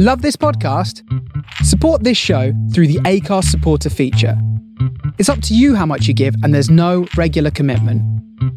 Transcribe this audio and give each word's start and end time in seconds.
Love 0.00 0.22
this 0.22 0.36
podcast? 0.36 1.02
Support 1.64 2.04
this 2.04 2.16
show 2.16 2.52
through 2.72 2.86
the 2.86 3.00
Acast 3.00 3.46
supporter 3.46 3.90
feature. 3.90 4.40
It's 5.18 5.28
up 5.28 5.42
to 5.42 5.56
you 5.56 5.74
how 5.74 5.86
much 5.86 6.06
you 6.06 6.14
give, 6.14 6.36
and 6.44 6.54
there's 6.54 6.70
no 6.70 7.08
regular 7.16 7.50
commitment. 7.50 8.00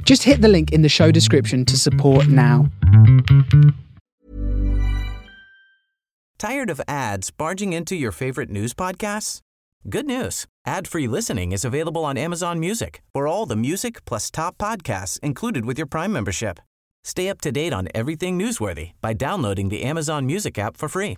Just 0.06 0.22
hit 0.22 0.42
the 0.42 0.48
link 0.48 0.72
in 0.72 0.84
the 0.84 0.88
show 0.88 1.10
description 1.10 1.66
to 1.66 1.80
support 1.80 2.28
now. 2.28 2.70
Tired 6.38 6.70
of 6.70 6.80
ads 6.88 7.32
barging 7.32 7.74
into 7.74 7.96
your 7.96 8.12
favorite 8.12 8.52
news 8.52 8.76
podcasts? 8.76 9.40
Good 9.90 10.06
news. 10.06 10.46
Ad-free 10.68 11.08
listening 11.08 11.54
is 11.54 11.66
available 11.66 12.06
on 12.06 12.20
Amazon 12.20 12.60
Music 12.60 13.02
for 13.14 13.26
all 13.26 13.48
the 13.48 13.56
music 13.56 14.06
plus 14.06 14.30
top 14.30 14.60
podcasts 14.60 15.20
included 15.22 15.66
with 15.66 15.80
your 15.80 15.88
Prime 15.88 16.14
membership. 16.14 16.60
Stay 17.04 17.30
up 17.30 17.42
to 17.42 17.52
date 17.52 17.74
on 17.74 17.88
everything 17.96 18.38
newsworthy 18.38 18.92
by 19.02 19.14
downloading 19.14 19.70
the 19.70 19.82
Amazon 19.82 20.28
Music 20.28 20.60
app 20.60 20.78
for 20.78 20.88
free 20.88 21.18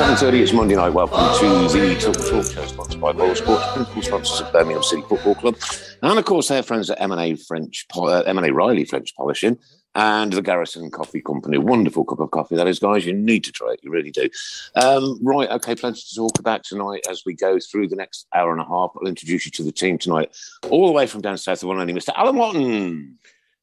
7.30, 0.00 0.40
it's 0.40 0.52
Monday 0.54 0.76
night. 0.76 0.94
Welcome 0.94 1.18
to 1.40 1.78
the 1.78 1.94
Tilton 1.94 2.24
Talk 2.24 2.50
Show, 2.50 2.64
sponsored 2.64 3.02
by 3.02 3.12
Boylesports, 3.12 3.74
principal 3.74 4.00
sponsors 4.00 4.40
of 4.40 4.50
Birmingham 4.50 4.82
City 4.82 5.02
Football 5.02 5.34
Club. 5.34 5.56
And, 6.00 6.18
of 6.18 6.24
course, 6.24 6.48
their 6.48 6.62
friends 6.62 6.88
at 6.88 6.98
M&A 7.02 7.34
French, 7.34 7.86
uh, 7.94 8.20
M&A 8.20 8.50
Reilly 8.50 8.86
French 8.86 9.14
Polishing 9.14 9.58
and 9.94 10.32
the 10.32 10.40
Garrison 10.40 10.90
Coffee 10.90 11.20
Company. 11.20 11.58
Wonderful 11.58 12.06
cup 12.06 12.20
of 12.20 12.30
coffee, 12.30 12.56
that 12.56 12.66
is, 12.66 12.78
guys. 12.78 13.04
You 13.04 13.12
need 13.12 13.44
to 13.44 13.52
try 13.52 13.72
it. 13.72 13.80
You 13.82 13.90
really 13.90 14.10
do. 14.10 14.30
Um, 14.74 15.18
right, 15.22 15.50
okay, 15.50 15.74
plenty 15.74 16.00
to 16.00 16.14
talk 16.14 16.38
about 16.38 16.64
tonight 16.64 17.04
as 17.06 17.24
we 17.26 17.34
go 17.34 17.58
through 17.58 17.88
the 17.88 17.96
next 17.96 18.26
hour 18.34 18.52
and 18.52 18.60
a 18.62 18.64
half. 18.64 18.92
I'll 18.96 19.06
introduce 19.06 19.44
you 19.44 19.52
to 19.52 19.62
the 19.62 19.70
team 19.70 19.98
tonight, 19.98 20.34
all 20.70 20.86
the 20.86 20.94
way 20.94 21.06
from 21.06 21.20
down 21.20 21.36
south, 21.36 21.60
the 21.60 21.66
one 21.66 21.78
only 21.78 21.92
Mr. 21.92 22.14
Alan 22.16 22.36
Watton. 22.36 23.18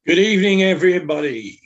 Good 0.05 0.19
evening, 0.19 0.61
everybody. 0.61 1.61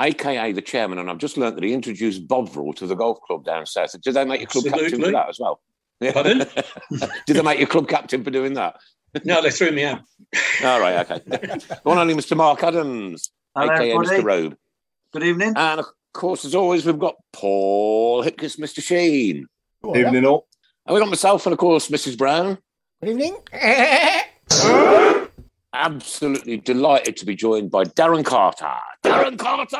Aka 0.00 0.52
the 0.52 0.62
chairman, 0.62 0.98
and 0.98 1.10
I've 1.10 1.18
just 1.18 1.36
learnt 1.36 1.56
that 1.56 1.64
he 1.64 1.72
introduced 1.72 2.26
Bovril 2.26 2.72
to 2.74 2.86
the 2.86 2.94
golf 2.94 3.20
club 3.22 3.44
down 3.44 3.66
south. 3.66 4.00
Did 4.00 4.14
they 4.14 4.24
make 4.24 4.40
you 4.40 4.46
club 4.46 4.64
captain 4.64 5.02
for 5.02 5.12
that 5.12 5.28
as 5.28 5.38
well? 5.40 5.60
Yeah. 6.00 6.12
Pardon? 6.12 6.38
Did 7.26 7.36
they 7.36 7.42
make 7.42 7.58
you 7.58 7.66
club 7.66 7.88
captain 7.88 8.22
for 8.22 8.30
doing 8.30 8.54
that? 8.54 8.76
No, 9.24 9.42
they 9.42 9.50
threw 9.50 9.72
me 9.72 9.84
out. 9.84 10.00
All 10.64 10.80
right, 10.80 11.10
okay. 11.10 11.20
the 11.26 11.80
one 11.82 11.98
only 11.98 12.14
Mr. 12.14 12.36
Mark 12.36 12.62
Adams, 12.62 13.30
Hello, 13.56 13.72
aka 13.72 13.92
everybody. 13.92 14.22
Mr. 14.22 14.24
Robe. 14.24 14.56
Good 15.12 15.22
evening. 15.24 15.54
And 15.56 15.80
of 15.80 15.86
course, 16.12 16.44
as 16.44 16.54
always, 16.54 16.84
we've 16.84 16.98
got 16.98 17.16
Paul 17.32 18.22
Hipkiss, 18.22 18.58
Mr. 18.58 18.82
Sheen. 18.82 19.46
Good 19.82 19.96
Evening 19.96 20.26
all. 20.26 20.46
And 20.86 20.94
we've 20.94 21.02
got 21.02 21.08
myself 21.08 21.46
and, 21.46 21.52
of 21.52 21.58
course, 21.58 21.88
Mrs. 21.88 22.18
Brown. 22.18 22.58
Good 23.02 23.10
evening. 23.10 23.36
Absolutely 25.74 26.56
delighted 26.56 27.16
to 27.18 27.26
be 27.26 27.34
joined 27.36 27.70
by 27.70 27.84
Darren 27.84 28.24
Carter. 28.24 28.74
Darren 29.04 29.38
Carter! 29.38 29.76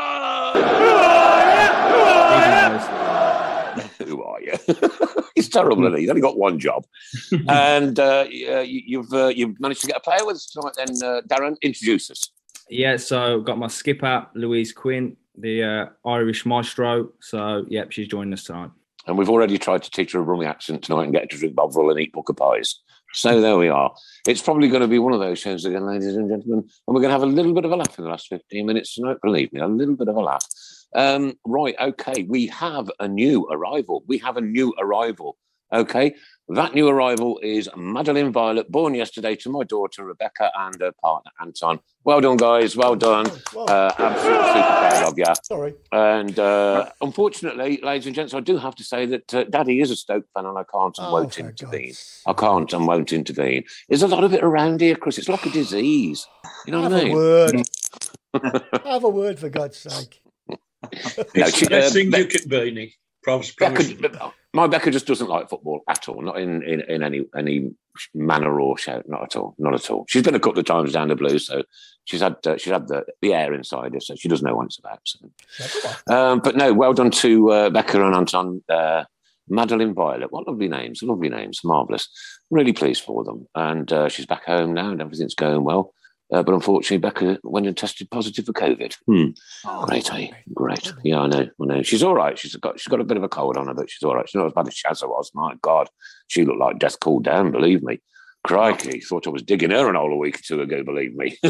Who 4.05 4.23
are 4.23 4.41
you? 4.41 4.53
He's 5.35 5.49
terrible, 5.49 5.85
isn't 5.85 5.95
he? 5.95 6.03
He's 6.03 6.11
only 6.11 6.21
got 6.21 6.37
one 6.37 6.59
job. 6.59 6.85
and 7.49 7.99
uh, 7.99 8.27
you, 8.29 8.83
you've 8.87 9.13
uh, 9.13 9.29
you've 9.29 9.59
managed 9.61 9.81
to 9.83 9.87
get 9.87 9.97
a 9.97 10.01
player 10.01 10.25
with 10.27 10.37
us 10.37 10.47
tonight. 10.47 10.75
Then, 10.77 10.89
uh, 11.03 11.23
Darren, 11.23 11.57
introduce 11.63 12.11
us. 12.11 12.23
Yeah, 12.69 12.97
so 12.99 13.41
got 13.41 13.59
my 13.59 13.69
skipper, 13.69 14.27
Louise 14.35 14.73
Quinn, 14.73 15.17
the 15.37 15.63
uh, 15.63 16.09
Irish 16.09 16.45
maestro. 16.45 17.11
So, 17.21 17.65
yep, 17.69 17.93
she's 17.93 18.09
joining 18.09 18.35
us 18.35 18.45
tonight. 18.45 18.71
And 19.07 19.17
we've 19.17 19.31
already 19.31 19.57
tried 19.57 19.83
to 19.85 19.91
teach 19.91 20.13
her 20.13 20.21
a 20.21 20.25
Brummie 20.25 20.47
accent 20.47 20.85
tonight 20.85 21.05
and 21.05 21.13
get 21.13 21.23
her 21.23 21.29
to 21.29 21.39
drink 21.39 21.55
Bovril 21.55 21.91
and 21.91 21.99
eat 21.99 22.13
Pukka 22.13 22.37
Pies. 22.37 22.81
So 23.15 23.41
there 23.41 23.57
we 23.57 23.69
are. 23.69 23.95
It's 24.27 24.43
probably 24.43 24.69
going 24.69 24.83
to 24.83 24.89
be 24.89 24.99
one 24.99 25.13
of 25.13 25.21
those 25.21 25.39
shows 25.39 25.65
again, 25.65 25.87
ladies 25.87 26.15
and 26.15 26.29
gentlemen. 26.29 26.59
And 26.59 26.95
we're 26.95 27.01
going 27.01 27.09
to 27.09 27.19
have 27.19 27.23
a 27.23 27.27
little 27.27 27.55
bit 27.55 27.65
of 27.65 27.73
a 27.73 27.77
laugh 27.77 27.99
in 27.99 28.05
the 28.05 28.11
last 28.11 28.29
15 28.29 28.67
minutes 28.67 28.95
tonight. 28.95 29.17
Believe 29.23 29.53
me, 29.53 29.61
a 29.61 29.67
little 29.67 29.97
bit 29.97 30.09
of 30.09 30.17
a 30.17 30.21
laugh. 30.21 30.47
Um, 30.95 31.35
right, 31.47 31.75
okay. 31.81 32.25
We 32.25 32.49
have 32.49 32.91
a 33.01 33.09
new 33.09 33.49
arrival. 33.51 34.05
We 34.07 34.19
have 34.19 34.37
a 34.37 34.43
new 34.43 34.75
arrival. 34.79 35.39
Okay. 35.73 36.15
That 36.51 36.75
new 36.75 36.89
arrival 36.89 37.39
is 37.43 37.69
Madeline 37.77 38.33
Violet, 38.33 38.73
born 38.73 38.95
yesterday 38.95 39.37
to 39.37 39.51
my 39.51 39.65
daughter 39.65 40.03
Rebecca 40.03 40.51
and 40.59 40.81
her 40.81 40.93
partner 40.93 41.31
Anton. 41.43 41.79
Well 42.05 42.23
done, 42.23 42.39
guys. 42.39 42.75
Well 42.75 42.97
done. 42.97 43.27
Well, 43.55 43.69
Uh, 43.71 43.93
absolutely 43.99 44.47
super 44.47 44.63
proud 44.63 45.09
of 45.13 45.19
you. 45.19 45.25
sorry. 45.45 45.75
And 45.93 46.39
uh, 46.39 46.89
unfortunately, 47.03 47.81
ladies 47.83 48.07
and 48.07 48.15
gents, 48.15 48.33
I 48.33 48.41
do 48.41 48.57
have 48.57 48.75
to 48.77 48.85
say 48.85 49.05
that 49.05 49.35
uh, 49.35 49.45
Daddy 49.45 49.81
is 49.81 49.91
a 49.91 49.97
Stoke 49.97 50.25
fan, 50.35 50.47
and 50.47 50.57
I 50.57 50.65
can't 50.73 50.97
and 50.97 51.07
Oh, 51.09 51.13
won't 51.13 51.39
intervene. 51.39 51.89
God's 51.89 52.23
I 52.27 52.33
can't 52.33 52.73
and 52.73 52.87
won't 52.87 53.13
intervene. 53.13 53.65
There's 53.91 54.03
a 54.03 54.09
lot 54.09 54.25
of 54.25 54.33
it 54.33 54.43
around 54.43 54.81
here, 54.81 54.97
Chris. 54.97 55.19
It's 55.19 55.29
like 55.29 55.45
a 55.45 55.51
disease. 55.51 56.27
You 56.67 56.73
know 56.73 56.83
Have 56.83 56.93
what 56.93 57.01
I 57.01 57.05
mean? 57.05 57.15
word. 57.15 57.63
Have 58.87 59.05
a 59.05 59.09
word 59.11 59.39
for 59.39 59.51
God's 59.51 59.77
sake. 59.77 60.23
No, 60.49 60.57
It's 60.93 61.59
she- 61.59 61.67
the 61.67 61.71
best 61.71 61.91
uh, 61.91 61.95
thing 61.95 62.11
Be- 62.11 62.19
you 62.21 62.27
could 62.27 62.49
be, 62.49 62.71
Nick. 62.71 62.95
Promise, 63.23 63.51
promise. 63.53 63.93
Becca, 64.59 64.71
my 64.71 64.79
Becca 64.79 64.91
just 64.91 65.07
doesn't 65.07 65.29
like 65.29 65.49
football 65.49 65.83
at 65.89 66.09
all. 66.09 66.23
Not 66.23 66.39
in, 66.39 66.63
in, 66.63 66.81
in 66.83 67.03
any 67.03 67.25
any 67.37 67.71
manner 68.15 68.61
or 68.61 68.77
shout. 68.79 69.09
Not 69.09 69.23
at 69.23 69.37
all. 69.37 69.55
Not 69.59 69.75
at 69.75 69.91
all. 69.91 70.05
She's 70.09 70.23
been 70.23 70.35
a 70.35 70.41
couple 70.41 70.59
of 70.59 70.67
times 70.67 70.93
down 70.93 71.09
the 71.09 71.17
blue, 71.17 71.39
so 71.39 71.63
she's 72.05 72.21
had 72.21 72.37
uh, 72.47 72.57
she's 72.57 72.73
had 72.73 72.89
the, 72.89 73.05
the 73.23 73.35
air 73.35 73.53
inside 73.55 73.95
her, 73.95 74.01
so 74.01 74.15
she 74.15 74.29
doesn't 74.29 74.47
know 74.47 74.57
what 74.57 74.67
it's 74.67 74.79
about. 74.79 75.01
So. 75.05 75.19
Um, 76.13 76.41
but 76.41 76.57
no, 76.57 76.73
well 76.73 76.93
done 76.93 77.11
to 77.11 77.51
uh, 77.51 77.71
Becca 77.71 78.05
and 78.05 78.15
Anton. 78.15 78.63
Uh, 78.69 79.05
Madeline 79.51 79.95
Violet, 79.95 80.31
what 80.31 80.47
lovely 80.47 80.69
names, 80.69 81.03
lovely 81.03 81.31
names, 81.31 81.61
marvellous. 81.65 82.09
Really 82.51 82.75
pleased 82.75 83.03
for 83.03 83.25
them. 83.25 83.49
And 83.55 83.91
uh, 83.91 84.11
she's 84.11 84.27
back 84.27 84.45
home 84.45 84.75
now 84.75 84.91
and 84.91 85.01
everything's 85.01 85.35
going 85.35 85.65
well. 85.65 85.95
Uh, 86.33 86.43
but 86.43 86.55
unfortunately, 86.55 86.99
Becca 86.99 87.39
went 87.43 87.67
and 87.67 87.77
tested 87.77 88.11
positive 88.11 88.45
for 88.45 88.53
COVID. 88.53 88.95
Hmm. 89.07 89.29
Oh, 89.65 89.87
Great, 89.87 90.13
eh? 90.13 90.29
Great. 90.53 90.93
Yeah, 91.03 91.21
I 91.21 91.27
know. 91.27 91.49
I 91.61 91.65
know. 91.65 91.83
She's 91.83 92.03
all 92.03 92.15
right. 92.15 92.39
She's 92.39 92.55
got 92.57 92.79
she's 92.79 92.89
got 92.89 93.01
a 93.01 93.05
bit 93.05 93.17
of 93.17 93.23
a 93.23 93.29
cold 93.29 93.57
on 93.57 93.67
her, 93.67 93.75
but 93.75 93.91
she's 93.91 94.03
all 94.03 94.15
right. 94.15 94.29
She's 94.29 94.39
not 94.39 94.47
as 94.47 94.53
bad 94.53 94.69
as 94.69 94.75
Shazza 94.75 95.09
was. 95.09 95.31
My 95.35 95.55
God, 95.63 95.89
she 96.27 96.45
looked 96.45 96.61
like 96.61 96.79
death 96.79 97.01
cooled 97.01 97.25
down. 97.25 97.51
Believe 97.51 97.83
me. 97.83 98.01
Crikey, 98.45 99.01
thought 99.01 99.27
I 99.27 99.31
was 99.31 99.43
digging 99.43 99.71
her 99.71 99.89
an 99.89 99.95
hole 99.95 100.13
a 100.13 100.17
week 100.17 100.39
or 100.39 100.43
two 100.43 100.61
ago. 100.61 100.83
Believe 100.85 101.15
me. 101.15 101.39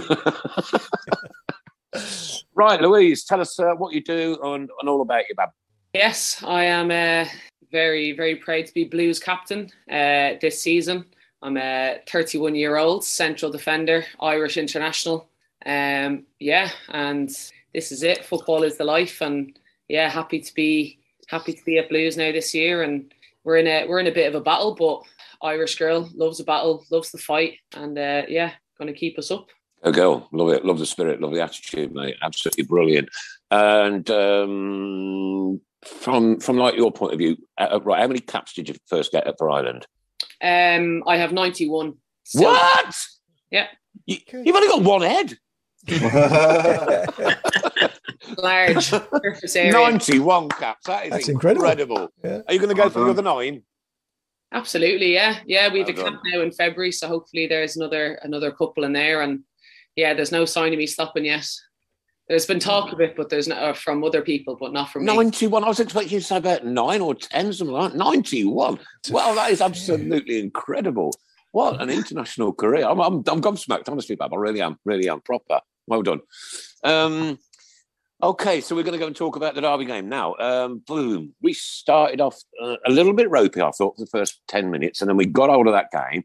right, 2.55 2.81
Louise, 2.81 3.25
tell 3.25 3.41
us 3.41 3.59
uh, 3.59 3.75
what 3.75 3.93
you 3.93 4.03
do 4.03 4.39
and, 4.43 4.71
and 4.81 4.89
all 4.89 5.03
about 5.03 5.29
your 5.29 5.37
bab. 5.37 5.51
Yes, 5.93 6.43
I 6.47 6.65
am 6.65 6.91
uh, 6.91 7.29
very, 7.71 8.13
very 8.13 8.37
proud 8.37 8.67
to 8.67 8.75
be 8.75 8.85
Blues 8.85 9.19
captain 9.19 9.71
uh, 9.91 10.39
this 10.41 10.63
season. 10.63 11.05
I'm 11.43 11.57
a 11.57 11.99
31 12.09 12.55
year 12.55 12.77
old 12.77 13.05
central 13.05 13.51
defender, 13.51 14.05
Irish 14.21 14.57
international. 14.57 15.29
Um, 15.65 16.25
yeah, 16.39 16.71
and 16.89 17.29
this 17.73 17.93
is 17.93 18.03
it. 18.03 18.25
Football 18.25 18.63
is 18.63 18.77
the 18.77 18.85
life, 18.85 19.21
and 19.21 19.59
yeah, 19.89 20.09
happy 20.09 20.41
to 20.41 20.55
be 20.55 20.99
happy 21.29 21.53
to 21.53 21.65
be 21.65 21.79
at 21.79 21.89
Blues 21.89 22.17
now 22.17 22.33
this 22.33 22.55
year. 22.55 22.83
And 22.83 23.13
we're 23.45 23.59
in 23.59 23.67
a 23.67 23.87
we're 23.87 24.01
in 24.01 24.07
a 24.07 24.13
bit 24.13 24.29
of 24.29 24.35
a 24.35 24.45
battle, 24.45 24.75
but 24.75 25.03
Irish 25.43 25.77
girl 25.77 26.11
loves 26.15 26.41
a 26.41 26.45
battle, 26.45 26.85
loves 26.91 27.13
the 27.13 27.19
fight, 27.19 27.59
and 27.75 27.99
uh, 27.99 28.23
yeah, 28.29 28.53
going 28.79 28.93
to 28.93 28.99
keep 28.99 29.19
us 29.19 29.31
up. 29.31 29.47
A 29.85 29.93
girl, 29.93 30.29
love 30.33 30.51
it, 30.51 30.65
love 30.65 30.81
the 30.81 30.87
spirit, 30.87 31.21
love 31.21 31.33
the 31.33 31.43
attitude, 31.43 31.93
mate. 31.93 32.17
Absolutely 32.21 32.65
brilliant. 32.65 33.09
And 33.51 34.11
um, 34.11 35.61
from 35.85 36.41
from 36.41 36.57
like 36.57 36.75
your 36.75 36.91
point 36.91 37.13
of 37.13 37.19
view, 37.19 37.37
uh, 37.59 37.79
right? 37.85 38.01
How 38.01 38.09
many 38.09 38.21
caps 38.21 38.55
did 38.55 38.69
you 38.69 38.75
first 38.87 39.13
get 39.13 39.33
for 39.39 39.51
Ireland? 39.51 39.87
Um, 40.43 41.03
I 41.07 41.17
have 41.17 41.33
91. 41.33 41.95
still. 42.25 42.51
What? 42.53 43.07
Yeah. 43.51 43.67
You, 44.07 44.19
you've 44.33 44.57
only 44.57 44.69
got 44.69 44.83
one 44.83 45.03
head. 45.03 45.39
Large 48.37 48.85
surface 48.85 49.57
area. 49.57 49.73
Ninety-one 49.73 50.49
caps. 50.51 50.87
That 50.87 51.07
is 51.07 51.11
That's 51.13 51.29
incredible. 51.29 51.65
incredible. 51.65 52.09
Yeah. 52.23 52.41
Are 52.47 52.53
you 52.53 52.61
going 52.61 52.75
to 52.75 52.81
go 52.81 52.91
for 52.91 53.01
the 53.01 53.11
other 53.11 53.23
nine? 53.23 53.63
Absolutely, 54.53 55.13
yeah, 55.15 55.39
yeah. 55.47 55.73
We 55.73 55.81
have 55.81 55.89
Well 55.89 55.99
a 55.99 56.03
camp 56.03 56.21
now 56.25 56.41
in 56.41 56.51
February, 56.51 56.93
so 56.93 57.07
hopefully 57.07 57.47
there's 57.47 57.77
another 57.77 58.19
another 58.23 58.51
couple 58.51 58.85
in 58.85 58.93
there, 58.93 59.21
and 59.23 59.41
yeah, 59.95 60.15
there's 60.15 60.33
no 60.33 60.45
sign 60.47 60.73
of 60.73 60.79
me 60.79 60.87
stopping 60.87 61.27
yet. 61.27 61.47
There's 62.29 62.47
been 62.47 62.61
talk 62.61 62.93
of 62.93 63.01
it, 63.01 63.17
but 63.17 63.31
there's 63.31 63.49
no 63.49 63.57
uh, 63.57 63.73
from 63.73 64.05
other 64.05 64.21
people, 64.21 64.57
but 64.61 64.73
not 64.73 64.91
from 64.91 65.05
me. 65.07 65.15
91. 65.15 65.65
I 65.65 65.69
was 65.69 65.81
expecting 65.81 66.13
you 66.13 66.21
to 66.21 66.25
say 66.27 66.37
about 66.37 66.65
nine 66.67 67.01
or 67.01 67.15
10, 67.15 67.53
something 67.55 67.75
like 67.75 67.93
that. 67.93 67.99
91. 67.99 68.79
Well, 69.11 69.35
that 69.35 69.51
is 69.51 69.63
absolutely 69.63 70.39
incredible. 70.45 71.15
What 71.53 71.81
an 71.81 71.89
international 71.89 72.53
career. 72.53 72.87
I'm, 72.87 73.01
I'm, 73.01 73.15
I'm 73.27 73.41
gobsmacked, 73.41 73.89
honestly, 73.89 74.15
Bab. 74.15 74.35
I 74.35 74.37
really 74.37 74.61
am. 74.61 74.79
Really 74.85 75.09
am. 75.09 75.23
Proper. 75.23 75.61
Well 75.87 76.03
done. 76.03 76.21
Um, 76.85 77.39
okay, 78.23 78.61
so 78.61 78.77
we're 78.77 78.83
going 78.83 78.93
to 78.93 78.99
go 78.99 79.07
and 79.07 79.17
talk 79.17 79.37
about 79.37 79.55
the 79.55 79.63
Derby 79.63 79.87
game 79.87 80.11
now. 80.11 80.35
Um, 80.39 80.83
boom. 80.87 81.35
We 81.41 81.55
started 81.55 82.21
off 82.21 82.39
uh, 82.63 82.77
a 82.85 82.91
little 82.91 83.15
bit 83.15 83.31
ropey, 83.31 83.63
I 83.63 83.71
thought, 83.71 83.97
for 83.97 84.05
the 84.05 84.11
first 84.11 84.41
10 84.49 84.71
minutes, 84.71 85.01
and 85.01 85.09
then 85.09 85.17
we 85.17 85.25
got 85.25 85.49
hold 85.49 85.67
of 85.67 85.73
that 85.73 85.91
game. 85.91 86.25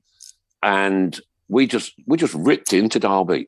and 0.62 1.20
we 1.50 1.68
just 1.68 1.94
we 2.08 2.18
just 2.18 2.34
ripped 2.34 2.74
into 2.74 3.00
Derby. 3.00 3.48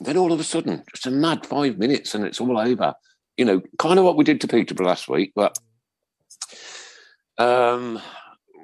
Then 0.00 0.16
all 0.16 0.32
of 0.32 0.40
a 0.40 0.44
sudden, 0.44 0.84
just 0.94 1.06
a 1.06 1.10
mad 1.10 1.46
five 1.46 1.78
minutes, 1.78 2.14
and 2.14 2.24
it's 2.24 2.40
all 2.40 2.58
over. 2.58 2.94
You 3.36 3.44
know, 3.44 3.62
kind 3.78 3.98
of 3.98 4.04
what 4.04 4.16
we 4.16 4.24
did 4.24 4.40
to 4.40 4.48
Peterborough 4.48 4.86
last 4.86 5.08
week, 5.08 5.32
but 5.34 5.58
um, 7.38 8.00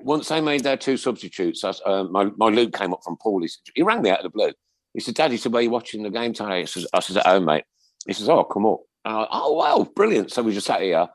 once 0.02 0.28
they 0.28 0.40
made 0.40 0.62
their 0.64 0.76
two 0.76 0.96
substitutes, 0.96 1.64
uh, 1.64 2.04
my, 2.10 2.24
my 2.36 2.48
Luke 2.48 2.74
came 2.74 2.92
up 2.92 3.02
from 3.04 3.16
Paul. 3.16 3.42
He, 3.42 3.48
said, 3.48 3.62
he 3.74 3.82
rang 3.82 4.02
me 4.02 4.10
out 4.10 4.18
of 4.18 4.24
the 4.24 4.30
blue. 4.30 4.52
He 4.92 5.00
said, 5.00 5.14
Daddy, 5.14 5.36
said, 5.36 5.52
where 5.52 5.62
you 5.62 5.70
watching 5.70 6.02
the 6.02 6.10
game 6.10 6.32
today? 6.32 6.60
I 6.60 6.64
said, 6.64 6.84
I 6.92 6.98
at 6.98 7.26
home, 7.26 7.46
mate. 7.46 7.64
He 8.06 8.12
says, 8.12 8.28
oh, 8.28 8.44
come 8.44 8.66
up. 8.66 8.80
I, 9.04 9.26
oh, 9.30 9.52
wow, 9.54 9.88
brilliant. 9.96 10.32
So 10.32 10.42
we 10.42 10.52
just 10.52 10.66
sat 10.66 10.82
here. 10.82 11.08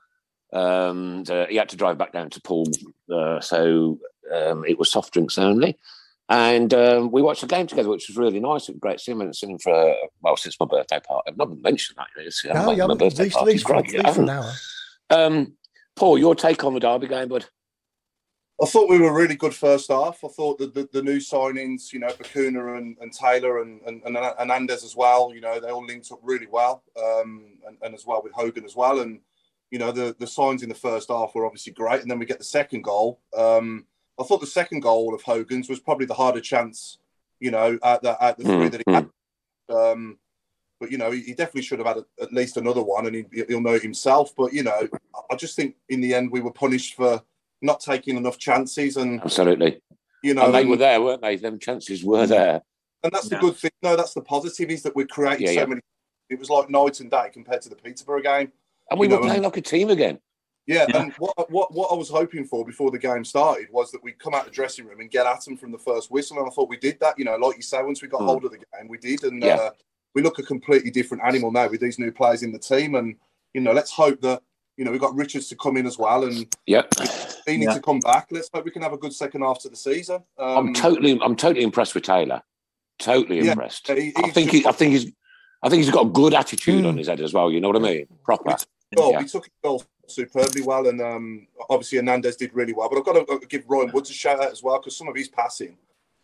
Um, 0.51 1.24
uh, 1.30 1.45
he 1.45 1.57
had 1.57 1.69
to 1.69 1.77
drive 1.77 1.98
back 1.98 2.12
down 2.12 2.30
to 2.31 2.42
Paul. 2.42 2.68
Uh, 3.12 3.39
so 3.39 4.00
um, 4.33 4.65
it 4.65 4.80
was 4.80 4.92
soft 4.92 5.13
drinks 5.13 5.38
only. 5.38 5.77
And 6.30 6.72
um, 6.76 7.12
we 7.12 7.24
watched 7.24 7.42
the 7.42 7.48
game 7.48 7.66
together, 7.66 7.90
which 7.90 8.08
was 8.08 8.16
really 8.16 8.40
nice. 8.40 8.70
It 8.70 8.74
was 8.74 8.80
great 8.80 9.00
seeing 9.00 9.20
him 9.20 9.34
sitting 9.34 9.58
for, 9.58 9.74
uh, 9.74 9.96
well, 10.22 10.38
since 10.38 10.60
my 10.60 10.68
birthday 10.68 11.00
party. 11.00 11.31
I've 11.31 11.38
never 11.38 11.56
mentioned 11.56 11.98
that. 11.98 12.08
It's, 12.18 12.46
no, 12.46 12.72
yeah, 12.72 12.86
my 12.86 12.94
birthday 12.94 13.24
least, 13.24 13.36
party. 13.36 13.52
Least, 13.54 13.66
great, 13.66 13.92
least 13.92 14.16
for 14.16 14.22
now. 14.22 14.52
Um, 15.10 15.54
Paul, 15.96 16.20
your 16.20 16.36
take 16.36 16.64
on 16.64 16.76
the 16.76 16.80
Derby 16.80 17.08
game, 17.08 17.30
bud? 17.30 17.46
I 18.62 18.66
thought 18.66 18.90
we 18.90 19.00
were 19.00 19.14
really 19.14 19.36
good 19.36 19.56
first 19.56 19.90
half. 19.90 20.24
I 20.24 20.28
thought 20.28 20.60
that 20.60 20.74
the, 20.74 20.88
the, 20.92 21.02
new 21.02 21.18
signings, 21.18 21.94
you 21.94 22.00
know, 22.00 22.10
Bacuna 22.10 22.78
and, 22.78 22.98
and 23.00 23.12
Taylor 23.12 23.62
and, 23.62 23.82
and, 23.88 24.04
and 24.06 24.18
Hernandez 24.18 24.84
as 24.84 24.96
well, 24.96 25.34
you 25.34 25.40
know, 25.40 25.60
they 25.60 25.70
all 25.70 25.86
linked 25.86 26.12
up 26.12 26.20
really 26.22 26.48
well. 26.48 26.84
Um, 27.02 27.58
and, 27.66 27.78
and 27.82 27.96
as 27.96 28.06
well 28.06 28.22
with 28.22 28.34
Hogan 28.34 28.66
as 28.66 28.75
well. 28.75 29.00
And, 29.00 29.22
you 29.72 29.80
know, 29.80 29.92
the, 29.92 30.16
the 30.20 30.28
signs 30.28 30.62
in 30.62 30.70
the 30.70 30.75
first 30.75 31.10
half 31.10 31.34
were 31.34 31.46
obviously 31.46 31.74
great. 31.74 32.02
And 32.02 32.12
then 32.12 32.20
we 32.20 32.25
get 32.25 32.38
the 32.38 32.44
second 32.44 32.84
goal. 32.84 33.22
Um, 33.36 33.86
I 34.19 34.24
thought 34.24 34.42
the 34.42 34.48
second 34.48 34.81
goal 34.81 35.13
of 35.13 35.21
Hogan's 35.21 35.69
was 35.69 35.80
probably 35.80 36.06
the 36.06 36.13
harder 36.13 36.42
chance, 36.42 36.98
you 37.39 37.51
know, 37.51 37.80
at 37.83 38.01
the, 38.01 38.21
at 38.24 38.38
the 38.38 38.44
three 38.44 38.69
mm, 38.69 38.71
that 38.71 38.83
he 38.86 38.92
had. 38.92 39.10
Um, 39.69 40.18
but, 40.80 40.92
you 40.92 40.98
know, 40.98 41.12
he, 41.12 41.21
he, 41.21 41.33
definitely 41.33 41.62
should 41.62 41.80
have 41.80 41.88
had 41.88 41.98
a, 41.98 42.06
at 42.24 42.33
least 42.33 42.57
another 42.57 42.81
one 42.81 43.06
and 43.06 43.16
he, 43.16 43.25
he'll 43.48 43.62
know 43.62 43.74
it 43.74 43.83
himself. 43.83 44.33
But, 44.36 44.54
you 44.54 44.63
know, 44.63 44.88
I 45.31 45.36
just 45.36 45.56
think 45.56 45.75
in 45.89 46.01
the 46.01 46.13
end 46.13 46.31
we 46.31 46.42
were 46.42 46.51
punished 46.51 46.95
for 46.95 47.21
not 47.62 47.80
taking 47.80 48.18
enough 48.18 48.38
chances. 48.38 48.98
And 48.98 49.21
absolutely, 49.21 49.81
you 50.24 50.33
know, 50.33 50.45
and 50.45 50.56
they 50.56 50.65
were 50.65 50.77
there, 50.77 51.01
weren't 51.01 51.22
they? 51.22 51.36
Them 51.36 51.60
chances 51.60 52.04
were 52.04 52.27
there. 52.27 52.62
And 53.04 53.12
that's 53.13 53.30
the 53.30 53.38
good 53.38 53.56
thing. 53.56 53.72
No, 53.81 53.95
that's 53.95 54.13
the 54.13 54.22
positive 54.22 54.69
is 54.69 54.83
that 54.83 54.95
we're 54.95 55.07
creating 55.07 55.48
yeah, 55.48 55.54
so 55.54 55.60
yeah. 55.60 55.65
many. 55.65 55.81
It 56.30 56.39
was 56.39 56.50
like 56.50 56.69
night 56.69 57.00
and 57.00 57.10
day 57.10 57.30
compared 57.31 57.62
to 57.63 57.69
the 57.69 57.75
Peterborough 57.75 58.22
game. 58.22 58.51
And 58.92 59.00
we 59.00 59.07
were 59.07 59.15
know, 59.15 59.22
playing 59.22 59.36
and, 59.36 59.44
like 59.45 59.57
a 59.57 59.62
team 59.62 59.89
again. 59.89 60.19
Yeah, 60.69 60.86
yeah, 60.88 61.01
and 61.01 61.13
what, 61.13 61.50
what 61.51 61.74
what 61.74 61.92
I 61.92 61.95
was 61.95 62.10
hoping 62.10 62.45
for 62.45 62.63
before 62.63 62.92
the 62.92 63.00
game 63.00 63.25
started 63.25 63.69
was 63.71 63.89
that 63.89 64.04
we'd 64.04 64.19
come 64.19 64.36
out 64.36 64.42
of 64.42 64.45
the 64.45 64.51
dressing 64.51 64.86
room 64.86 65.00
and 65.00 65.10
get 65.10 65.25
at 65.25 65.44
them 65.44 65.57
from 65.57 65.71
the 65.71 65.80
first 65.80 66.12
whistle, 66.12 66.38
and 66.38 66.45
I 66.45 66.51
thought 66.51 66.69
we 66.69 66.77
did 66.77 67.00
that. 67.00 67.18
You 67.18 67.25
know, 67.25 67.36
like 67.38 67.57
you 67.57 67.63
say, 67.63 67.81
once 67.81 68.04
we 68.04 68.07
got 68.07 68.21
mm. 68.21 68.27
hold 68.27 68.45
of 68.45 68.51
the 68.51 68.60
game, 68.60 68.88
we 68.88 69.00
did, 69.00 69.24
and 69.24 69.42
yeah. 69.42 69.56
uh, 69.56 69.69
we 70.13 70.21
look 70.21 70.38
a 70.38 70.44
completely 70.44 70.92
different 70.92 71.24
animal 71.24 71.51
now 71.51 71.68
with 71.69 71.81
these 71.81 71.98
new 71.98 72.12
players 72.12 72.44
in 72.44 72.51
the 72.51 72.60
team. 72.60 72.94
And 72.94 73.16
you 73.56 73.62
know, 73.62 73.71
let's 73.71 73.89
hope 73.89 74.21
that 74.21 74.44
you 74.77 74.86
know 74.86 74.92
we've 74.92 75.01
got 75.01 75.16
Richards 75.16 75.48
to 75.48 75.56
come 75.56 75.75
in 75.75 75.88
as 75.88 75.98
well, 75.98 76.24
and 76.24 76.56
yeah, 76.68 76.83
he 77.48 77.57
needs 77.57 77.69
yeah. 77.69 77.74
to 77.74 77.81
come 77.81 78.00
back. 78.01 78.27
Let's 78.30 78.51
hope 78.54 78.63
we 78.63 78.69
can 78.69 78.83
have 78.83 78.94
a 78.94 78.98
good 78.98 79.13
second 79.13 79.42
half 79.42 79.57
to 79.62 79.69
the 79.69 79.75
season. 79.75 80.18
Um, 80.38 80.68
I'm 80.68 80.74
totally, 80.75 81.19
I'm 81.19 81.36
totally 81.36 81.63
impressed 81.63 81.95
with 81.95 82.04
Taylor. 82.04 82.44
Totally 83.00 83.42
yeah, 83.42 83.54
impressed. 83.54 83.88
He, 83.88 84.13
I 84.18 84.30
think 84.30 84.51
he, 84.51 84.63
I 84.68 84.72
think 84.72 84.92
he's, 84.92 85.12
I 85.63 85.69
think 85.69 85.83
he's 85.83 85.92
got 85.92 86.06
a 86.06 86.10
good 86.10 86.36
attitude 86.36 86.83
mm. 86.83 86.89
on 86.89 86.95
his 86.95 87.07
head 87.07 87.22
as 87.22 87.33
well. 87.33 87.50
You 87.50 87.60
know 87.60 87.69
what 87.69 87.77
I 87.77 87.80
mean? 87.80 88.06
Proper. 88.24 88.56
Well, 88.95 89.13
yeah. 89.13 89.22
he 89.22 89.27
took 89.27 89.48
it 89.48 89.54
all 89.63 89.83
superbly 90.12 90.62
well, 90.62 90.88
and 90.88 91.02
um, 91.02 91.48
obviously 91.70 91.98
Hernandez 91.98 92.36
did 92.36 92.54
really 92.54 92.74
well. 92.74 92.90
But 92.90 93.00
I've 93.00 93.06
got 93.06 93.42
to 93.42 93.48
give 93.48 93.64
Ryan 93.68 93.92
Woods 93.92 94.10
a 94.10 94.14
shout 94.14 94.44
out 94.44 94.52
as 94.52 94.64
well 94.64 94.80
because 94.80 94.98
some 94.98 95.08
of 95.08 95.16
his 95.16 95.28
passing 95.28 95.78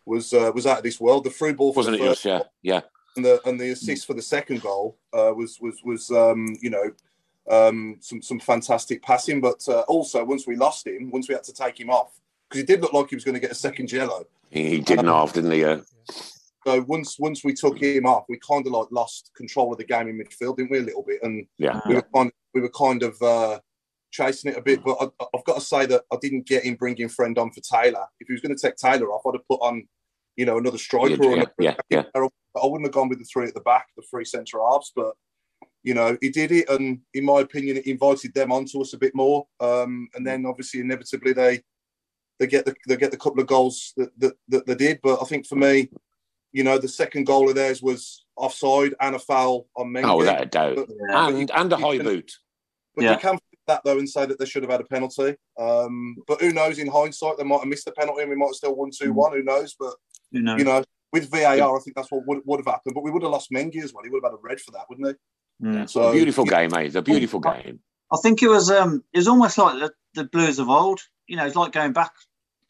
was 0.04 0.32
uh, 0.32 0.50
was 0.54 0.66
out 0.66 0.78
of 0.78 0.84
this 0.84 1.00
world. 1.00 1.24
The 1.24 1.30
through 1.30 1.54
ball 1.54 1.72
wasn't 1.72 1.96
it? 1.96 2.00
First, 2.00 2.24
yeah, 2.24 2.42
yeah. 2.62 2.80
And 3.16 3.24
the 3.24 3.40
and 3.46 3.58
the 3.58 3.70
assist 3.70 4.06
for 4.06 4.14
the 4.14 4.22
second 4.22 4.62
goal 4.62 4.96
uh, 5.12 5.32
was 5.34 5.58
was 5.60 5.82
was 5.84 6.10
um, 6.10 6.56
you 6.60 6.70
know 6.70 6.92
um, 7.50 7.96
some 8.00 8.22
some 8.22 8.40
fantastic 8.40 9.02
passing. 9.02 9.40
But 9.40 9.66
uh, 9.68 9.80
also 9.82 10.24
once 10.24 10.46
we 10.46 10.56
lost 10.56 10.86
him, 10.86 11.10
once 11.10 11.28
we 11.28 11.34
had 11.34 11.44
to 11.44 11.52
take 11.54 11.80
him 11.80 11.90
off 11.90 12.20
because 12.48 12.60
he 12.60 12.66
did 12.66 12.80
look 12.80 12.92
like 12.92 13.10
he 13.10 13.16
was 13.16 13.24
going 13.24 13.34
to 13.34 13.40
get 13.40 13.50
a 13.50 13.56
second 13.56 13.90
yellow. 13.90 14.24
He, 14.50 14.78
did 14.80 15.02
not, 15.02 15.06
half, 15.06 15.32
didn't 15.32 15.50
he? 15.50 15.60
Yeah. 15.60 15.80
So 16.66 16.80
once 16.82 17.18
once 17.18 17.44
we 17.44 17.54
took 17.54 17.80
him 17.80 18.06
off, 18.06 18.24
we 18.28 18.38
kind 18.38 18.66
of 18.66 18.72
like 18.72 18.88
lost 18.90 19.30
control 19.36 19.72
of 19.72 19.78
the 19.78 19.84
game 19.84 20.08
in 20.08 20.18
midfield, 20.18 20.56
didn't 20.56 20.70
we? 20.70 20.78
A 20.78 20.82
little 20.82 21.02
bit, 21.02 21.22
and 21.22 21.46
yeah, 21.58 21.80
we 21.86 21.94
were 21.94 22.02
kind 22.02 22.28
of, 22.28 22.32
we 22.54 22.60
were 22.60 22.70
kind 22.70 23.02
of 23.02 23.22
uh, 23.22 23.60
chasing 24.16 24.52
it 24.52 24.58
a 24.58 24.62
bit. 24.62 24.82
But 24.82 24.96
I, 25.00 25.24
have 25.34 25.44
got 25.44 25.56
to 25.56 25.60
say 25.60 25.86
that 25.86 26.02
I 26.12 26.16
didn't 26.20 26.46
get 26.46 26.64
him 26.64 26.74
bringing 26.74 27.08
friend 27.08 27.38
on 27.38 27.50
for 27.50 27.60
Taylor. 27.60 28.06
If 28.20 28.28
he 28.28 28.34
was 28.34 28.40
going 28.40 28.56
to 28.56 28.60
take 28.60 28.76
Taylor 28.76 29.08
off, 29.08 29.22
I'd 29.26 29.34
have 29.34 29.48
put 29.48 29.60
on, 29.60 29.86
you 30.36 30.46
know, 30.46 30.58
another 30.58 30.78
striker. 30.78 31.22
Yeah, 31.22 31.44
yeah, 31.58 31.74
yeah, 31.90 32.02
yeah. 32.14 32.26
I 32.56 32.66
wouldn't 32.66 32.86
have 32.86 32.94
gone 32.94 33.08
with 33.08 33.18
the 33.18 33.24
three 33.24 33.46
at 33.46 33.54
the 33.54 33.60
back, 33.60 33.88
the 33.96 34.02
three 34.10 34.24
centre 34.24 34.58
halves, 34.60 34.92
but 34.94 35.14
you 35.82 35.94
know, 35.94 36.18
he 36.20 36.30
did 36.30 36.50
it, 36.50 36.68
and 36.68 36.98
in 37.14 37.24
my 37.24 37.40
opinion, 37.40 37.76
it 37.76 37.86
invited 37.86 38.34
them 38.34 38.50
onto 38.50 38.80
us 38.80 38.92
a 38.92 38.98
bit 38.98 39.14
more. 39.14 39.46
Um, 39.60 40.08
and 40.14 40.26
then 40.26 40.44
obviously, 40.44 40.80
inevitably, 40.80 41.32
they 41.32 41.62
they 42.40 42.48
get 42.48 42.64
the 42.64 42.74
they 42.88 42.96
get 42.96 43.12
the 43.12 43.16
couple 43.16 43.40
of 43.40 43.46
goals 43.46 43.92
that, 43.96 44.10
that, 44.18 44.34
that 44.48 44.66
they 44.66 44.74
did. 44.74 44.98
But 45.00 45.22
I 45.22 45.24
think 45.26 45.46
for 45.46 45.54
me, 45.54 45.88
you 46.52 46.64
know, 46.64 46.78
the 46.78 46.88
second 46.88 47.26
goal 47.26 47.48
of 47.48 47.54
theirs 47.54 47.82
was 47.82 48.24
offside 48.36 48.94
and 49.00 49.14
a 49.14 49.18
foul 49.20 49.68
on 49.76 49.86
Mengi. 49.92 50.10
Oh, 50.10 50.16
without 50.16 50.42
a 50.42 50.46
doubt, 50.46 50.74
but, 50.74 50.88
and 50.88 51.46
but 51.46 51.60
and 51.60 51.72
a 51.72 51.76
high 51.76 51.98
can, 51.98 52.04
boot. 52.04 52.32
But 52.96 53.04
yeah. 53.04 53.12
you 53.12 53.18
can 53.18 53.38
that 53.66 53.82
though 53.84 53.98
and 53.98 54.08
say 54.08 54.26
that 54.26 54.38
they 54.38 54.46
should 54.46 54.62
have 54.62 54.70
had 54.70 54.80
a 54.80 54.84
penalty. 54.84 55.36
Um, 55.58 56.16
but 56.26 56.40
who 56.40 56.52
knows? 56.52 56.78
In 56.78 56.88
hindsight, 56.88 57.38
they 57.38 57.44
might 57.44 57.60
have 57.60 57.68
missed 57.68 57.84
the 57.84 57.92
penalty, 57.92 58.22
and 58.22 58.30
we 58.30 58.36
might 58.36 58.46
have 58.46 58.54
still 58.54 58.76
won 58.76 58.90
two 58.90 59.12
one. 59.12 59.32
Who 59.32 59.42
knows? 59.42 59.74
But 59.78 59.94
you 60.30 60.42
know, 60.42 60.56
you 60.56 60.64
know, 60.64 60.84
with 61.12 61.30
VAR, 61.30 61.76
I 61.76 61.80
think 61.80 61.96
that's 61.96 62.10
what 62.10 62.26
would, 62.26 62.40
would 62.44 62.60
have 62.60 62.66
happened. 62.66 62.94
But 62.94 63.04
we 63.04 63.10
would 63.10 63.22
have 63.22 63.32
lost 63.32 63.50
Mengi 63.50 63.82
as 63.82 63.92
well. 63.92 64.04
He 64.04 64.10
would 64.10 64.22
have 64.22 64.32
had 64.32 64.38
a 64.38 64.42
red 64.42 64.60
for 64.60 64.72
that, 64.72 64.86
wouldn't 64.88 65.08
he? 65.08 65.66
Mm. 65.66 65.88
So, 65.88 66.08
a 66.08 66.12
beautiful 66.12 66.44
game, 66.44 66.70
mate. 66.72 66.86
It's 66.86 66.96
a 66.96 67.02
beautiful 67.02 67.40
game. 67.40 67.80
I 68.12 68.18
think 68.22 68.42
it 68.42 68.48
was 68.48 68.70
um 68.70 69.02
it 69.12 69.18
was 69.18 69.28
almost 69.28 69.58
like 69.58 69.80
the, 69.80 69.92
the 70.14 70.24
Blues 70.24 70.58
of 70.58 70.68
old. 70.68 71.00
You 71.26 71.36
know, 71.36 71.46
it's 71.46 71.56
like 71.56 71.72
going 71.72 71.92
back 71.92 72.12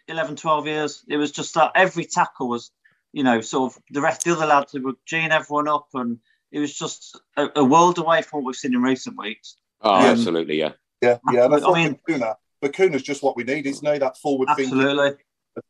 11, 0.09 0.37
12 0.37 0.67
years. 0.67 1.05
It 1.09 1.17
was 1.17 1.33
just 1.33 1.55
that 1.55 1.73
every 1.75 2.05
tackle 2.05 2.49
was, 2.49 2.71
you 3.13 3.23
know, 3.23 3.41
sort 3.41 3.73
of 3.73 3.83
the 3.91 4.01
rest, 4.01 4.25
the 4.25 4.33
other 4.33 4.47
lads 4.47 4.75
were 4.75 4.95
geeing 5.11 5.31
everyone 5.31 5.69
up, 5.69 5.89
and 5.95 6.19
it 6.53 6.61
was 6.61 6.77
just 6.77 7.21
a, 7.37 7.49
a, 7.57 7.65
world 7.65 7.99
away 7.99 8.23
from 8.23 8.39
what 8.39 8.47
we've 8.47 8.57
seen 8.57 8.75
in 8.75 8.83
recent 8.83 9.19
weeks. 9.19 9.57
Oh, 9.81 9.93
um, 9.93 10.05
absolutely, 10.05 10.59
yeah, 10.59 10.73
yeah, 11.03 11.19
yeah. 11.33 11.47
I, 11.47 11.71
I 11.71 11.75
mean, 11.75 11.99
Bacuna, 12.09 12.35
Bacuna's 12.63 13.03
just 13.03 13.23
what 13.23 13.37
we 13.37 13.45
need, 13.45 13.67
isn't 13.67 13.87
he? 13.87 13.99
That 13.99 14.17
forward 14.19 14.49
thing. 14.57 14.67
absolutely. 14.67 15.13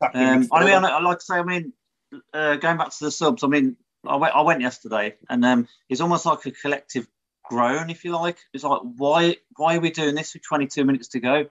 Um, 0.00 0.48
I 0.52 0.64
mean, 0.64 0.84
I 0.84 1.00
like 1.00 1.18
to 1.18 1.24
say, 1.24 1.36
I 1.36 1.42
mean, 1.42 1.72
uh, 2.32 2.56
going 2.56 2.76
back 2.76 2.90
to 2.90 3.04
the 3.04 3.10
subs, 3.10 3.44
I 3.44 3.46
mean, 3.46 3.76
I 4.06 4.16
went, 4.16 4.34
I 4.34 4.42
went 4.42 4.60
yesterday, 4.60 5.14
and 5.28 5.44
um, 5.44 5.68
it's 5.88 6.00
almost 6.00 6.26
like 6.26 6.44
a 6.46 6.50
collective 6.50 7.06
groan, 7.44 7.90
if 7.90 8.04
you 8.04 8.12
like. 8.12 8.38
It's 8.52 8.64
like, 8.64 8.80
why, 8.96 9.36
why 9.56 9.76
are 9.76 9.80
we 9.80 9.90
doing 9.90 10.14
this 10.14 10.34
with 10.34 10.42
22 10.44 10.84
minutes 10.84 11.08
to 11.08 11.20
go? 11.20 11.46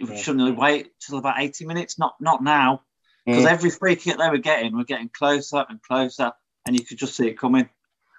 We 0.00 0.16
shouldn't 0.16 0.58
wait 0.58 0.90
till 1.00 1.18
about 1.18 1.40
80 1.40 1.66
minutes. 1.66 1.98
Not, 1.98 2.14
not 2.20 2.42
now, 2.42 2.82
because 3.24 3.44
mm. 3.44 3.50
every 3.50 3.70
free 3.70 3.96
kick 3.96 4.18
they 4.18 4.30
were 4.30 4.38
getting, 4.38 4.76
we're 4.76 4.84
getting 4.84 5.10
closer 5.10 5.64
and 5.68 5.80
closer, 5.82 6.32
and 6.66 6.78
you 6.78 6.84
could 6.84 6.98
just 6.98 7.16
see 7.16 7.28
it 7.28 7.38
coming. 7.38 7.68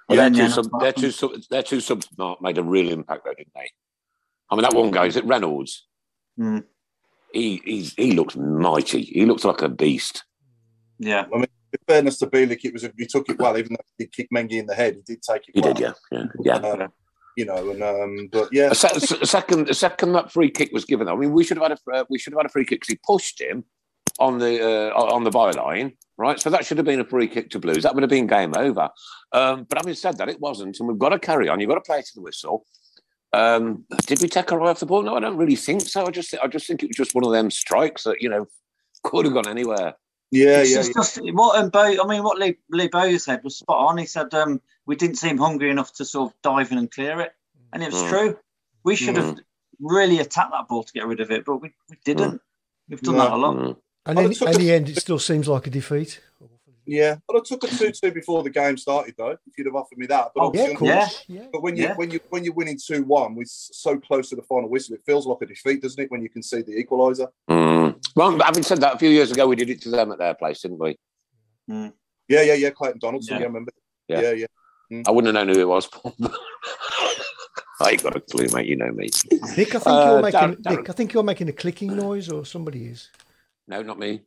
Yeah, 0.10 0.29
their, 0.29 0.29
two 0.29 0.50
sub, 0.50 0.79
their, 0.79 0.93
two 0.93 1.12
sub, 1.12 1.31
their 1.50 1.63
two 1.63 1.79
subs 1.79 2.07
made 2.41 2.57
a 2.57 2.63
real 2.63 2.89
impact, 2.89 3.25
though, 3.25 3.33
didn't 3.33 3.53
they? 3.55 3.72
I 4.50 4.55
mean, 4.55 4.63
that 4.63 4.75
one 4.75 4.91
guy 4.91 5.05
is 5.05 5.15
it 5.15 5.25
Reynolds. 5.25 5.85
Mm. 6.39 6.63
He 7.33 7.62
he's, 7.65 7.93
he 7.95 8.12
looks 8.12 8.35
mighty. 8.35 9.03
He 9.03 9.25
looks 9.25 9.43
like 9.43 9.62
a 9.62 9.69
beast. 9.69 10.23
Yeah. 11.00 11.25
I 11.33 11.38
mean, 11.38 11.47
in 11.73 11.79
fairness 11.88 12.19
to 12.19 12.27
Bielik, 12.27 12.63
it 12.63 12.73
was 12.73 12.88
he 12.97 13.05
took 13.05 13.29
it 13.29 13.39
well, 13.39 13.57
even 13.57 13.73
though 13.73 13.85
he 13.97 14.05
did 14.05 14.13
kick 14.13 14.27
Mengi 14.33 14.53
in 14.53 14.67
the 14.67 14.75
head. 14.75 14.95
He 14.95 15.13
did 15.13 15.23
take 15.23 15.47
it. 15.47 15.55
He 15.55 15.62
well. 15.62 15.73
did, 15.73 15.81
yeah, 15.81 15.93
yeah, 16.12 16.25
yeah. 16.41 16.55
Uh, 16.55 16.88
you 17.35 17.45
know, 17.45 17.71
and 17.71 17.81
um, 17.81 18.29
but 18.31 18.50
yeah, 18.51 18.69
a, 18.69 18.75
se- 18.75 19.17
a, 19.21 19.25
second, 19.25 19.69
a 19.69 19.73
second 19.73 20.13
that 20.13 20.31
free 20.31 20.51
kick 20.51 20.71
was 20.71 20.85
given. 20.85 21.07
I 21.07 21.15
mean, 21.15 21.33
we 21.33 21.43
should 21.43 21.57
have 21.57 21.69
had 21.69 21.79
a 21.88 21.91
uh, 21.91 22.03
we 22.09 22.19
should 22.19 22.33
have 22.33 22.39
had 22.39 22.45
a 22.45 22.50
free 22.50 22.65
kick 22.65 22.81
because 22.81 22.89
he 22.89 23.00
pushed 23.03 23.41
him 23.41 23.63
on 24.19 24.38
the 24.38 24.91
uh, 24.91 24.93
on 24.93 25.23
the 25.23 25.31
byline, 25.31 25.95
right? 26.17 26.39
So 26.39 26.50
that 26.51 26.65
should 26.65 26.77
have 26.77 26.85
been 26.85 27.00
a 27.00 27.05
free 27.05 27.27
kick 27.27 27.50
to 27.51 27.59
Blues. 27.59 27.83
That 27.83 27.95
would 27.95 28.03
have 28.03 28.09
been 28.09 28.27
game 28.27 28.53
over. 28.55 28.89
Um, 29.31 29.65
but 29.67 29.79
having 29.79 29.95
said 29.95 30.17
that, 30.17 30.29
it 30.29 30.39
wasn't, 30.39 30.79
and 30.79 30.88
we've 30.88 31.00
got 31.00 31.09
to 31.09 31.19
carry 31.19 31.50
on. 31.50 31.59
You've 31.59 31.69
got 31.69 31.75
to 31.75 31.81
play 31.81 32.01
to 32.01 32.12
the 32.13 32.21
whistle. 32.21 32.65
Um, 33.34 33.86
did 34.06 34.22
we 34.22 34.28
take 34.28 34.52
our 34.52 34.62
eye 34.62 34.70
off 34.70 34.80
the 34.80 34.86
ball? 34.86 35.02
No, 35.02 35.16
I 35.16 35.20
don't 35.20 35.38
really 35.38 35.56
think 35.56 35.82
so. 35.82 36.06
I 36.06 36.12
just 36.12 36.36
I 36.42 36.48
just 36.48 36.68
think 36.68 36.84
it 36.84 36.88
was 36.88 36.98
just 36.98 37.16
one 37.16 37.25
of 37.25 37.32
them 37.32 37.50
strikes 37.50 38.04
that 38.04 38.22
you 38.22 38.30
know 38.30 38.48
could 39.04 39.25
have 39.25 39.34
gone 39.34 39.48
anywhere. 39.48 39.96
Yeah, 40.32 40.62
it's 40.62 40.72
yeah, 40.72 40.78
yeah. 40.78 40.94
Just, 40.94 41.20
what 41.34 41.60
um, 41.60 41.70
Bo, 41.70 41.80
I 41.80 42.08
mean, 42.08 42.24
what 42.24 42.40
Lee, 42.40 42.58
Lee 42.70 42.88
Bowyer 42.88 43.20
said 43.20 43.44
was 43.44 43.58
spot 43.58 43.90
on. 43.90 43.98
He 43.98 44.06
said 44.06 44.34
um, 44.34 44.62
we 44.86 44.96
didn't 44.96 45.18
seem 45.18 45.38
hungry 45.38 45.70
enough 45.70 45.94
to 45.94 46.06
sort 46.06 46.32
of 46.32 46.42
dive 46.42 46.72
in 46.72 46.78
and 46.78 46.90
clear 46.90 47.20
it, 47.22 47.34
and 47.72 47.84
it 47.84 47.92
was 47.92 48.02
mm. 48.02 48.10
true. 48.10 48.40
We 48.84 48.96
should 48.96 49.16
mm. 49.16 49.25
have 49.25 49.40
really 49.80 50.20
attacked 50.20 50.52
that 50.52 50.68
ball 50.68 50.84
to 50.84 50.94
get 50.94 51.06
rid 51.06 51.20
of 51.20 51.32
it, 51.32 51.46
but 51.46 51.58
we, 51.58 51.74
we 51.90 51.98
didn't. 52.04 52.36
Mm. 52.36 52.40
We've 52.90 53.02
done 53.02 53.18
that 53.18 53.32
a 53.32 53.38
lot. 53.38 53.56
Mm. 53.56 53.78
And 54.06 54.20
in, 54.20 54.25
in 54.25 54.58
the 54.58 54.72
end, 54.74 54.90
it 54.90 54.98
still 54.98 55.20
seems 55.20 55.48
like 55.48 55.68
a 55.68 55.70
defeat. 55.70 56.20
Yeah, 56.86 57.16
but 57.28 57.38
I 57.38 57.40
took 57.46 57.63
a 57.63 57.68
two-two 57.68 58.12
before 58.12 58.44
the 58.44 58.50
game 58.50 58.78
started, 58.78 59.16
though. 59.18 59.38
If 59.48 59.58
you'd 59.58 59.68
have 59.68 59.75
offered 59.75 59.98
me 59.98 60.06
that, 60.08 60.32
but 60.36 60.44
oh, 60.44 60.52
yeah, 60.54 60.74
yeah, 60.82 61.10
yeah, 61.28 61.46
But 61.52 61.63
when 61.63 61.78
you 61.78 61.84
yeah. 61.84 61.96
when 61.96 62.12
you 62.12 62.20
when 62.30 62.44
you're 62.44 62.54
winning 62.54 62.78
two-one, 62.84 63.36
we're 63.36 63.46
so 63.48 63.98
close 63.98 64.30
to 64.30 64.36
the 64.36 64.42
final 64.44 64.70
whistle, 64.70 64.96
it 64.96 65.02
feels 65.06 65.25
like 65.25 65.38
a 65.42 65.46
defeat, 65.46 65.82
doesn't 65.82 66.02
it? 66.04 66.12
When 66.12 66.22
you 66.22 66.30
can 66.30 66.44
see 66.44 66.62
the 66.62 66.84
equaliser. 66.84 67.28
Mm. 67.50 67.96
Well, 68.16 68.38
having 68.40 68.63
said 68.63 68.82
that, 68.82 68.96
a 68.96 68.98
few 69.00 69.10
years 69.10 69.32
ago 69.32 69.48
we 69.48 69.56
did 69.56 69.70
it 69.70 69.82
to 69.84 69.90
them 69.90 70.12
at 70.12 70.18
their 70.18 70.34
place, 70.34 70.62
didn't 70.62 70.80
we? 70.80 70.98
Mm. 71.70 71.94
Yeah, 72.28 72.42
yeah, 72.42 72.54
yeah. 72.56 72.70
Clayton 72.72 73.00
Donaldson. 73.00 73.36
Yeah. 73.36 73.40
Yeah, 73.40 73.46
remember? 73.46 73.72
Yeah. 74.08 74.22
Yeah, 74.22 74.32
yeah. 74.32 74.46
Mm. 74.92 75.08
I 75.08 75.12
wouldn't 75.12 75.36
have 75.36 75.46
known 75.48 75.56
who 75.56 75.62
it 75.62 75.68
was. 75.68 75.90
I 77.82 77.92
ain't 77.92 78.04
got 78.04 78.16
a 78.16 78.20
clue, 78.20 78.48
mate. 78.54 78.68
You 78.68 78.75
know 78.75 78.92
me. 78.92 79.10
Nick, 79.58 79.75
I 79.75 79.80
think 79.80 79.88
Uh, 79.88 80.06
you're 80.12 80.22
making 80.22 80.40
Darren- 80.40 80.62
Darren- 80.62 80.78
Nick, 80.78 80.90
I 80.90 80.94
think 80.94 81.13
you're 81.13 81.24
making 81.24 81.50
a 81.50 81.54
clicking 81.54 81.96
noise, 81.96 82.30
or 82.30 82.46
somebody 82.46 82.86
is 82.88 83.10
No, 83.68 83.82
not 83.82 84.00
me. 84.00 84.22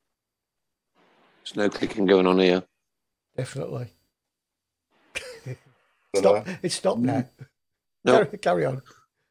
There's 1.46 1.56
no 1.56 1.68
clicking 1.70 2.06
going 2.06 2.26
on 2.26 2.38
here. 2.38 2.62
definitely. 3.36 3.88
Stop! 6.16 6.46
It's 6.62 6.74
stopped 6.76 7.00
now. 7.00 7.28
No. 8.04 8.24
Carry, 8.24 8.38
carry 8.38 8.64
on. 8.64 8.82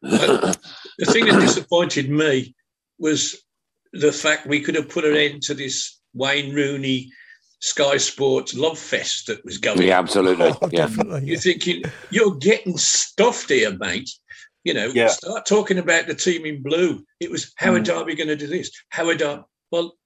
The 0.98 1.06
thing 1.12 1.26
that 1.26 1.42
disappointed 1.42 2.10
me 2.10 2.56
was 3.00 3.44
the 3.92 4.12
fact 4.14 4.48
we 4.48 4.62
could 4.62 4.76
have 4.76 4.88
put 4.88 5.04
an 5.04 5.16
end 5.18 5.42
to 5.44 5.54
this 5.54 6.00
Wayne 6.14 6.54
Rooney 6.56 7.12
Sky 7.60 7.98
Sports 7.98 8.54
love 8.56 8.78
fest 8.80 9.28
that 9.28 9.44
was 9.44 9.58
going. 9.58 9.82
Yeah, 9.82 10.00
absolutely. 10.00 10.54
Oh, 10.62 10.70
Yeah. 10.72 10.86
definitely. 10.88 11.26
You're 11.28 11.40
thinking 11.40 11.84
you're 12.12 12.36
getting 12.36 12.78
stuffed 12.78 13.50
here, 13.50 13.76
mate. 13.78 14.10
You 14.64 14.74
know, 14.74 14.88
Yeah. 14.94 15.08
start 15.08 15.46
talking 15.46 15.80
about 15.80 16.08
the 16.08 16.16
team 16.16 16.46
in 16.46 16.62
blue. 16.64 17.04
It 17.20 17.30
was 17.32 17.52
Howard 17.58 17.82
Mm. 17.84 17.86
Derby 17.86 18.16
going 18.16 18.28
to 18.30 18.36
do 18.38 18.48
this? 18.48 18.72
How 18.90 19.10
are 19.10 19.16
Derby. 19.16 19.44
Well, 19.72 19.98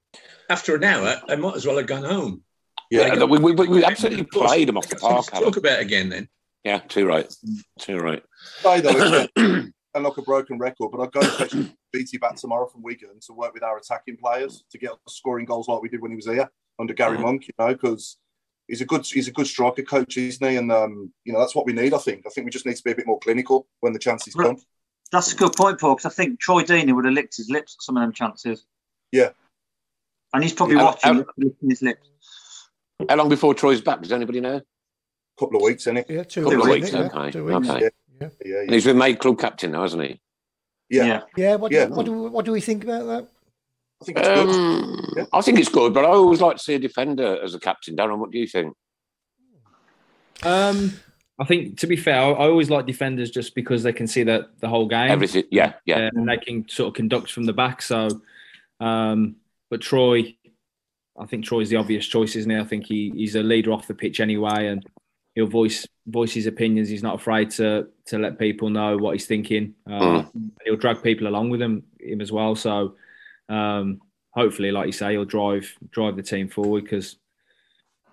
after 0.50 0.76
an 0.76 0.84
hour, 0.84 1.22
I 1.30 1.36
might 1.36 1.56
as 1.56 1.66
well 1.66 1.78
have 1.78 1.88
gone 1.88 2.04
home. 2.04 2.44
Yeah, 2.92 3.16
They 3.16 3.24
we, 3.26 3.38
we, 3.38 3.52
we, 3.54 3.68
we 3.68 3.84
absolutely 3.86 4.24
played 4.26 4.68
them 4.68 4.78
off 4.78 4.88
the 4.90 4.96
park. 4.96 5.28
to 5.28 5.36
Alan. 5.36 5.46
talk 5.46 5.58
about 5.58 5.80
again 5.80 6.10
then. 6.10 6.28
Yeah, 6.64 6.80
too 6.80 7.06
right. 7.08 7.32
Too 7.80 7.98
right. 8.00 8.24
Say 8.62 8.82
though, 8.82 9.28
and 9.36 10.04
like 10.04 10.18
a 10.18 10.22
broken 10.24 10.58
record, 10.58 10.92
but 10.92 11.00
I'd 11.02 11.12
go 11.12 11.20
and 11.22 11.30
fetch 11.32 11.56
BT 11.94 12.18
back 12.18 12.36
tomorrow 12.36 12.68
from 12.68 12.82
Wigan 12.82 13.20
to 13.28 13.34
work 13.34 13.54
with 13.54 13.64
our 13.64 13.78
attacking 13.78 14.18
players 14.18 14.64
to 14.72 14.78
get 14.78 14.92
scoring 15.08 15.46
goals 15.46 15.68
like 15.68 15.82
we 15.82 15.90
did 15.90 16.02
when 16.02 16.12
he 16.12 16.16
was 16.16 16.26
here 16.26 16.50
under 16.80 16.94
Gary 16.94 17.18
Mhm. 17.18 17.22
Monk. 17.22 17.48
You 17.48 17.54
know, 17.60 17.68
because 17.74 18.18
he's 18.68 18.82
a 18.82 18.86
good 18.86 19.06
he's 19.06 19.28
a 19.28 19.32
good 19.32 19.48
striker 19.48 19.84
coach, 19.84 20.18
isn't 20.18 20.46
he? 20.48 20.58
And 20.58 20.72
um, 20.72 21.14
you 21.26 21.32
know 21.34 21.40
that's 21.40 21.56
what 21.56 21.66
we 21.68 21.74
need. 21.74 21.94
I 21.94 21.98
think. 22.00 22.24
I 22.26 22.30
think 22.30 22.46
we 22.46 22.52
just 22.52 22.66
need 22.66 22.76
to 22.76 22.84
be 22.84 22.92
a 22.92 22.96
bit 22.96 23.08
more 23.08 23.20
clinical 23.20 23.68
when 23.82 23.94
the 23.94 24.00
chances 24.00 24.36
Right. 24.36 24.48
come. 24.48 24.58
That's 25.12 25.34
a 25.34 25.36
good 25.36 25.54
point, 25.54 25.80
Paul, 25.80 25.96
because 25.96 26.12
I 26.12 26.14
think 26.16 26.40
Troy 26.40 26.64
Deeney 26.64 26.94
would 26.94 27.06
have 27.06 27.14
licked 27.16 27.38
his 27.38 27.50
lips 27.50 27.76
at 27.80 27.84
some 27.84 27.98
of 27.98 28.02
them 28.02 28.14
chances. 28.14 28.66
Yeah. 29.12 29.30
And 30.34 30.44
he's 30.44 30.54
probably 30.54 30.76
Yeah, 30.76 30.84
watching, 30.84 31.12
um, 31.12 31.26
licking 31.38 31.70
his 31.70 31.82
lips. 31.82 32.08
How 33.08 33.16
long 33.16 33.30
before 33.30 33.54
Troy's 33.54 33.82
back? 33.82 34.02
Does 34.02 34.12
anybody 34.12 34.42
know? 34.42 34.56
A 34.58 34.64
couple 35.40 35.58
of 35.58 35.64
weeks, 35.64 35.86
innit? 35.86 36.06
Yeah, 36.10 36.24
two 36.24 36.44
Couple 36.44 36.62
of 36.62 36.68
weeks. 36.68 36.92
weeks, 36.92 36.94
yeah, 36.94 37.20
okay. 37.20 37.32
two 37.32 37.46
weeks. 37.46 37.70
Okay. 37.70 37.90
Yeah, 38.20 38.28
yeah, 38.46 38.60
And 38.62 38.70
yeah. 38.70 38.74
he's 38.76 38.84
been 38.86 38.98
made 38.98 39.20
club 39.20 39.40
captain 39.40 39.72
now, 39.72 39.82
hasn't 39.84 40.04
he? 40.04 40.20
yeah. 40.90 41.06
Yeah. 41.06 41.22
Yeah, 41.38 41.56
what, 41.56 41.72
Yeah. 41.72 41.86
Do, 41.86 41.94
what, 41.94 42.06
do, 42.06 42.14
what 42.24 42.46
do 42.46 42.52
we 42.52 42.62
think 42.62 42.84
about 42.84 43.06
that? 43.06 43.28
I 44.02 44.06
think 44.06 44.18
it's 44.18 44.28
good. 44.28 44.50
Um, 44.50 45.14
Yeah. 45.18 45.26
I 45.34 45.42
think 45.42 45.60
it's 45.60 45.70
good, 45.70 45.94
but 45.94 46.06
I 46.06 46.10
always 46.10 46.42
like 46.42 46.58
to 46.58 46.64
see 46.64 46.74
a 46.76 46.80
defender 46.80 47.42
as 47.44 47.56
a 47.56 47.60
captain. 47.60 47.96
Darren, 47.96 48.18
what 48.20 48.32
do 48.32 48.38
you 48.38 48.48
think? 48.48 48.76
Um, 50.44 50.94
I 51.40 51.46
think 51.46 51.78
to 51.80 51.88
be 51.88 51.96
fair, 51.96 52.16
I, 52.20 52.30
I 52.32 52.48
always 52.48 52.70
like 52.70 52.86
defenders 52.86 53.32
just 53.32 53.56
because 53.56 53.84
they 53.84 53.94
can 53.94 54.08
see 54.08 54.24
the 54.24 54.50
the 54.60 54.68
whole 54.70 54.88
game. 54.88 55.10
Everything, 55.12 55.44
yeah, 55.52 55.74
yeah. 55.86 56.10
and 56.14 56.28
they 56.30 56.38
can 56.38 56.68
sort 56.70 56.90
of 56.90 56.94
conduct 56.96 57.32
from 57.32 57.44
the 57.46 57.54
back. 57.54 57.82
So, 57.82 58.08
um, 58.80 59.36
but 59.70 59.82
Troy, 59.82 60.36
I 61.20 61.26
think 61.26 61.46
Troy's 61.46 61.70
the 61.70 61.76
obvious 61.78 62.06
choice, 62.08 62.36
isn't 62.36 62.50
he? 62.52 62.58
I 62.58 62.64
think 62.64 62.86
he, 62.86 63.12
he's 63.16 63.36
a 63.36 63.44
leader 63.44 63.72
off 63.72 63.88
the 63.88 63.94
pitch 63.94 64.20
anyway, 64.20 64.68
and 64.68 64.86
he'll 65.36 65.48
voice 65.48 65.88
voice 66.08 66.34
his 66.34 66.48
opinions. 66.48 66.90
He's 66.90 67.04
not 67.04 67.16
afraid 67.16 67.52
to 67.52 67.88
to 68.08 68.18
let 68.18 68.40
people 68.40 68.70
know 68.70 68.98
what 68.98 69.14
he's 69.14 69.28
thinking. 69.28 69.76
Uh, 69.90 70.24
He'll 70.66 70.76
drag 70.76 71.02
people 71.04 71.28
along 71.28 71.50
with 71.50 71.62
him 71.62 71.84
him 72.00 72.22
as 72.22 72.32
well. 72.32 72.56
So, 72.56 72.96
um, 73.48 74.02
hopefully, 74.32 74.72
like 74.72 74.88
you 74.88 74.92
say, 74.92 75.12
he'll 75.12 75.26
drive 75.26 75.72
drive 75.92 76.16
the 76.16 76.24
team 76.24 76.48
forward 76.50 76.84
because 76.84 77.18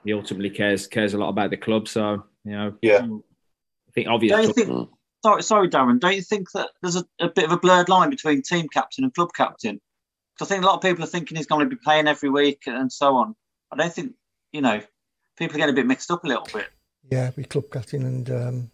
he 0.04 0.12
ultimately 0.12 0.50
cares 0.50 0.86
cares 0.86 1.14
a 1.14 1.18
lot 1.18 1.28
about 1.30 1.50
the 1.50 1.56
club. 1.56 1.88
So, 1.88 2.24
you 2.44 2.52
know, 2.52 2.74
Yeah. 2.82 3.06
I 3.06 3.92
think 3.92 4.08
obvious. 4.08 4.32
Don't 4.32 4.54
think, 4.54 4.88
sorry, 5.24 5.42
sorry, 5.42 5.68
Darren, 5.68 5.98
don't 5.98 6.14
you 6.14 6.22
think 6.22 6.50
that 6.52 6.70
there's 6.82 6.96
a, 6.96 7.04
a 7.20 7.28
bit 7.28 7.44
of 7.44 7.52
a 7.52 7.58
blurred 7.58 7.88
line 7.88 8.10
between 8.10 8.42
team 8.42 8.68
captain 8.68 9.04
and 9.04 9.14
club 9.14 9.30
captain? 9.34 9.80
'Cause 10.38 10.50
I 10.50 10.54
think 10.54 10.64
a 10.64 10.66
lot 10.66 10.74
of 10.76 10.82
people 10.82 11.02
are 11.04 11.08
thinking 11.08 11.36
he's 11.36 11.46
going 11.46 11.68
to 11.68 11.74
be 11.74 11.80
playing 11.82 12.06
every 12.08 12.28
week 12.30 12.62
and 12.66 12.92
so 12.92 13.16
on. 13.16 13.34
I 13.72 13.76
don't 13.76 13.92
think, 13.92 14.12
you 14.52 14.60
know, 14.60 14.80
people 15.38 15.56
get 15.56 15.68
a 15.68 15.72
bit 15.72 15.86
mixed 15.86 16.10
up 16.10 16.24
a 16.24 16.26
little 16.28 16.46
bit. 16.52 16.66
Yeah, 17.10 17.30
with 17.36 17.48
club 17.48 17.64
captain 17.72 18.02
and 18.04 18.30
um, 18.30 18.70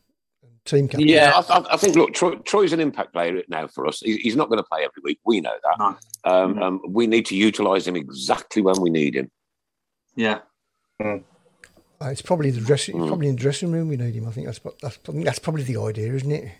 team 0.64 0.88
captain. 0.88 1.07
Yeah, 1.09 1.33
I, 1.49 1.59
I- 1.59 1.75
I 1.75 1.76
think. 1.76 1.95
Look, 1.97 2.14
Troy, 2.14 2.35
Troy's 2.37 2.73
an 2.73 2.81
impact 2.81 3.12
player 3.12 3.42
now 3.49 3.66
for 3.69 3.87
us. 3.87 4.00
He's 4.00 4.37
not 4.37 4.49
going 4.49 4.59
to 4.59 4.64
play 4.64 4.81
every 4.85 5.02
week. 5.04 5.21
We 5.25 5.40
know 5.40 5.54
that. 5.62 5.78
No. 5.78 5.97
Um, 6.31 6.54
No. 6.57 6.62
um, 6.62 6.81
we 6.88 7.07
need 7.07 7.26
to 7.26 7.37
utilise 7.37 7.87
him 7.87 7.97
exactly 7.97 8.62
when 8.62 8.81
we 8.81 8.90
need 8.90 9.14
him. 9.14 9.31
Yeah. 10.16 10.40
Uh, 11.02 11.19
it's 12.02 12.23
probably 12.23 12.50
the 12.50 12.61
dressing, 12.61 12.97
Mm. 12.97 13.07
probably 13.07 13.28
in 13.28 13.37
the 13.37 13.40
dressing 13.40 13.71
room 13.73 13.88
we 13.88 13.97
need 13.97 14.14
him. 14.14 14.26
I 14.26 14.33
think 14.33 14.47
that's 14.47 14.59
that's 14.81 14.99
I 15.09 15.12
think 15.12 15.25
that's 15.25 15.38
probably 15.38 15.62
the 15.62 15.81
idea, 15.81 16.12
isn't 16.14 16.31
it? 16.33 16.52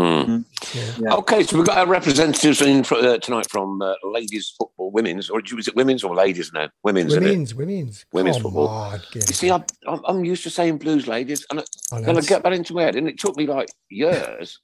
Hmm. 0.00 0.38
Yeah. 0.74 0.92
Yeah. 0.98 1.14
Okay, 1.16 1.42
so 1.42 1.56
we've 1.58 1.66
got 1.66 1.76
our 1.78 1.86
representatives 1.86 2.62
in 2.62 2.84
for, 2.84 2.94
uh, 2.96 3.18
tonight 3.18 3.50
from 3.50 3.82
uh, 3.82 3.94
ladies 4.04 4.54
football, 4.56 4.90
women's, 4.90 5.28
or 5.28 5.40
is 5.44 5.68
it 5.68 5.76
women's 5.76 6.02
or 6.04 6.14
ladies 6.14 6.52
now? 6.54 6.68
Women's, 6.82 7.12
isn't 7.12 7.22
it? 7.22 7.30
Women's, 7.30 7.54
women's, 7.54 8.06
Women's 8.12 8.36
Come 8.36 8.42
football. 8.44 8.68
on, 8.68 9.00
You 9.14 9.20
see, 9.20 9.50
I'm, 9.50 9.64
I'm 9.86 10.00
I'm 10.06 10.24
used 10.24 10.42
to 10.44 10.50
saying 10.50 10.78
blues 10.78 11.06
ladies, 11.06 11.44
and 11.50 11.60
I- 11.60 11.64
I 11.92 12.00
know 12.00 12.06
then 12.06 12.16
I 12.18 12.20
get 12.20 12.42
that 12.44 12.52
into 12.52 12.72
my 12.74 12.82
head, 12.82 12.96
and 12.96 13.08
it 13.08 13.18
took 13.18 13.36
me 13.36 13.46
like 13.46 13.68
years 13.90 14.58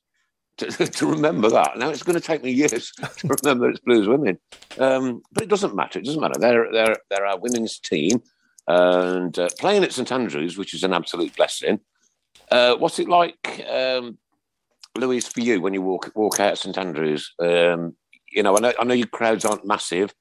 to, 0.59 0.67
to 0.71 1.07
remember 1.07 1.51
that. 1.51 1.77
Now 1.77 1.91
it's 1.91 2.03
going 2.03 2.19
to 2.19 2.27
take 2.27 2.43
me 2.43 2.53
years 2.53 2.93
to 3.19 3.37
remember 3.43 3.69
it's 3.69 3.81
blues 3.81 4.09
women, 4.09 4.39
um, 4.79 5.21
but 5.33 5.43
it 5.43 5.51
doesn't 5.51 5.75
matter. 5.75 5.99
It 5.99 6.07
doesn't 6.07 6.21
matter. 6.21 6.39
They're 6.39 6.73
they're 6.73 6.97
they're 7.11 7.27
our 7.27 7.39
women's 7.39 7.79
team, 7.79 8.23
and 8.69 9.39
uh, 9.39 9.49
playing 9.59 9.85
at 9.85 9.93
St 9.93 10.11
Andrews, 10.13 10.57
which 10.57 10.73
is 10.73 10.83
an 10.85 10.95
absolute 10.95 11.37
blessing. 11.37 11.81
Uh, 12.51 12.77
what's 12.77 12.99
it 13.01 13.09
like, 13.09 13.65
um, 13.69 14.19
Louise, 15.01 15.29
for 15.29 15.41
you 15.41 15.61
when 15.61 15.75
you 15.75 15.83
walk 15.83 16.11
walk 16.15 16.41
out 16.41 16.59
St 16.59 16.77
Andrews? 16.77 17.33
Um, 17.39 17.97
you 18.31 18.43
know, 18.43 18.57
I 18.57 18.61
know 18.61 18.73
I 18.79 18.85
know 18.85 18.95
your 18.95 19.07
crowds 19.07 19.45
aren't 19.45 19.67
massive. 19.67 20.15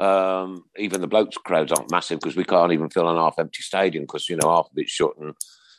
Um, 0.00 0.64
even 0.78 1.00
the 1.00 1.06
blokes' 1.06 1.36
crowds 1.36 1.70
aren't 1.70 1.90
massive 1.90 2.18
because 2.18 2.36
we 2.36 2.44
can't 2.44 2.72
even 2.72 2.90
fill 2.90 3.08
an 3.08 3.16
half 3.16 3.38
empty 3.38 3.62
stadium 3.62 4.04
because 4.04 4.28
you 4.28 4.36
know 4.36 4.50
half 4.50 4.66
of 4.66 4.76
it's 4.76 4.90
shut 4.90 5.12
and 5.20 5.34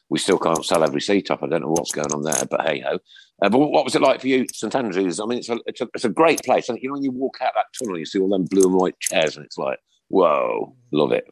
we 0.10 0.20
still 0.20 0.38
can't 0.38 0.64
sell 0.64 0.84
every 0.84 1.02
seat 1.02 1.32
up. 1.32 1.42
I 1.42 1.48
don't 1.48 1.62
know 1.62 1.70
what's 1.70 1.92
going 1.92 2.14
on 2.14 2.22
there, 2.22 2.46
but 2.50 2.62
hey 2.62 2.80
ho. 2.82 3.00
Uh, 3.42 3.50
but 3.50 3.58
what 3.58 3.84
was 3.84 3.96
it 3.96 4.02
like 4.02 4.22
for 4.22 4.28
you, 4.28 4.46
St 4.54 4.76
Andrews? 4.76 5.20
I 5.20 5.26
mean, 5.26 5.40
it's 5.40 5.50
a, 5.50 5.58
it's 5.66 5.82
a 5.82 5.90
it's 5.94 6.06
a 6.06 6.10
great 6.10 6.42
place, 6.44 6.70
and 6.70 6.78
you 6.82 6.90
know 6.90 6.94
when 6.94 7.04
you 7.04 7.12
walk 7.12 7.40
out 7.42 7.54
that 7.56 7.66
tunnel, 7.78 7.98
you 7.98 8.06
see 8.06 8.20
all 8.20 8.30
them 8.30 8.46
blue 8.46 8.64
and 8.64 8.76
white 8.76 9.00
chairs, 9.00 9.36
and 9.36 9.46
it's 9.46 9.58
like, 9.58 9.80
whoa, 10.10 10.76
love 10.92 11.12
it. 11.12 11.26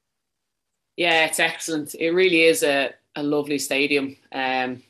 Yeah, 0.97 1.25
it's 1.25 1.39
excellent. 1.39 1.95
It 1.95 2.11
really 2.11 2.43
is 2.43 2.63
a, 2.63 2.91
a 3.15 3.23
lovely 3.23 3.59
stadium. 3.59 4.17
Um, 4.31 4.83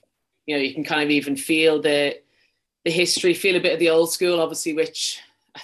you 0.46 0.56
know, 0.56 0.62
you 0.62 0.74
can 0.74 0.84
kind 0.84 1.04
of 1.04 1.10
even 1.10 1.36
feel 1.36 1.82
the 1.82 2.20
the 2.84 2.92
history, 2.92 3.34
feel 3.34 3.56
a 3.56 3.60
bit 3.60 3.74
of 3.74 3.80
the 3.80 3.90
old 3.90 4.12
school, 4.12 4.40
obviously, 4.40 4.74
which 4.74 5.20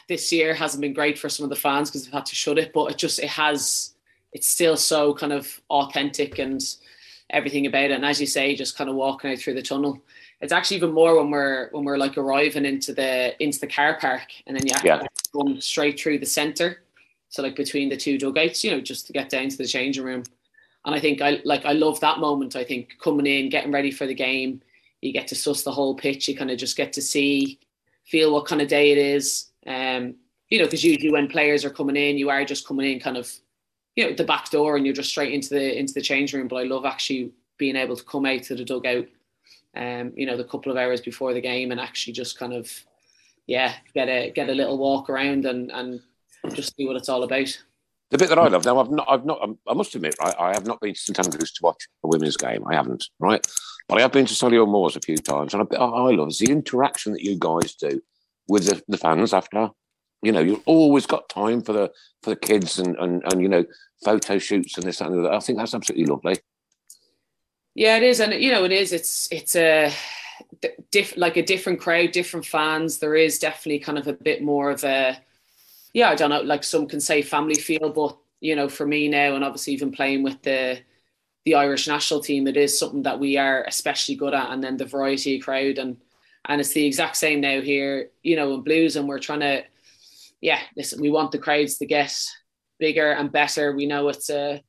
this 0.08 0.32
year 0.32 0.54
hasn't 0.54 0.82
been 0.82 0.94
great 0.94 1.18
for 1.18 1.30
some 1.30 1.44
of 1.44 1.50
the 1.50 1.56
fans 1.56 1.90
because 1.90 2.04
they've 2.04 2.14
had 2.14 2.26
to 2.28 2.36
shut 2.36 2.60
it. 2.60 2.74
But 2.74 2.92
it 2.92 2.98
just 2.98 3.20
it 3.20 3.30
has, 3.30 3.96
it's 4.34 4.48
still 4.48 4.78
so 4.78 5.14
kind 5.14 5.34
of 5.34 5.60
authentic 5.70 6.38
and 6.38 6.62
everything 7.32 7.66
about 7.66 7.86
it. 7.86 7.92
And 7.92 8.06
as 8.06 8.22
you 8.22 8.28
say, 8.28 8.56
just 8.56 8.78
kind 8.78 8.90
of 8.90 8.96
walking 8.96 9.32
out 9.32 9.40
through 9.40 9.56
the 9.56 9.62
tunnel. 9.62 10.02
It's 10.40 10.54
actually 10.54 10.78
even 10.78 10.92
more 10.94 11.18
when 11.18 11.32
we're 11.32 11.70
when 11.72 11.84
we're 11.84 11.98
like 11.98 12.18
arriving 12.18 12.66
into 12.66 12.94
the 12.94 13.42
into 13.44 13.60
the 13.60 13.68
car 13.68 13.98
park, 14.00 14.28
and 14.46 14.56
then 14.56 14.66
you 14.68 14.74
actually 14.74 14.90
Yeah. 14.90 15.08
run 15.34 15.60
straight 15.60 16.00
through 16.00 16.20
the 16.20 16.26
centre. 16.28 16.84
So 17.30 17.42
like 17.42 17.56
between 17.56 17.90
the 17.90 17.98
two 17.98 18.18
dugouts, 18.20 18.64
you 18.64 18.72
know, 18.72 18.80
just 18.80 19.08
to 19.08 19.14
get 19.14 19.30
down 19.30 19.50
to 19.50 19.58
the 19.58 19.66
changing 19.66 20.04
room. 20.04 20.24
And 20.86 20.96
I 20.96 21.00
think 21.00 21.22
I 21.22 21.42
like 21.44 21.66
I 21.66 21.74
love 21.74 22.00
that 22.02 22.20
moment. 22.20 22.56
I 22.56 22.64
think 22.64 22.94
coming 23.02 23.26
in, 23.26 23.50
getting 23.50 23.72
ready 23.72 23.90
for 23.92 24.06
the 24.06 24.14
game, 24.14 24.62
you 25.02 25.14
get 25.14 25.28
to 25.28 25.36
suss 25.36 25.64
the 25.64 25.72
whole 25.72 25.96
pitch. 25.96 26.28
You 26.28 26.36
kind 26.36 26.52
of 26.52 26.58
just 26.58 26.78
get 26.78 26.94
to 26.94 27.02
see, 27.02 27.60
feel 28.06 28.34
what 28.34 28.46
kind 28.46 28.62
of 28.62 28.68
day 28.68 28.92
it 28.92 28.98
is. 28.98 29.52
Um, 29.66 30.16
you 30.50 30.60
know, 30.60 30.66
because 30.66 30.84
usually 30.84 31.12
when 31.12 31.28
players 31.28 31.66
are 31.66 31.70
coming 31.70 31.96
in, 31.96 32.18
you 32.18 32.30
are 32.30 32.46
just 32.46 32.68
coming 32.68 32.92
in 32.92 33.00
kind 33.00 33.18
of, 33.18 33.32
you 33.96 34.06
know, 34.06 34.14
the 34.14 34.24
back 34.24 34.50
door, 34.50 34.76
and 34.78 34.86
you're 34.86 34.96
just 34.96 35.10
straight 35.10 35.34
into 35.34 35.50
the 35.50 35.78
into 35.78 35.94
the 35.94 36.02
change 36.02 36.34
room. 36.34 36.48
But 36.48 36.58
I 36.58 36.64
love 36.64 36.86
actually 36.86 37.32
being 37.58 37.76
able 37.76 37.96
to 37.96 38.04
come 38.04 38.26
out 38.26 38.44
to 38.44 38.56
the 38.56 38.64
dugout, 38.64 39.08
um, 39.76 40.14
you 40.16 40.26
know, 40.26 40.38
the 40.38 40.44
couple 40.44 40.72
of 40.72 40.78
hours 40.78 41.02
before 41.02 41.34
the 41.34 41.42
game, 41.42 41.72
and 41.72 41.82
actually 41.82 42.14
just 42.14 42.40
kind 42.40 42.54
of, 42.54 42.72
yeah, 43.46 43.74
get 43.94 44.08
a 44.08 44.32
get 44.32 44.50
a 44.50 44.54
little 44.54 44.78
walk 44.78 45.10
around 45.10 45.46
and 45.46 45.72
and 45.72 46.00
just 46.54 46.76
see 46.76 46.86
what 46.86 46.96
it's 46.96 47.10
all 47.10 47.24
about. 47.24 47.62
The 48.10 48.18
bit 48.18 48.30
that 48.30 48.40
I 48.40 48.48
hmm. 48.48 48.54
love 48.54 48.66
now, 48.66 48.80
I've 48.80 48.92
not, 48.92 49.08
I've 49.10 49.26
not, 49.26 49.42
um, 49.42 49.58
I 49.68 49.74
must 49.74 49.94
admit, 49.96 50.16
right, 50.22 50.36
I 50.40 50.54
have 50.54 50.66
not 50.66 50.80
been 50.80 50.94
to 50.94 51.00
St 51.00 51.20
Andrews 51.20 51.52
to 51.54 51.64
watch 51.64 51.88
a 52.04 52.08
women's 52.08 52.38
game. 52.38 52.66
I 52.68 52.76
haven't, 52.76 53.06
right, 53.20 53.46
but 53.88 53.98
I 53.98 54.02
have 54.02 54.12
been 54.12 54.26
to 54.26 54.34
Solihull 54.34 54.70
Moors 54.70 54.96
a 54.96 55.02
few 55.02 55.18
times, 55.18 55.54
and 55.54 55.62
a 55.62 55.66
bit 55.66 55.80
I 55.80 55.86
love 55.86 56.30
is 56.30 56.40
the 56.40 56.52
interaction 56.52 57.12
that 57.14 57.24
you 57.24 57.38
guys 57.38 57.76
do 57.76 58.02
with 58.48 58.66
the, 58.66 58.82
the 58.88 58.98
fans 58.98 59.34
after. 59.34 59.70
You 60.22 60.32
know, 60.32 60.40
you've 60.40 60.64
always 60.66 61.06
got 61.06 61.30
time 61.30 61.62
for 61.62 61.74
the 61.74 61.92
for 62.24 62.32
the 62.32 62.36
kids 62.36 62.80
and 62.80 62.96
and, 62.98 63.22
and 63.32 63.42
you 63.42 63.48
know 63.48 63.66
photo 64.04 64.40
shoots 64.40 64.76
and 64.78 64.86
this 64.86 65.00
and 65.00 65.14
other. 65.14 65.32
I 65.32 65.40
think 65.40 65.60
that's 65.60 65.76
absolutely 65.76 66.08
lovely. 66.08 66.40
Yeah, 67.76 67.98
it 67.98 68.04
is, 68.04 68.20
and 68.20 68.34
you 68.34 68.52
know, 68.52 68.64
it 68.64 68.72
is. 68.72 68.94
It's 68.94 69.32
it's 69.32 69.56
a 69.56 69.94
diff, 70.92 71.16
like 71.18 71.38
a 71.38 71.44
different 71.44 71.80
crowd, 71.80 72.12
different 72.12 72.46
fans. 72.46 72.98
There 72.98 73.16
is 73.16 73.40
definitely 73.40 73.80
kind 73.80 73.98
of 73.98 74.08
a 74.08 74.14
bit 74.14 74.42
more 74.42 74.72
of 74.72 74.84
a, 74.84 75.18
yeah, 75.98 76.12
I 76.12 76.16
don't 76.16 76.30
know. 76.30 76.42
Like 76.42 76.64
some 76.64 76.88
can 76.88 77.00
say 77.00 77.24
family 77.24 77.56
feel, 77.56 77.90
but 77.90 78.16
you 78.40 78.56
know, 78.56 78.70
for 78.70 78.86
me 78.86 79.08
now, 79.08 79.34
and 79.34 79.44
obviously 79.44 79.74
even 79.74 79.92
playing 79.92 80.22
with 80.22 80.40
the 80.44 80.78
the 81.44 81.56
Irish 81.56 81.88
national 81.88 82.20
team, 82.20 82.46
it 82.46 82.56
is 82.56 82.78
something 82.78 83.02
that 83.02 83.20
we 83.20 83.36
are 83.36 83.64
especially 83.64 84.14
good 84.14 84.36
at. 84.36 84.52
And 84.52 84.64
then 84.64 84.78
the 84.78 84.86
variety 84.86 85.38
of 85.38 85.44
crowd, 85.44 85.80
and 85.80 85.98
and 86.46 86.62
it's 86.62 86.74
the 86.74 86.86
exact 86.86 87.16
same 87.16 87.42
now 87.42 87.62
here, 87.62 88.12
you 88.22 88.36
know, 88.36 88.54
in 88.54 88.62
blues, 88.62 88.96
and 88.96 89.08
we're 89.08 89.18
trying 89.18 89.40
to, 89.40 89.64
yeah, 90.40 90.60
listen, 90.76 91.02
we 91.02 91.10
want 91.10 91.32
the 91.32 91.40
crowds 91.40 91.80
to 91.80 91.88
get 91.88 92.16
bigger 92.78 93.14
and 93.14 93.32
better. 93.32 93.76
We 93.76 93.88
know 93.88 94.08
it's 94.10 94.30
a, 94.30 94.62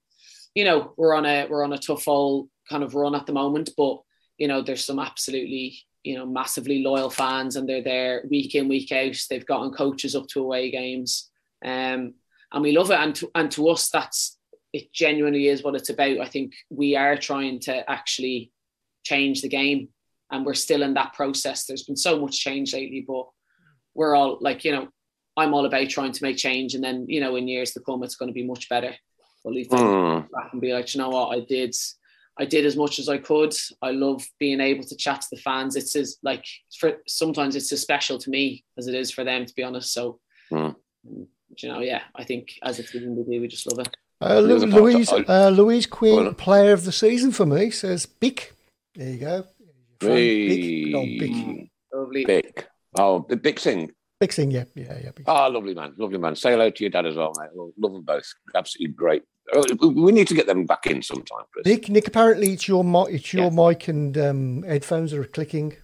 you 0.54 0.64
know, 0.64 0.94
we're 0.96 1.14
on 1.14 1.26
a 1.26 1.46
we're 1.46 1.62
on 1.62 1.74
a 1.74 1.78
tough 1.78 2.08
old 2.08 2.48
kind 2.70 2.82
of 2.82 2.94
run 2.94 3.14
at 3.14 3.26
the 3.26 3.34
moment, 3.34 3.68
but 3.76 4.00
you 4.38 4.48
know, 4.48 4.62
there's 4.62 4.82
some 4.82 4.98
absolutely 4.98 5.76
you 6.08 6.16
know 6.16 6.26
massively 6.26 6.82
loyal 6.82 7.10
fans, 7.10 7.56
and 7.56 7.68
they're 7.68 7.82
there 7.82 8.24
week 8.30 8.54
in 8.54 8.68
week 8.68 8.90
out. 8.92 9.16
They've 9.28 9.46
gotten 9.46 9.72
coaches 9.72 10.16
up 10.16 10.26
to 10.28 10.40
away 10.40 10.70
games, 10.70 11.30
um, 11.64 12.14
and 12.52 12.62
we 12.62 12.72
love 12.72 12.90
it. 12.90 12.98
And 12.98 13.14
to, 13.16 13.30
and 13.34 13.50
to 13.52 13.68
us, 13.68 13.90
that's 13.90 14.38
it 14.72 14.92
genuinely 14.92 15.48
is 15.48 15.62
what 15.62 15.74
it's 15.74 15.90
about. 15.90 16.20
I 16.20 16.26
think 16.26 16.54
we 16.70 16.96
are 16.96 17.16
trying 17.16 17.60
to 17.60 17.88
actually 17.90 18.52
change 19.04 19.42
the 19.42 19.48
game 19.48 19.88
and 20.30 20.44
we're 20.44 20.54
still 20.54 20.82
in 20.82 20.94
that 20.94 21.14
process. 21.14 21.64
There's 21.64 21.84
been 21.84 21.96
so 21.96 22.20
much 22.20 22.38
change 22.38 22.74
lately, 22.74 23.04
but 23.06 23.26
we're 23.94 24.14
all 24.14 24.38
like, 24.40 24.64
you 24.64 24.72
know, 24.72 24.88
I'm 25.36 25.54
all 25.54 25.64
about 25.64 25.88
trying 25.88 26.12
to 26.12 26.22
make 26.22 26.36
change 26.36 26.74
and 26.74 26.84
then, 26.84 27.06
you 27.08 27.20
know, 27.20 27.36
in 27.36 27.48
years 27.48 27.72
to 27.72 27.80
come 27.80 28.02
it's 28.02 28.16
going 28.16 28.28
to 28.28 28.34
be 28.34 28.46
much 28.46 28.68
better. 28.68 28.94
But 29.44 29.54
leave 29.54 29.68
mm. 29.68 30.26
back 30.30 30.52
and 30.52 30.60
be 30.60 30.72
like, 30.72 30.94
you 30.94 31.00
know 31.00 31.10
what, 31.10 31.36
I 31.36 31.40
did 31.40 31.74
I 32.38 32.44
did 32.44 32.64
as 32.64 32.76
much 32.76 32.98
as 32.98 33.08
I 33.08 33.18
could. 33.18 33.54
I 33.82 33.90
love 33.90 34.24
being 34.38 34.60
able 34.60 34.84
to 34.84 34.96
chat 34.96 35.20
to 35.22 35.26
the 35.32 35.40
fans. 35.40 35.76
It's 35.76 35.96
as 35.96 36.18
like 36.22 36.44
for 36.78 36.98
sometimes 37.06 37.56
it's 37.56 37.72
as 37.72 37.80
special 37.80 38.18
to 38.18 38.30
me 38.30 38.64
as 38.78 38.86
it 38.86 38.94
is 38.94 39.10
for 39.10 39.24
them, 39.24 39.44
to 39.44 39.54
be 39.54 39.62
honest. 39.62 39.92
So 39.92 40.20
mm. 40.52 40.74
you 41.04 41.68
know, 41.68 41.80
yeah, 41.80 42.02
I 42.14 42.24
think 42.24 42.54
as 42.62 42.78
a 42.78 42.82
team 42.84 43.16
we 43.16 43.24
do, 43.24 43.40
we 43.40 43.48
just 43.48 43.70
love 43.70 43.86
it. 43.86 43.96
Uh, 44.20 44.40
Louise, 44.40 45.12
uh, 45.12 45.48
Louise 45.50 45.86
Quinn, 45.86 46.34
player 46.34 46.72
of 46.72 46.84
the 46.84 46.92
season 46.92 47.30
for 47.30 47.46
me, 47.46 47.70
says 47.70 48.04
Bick. 48.06 48.52
There 48.94 49.10
you 49.10 49.18
go. 49.18 49.44
Bick. 50.00 50.88
No, 50.88 51.02
Bick. 51.02 51.70
Lovely. 51.92 52.24
Bick. 52.24 52.68
Oh, 52.98 53.20
Bick 53.20 53.60
Sing. 53.60 53.92
Bick 54.20 54.32
Sing, 54.32 54.50
yeah. 54.50 54.64
Yeah, 54.74 54.98
yeah. 55.02 55.10
Ah, 55.26 55.46
oh, 55.46 55.50
lovely 55.50 55.74
man. 55.74 55.94
Lovely 55.96 56.18
man. 56.18 56.34
Say 56.34 56.50
hello 56.50 56.70
to 56.70 56.84
your 56.84 56.90
dad 56.90 57.06
as 57.06 57.16
well, 57.16 57.32
mate. 57.38 57.50
Love 57.78 57.92
them 57.92 58.02
both. 58.02 58.26
Absolutely 58.54 58.94
great. 58.94 59.22
Oh, 59.54 59.64
we 59.80 60.12
need 60.12 60.28
to 60.28 60.34
get 60.34 60.46
them 60.46 60.66
back 60.66 60.86
in 60.86 61.02
sometime, 61.02 61.44
Chris. 61.52 61.64
Nick, 61.64 61.88
Nick 61.88 62.08
apparently 62.08 62.52
it's 62.52 62.68
your, 62.68 62.84
mic, 62.84 63.06
it's 63.10 63.32
your 63.32 63.44
yeah. 63.44 63.68
mic 63.68 63.88
and 63.88 64.18
um, 64.18 64.62
headphones 64.64 65.14
are 65.14 65.24
clicking. 65.24 65.76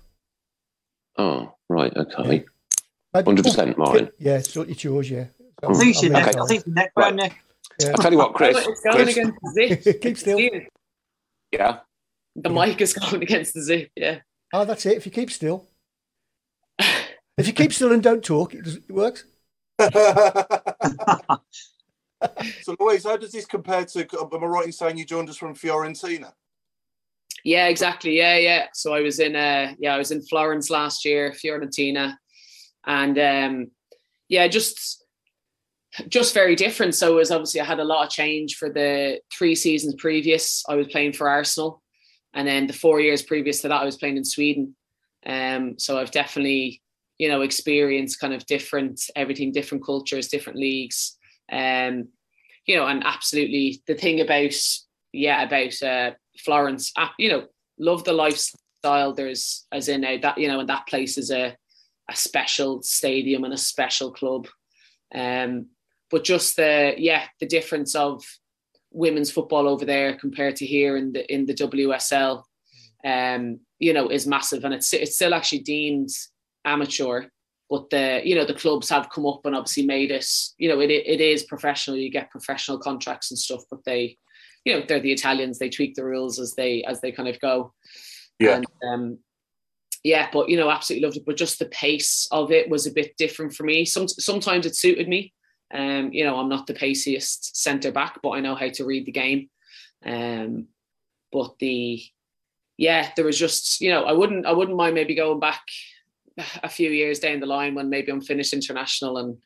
Oh, 1.17 1.55
right. 1.69 1.97
Okay. 1.97 2.45
Hundred 3.14 3.45
percent, 3.45 3.79
mine. 3.79 4.11
Yeah, 4.19 4.38
it's, 4.38 4.55
it's 4.57 4.83
yours. 4.83 5.09
Yeah. 5.09 5.26
So 5.62 5.71
I 5.71 5.75
think, 5.75 5.97
okay. 5.97 6.38
I 6.38 6.47
think 6.47 6.67
neck, 6.67 6.93
right. 6.97 7.14
Nick. 7.14 7.37
Yeah. 7.81 7.91
I'll 7.91 7.99
tell 7.99 8.12
you 8.12 8.19
what, 8.19 8.35
Chris. 8.35 8.57
it's 8.67 8.81
going 8.83 8.97
Chris. 8.97 9.17
against 9.17 9.38
the 9.43 9.83
zip. 9.85 10.00
Keep 10.03 10.19
still. 10.19 10.41
Yeah. 11.53 11.79
The 12.37 12.50
mic 12.50 12.81
is 12.81 12.93
going 12.93 13.23
against 13.23 13.55
the 13.55 13.62
zip. 13.62 13.91
Yeah. 13.95 14.19
Oh, 14.53 14.64
that's 14.64 14.85
it. 14.87 14.97
If 14.97 15.07
you 15.07 15.12
keep 15.12 15.31
still. 15.31 15.67
If 17.37 17.47
you 17.47 17.53
keep 17.53 17.73
still 17.73 17.93
and 17.93 18.03
don't 18.03 18.25
talk, 18.25 18.55
it, 18.55 18.67
it 18.67 18.93
works. 18.93 19.25
so, 22.62 22.76
Louise, 22.79 23.05
how 23.05 23.17
does 23.17 23.33
this 23.33 23.47
compare 23.47 23.85
to? 23.85 24.07
Am 24.21 24.45
I 24.45 24.47
right 24.47 24.67
in 24.67 24.73
saying 24.73 24.99
you 24.99 25.05
joined 25.05 25.29
us 25.29 25.37
from 25.37 25.55
Fiorentina? 25.55 26.33
Yeah, 27.45 27.67
exactly. 27.67 28.17
Yeah, 28.17 28.37
yeah. 28.37 28.67
So 28.73 28.95
I 28.95 29.00
was 29.00 29.21
in, 29.21 29.37
uh, 29.37 29.75
yeah, 29.79 29.95
I 29.95 29.99
was 29.99 30.11
in 30.11 30.23
Florence 30.23 30.71
last 30.71 31.05
year, 31.05 31.33
Fiorentina, 31.33 32.17
and 32.87 33.19
um, 33.19 33.71
yeah, 34.29 34.49
just 34.49 35.05
just 36.09 36.35
very 36.35 36.57
different. 36.57 36.95
So 36.95 37.12
it 37.12 37.17
was 37.17 37.31
obviously 37.31 37.61
I 37.61 37.64
had 37.64 37.81
a 37.81 37.85
lot 37.85 38.05
of 38.05 38.11
change 38.11 38.57
for 38.57 38.71
the 38.71 39.21
three 39.33 39.55
seasons 39.55 39.95
previous. 39.97 40.64
I 40.69 40.75
was 40.76 40.88
playing 40.88 41.12
for 41.12 41.29
Arsenal, 41.29 41.83
and 42.33 42.49
then 42.49 42.67
the 42.67 42.73
four 42.73 43.00
years 43.00 43.23
previous 43.23 43.61
to 43.62 43.69
that, 43.69 43.83
I 43.83 43.85
was 43.85 43.97
playing 43.97 44.16
in 44.16 44.25
Sweden. 44.25 44.75
Um, 45.27 45.79
so 45.79 45.99
I've 45.99 46.11
definitely, 46.11 46.83
you 47.18 47.29
know, 47.29 47.42
experience 47.42 48.16
kind 48.16 48.35
of 48.35 48.46
different 48.46 49.00
everything, 49.16 49.53
different 49.53 49.85
cultures, 49.85 50.29
different 50.29 50.59
leagues. 50.59 51.16
Um, 51.50 52.09
you 52.66 52.77
know, 52.77 52.87
and 52.87 53.05
absolutely 53.05 53.83
the 53.87 53.94
thing 53.94 54.20
about 54.20 54.55
yeah 55.12 55.42
about 55.42 55.83
uh, 55.83 56.11
Florence, 56.38 56.92
you 57.18 57.29
know, 57.29 57.46
love 57.79 58.05
the 58.05 58.12
lifestyle. 58.12 59.12
There's 59.12 59.66
as 59.72 59.88
in 59.88 60.05
a, 60.05 60.18
that 60.18 60.38
you 60.38 60.48
know, 60.48 60.61
and 60.61 60.68
that 60.68 60.87
place 60.87 61.18
is 61.18 61.31
a 61.31 61.57
a 62.11 62.16
special 62.16 62.83
stadium 62.83 63.44
and 63.44 63.55
a 63.55 63.59
special 63.59 64.12
club. 64.12 64.46
Um, 65.14 65.66
but 66.11 66.24
just 66.24 66.57
the 66.57 66.94
yeah 66.96 67.24
the 67.40 67.46
difference 67.46 67.94
of 67.94 68.22
women's 68.90 69.31
football 69.31 69.68
over 69.68 69.85
there 69.85 70.16
compared 70.16 70.57
to 70.57 70.66
here 70.66 70.96
in 70.96 71.12
the 71.12 71.33
in 71.33 71.46
the 71.46 71.55
WSL, 71.55 72.42
um, 73.05 73.61
you 73.79 73.92
know, 73.92 74.09
is 74.09 74.27
massive, 74.27 74.64
and 74.64 74.74
it's 74.74 74.92
it's 74.92 75.16
still 75.16 75.35
actually 75.35 75.61
deemed 75.61 76.11
amateur. 76.64 77.27
But 77.70 77.90
the 77.90 78.20
you 78.24 78.35
know 78.35 78.44
the 78.44 78.55
clubs 78.55 78.88
have 78.90 79.11
come 79.11 79.27
up 79.27 79.40
and 79.44 79.57
obviously 79.57 79.87
made 79.87 80.11
it 80.11 80.27
you 80.59 80.68
know 80.68 80.81
it 80.81 80.90
it 80.90 81.20
is 81.20 81.44
professional. 81.44 81.96
You 81.96 82.11
get 82.11 82.31
professional 82.31 82.79
contracts 82.79 83.31
and 83.31 83.38
stuff, 83.38 83.62
but 83.70 83.85
they 83.85 84.18
you 84.64 84.74
know 84.74 84.85
they're 84.87 85.00
the 85.00 85.12
Italians. 85.12 85.59
They 85.59 85.70
tweak 85.70 85.94
the 85.94 86.05
rules 86.05 86.38
as 86.38 86.55
they 86.55 86.85
as 86.85 87.00
they 87.00 87.12
kind 87.12 87.29
of 87.29 87.40
go. 87.40 87.72
Yeah. 88.38 88.57
And, 88.57 88.66
um, 88.88 89.18
yeah, 90.03 90.29
but 90.31 90.50
you 90.50 90.59
know, 90.59 90.70
absolutely 90.70 91.07
loved 91.07 91.16
it. 91.16 91.24
But 91.24 91.38
just 91.38 91.59
the 91.59 91.66
pace 91.66 92.29
of 92.31 92.53
it 92.53 92.68
was 92.68 92.87
a 92.87 92.92
bit 92.92 93.16
different 93.16 93.55
for 93.55 93.64
me. 93.64 93.87
Some 93.87 94.07
sometimes 94.07 94.66
it 94.66 94.77
suited 94.77 95.09
me, 95.09 95.33
um, 95.72 96.12
you 96.12 96.24
know, 96.24 96.38
I'm 96.38 96.48
not 96.48 96.66
the 96.66 96.74
paciest 96.74 97.57
centre 97.57 97.90
back, 97.90 98.20
but 98.22 98.31
I 98.31 98.40
know 98.40 98.55
how 98.55 98.68
to 98.68 98.85
read 98.85 99.07
the 99.07 99.12
game. 99.12 99.48
Um, 100.05 100.68
but 101.33 101.59
the 101.59 102.03
yeah, 102.77 103.11
there 103.16 103.24
was 103.24 103.38
just 103.38 103.81
you 103.81 103.90
know 103.90 104.05
I 104.05 104.12
wouldn't 104.12 104.46
I 104.46 104.53
wouldn't 104.53 104.77
mind 104.77 104.94
maybe 104.94 105.14
going 105.14 105.40
back 105.40 105.62
a 106.62 106.68
few 106.68 106.90
years 106.90 107.18
down 107.18 107.40
the 107.40 107.47
line 107.47 107.75
when 107.75 107.90
maybe 107.90 108.11
I'm 108.11 108.20
finished 108.20 108.53
international 108.53 109.18
and 109.18 109.37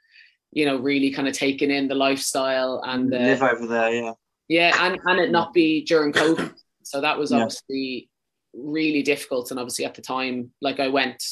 you 0.52 0.64
know 0.64 0.78
really 0.78 1.10
kind 1.10 1.28
of 1.28 1.34
taking 1.34 1.70
in 1.70 1.88
the 1.88 1.94
lifestyle 1.94 2.82
and 2.84 3.12
uh, 3.12 3.18
live 3.18 3.42
over 3.42 3.66
there, 3.66 3.90
yeah, 3.90 4.12
yeah, 4.48 4.86
and 4.86 4.98
and 5.04 5.20
it 5.20 5.30
not 5.30 5.52
be 5.52 5.84
during 5.84 6.12
COVID. 6.12 6.54
So 6.82 7.02
that 7.02 7.18
was 7.18 7.32
obviously 7.32 8.08
yeah. 8.54 8.60
really 8.64 9.02
difficult, 9.02 9.50
and 9.50 9.60
obviously 9.60 9.84
at 9.84 9.94
the 9.94 10.02
time, 10.02 10.50
like 10.62 10.80
I 10.80 10.88
went, 10.88 11.22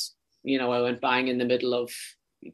you 0.42 0.58
know, 0.58 0.70
I 0.70 0.82
went 0.82 1.00
bang 1.00 1.28
in 1.28 1.38
the 1.38 1.46
middle 1.46 1.72
of 1.72 1.90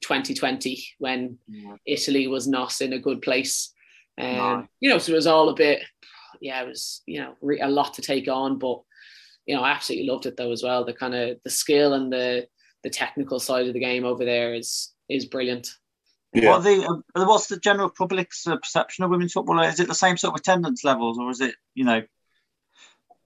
2020 0.01 0.85
when 0.99 1.39
yeah. 1.49 1.77
Italy 1.87 2.27
was 2.27 2.49
not 2.49 2.81
in 2.81 2.93
a 2.93 2.99
good 2.99 3.23
place. 3.23 3.73
Um, 4.19 4.37
no. 4.37 4.67
You 4.81 4.91
know, 4.91 4.99
so 4.99 5.13
it 5.13 5.17
was 5.17 5.27
all 5.27 5.49
a 5.49 5.55
bit, 5.55 5.83
yeah, 6.41 6.63
it 6.63 6.69
was, 6.69 7.03
you 7.07 7.21
know, 7.21 7.35
re- 7.41 7.61
a 7.61 7.69
lot 7.69 7.95
to 7.95 8.03
take 8.03 8.29
on. 8.29 8.59
But, 8.59 8.81
you 9.47 9.55
know, 9.55 9.63
I 9.63 9.71
absolutely 9.71 10.09
loved 10.09 10.27
it 10.27 10.37
though 10.37 10.53
as 10.53 10.63
well. 10.63 10.85
The 10.85 10.95
kind 10.95 11.15
of 11.15 11.39
the 11.45 11.51
skill 11.51 11.95
and 11.95 12.13
the 12.13 12.47
the 12.83 12.91
technical 12.91 13.41
side 13.41 13.67
of 13.67 13.75
the 13.75 13.81
game 13.81 14.05
over 14.05 14.25
there 14.25 14.55
is 14.55 14.93
is 15.09 15.27
brilliant. 15.27 15.69
Yeah. 16.35 16.51
What 16.51 16.65
the, 16.65 17.03
uh, 17.15 17.25
what's 17.27 17.49
the 17.49 17.59
general 17.59 17.91
public's 17.91 18.47
uh, 18.47 18.57
perception 18.57 19.05
of 19.05 19.11
women's 19.11 19.35
football? 19.35 19.61
Is 19.61 19.81
it 19.81 19.89
the 19.89 19.95
same 19.95 20.17
sort 20.17 20.35
of 20.35 20.41
attendance 20.41 20.83
levels, 20.83 21.19
or 21.19 21.31
is 21.31 21.43
it, 21.43 21.55
you 21.75 21.85
know? 21.85 22.03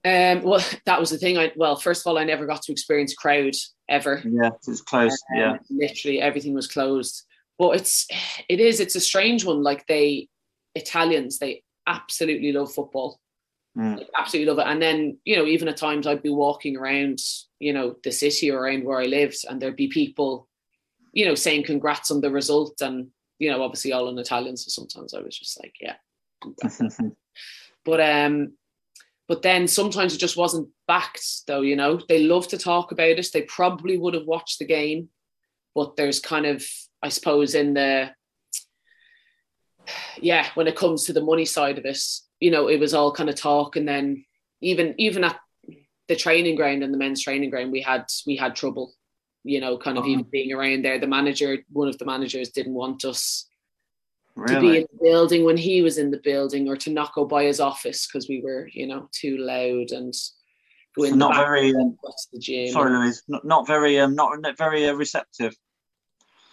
Um, 0.03 0.41
well, 0.41 0.63
that 0.85 0.99
was 0.99 1.09
the 1.09 1.17
thing. 1.17 1.37
I 1.37 1.51
well, 1.55 1.75
first 1.75 2.05
of 2.05 2.09
all, 2.09 2.17
I 2.17 2.23
never 2.23 2.45
got 2.45 2.61
to 2.63 2.71
experience 2.71 3.13
crowd 3.13 3.53
ever. 3.89 4.21
Yeah, 4.25 4.47
it 4.47 4.67
was 4.67 4.81
closed. 4.81 5.23
Um, 5.33 5.39
yeah, 5.39 5.57
literally 5.69 6.21
everything 6.21 6.53
was 6.53 6.67
closed. 6.67 7.23
But 7.57 7.77
it's 7.77 8.07
it 8.47 8.59
is 8.59 8.79
it's 8.79 8.95
a 8.95 9.01
strange 9.01 9.43
one. 9.43 9.63
Like 9.63 9.85
they 9.87 10.27
Italians, 10.75 11.39
they 11.39 11.63
absolutely 11.87 12.51
love 12.51 12.73
football. 12.73 13.19
Mm. 13.77 14.03
absolutely 14.17 14.51
love 14.51 14.59
it. 14.65 14.69
And 14.69 14.81
then 14.81 15.19
you 15.23 15.35
know, 15.35 15.45
even 15.45 15.67
at 15.67 15.77
times 15.77 16.07
I'd 16.07 16.23
be 16.23 16.29
walking 16.29 16.77
around, 16.77 17.19
you 17.59 17.73
know, 17.73 17.95
the 18.03 18.11
city 18.11 18.49
or 18.49 18.61
around 18.61 18.83
where 18.83 18.99
I 18.99 19.05
lived, 19.05 19.37
and 19.47 19.61
there'd 19.61 19.75
be 19.75 19.87
people, 19.87 20.47
you 21.13 21.25
know, 21.25 21.35
saying 21.35 21.63
congrats 21.63 22.09
on 22.09 22.21
the 22.21 22.31
result, 22.31 22.81
and 22.81 23.09
you 23.39 23.51
know, 23.51 23.61
obviously 23.61 23.93
all 23.93 24.09
in 24.09 24.17
Italian. 24.17 24.57
So 24.57 24.69
sometimes 24.69 25.13
I 25.13 25.21
was 25.21 25.37
just 25.37 25.59
like, 25.61 25.75
yeah. 25.79 25.95
but 27.85 28.01
um 28.01 28.53
but 29.27 29.41
then 29.41 29.67
sometimes 29.67 30.15
it 30.15 30.19
just 30.19 30.37
wasn't 30.37 30.69
backed, 30.87 31.45
though, 31.47 31.61
you 31.61 31.75
know. 31.75 31.99
They 32.07 32.23
love 32.23 32.47
to 32.49 32.57
talk 32.57 32.91
about 32.91 33.09
it. 33.09 33.27
They 33.33 33.41
probably 33.41 33.97
would 33.97 34.13
have 34.13 34.25
watched 34.25 34.59
the 34.59 34.65
game, 34.65 35.09
but 35.75 35.97
there's 35.97 36.19
kind 36.19 36.45
of, 36.45 36.65
I 37.03 37.09
suppose, 37.09 37.53
in 37.53 37.73
the, 37.73 38.11
yeah, 40.21 40.47
when 40.53 40.67
it 40.67 40.77
comes 40.77 41.03
to 41.05 41.13
the 41.13 41.23
money 41.23 41.43
side 41.43 41.77
of 41.77 41.85
it, 41.85 41.99
you 42.39 42.51
know, 42.51 42.67
it 42.67 42.79
was 42.79 42.93
all 42.93 43.11
kind 43.11 43.29
of 43.29 43.35
talk. 43.35 43.75
And 43.75 43.87
then 43.87 44.25
even, 44.61 44.95
even 44.97 45.23
at 45.23 45.39
the 46.07 46.15
training 46.15 46.55
ground 46.55 46.83
and 46.83 46.93
the 46.93 46.97
men's 46.97 47.23
training 47.23 47.49
ground, 47.49 47.71
we 47.71 47.81
had, 47.81 48.05
we 48.25 48.35
had 48.35 48.55
trouble, 48.55 48.93
you 49.43 49.59
know, 49.59 49.77
kind 49.77 49.97
of 49.97 50.03
uh-huh. 50.03 50.11
even 50.11 50.25
being 50.31 50.53
around 50.53 50.83
there. 50.83 50.99
The 50.99 51.07
manager, 51.07 51.57
one 51.71 51.87
of 51.87 51.97
the 51.97 52.05
managers 52.05 52.49
didn't 52.49 52.73
want 52.73 53.05
us 53.05 53.47
really? 54.35 54.55
to 54.55 54.61
be 54.61 54.77
in 54.77 54.85
the 54.91 55.09
building 55.09 55.45
when 55.45 55.57
he 55.57 55.81
was 55.81 55.97
in 55.97 56.11
the 56.11 56.21
building 56.23 56.67
or 56.67 56.77
to 56.77 56.91
not 56.91 57.13
go 57.13 57.25
by 57.25 57.43
his 57.43 57.59
office 57.59 58.07
because 58.07 58.29
we 58.29 58.41
were, 58.41 58.69
you 58.71 58.87
know, 58.87 59.09
too 59.11 59.37
loud 59.37 59.91
and 59.91 60.13
go 60.95 61.03
in 61.03 61.17
not 61.17 61.35
very 61.35 61.73
um, 61.75 61.97
the 62.31 62.39
gym. 62.39 62.71
Sorry, 62.71 62.91
Louise, 62.91 63.23
not, 63.27 63.45
not 63.45 63.67
very 63.67 63.99
um, 63.99 64.15
not 64.15 64.33
very 64.57 64.87
uh, 64.87 64.93
receptive. 64.93 65.55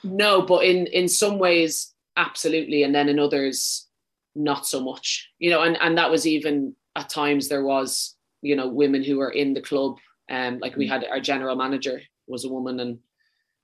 No, 0.03 0.43
but 0.43 0.65
in 0.65 0.87
in 0.89 1.09
some 1.09 1.39
ways, 1.39 1.95
absolutely, 2.17 2.83
and 2.83 2.95
then 2.95 3.09
in 3.09 3.19
others, 3.19 3.89
not 4.35 4.67
so 4.67 4.81
much, 4.81 5.31
you 5.39 5.51
know, 5.51 5.63
and, 5.63 5.77
and 5.81 5.99
that 5.99 6.11
was 6.11 6.27
even 6.27 6.75
at 6.97 7.09
times 7.09 7.49
there 7.49 7.65
was, 7.65 8.17
you 8.43 8.57
know, 8.57 8.69
women 8.69 9.03
who 9.03 9.19
were 9.19 9.31
in 9.31 9.55
the 9.55 9.63
club. 9.63 9.97
Um, 10.31 10.59
like 10.59 10.77
we 10.77 10.87
mm. 10.87 10.91
had 10.91 11.05
our 11.05 11.21
general 11.21 11.55
manager 11.55 12.01
was 12.27 12.45
a 12.45 12.49
woman 12.49 12.81
and 12.81 12.99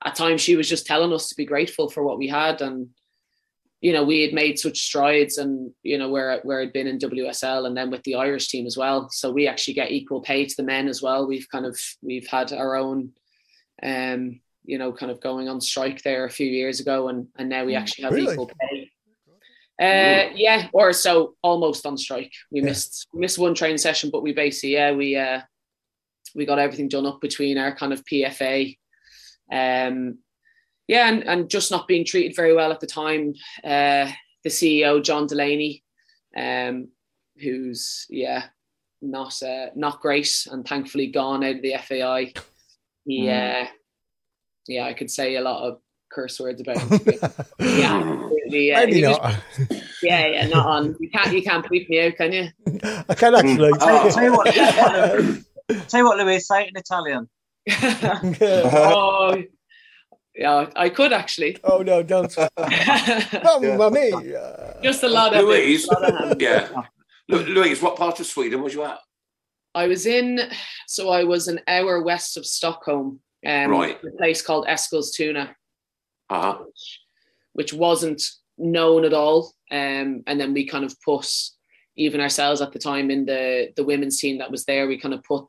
at 0.03 0.15
times 0.15 0.41
she 0.41 0.55
was 0.55 0.69
just 0.69 0.85
telling 0.85 1.13
us 1.13 1.29
to 1.29 1.35
be 1.35 1.45
grateful 1.45 1.89
for 1.89 2.03
what 2.03 2.17
we 2.17 2.27
had 2.27 2.61
and 2.61 2.89
you 3.81 3.93
know 3.93 4.03
we 4.03 4.21
had 4.21 4.33
made 4.33 4.57
such 4.59 4.79
strides 4.79 5.37
and 5.37 5.71
you 5.83 5.97
know 5.97 6.09
where 6.09 6.39
where 6.43 6.61
I'd 6.61 6.73
been 6.73 6.87
in 6.87 6.99
WSL 6.99 7.65
and 7.65 7.75
then 7.75 7.91
with 7.91 8.03
the 8.03 8.15
Irish 8.15 8.47
team 8.47 8.65
as 8.65 8.77
well 8.77 9.09
so 9.11 9.31
we 9.31 9.47
actually 9.47 9.73
get 9.73 9.91
equal 9.91 10.21
pay 10.21 10.45
to 10.45 10.55
the 10.55 10.63
men 10.63 10.87
as 10.87 11.01
well 11.01 11.27
we've 11.27 11.49
kind 11.51 11.65
of 11.65 11.79
we've 12.01 12.27
had 12.27 12.51
our 12.53 12.75
own 12.75 13.11
um 13.83 14.39
you 14.63 14.77
know 14.77 14.91
kind 14.91 15.11
of 15.11 15.19
going 15.21 15.49
on 15.49 15.59
strike 15.59 16.01
there 16.03 16.25
a 16.25 16.29
few 16.29 16.47
years 16.47 16.79
ago 16.79 17.07
and 17.07 17.27
and 17.37 17.49
now 17.49 17.65
we 17.65 17.73
mm, 17.73 17.79
actually 17.79 18.03
have 18.03 18.13
really? 18.13 18.33
equal 18.33 18.51
pay 18.59 18.80
uh, 19.81 20.29
yeah, 20.35 20.67
or 20.73 20.93
so 20.93 21.35
almost 21.41 21.85
on 21.85 21.97
strike. 21.97 22.31
We 22.51 22.59
yeah. 22.59 22.67
missed 22.67 23.07
we 23.13 23.19
missed 23.19 23.39
one 23.39 23.55
training 23.55 23.79
session, 23.79 24.09
but 24.11 24.23
we 24.23 24.33
basically 24.33 24.73
yeah 24.73 24.91
we 24.91 25.15
uh, 25.15 25.41
we 26.35 26.45
got 26.45 26.59
everything 26.59 26.87
done 26.87 27.05
up 27.05 27.19
between 27.19 27.57
our 27.57 27.75
kind 27.75 27.91
of 27.91 28.05
PFA 28.05 28.77
um, 29.51 30.19
yeah, 30.87 31.09
and, 31.09 31.23
and 31.23 31.49
just 31.49 31.71
not 31.71 31.87
being 31.87 32.05
treated 32.05 32.35
very 32.35 32.55
well 32.55 32.71
at 32.71 32.79
the 32.79 32.87
time. 32.87 33.33
Uh, 33.63 34.11
the 34.43 34.49
CEO 34.49 35.03
John 35.03 35.27
Delaney, 35.27 35.83
um, 36.35 36.87
who's 37.39 38.05
yeah, 38.09 38.45
not 39.01 39.41
uh, 39.43 39.67
not 39.75 40.01
great, 40.01 40.47
and 40.51 40.67
thankfully 40.67 41.07
gone 41.07 41.43
out 41.43 41.57
of 41.57 41.61
the 41.61 41.75
FAI. 41.77 42.33
Yeah, 43.05 43.63
mm. 43.63 43.65
uh, 43.65 43.69
yeah, 44.67 44.85
I 44.85 44.93
could 44.93 45.11
say 45.11 45.35
a 45.35 45.41
lot 45.41 45.67
of 45.67 45.79
curse 46.11 46.39
words 46.39 46.61
about 46.61 46.79
him. 46.79 46.99
yeah, 47.59 48.29
absolutely. 48.51 48.73
Uh, 48.73 48.85
Maybe 48.85 49.01
not. 49.01 49.35
yeah, 50.03 50.27
yeah, 50.27 50.47
not 50.47 50.65
on. 50.65 50.95
You 50.99 51.09
can't 51.09 51.33
you 51.33 51.43
can't 51.43 51.65
bleep 51.65 51.89
me 51.89 52.05
out, 52.05 52.15
can 52.17 52.33
you? 52.33 52.49
I 53.09 53.13
can 53.13 53.35
actually. 53.35 53.71
tell, 53.77 54.05
you, 54.05 54.11
tell 54.11 54.23
you 54.23 54.31
what, 54.33 54.53
tell 55.87 55.99
you 55.99 56.05
what, 56.05 56.17
Louis, 56.17 56.39
say 56.39 56.63
it 56.63 56.69
in 56.69 56.77
Italian. 56.77 57.29
oh, 57.71 59.43
yeah, 60.35 60.69
I 60.75 60.89
could 60.89 61.13
actually. 61.13 61.57
Oh 61.63 61.81
no, 61.81 62.03
don't. 62.03 62.35
Mamma 62.37 63.91
mia. 63.91 64.79
Just 64.83 65.03
a 65.03 65.09
lot 65.09 65.35
of 65.35 65.45
Louise. 65.45 65.87
Of 65.89 66.41
yeah. 66.41 66.69
Louise, 67.29 67.81
what 67.81 67.95
part 67.95 68.19
of 68.19 68.25
Sweden 68.25 68.61
was 68.61 68.73
you 68.73 68.83
at? 68.83 68.99
I 69.73 69.87
was 69.87 70.05
in, 70.05 70.39
so 70.87 71.09
I 71.09 71.23
was 71.23 71.47
an 71.47 71.61
hour 71.67 72.01
west 72.01 72.37
of 72.37 72.45
Stockholm, 72.45 73.21
um, 73.45 73.71
right. 73.71 73.97
a 74.03 74.17
place 74.17 74.41
called 74.41 74.67
Eskilstuna, 74.67 75.53
uh-huh. 76.29 76.57
which, 76.65 76.99
which 77.53 77.73
wasn't 77.73 78.21
known 78.61 79.03
at 79.05 79.13
all. 79.13 79.53
Um, 79.69 80.23
and 80.27 80.39
then 80.39 80.53
we 80.53 80.65
kind 80.67 80.85
of 80.85 80.95
put, 81.01 81.27
even 81.97 82.21
ourselves 82.21 82.61
at 82.61 82.71
the 82.71 82.79
time 82.79 83.11
in 83.11 83.25
the 83.25 83.73
the 83.75 83.83
women's 83.83 84.19
team 84.19 84.37
that 84.37 84.51
was 84.51 84.65
there, 84.65 84.87
we 84.87 84.99
kind 84.99 85.13
of 85.13 85.23
put 85.23 85.45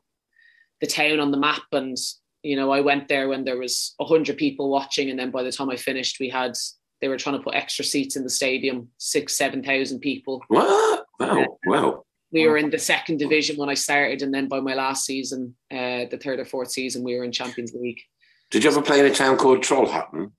the 0.81 0.87
town 0.87 1.19
on 1.19 1.31
the 1.31 1.37
map. 1.37 1.63
And 1.71 1.97
you 2.41 2.57
know 2.57 2.71
i 2.71 2.81
went 2.81 3.07
there 3.07 3.29
when 3.29 3.45
there 3.45 3.57
was 3.57 3.93
100 3.97 4.37
people 4.37 4.69
watching. 4.69 5.09
And 5.09 5.17
then 5.17 5.31
by 5.31 5.43
the 5.43 5.51
time 5.51 5.69
i 5.69 5.77
finished 5.77 6.19
we 6.19 6.29
had 6.29 6.53
they 7.01 7.07
were 7.07 7.17
trying 7.17 7.37
to 7.37 7.43
put 7.43 7.55
extra 7.55 7.83
seats 7.85 8.15
in 8.15 8.23
the 8.23 8.29
stadium 8.29 8.89
six 8.97 9.37
seven 9.37 9.63
thousand 9.63 9.99
people. 9.99 10.43
What? 10.47 11.05
Wow 11.19 11.57
wow. 11.65 12.03
We 12.31 12.47
were 12.47 12.57
in 12.57 12.71
the 12.71 12.79
second 12.79 13.17
division 13.17 13.57
when 13.57 13.69
i 13.69 13.75
started. 13.75 14.21
And 14.21 14.33
then 14.33 14.47
by 14.47 14.59
my 14.59 14.73
last 14.73 15.05
season 15.05 15.55
uh, 15.71 16.05
the 16.11 16.19
third 16.21 16.39
or 16.39 16.45
fourth 16.45 16.71
season 16.71 17.03
we 17.03 17.15
were 17.15 17.23
in 17.23 17.31
champions 17.31 17.73
league. 17.73 18.01
Did 18.51 18.63
you 18.63 18.69
ever 18.69 18.81
play 18.81 18.99
in 18.99 19.05
a 19.05 19.15
town 19.15 19.37
called 19.37 19.61
trollhättan 19.61 20.31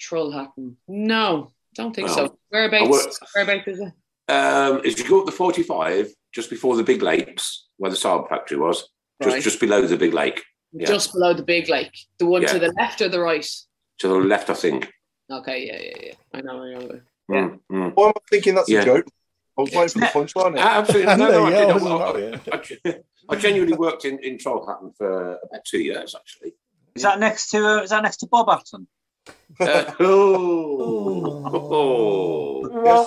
trollhättan 0.00 0.76
no 0.86 1.52
don't 1.78 1.94
think 1.96 2.08
so 2.10 2.36
whereabouts 2.50 3.18
whereabouts 3.34 3.68
is 3.68 3.80
it 3.80 3.92
um, 4.30 4.82
if 4.84 4.98
you 4.98 5.08
go 5.08 5.20
up 5.20 5.26
the 5.26 5.32
45 5.32 6.12
just 6.34 6.50
before 6.50 6.76
the 6.76 6.82
big 6.82 7.00
lakes 7.00 7.68
where 7.78 7.90
the 7.90 7.96
Saab 7.96 8.28
factory 8.28 8.58
was 8.58 8.86
just 9.22 9.34
right. 9.34 9.42
just 9.42 9.60
below 9.60 9.86
the 9.86 9.96
big 9.96 10.14
lake. 10.14 10.44
Yeah. 10.72 10.86
Just 10.86 11.12
below 11.12 11.34
the 11.34 11.42
big 11.42 11.68
lake. 11.68 12.06
The 12.18 12.26
one 12.26 12.42
yeah. 12.42 12.48
to 12.48 12.58
the 12.58 12.72
left 12.72 13.00
or 13.00 13.08
the 13.08 13.20
right? 13.20 13.46
To 13.98 14.08
the 14.08 14.14
left, 14.14 14.50
I 14.50 14.54
think. 14.54 14.92
Okay, 15.30 15.66
yeah, 15.66 15.80
yeah, 15.80 16.06
yeah. 16.06 16.12
I 16.34 16.40
know, 16.40 16.62
I 16.62 16.74
know. 16.74 17.00
Yeah. 17.30 17.36
Mm, 17.36 17.60
mm. 17.70 17.92
Why 17.94 18.06
am 18.06 18.12
I 18.16 18.20
thinking 18.30 18.54
that's 18.54 18.68
yeah. 18.68 18.82
a 18.82 18.84
joke? 18.84 19.06
I 19.58 19.62
was 19.62 19.72
waiting 19.72 20.02
for 20.02 20.24
the 20.24 20.26
punchline. 20.26 20.58
Absolutely. 20.58 21.16
No, 21.16 21.30
no, 21.30 21.46
I, 21.46 22.12
did. 22.12 22.40
I, 22.52 22.56
I, 22.56 23.00
I, 23.30 23.36
genuinely 23.36 23.76
worked 23.76 24.04
in, 24.04 24.18
in 24.20 24.38
Trollhättan 24.38 24.96
for 24.96 25.32
about 25.32 25.64
two 25.64 25.80
years, 25.80 26.14
actually. 26.14 26.52
Is 26.94 27.02
that 27.02 27.18
next 27.18 27.50
to 27.50 27.66
uh, 27.66 27.82
is 27.82 27.90
that 27.90 28.02
next 28.02 28.18
to 28.18 28.26
Bob 28.26 28.48
Hatton? 28.48 28.86
Uh, 29.60 29.92
oh. 30.00 31.50
oh. 31.52 32.38
Uh, 32.80 33.04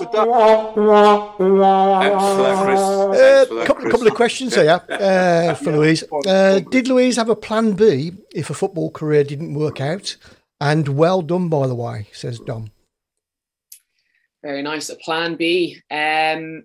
couple, 3.66 3.90
couple 3.90 4.08
of 4.08 4.14
questions 4.14 4.56
here 4.56 4.82
uh, 4.90 5.54
for 5.56 5.72
Louise. 5.72 6.04
Uh, 6.28 6.60
did 6.72 6.88
Louise 6.88 7.16
have 7.16 7.30
a 7.30 7.36
plan 7.36 7.74
B 7.74 8.12
if 8.34 8.50
a 8.50 8.54
football 8.54 8.92
career 8.92 9.24
didn't 9.24 9.54
work 9.54 9.80
out? 9.80 10.18
And 10.60 10.88
well 10.90 11.22
done, 11.22 11.50
by 11.50 11.68
the 11.68 11.76
way, 11.76 12.08
says 12.12 12.40
Dom. 12.40 12.72
Very 14.44 14.62
nice. 14.62 14.90
A 14.90 14.96
plan 14.96 15.36
B. 15.36 15.82
Um, 15.90 16.64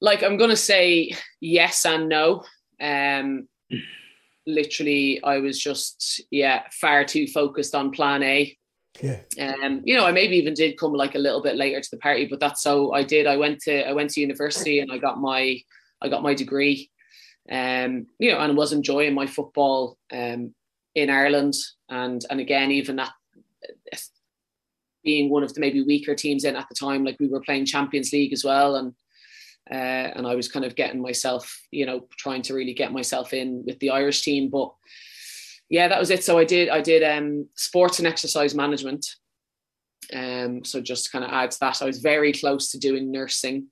like 0.00 0.22
I'm 0.22 0.36
going 0.36 0.50
to 0.50 0.56
say 0.56 1.16
yes 1.40 1.86
and 1.86 2.08
no. 2.08 2.44
Um, 2.80 3.48
literally 4.46 5.22
I 5.22 5.38
was 5.38 5.58
just 5.58 6.20
yeah 6.30 6.62
far 6.72 7.04
too 7.04 7.26
focused 7.26 7.74
on 7.74 7.90
plan 7.90 8.22
A. 8.22 8.56
Yeah. 9.00 9.20
Um, 9.40 9.80
you 9.84 9.96
know, 9.96 10.04
I 10.04 10.12
maybe 10.12 10.36
even 10.36 10.52
did 10.54 10.78
come 10.78 10.92
like 10.92 11.14
a 11.14 11.18
little 11.18 11.42
bit 11.42 11.56
later 11.56 11.80
to 11.80 11.90
the 11.90 11.98
party, 11.98 12.26
but 12.26 12.40
that's 12.40 12.62
so 12.62 12.92
I 12.92 13.04
did. 13.04 13.26
I 13.26 13.36
went 13.36 13.60
to 13.62 13.88
I 13.88 13.92
went 13.92 14.10
to 14.10 14.20
university 14.20 14.80
and 14.80 14.92
I 14.92 14.98
got 14.98 15.20
my 15.20 15.58
I 16.00 16.08
got 16.08 16.22
my 16.22 16.34
degree. 16.34 16.90
Um, 17.50 18.06
you 18.18 18.30
know, 18.30 18.38
and 18.38 18.56
was 18.56 18.72
enjoying 18.72 19.14
my 19.14 19.26
football 19.26 19.98
um 20.12 20.54
in 20.94 21.10
Ireland 21.10 21.54
and 21.88 22.22
and 22.28 22.40
again 22.40 22.70
even 22.70 22.96
that 22.96 23.12
being 25.02 25.30
one 25.30 25.42
of 25.42 25.52
the 25.52 25.60
maybe 25.60 25.82
weaker 25.82 26.14
teams 26.14 26.44
in 26.44 26.56
at 26.56 26.68
the 26.68 26.74
time, 26.74 27.04
like 27.04 27.18
we 27.18 27.26
were 27.26 27.40
playing 27.40 27.66
Champions 27.66 28.12
League 28.12 28.32
as 28.32 28.44
well 28.44 28.76
and 28.76 28.94
uh, 29.70 29.74
and 29.74 30.26
I 30.26 30.34
was 30.34 30.48
kind 30.48 30.64
of 30.64 30.74
getting 30.74 31.00
myself, 31.00 31.60
you 31.70 31.86
know, 31.86 32.06
trying 32.16 32.42
to 32.42 32.54
really 32.54 32.74
get 32.74 32.92
myself 32.92 33.32
in 33.32 33.62
with 33.64 33.78
the 33.78 33.90
Irish 33.90 34.22
team. 34.22 34.50
But 34.50 34.72
yeah, 35.70 35.88
that 35.88 36.00
was 36.00 36.10
it. 36.10 36.24
So 36.24 36.38
I 36.38 36.44
did 36.44 36.68
I 36.68 36.80
did 36.80 37.02
um, 37.02 37.48
sports 37.56 37.98
and 37.98 38.08
exercise 38.08 38.54
management. 38.54 39.06
Um, 40.12 40.64
so 40.64 40.80
just 40.80 41.12
kind 41.12 41.24
of 41.24 41.30
adds 41.30 41.58
that. 41.58 41.80
I 41.80 41.86
was 41.86 41.98
very 41.98 42.32
close 42.32 42.70
to 42.72 42.78
doing 42.78 43.12
nursing. 43.12 43.68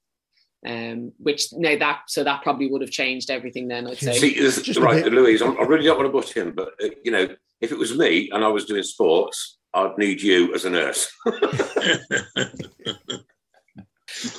Um, 0.67 1.13
which 1.17 1.55
now 1.55 1.79
that 1.79 2.03
so 2.09 2.23
that 2.23 2.43
probably 2.43 2.71
would 2.71 2.83
have 2.83 2.91
changed 2.91 3.31
everything 3.31 3.67
then. 3.67 3.87
I'd 3.87 3.97
say. 3.97 4.19
See, 4.19 4.39
this, 4.39 4.79
right, 4.79 5.05
Louise. 5.07 5.43
I 5.43 5.47
really 5.47 5.85
don't 5.85 5.99
want 5.99 6.09
to 6.09 6.13
butt 6.13 6.37
in, 6.37 6.53
but 6.53 6.75
uh, 6.85 6.89
you 7.03 7.11
know, 7.11 7.29
if 7.61 7.73
it 7.73 7.79
was 7.79 7.97
me 7.97 8.29
and 8.31 8.45
I 8.45 8.49
was 8.49 8.67
doing 8.67 8.83
sports, 8.83 9.59
I'd 9.73 9.97
need 9.97 10.21
you 10.21 10.55
as 10.55 10.67
a 10.67 10.71
nurse. 10.71 11.11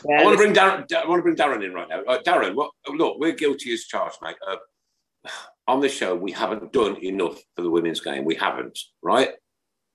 I 0.10 0.23
want 0.23 0.38
to 0.38 0.38
bring 0.38 0.53
Darren. 0.53 0.91
I 0.93 1.07
want 1.07 1.19
to 1.19 1.23
bring 1.23 1.36
Darren 1.36 1.63
in 1.63 1.73
right 1.73 1.88
now. 1.89 2.01
Uh, 2.03 2.19
Darren, 2.25 2.55
what, 2.55 2.71
look, 2.88 3.17
we're 3.19 3.31
guilty 3.31 3.73
as 3.73 3.86
charged, 3.86 4.17
mate. 4.21 4.36
Uh, 4.47 4.57
on 5.67 5.79
the 5.79 5.89
show, 5.89 6.15
we 6.15 6.31
haven't 6.31 6.73
done 6.73 6.97
enough 7.03 7.39
for 7.55 7.62
the 7.62 7.69
women's 7.69 8.01
game. 8.01 8.25
We 8.25 8.36
haven't, 8.36 8.77
right? 9.01 9.29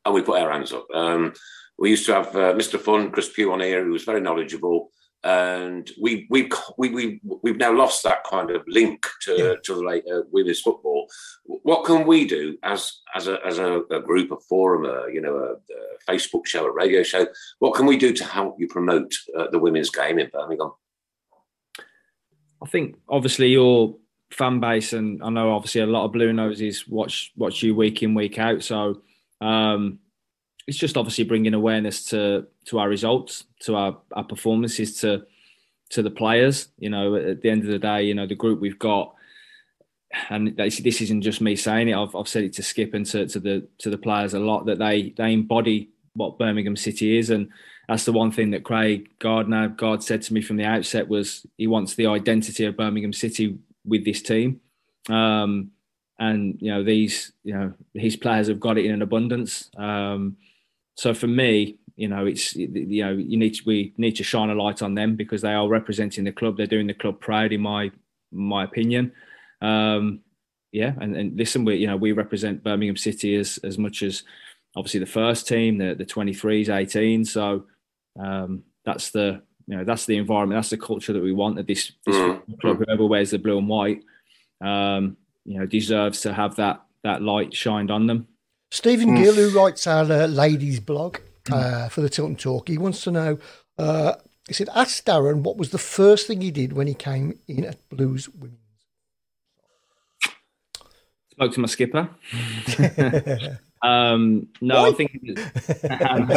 And 0.04 0.14
we 0.14 0.22
put 0.22 0.40
our 0.40 0.52
hands 0.52 0.72
up. 0.72 0.86
Um, 0.94 1.32
we 1.78 1.90
used 1.90 2.06
to 2.06 2.14
have 2.14 2.28
uh, 2.28 2.54
Mr. 2.54 2.80
Fun, 2.80 3.10
Chris 3.10 3.28
Pugh 3.28 3.52
on 3.52 3.60
here, 3.60 3.84
who 3.84 3.92
was 3.92 4.04
very 4.04 4.20
knowledgeable 4.20 4.90
and 5.24 5.90
we 6.00 6.26
we 6.30 6.48
we 6.78 6.88
we 6.90 7.20
we've 7.42 7.56
now 7.56 7.72
lost 7.72 8.04
that 8.04 8.24
kind 8.24 8.50
of 8.50 8.62
link 8.68 9.06
to 9.22 9.32
yeah. 9.36 9.54
to 9.64 9.74
the 9.74 10.02
uh, 10.12 10.22
women's 10.30 10.60
football. 10.60 11.08
What 11.44 11.84
can 11.84 12.06
we 12.06 12.26
do 12.26 12.56
as 12.62 13.00
as 13.14 13.26
a 13.26 13.38
as 13.44 13.58
a, 13.58 13.82
a 13.90 14.00
group, 14.00 14.30
a 14.30 14.36
forum, 14.48 14.84
a 14.84 15.12
you 15.12 15.20
know 15.20 15.36
a, 15.36 15.52
a, 15.52 16.12
Facebook 16.12 16.46
show, 16.46 16.64
a 16.64 16.72
radio 16.72 17.02
show? 17.02 17.26
What 17.58 17.74
can 17.74 17.86
we 17.86 17.96
do 17.96 18.12
to 18.12 18.24
help 18.24 18.56
you 18.60 18.68
promote 18.68 19.12
uh, 19.36 19.50
the 19.50 19.58
women's 19.58 19.90
game 19.90 20.18
in 20.18 20.30
Birmingham? 20.32 20.72
I 22.62 22.66
think 22.68 22.96
obviously 23.08 23.48
your 23.48 23.96
fan 24.30 24.60
base, 24.60 24.92
and 24.92 25.22
I 25.22 25.30
know 25.30 25.52
obviously 25.52 25.80
a 25.80 25.86
lot 25.86 26.04
of 26.04 26.12
blue 26.12 26.32
noses 26.32 26.86
watch 26.86 27.32
watch 27.36 27.62
you 27.62 27.74
week 27.74 28.02
in 28.02 28.14
week 28.14 28.38
out. 28.38 28.62
So 28.62 29.02
um, 29.40 29.98
it's 30.66 30.78
just 30.78 30.96
obviously 30.96 31.24
bringing 31.24 31.54
awareness 31.54 32.04
to 32.06 32.46
to 32.66 32.78
our 32.78 32.88
results, 32.88 33.44
to 33.60 33.76
our, 33.76 33.96
our 34.12 34.24
performances, 34.24 35.00
to 35.00 35.24
to 35.90 36.02
the 36.02 36.10
players. 36.10 36.68
You 36.78 36.90
know, 36.90 37.14
at 37.14 37.42
the 37.42 37.50
end 37.50 37.62
of 37.62 37.68
the 37.68 37.78
day, 37.78 38.02
you 38.02 38.14
know, 38.14 38.26
the 38.26 38.34
group 38.34 38.60
we've 38.60 38.78
got, 38.78 39.14
and 40.28 40.56
this, 40.56 40.78
this 40.78 41.00
isn't 41.00 41.22
just 41.22 41.40
me 41.40 41.54
saying 41.56 41.88
it. 41.88 41.96
I've, 41.96 42.14
I've 42.16 42.28
said 42.28 42.44
it 42.44 42.52
to 42.54 42.62
Skip 42.62 42.94
and 42.94 43.06
to, 43.06 43.26
to 43.26 43.40
the 43.40 43.68
to 43.78 43.90
the 43.90 43.98
players 43.98 44.34
a 44.34 44.40
lot 44.40 44.66
that 44.66 44.78
they 44.78 45.14
they 45.16 45.32
embody 45.32 45.90
what 46.14 46.38
Birmingham 46.38 46.76
City 46.76 47.18
is, 47.18 47.30
and 47.30 47.48
that's 47.88 48.04
the 48.04 48.12
one 48.12 48.32
thing 48.32 48.50
that 48.50 48.64
Craig 48.64 49.08
Gardner 49.20 49.68
God 49.68 50.02
said 50.02 50.22
to 50.22 50.34
me 50.34 50.42
from 50.42 50.56
the 50.56 50.64
outset 50.64 51.08
was 51.08 51.46
he 51.56 51.68
wants 51.68 51.94
the 51.94 52.06
identity 52.06 52.64
of 52.64 52.76
Birmingham 52.76 53.12
City 53.12 53.58
with 53.84 54.04
this 54.04 54.22
team. 54.22 54.60
Um, 55.08 55.70
and 56.18 56.56
you 56.60 56.72
know 56.72 56.82
these 56.82 57.32
you 57.44 57.54
know 57.54 57.72
his 57.94 58.16
players 58.16 58.48
have 58.48 58.58
got 58.58 58.78
it 58.78 58.86
in 58.86 58.92
an 58.92 59.02
abundance 59.02 59.70
um, 59.76 60.36
so 60.96 61.14
for 61.14 61.26
me, 61.26 61.78
you 61.96 62.08
know, 62.08 62.26
it's 62.26 62.54
you 62.56 63.04
know, 63.04 63.12
you 63.12 63.36
need 63.36 63.54
to, 63.54 63.62
we 63.66 63.94
need 63.96 64.16
to 64.16 64.24
shine 64.24 64.50
a 64.50 64.54
light 64.54 64.82
on 64.82 64.94
them 64.94 65.16
because 65.16 65.42
they 65.42 65.52
are 65.52 65.68
representing 65.68 66.24
the 66.24 66.32
club. 66.32 66.56
They're 66.56 66.66
doing 66.66 66.86
the 66.86 66.94
club 66.94 67.20
proud, 67.20 67.52
in 67.52 67.60
my 67.60 67.90
my 68.32 68.64
opinion. 68.64 69.12
Um, 69.62 70.20
yeah, 70.72 70.92
and, 71.00 71.16
and 71.16 71.38
listen, 71.38 71.64
we 71.64 71.76
you 71.76 71.86
know 71.86 71.96
we 71.96 72.12
represent 72.12 72.64
Birmingham 72.64 72.96
City 72.96 73.36
as 73.36 73.58
as 73.64 73.78
much 73.78 74.02
as 74.02 74.24
obviously 74.76 75.00
the 75.00 75.06
first 75.06 75.48
team, 75.48 75.78
the 75.78 75.94
the 75.94 76.04
23s, 76.04 76.68
18. 76.68 77.24
So 77.24 77.64
um, 78.20 78.62
that's 78.84 79.10
the 79.10 79.42
you 79.66 79.76
know 79.76 79.84
that's 79.84 80.06
the 80.06 80.16
environment, 80.16 80.58
that's 80.58 80.70
the 80.70 80.78
culture 80.78 81.12
that 81.12 81.22
we 81.22 81.32
want. 81.32 81.56
That 81.56 81.66
this, 81.66 81.92
this 82.04 82.16
mm. 82.16 82.60
club, 82.60 82.78
whoever 82.78 83.06
wears 83.06 83.30
the 83.30 83.38
blue 83.38 83.58
and 83.58 83.68
white, 83.68 84.02
um, 84.60 85.16
you 85.44 85.58
know, 85.58 85.66
deserves 85.66 86.20
to 86.22 86.32
have 86.32 86.56
that 86.56 86.82
that 87.04 87.22
light 87.22 87.54
shined 87.54 87.90
on 87.90 88.06
them. 88.06 88.28
Stephen 88.76 89.16
mm. 89.16 89.22
Gill, 89.22 89.34
who 89.36 89.58
writes 89.58 89.86
our 89.86 90.04
uh, 90.04 90.26
ladies 90.26 90.80
blog 90.80 91.16
uh, 91.50 91.88
for 91.88 92.02
the 92.02 92.10
Tilton 92.10 92.36
Talk, 92.36 92.68
he 92.68 92.76
wants 92.76 93.02
to 93.04 93.10
know. 93.10 93.38
Uh, 93.78 94.16
he 94.46 94.52
said, 94.52 94.68
"Ask 94.74 95.02
Darren 95.06 95.40
what 95.40 95.56
was 95.56 95.70
the 95.70 95.78
first 95.78 96.26
thing 96.26 96.42
he 96.42 96.50
did 96.50 96.74
when 96.74 96.86
he 96.86 96.92
came 96.92 97.38
in 97.48 97.64
at 97.64 97.88
Blues 97.88 98.28
Women." 98.28 98.58
Spoke 101.30 101.54
to 101.54 101.60
my 101.60 101.66
skipper. 101.68 102.10
um, 103.82 104.48
no, 104.60 104.82
what? 104.82 104.92
I 104.92 104.92
think. 104.92 105.38
Um, 105.90 106.28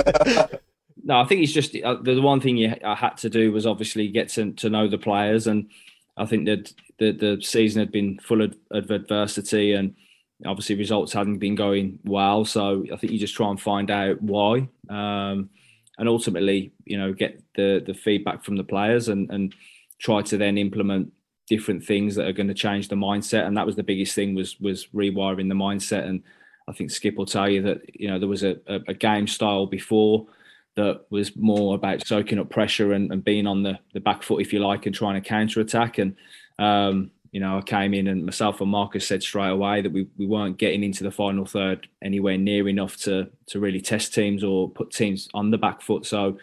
no, 1.03 1.19
I 1.19 1.25
think 1.25 1.43
it's 1.43 1.51
just 1.59 1.75
uh, 1.75 1.95
the 1.95 2.21
one 2.21 2.39
thing 2.39 2.55
you, 2.55 2.73
I 2.85 2.95
had 2.95 3.17
to 3.17 3.29
do 3.29 3.51
was 3.51 3.65
obviously 3.65 4.07
get 4.07 4.29
to, 4.29 4.53
to 4.53 4.69
know 4.69 4.87
the 4.87 4.97
players, 4.97 5.45
and 5.45 5.69
I 6.15 6.25
think 6.25 6.45
that 6.45 6.73
the 6.99 7.11
the 7.11 7.41
season 7.41 7.81
had 7.81 7.91
been 7.91 8.17
full 8.19 8.41
of, 8.41 8.55
of 8.71 8.91
adversity, 8.91 9.73
and 9.73 9.93
obviously 10.45 10.75
results 10.75 11.13
hadn't 11.13 11.39
been 11.39 11.55
going 11.55 11.99
well. 12.03 12.45
So 12.45 12.85
I 12.91 12.95
think 12.95 13.13
you 13.13 13.19
just 13.19 13.35
try 13.35 13.49
and 13.49 13.59
find 13.59 13.91
out 13.91 14.21
why, 14.21 14.69
um, 14.89 15.49
and 15.97 16.07
ultimately, 16.07 16.71
you 16.85 16.97
know, 16.97 17.13
get 17.13 17.41
the 17.55 17.83
the 17.85 17.93
feedback 17.93 18.43
from 18.43 18.55
the 18.55 18.63
players, 18.63 19.09
and 19.09 19.29
and 19.31 19.53
try 19.99 20.21
to 20.21 20.37
then 20.37 20.57
implement 20.57 21.11
different 21.47 21.83
things 21.83 22.15
that 22.15 22.27
are 22.27 22.33
going 22.33 22.47
to 22.47 22.53
change 22.53 22.87
the 22.87 22.95
mindset. 22.95 23.45
And 23.45 23.57
that 23.57 23.65
was 23.65 23.75
the 23.75 23.83
biggest 23.83 24.15
thing 24.15 24.35
was 24.35 24.59
was 24.59 24.87
rewiring 24.87 25.49
the 25.49 25.55
mindset. 25.55 26.05
And 26.05 26.23
I 26.67 26.73
think 26.73 26.91
Skip 26.91 27.15
will 27.15 27.25
tell 27.25 27.49
you 27.49 27.61
that 27.63 27.81
you 27.93 28.07
know 28.07 28.19
there 28.19 28.27
was 28.29 28.43
a, 28.43 28.57
a, 28.67 28.79
a 28.89 28.93
game 28.93 29.27
style 29.27 29.65
before 29.65 30.27
that 30.75 31.05
was 31.09 31.35
more 31.35 31.75
about 31.75 32.05
soaking 32.07 32.39
up 32.39 32.49
pressure 32.49 32.93
and, 32.93 33.11
and, 33.11 33.23
being 33.23 33.47
on 33.47 33.63
the, 33.63 33.77
the 33.93 33.99
back 33.99 34.23
foot, 34.23 34.39
if 34.39 34.53
you 34.53 34.59
like, 34.59 34.85
and 34.85 34.95
trying 34.95 35.21
to 35.21 35.27
counter 35.27 35.59
attack. 35.59 35.97
And 35.97 36.15
um, 36.57 37.11
you 37.31 37.39
know, 37.39 37.57
I 37.57 37.61
came 37.61 37.93
in 37.93 38.07
and 38.07 38.25
myself 38.25 38.59
and 38.59 38.71
Marcus 38.71 39.07
said 39.07 39.21
straight 39.21 39.49
away 39.49 39.81
that 39.81 39.91
we, 39.91 40.07
we 40.17 40.25
weren't 40.25 40.57
getting 40.57 40.83
into 40.83 41.03
the 41.03 41.11
final 41.11 41.45
third 41.45 41.87
anywhere 42.03 42.37
near 42.37 42.67
enough 42.67 42.97
to 42.97 43.29
to 43.47 43.59
really 43.59 43.81
test 43.81 44.13
teams 44.13 44.43
or 44.43 44.69
put 44.69 44.91
teams 44.91 45.29
on 45.33 45.51
the 45.51 45.57
back 45.57 45.81
foot. 45.81 46.05
So 46.05 46.37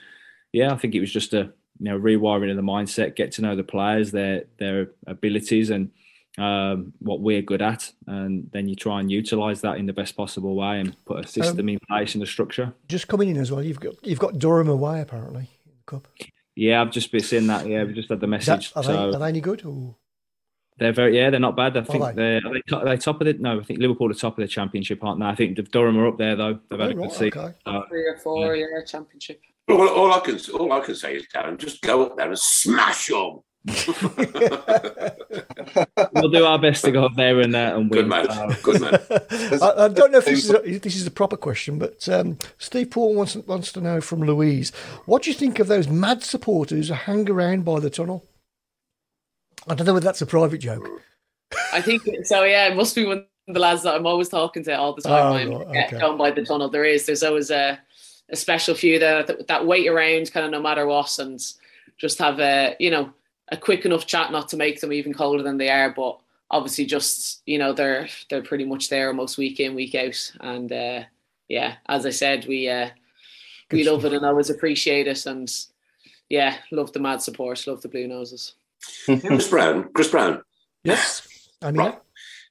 yeah, 0.52 0.72
I 0.72 0.76
think 0.76 0.94
it 0.94 1.00
was 1.00 1.12
just 1.12 1.34
a 1.34 1.52
you 1.78 1.90
know 1.90 1.98
rewiring 1.98 2.50
of 2.50 2.56
the 2.56 2.62
mindset, 2.62 3.16
get 3.16 3.32
to 3.32 3.42
know 3.42 3.56
the 3.56 3.64
players, 3.64 4.12
their 4.12 4.44
their 4.58 4.90
abilities, 5.06 5.70
and 5.70 5.90
um, 6.38 6.92
what 7.00 7.20
we're 7.20 7.42
good 7.42 7.62
at, 7.62 7.92
and 8.06 8.48
then 8.52 8.68
you 8.68 8.76
try 8.76 9.00
and 9.00 9.10
utilize 9.10 9.62
that 9.62 9.78
in 9.78 9.86
the 9.86 9.92
best 9.92 10.16
possible 10.16 10.54
way 10.54 10.80
and 10.80 10.96
put 11.04 11.24
a 11.24 11.28
system 11.28 11.60
um, 11.60 11.68
in 11.70 11.78
place 11.88 12.14
and 12.14 12.22
a 12.22 12.26
structure. 12.26 12.72
Just 12.88 13.08
coming 13.08 13.28
in 13.28 13.38
as 13.38 13.50
well, 13.50 13.62
you've 13.62 13.80
got 13.80 13.94
you've 14.06 14.18
got 14.18 14.38
Durham 14.38 14.68
away 14.68 15.00
apparently. 15.00 15.50
in 15.64 15.72
the 15.78 15.84
Cup. 15.84 16.08
Yeah, 16.54 16.80
I've 16.80 16.90
just 16.90 17.10
been 17.10 17.20
seeing 17.20 17.48
that. 17.48 17.66
Yeah, 17.66 17.84
we 17.84 17.92
just 17.92 18.08
had 18.08 18.20
the 18.20 18.26
message. 18.26 18.72
That, 18.72 18.80
are, 18.80 18.82
so. 18.84 18.92
they, 18.92 19.16
are, 19.16 19.18
they, 19.18 19.28
any 19.28 19.40
good? 19.40 19.64
Or? 19.64 19.96
They're 20.78 20.92
very 20.92 21.16
yeah, 21.16 21.30
they're 21.30 21.40
not 21.40 21.56
bad. 21.56 21.76
I 21.76 21.82
think 21.82 22.04
are 22.04 22.12
they? 22.12 22.22
they're 22.22 22.46
are 22.46 22.52
they, 22.52 22.62
top, 22.68 22.82
are 22.82 22.84
they 22.84 22.96
top 22.98 23.20
of 23.20 23.26
it. 23.26 23.40
No, 23.40 23.60
I 23.60 23.62
think 23.62 23.80
Liverpool 23.80 24.10
are 24.10 24.14
top 24.14 24.36
of 24.36 24.42
the 24.42 24.48
championship, 24.48 25.02
aren't 25.02 25.20
they? 25.20 25.26
I 25.26 25.34
think 25.34 25.56
Durham 25.70 25.98
are 25.98 26.08
up 26.08 26.18
there 26.18 26.36
though. 26.36 26.58
They've 26.68 26.78
had 26.78 26.88
oh, 26.88 26.90
a 26.90 26.94
good 26.94 27.02
right, 27.02 27.12
season. 27.12 27.38
Okay. 27.38 27.54
So, 27.64 27.84
Three 27.88 28.08
or 28.08 28.18
four, 28.18 28.56
yeah, 28.56 28.66
yeah 28.74 28.84
championship. 28.84 29.40
All, 29.68 29.88
all, 29.88 30.12
I 30.12 30.20
can 30.20 30.38
all 30.54 30.72
I 30.72 30.80
can 30.80 30.94
say 30.94 31.16
is, 31.16 31.26
Darren, 31.34 31.58
just 31.58 31.80
go 31.82 32.04
up 32.04 32.16
there 32.16 32.28
and 32.28 32.38
smash 32.38 33.06
them. 33.06 33.40
we'll 36.12 36.30
do 36.30 36.44
our 36.44 36.58
best 36.58 36.84
to 36.84 36.92
go 36.92 37.04
up 37.04 37.16
there 37.16 37.40
and 37.40 37.56
uh, 37.56 37.74
and 37.74 37.90
win. 37.90 38.02
Good 38.02 38.08
man. 38.08 38.30
Uh, 38.30 38.54
Good 38.62 38.80
man. 38.80 38.94
I, 39.60 39.84
I, 39.84 39.88
don't 39.88 40.12
know 40.12 40.18
if 40.18 40.26
this 40.26 40.44
is 40.44 40.50
a, 40.50 40.78
this 40.78 40.94
is 40.94 41.04
a 41.04 41.10
proper 41.10 41.36
question, 41.36 41.78
but 41.78 42.08
um, 42.08 42.38
Steve 42.58 42.92
Paul 42.92 43.14
wants 43.14 43.34
wants 43.34 43.72
to 43.72 43.80
know 43.80 44.00
from 44.00 44.20
Louise, 44.20 44.70
what 45.06 45.22
do 45.22 45.30
you 45.30 45.34
think 45.34 45.58
of 45.58 45.66
those 45.66 45.88
mad 45.88 46.22
supporters 46.22 46.88
who 46.88 46.94
hang 46.94 47.28
around 47.28 47.64
by 47.64 47.80
the 47.80 47.90
tunnel? 47.90 48.24
I 49.68 49.74
don't 49.74 49.86
know 49.86 49.94
whether 49.94 50.04
that's 50.04 50.22
a 50.22 50.26
private 50.26 50.58
joke. 50.58 50.88
I 51.72 51.80
think 51.80 52.02
so. 52.24 52.44
Yeah, 52.44 52.68
it 52.68 52.76
must 52.76 52.94
be 52.94 53.04
one 53.04 53.26
of 53.48 53.54
the 53.54 53.60
lads 53.60 53.82
that 53.82 53.94
I'm 53.94 54.06
always 54.06 54.28
talking 54.28 54.64
to 54.64 54.78
all 54.78 54.94
the 54.94 55.02
time. 55.02 55.52
Oh, 55.52 55.64
right, 55.64 55.86
okay. 55.86 55.98
Down 55.98 56.16
by 56.16 56.30
the 56.30 56.44
tunnel, 56.44 56.68
there 56.68 56.84
is. 56.84 57.06
There's 57.06 57.22
always 57.22 57.50
a 57.50 57.78
a 58.30 58.36
special 58.36 58.74
few 58.74 58.98
that, 58.98 59.26
that, 59.26 59.46
that 59.46 59.66
wait 59.66 59.88
around 59.88 60.32
kind 60.32 60.44
of 60.44 60.52
no 60.52 60.60
matter 60.60 60.86
what 60.86 61.18
and 61.18 61.40
just 61.98 62.18
have 62.18 62.40
a 62.40 62.76
you 62.78 62.90
know 62.90 63.10
a 63.48 63.56
quick 63.56 63.84
enough 63.84 64.06
chat 64.06 64.32
not 64.32 64.48
to 64.48 64.56
make 64.56 64.80
them 64.80 64.92
even 64.92 65.14
colder 65.14 65.42
than 65.42 65.56
they 65.56 65.70
are 65.70 65.90
but 65.90 66.18
obviously 66.50 66.84
just 66.84 67.42
you 67.46 67.58
know 67.58 67.72
they're 67.72 68.08
they're 68.28 68.42
pretty 68.42 68.64
much 68.64 68.88
there 68.88 69.08
almost 69.08 69.38
week 69.38 69.60
in 69.60 69.74
week 69.74 69.94
out 69.94 70.32
and 70.40 70.72
uh, 70.72 71.02
yeah 71.48 71.74
as 71.88 72.04
i 72.06 72.10
said 72.10 72.44
we 72.46 72.68
uh, 72.68 72.88
we 73.70 73.88
love 73.88 74.04
it 74.04 74.12
and 74.12 74.24
always 74.24 74.50
appreciate 74.50 75.06
it 75.06 75.26
and 75.26 75.52
yeah 76.28 76.56
love 76.72 76.92
the 76.92 77.00
mad 77.00 77.22
support 77.22 77.66
love 77.66 77.82
the 77.82 77.88
blue 77.88 78.08
noses 78.08 78.54
chris 79.06 79.48
Browne 79.48 79.88
chris 79.94 80.08
Browne 80.08 80.42
yes 80.84 81.26
i 81.62 81.70
mean 81.70 81.80
right. 81.80 81.98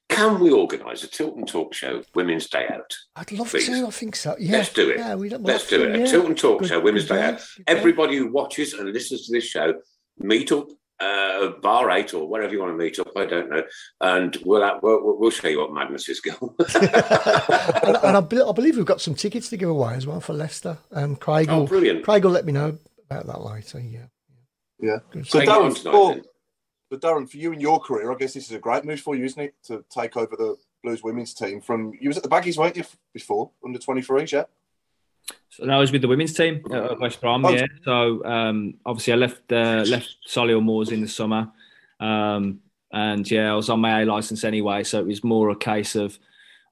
Can 0.08 0.38
we 0.38 0.52
organise 0.52 1.02
a 1.02 1.08
Tilton 1.08 1.46
Talk 1.46 1.74
Show 1.74 2.00
Women's 2.14 2.48
Day 2.48 2.64
Out? 2.72 2.96
I'd 3.16 3.32
love 3.32 3.50
please? 3.50 3.66
to. 3.66 3.88
I 3.88 3.90
think 3.90 4.14
so. 4.14 4.36
Yeah. 4.38 4.58
Let's 4.58 4.72
do 4.72 4.88
it. 4.90 4.98
Yeah, 4.98 5.16
we 5.16 5.28
Let's 5.30 5.66
do 5.66 5.82
it. 5.82 5.98
Yeah. 5.98 6.04
A 6.04 6.08
Tilton 6.08 6.36
Talk 6.36 6.60
good, 6.60 6.68
Show 6.68 6.80
Women's 6.80 7.08
Day 7.08 7.20
Out. 7.20 7.44
Everybody 7.66 8.16
who 8.16 8.30
watches 8.30 8.72
and 8.72 8.88
listens 8.92 9.26
to 9.26 9.32
this 9.32 9.44
show, 9.44 9.74
meet 10.18 10.52
up 10.52 10.68
uh, 11.00 11.48
bar 11.60 11.90
eight 11.90 12.14
or 12.14 12.28
wherever 12.28 12.52
you 12.52 12.60
want 12.60 12.72
to 12.72 12.76
meet 12.76 12.98
up. 12.98 13.08
I 13.16 13.26
don't 13.26 13.50
know, 13.50 13.62
and 14.00 14.36
we'll 14.44 14.78
we'll, 14.82 15.18
we'll 15.18 15.30
show 15.30 15.48
you 15.48 15.60
what 15.60 15.74
madness 15.74 16.08
is 16.08 16.20
going. 16.22 16.38
and, 16.74 17.96
and 17.96 18.16
I, 18.16 18.20
be, 18.20 18.40
I, 18.40 18.52
believe 18.52 18.76
we've 18.76 18.86
got 18.86 19.00
some 19.00 19.14
tickets 19.14 19.48
to 19.50 19.56
give 19.56 19.68
away 19.68 19.94
as 19.94 20.06
well 20.06 20.20
for 20.20 20.32
Leicester. 20.32 20.78
Um, 20.92 21.16
Craig, 21.16 21.48
oh, 21.50 21.60
will, 21.60 21.66
brilliant. 21.66 22.04
Craig 22.04 22.24
will 22.24 22.32
let 22.32 22.46
me 22.46 22.52
know 22.52 22.78
about 23.10 23.26
that 23.26 23.42
later. 23.42 23.80
Yeah, 23.80 24.06
yeah. 24.80 24.98
So 25.24 25.40
Darren, 25.40 26.24
but 26.88 27.00
Darren, 27.00 27.28
for 27.28 27.36
you 27.36 27.52
and 27.52 27.60
your 27.60 27.80
career, 27.80 28.12
I 28.12 28.14
guess 28.14 28.34
this 28.34 28.46
is 28.48 28.52
a 28.52 28.58
great 28.58 28.84
move 28.84 29.00
for 29.00 29.16
you, 29.16 29.24
isn't 29.24 29.42
it? 29.42 29.54
To 29.64 29.84
take 29.90 30.16
over 30.16 30.36
the 30.36 30.56
Blues 30.82 31.02
women's 31.02 31.34
team 31.34 31.60
from 31.60 31.92
you 32.00 32.08
was 32.08 32.16
at 32.16 32.22
the 32.22 32.28
Baggies, 32.28 32.56
weren't 32.56 32.76
you, 32.76 32.84
before 33.12 33.50
under 33.64 33.78
23s, 33.78 34.30
yeah? 34.30 34.44
So 35.48 35.68
I 35.68 35.78
was 35.78 35.90
with 35.90 36.02
the 36.02 36.08
women's 36.08 36.34
team 36.34 36.62
at 36.72 37.00
West 37.00 37.20
Brom, 37.20 37.44
oh. 37.44 37.50
yeah. 37.50 37.66
So 37.84 38.24
um, 38.24 38.74
obviously 38.84 39.12
I 39.14 39.16
left 39.16 39.50
uh, 39.50 39.84
left 39.86 40.16
Solihull 40.28 40.62
Moors 40.62 40.92
in 40.92 41.00
the 41.00 41.08
summer, 41.08 41.50
um, 41.98 42.60
and 42.92 43.28
yeah, 43.28 43.52
I 43.52 43.54
was 43.56 43.68
on 43.68 43.80
my 43.80 44.02
A 44.02 44.04
license 44.04 44.44
anyway. 44.44 44.84
So 44.84 45.00
it 45.00 45.06
was 45.06 45.24
more 45.24 45.50
a 45.50 45.56
case 45.56 45.96
of 45.96 46.16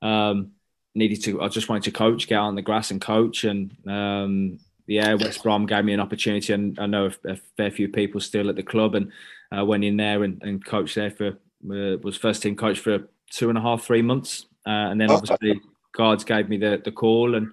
um, 0.02 0.52
needed 0.94 1.22
to. 1.24 1.42
I 1.42 1.48
just 1.48 1.68
wanted 1.68 1.84
to 1.84 1.90
coach, 1.90 2.28
get 2.28 2.38
on 2.38 2.54
the 2.54 2.62
grass 2.62 2.92
and 2.92 3.00
coach, 3.00 3.42
and 3.42 3.74
um, 3.88 4.60
yeah, 4.86 5.14
West 5.14 5.42
Brom 5.42 5.66
gave 5.66 5.84
me 5.84 5.92
an 5.92 6.00
opportunity, 6.00 6.52
and 6.52 6.78
I 6.78 6.86
know 6.86 7.10
a, 7.24 7.32
a 7.32 7.36
fair 7.56 7.70
few 7.70 7.88
people 7.88 8.20
still 8.20 8.48
at 8.48 8.56
the 8.56 8.62
club, 8.62 8.94
and 8.94 9.10
uh, 9.56 9.64
went 9.64 9.84
in 9.84 9.96
there 9.96 10.24
and, 10.24 10.42
and 10.42 10.64
coached 10.64 10.96
there 10.96 11.10
for 11.10 11.28
uh, 11.28 11.96
was 12.02 12.16
first 12.16 12.42
team 12.42 12.56
coach 12.56 12.78
for 12.78 13.08
two 13.30 13.48
and 13.48 13.58
a 13.58 13.60
half, 13.60 13.82
three 13.82 14.02
months, 14.02 14.46
uh, 14.66 14.90
and 14.90 15.00
then 15.00 15.10
obviously 15.10 15.60
guards 15.92 16.24
gave 16.24 16.48
me 16.48 16.56
the 16.56 16.80
the 16.84 16.92
call 16.92 17.34
and 17.34 17.50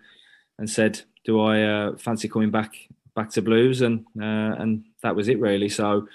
and 0.57 0.69
said, 0.69 0.99
"Do 1.25 1.41
I 1.41 1.63
uh, 1.63 1.97
fancy 1.97 2.27
coming 2.27 2.51
back 2.51 2.73
back 3.15 3.29
to 3.31 3.41
Blues?" 3.41 3.81
and 3.81 4.05
uh, 4.19 4.55
and 4.59 4.85
that 5.03 5.15
was 5.15 5.29
it 5.29 5.39
really. 5.39 5.69
So 5.69 6.07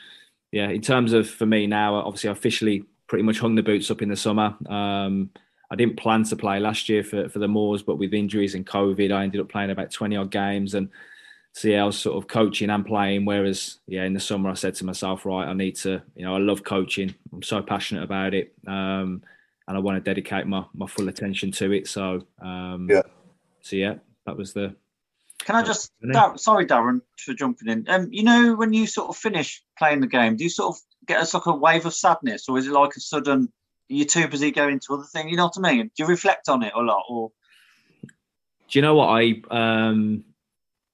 yeah, 0.52 0.68
in 0.68 0.83
terms 0.83 1.12
of 1.12 1.29
for 1.29 1.46
me 1.46 1.66
now, 1.66 1.94
obviously 1.96 2.29
I 2.29 2.33
officially 2.33 2.85
pretty 3.07 3.22
much 3.22 3.38
hung 3.38 3.55
the 3.55 3.62
boots 3.62 3.90
up 3.90 4.02
in 4.02 4.09
the 4.09 4.16
summer. 4.16 4.55
Um, 4.68 5.31
I 5.70 5.76
didn't 5.76 5.96
plan 5.96 6.24
to 6.24 6.37
play 6.37 6.61
last 6.61 6.88
year 6.88 7.02
for, 7.02 7.29
for 7.29 7.38
the 7.38 7.48
Moors, 7.48 7.83
but 7.83 7.96
with 7.96 8.14
injuries 8.14 8.55
and 8.55 8.66
COVID, 8.66 9.12
I 9.12 9.24
ended 9.24 9.40
up 9.40 9.48
playing 9.48 9.70
about 9.70 9.90
20 9.90 10.16
odd 10.16 10.31
games. 10.31 10.74
And 10.74 10.88
so 11.52 11.68
yeah, 11.68 11.83
I 11.83 11.87
was 11.87 11.98
sort 11.98 12.16
of 12.16 12.29
coaching 12.29 12.70
and 12.70 12.85
playing. 12.85 13.24
Whereas 13.24 13.79
yeah, 13.87 14.05
in 14.05 14.12
the 14.12 14.20
summer 14.20 14.50
I 14.50 14.55
said 14.55 14.74
to 14.76 14.85
myself, 14.85 15.24
right, 15.24 15.48
I 15.48 15.55
need 15.55 15.76
to, 15.76 16.02
you 16.14 16.24
know, 16.24 16.35
I 16.35 16.38
love 16.38 16.62
coaching. 16.62 17.14
I'm 17.33 17.42
so 17.42 17.62
passionate 17.62 18.05
about 18.05 18.35
it, 18.35 18.52
um, 18.66 19.22
and 19.66 19.76
I 19.76 19.79
want 19.79 19.96
to 19.96 20.09
dedicate 20.09 20.46
my 20.46 20.64
my 20.74 20.87
full 20.87 21.09
attention 21.09 21.50
to 21.52 21.72
it. 21.72 21.88
So 21.88 22.26
um, 22.42 22.88
yeah, 22.90 23.02
so 23.62 23.76
yeah, 23.76 23.94
that 24.26 24.37
was 24.37 24.52
the. 24.52 24.76
Can 25.38 25.57
I 25.57 25.62
just 25.62 25.92
Dar- 26.12 26.37
sorry, 26.37 26.66
Darren, 26.66 27.00
for 27.16 27.33
jumping 27.33 27.68
in. 27.68 27.87
Um, 27.88 28.09
you 28.11 28.22
know, 28.22 28.55
when 28.55 28.72
you 28.72 28.87
sort 28.87 29.09
of 29.09 29.16
finish 29.16 29.62
playing 29.79 30.00
the 30.00 30.07
game, 30.07 30.37
do 30.37 30.44
you 30.44 30.50
sort 30.50 30.76
of 30.76 30.83
get 31.07 31.22
a 31.22 31.26
sort 31.26 31.46
of 31.46 31.59
wave 31.59 31.87
of 31.87 31.94
sadness, 31.94 32.50
or 32.50 32.59
is 32.59 32.66
it 32.66 32.72
like 32.72 32.96
a 32.96 33.00
sudden 33.00 33.50
you're 33.88 34.07
too 34.07 34.29
busy 34.29 34.51
going 34.51 34.81
to 34.81 34.94
other 34.94 35.05
things? 35.05 35.31
You 35.31 35.37
know 35.37 35.46
what 35.46 35.59
I 35.59 35.72
mean? 35.72 35.90
Do 35.96 36.03
you 36.03 36.07
reflect 36.07 36.49
on 36.49 36.62
it 36.62 36.72
a 36.75 36.81
lot, 36.81 37.05
or? 37.09 37.31
Do 38.03 38.79
you 38.79 38.83
know 38.83 38.96
what 38.96 39.09
I 39.09 39.42
um 39.51 40.25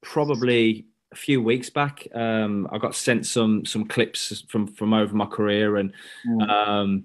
probably 0.02 0.86
a 1.12 1.16
few 1.16 1.42
weeks 1.42 1.70
back. 1.70 2.06
Um, 2.14 2.68
I 2.72 2.78
got 2.78 2.94
sent 2.94 3.26
some 3.26 3.64
some 3.64 3.86
clips 3.86 4.44
from 4.48 4.66
from 4.66 4.92
over 4.92 5.14
my 5.14 5.26
career, 5.26 5.76
and 5.76 5.92
mm. 6.26 6.48
um, 6.48 7.04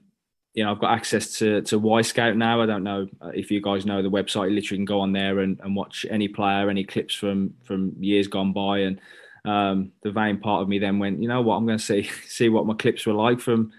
you 0.54 0.64
know, 0.64 0.72
I've 0.72 0.80
got 0.80 0.94
access 0.94 1.38
to 1.40 1.62
to 1.64 1.78
Y 1.78 2.02
Wyscout 2.02 2.36
now. 2.36 2.62
I 2.62 2.66
don't 2.66 2.84
know 2.84 3.08
uh, 3.22 3.30
if 3.30 3.52
you 3.52 3.62
guys 3.62 3.86
know 3.86 4.02
the 4.02 4.10
website. 4.10 4.50
You 4.50 4.56
literally 4.56 4.80
can 4.80 4.86
go 4.86 5.02
on 5.02 5.12
there 5.12 5.40
and, 5.40 5.60
and 5.62 5.76
watch 5.76 6.06
any 6.10 6.28
player, 6.28 6.70
any 6.70 6.84
clips 6.84 7.14
from 7.14 7.54
from 7.64 7.94
years 8.00 8.28
gone 8.28 8.54
by. 8.54 8.80
And 8.80 9.02
um, 9.46 9.92
the 10.04 10.12
vain 10.12 10.40
part 10.40 10.62
of 10.62 10.70
me 10.70 10.80
then 10.80 11.00
went, 11.00 11.22
you 11.22 11.28
know 11.28 11.42
what, 11.42 11.56
I'm 11.56 11.66
going 11.66 11.78
to 11.78 11.84
see 11.84 12.04
see 12.28 12.50
what 12.50 12.66
my 12.66 12.74
clips 12.74 13.06
were 13.06 13.14
like 13.14 13.40
from 13.40 13.72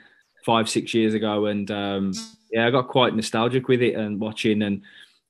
five 0.49 0.67
six 0.67 0.95
years 0.95 1.13
ago. 1.13 1.45
And 1.45 1.71
um, 1.71 2.15
yeah, 2.51 2.67
I 2.67 2.71
got 2.71 2.89
quite 2.89 3.15
nostalgic 3.15 3.69
with 3.69 3.83
it 3.83 3.97
and 3.97 4.19
watching 4.19 4.63
and 4.63 4.81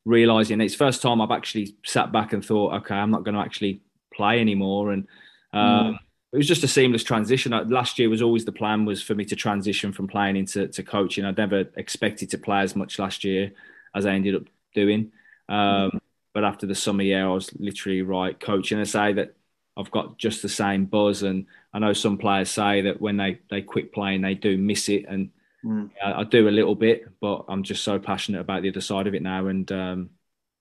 realizing 0.04 0.60
it's 0.60 0.76
first 0.76 1.02
time 1.02 1.20
I've 1.20 1.32
actually 1.32 1.74
sat 1.84 2.12
back 2.12 2.32
and 2.32 2.44
thought, 2.44 2.72
okay, 2.74 2.94
I'm 2.94 3.10
not 3.10 3.24
going 3.24 3.34
to 3.34 3.40
actually 3.40 3.80
play 4.14 4.40
anymore. 4.40 4.92
And 4.92 5.08
um, 5.52 5.94
mm. 5.94 5.98
it 6.32 6.36
was 6.36 6.46
just 6.46 6.62
a 6.62 6.68
seamless 6.68 7.02
transition. 7.02 7.50
Last 7.68 7.98
year 7.98 8.08
was 8.08 8.22
always 8.22 8.44
the 8.44 8.52
plan 8.52 8.84
was 8.84 9.02
for 9.02 9.16
me 9.16 9.24
to 9.24 9.34
transition 9.34 9.92
from 9.92 10.06
playing 10.06 10.36
into 10.36 10.68
to 10.68 10.84
coaching. 10.84 11.24
I 11.24 11.32
never 11.32 11.64
expected 11.74 12.30
to 12.30 12.38
play 12.38 12.60
as 12.60 12.76
much 12.76 13.00
last 13.00 13.24
year 13.24 13.50
as 13.96 14.06
I 14.06 14.12
ended 14.12 14.36
up 14.36 14.44
doing. 14.72 15.10
Um, 15.48 16.00
but 16.32 16.44
after 16.44 16.64
the 16.64 16.76
summer 16.76 17.02
year, 17.02 17.26
I 17.26 17.34
was 17.34 17.50
literally 17.58 18.02
right 18.02 18.38
coaching. 18.38 18.78
I 18.78 18.84
say 18.84 19.14
that 19.14 19.34
I've 19.78 19.90
got 19.90 20.18
just 20.18 20.42
the 20.42 20.48
same 20.48 20.86
buzz, 20.86 21.22
and 21.22 21.46
I 21.72 21.78
know 21.78 21.92
some 21.92 22.18
players 22.18 22.50
say 22.50 22.82
that 22.82 23.00
when 23.00 23.16
they 23.16 23.38
they 23.48 23.62
quit 23.62 23.92
playing, 23.92 24.22
they 24.22 24.34
do 24.34 24.58
miss 24.58 24.88
it, 24.88 25.04
and 25.08 25.30
mm. 25.64 25.90
I, 26.04 26.20
I, 26.20 26.24
do 26.24 26.48
a 26.48 26.50
little 26.50 26.74
bit. 26.74 27.08
But 27.20 27.44
I'm 27.48 27.62
just 27.62 27.84
so 27.84 27.98
passionate 27.98 28.40
about 28.40 28.62
the 28.62 28.70
other 28.70 28.80
side 28.80 29.06
of 29.06 29.14
it 29.14 29.22
now, 29.22 29.46
and 29.46 29.70
um, 29.70 30.10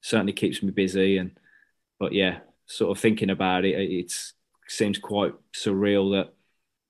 certainly 0.01 0.33
keeps 0.33 0.61
me 0.61 0.69
busy. 0.69 1.17
And 1.17 1.31
but 1.99 2.13
yeah, 2.13 2.39
sort 2.67 2.95
of 2.95 3.01
thinking 3.01 3.31
about 3.31 3.65
it, 3.65 3.79
it 3.79 4.13
seems 4.67 4.99
quite 4.99 5.33
surreal 5.51 6.11
that 6.11 6.33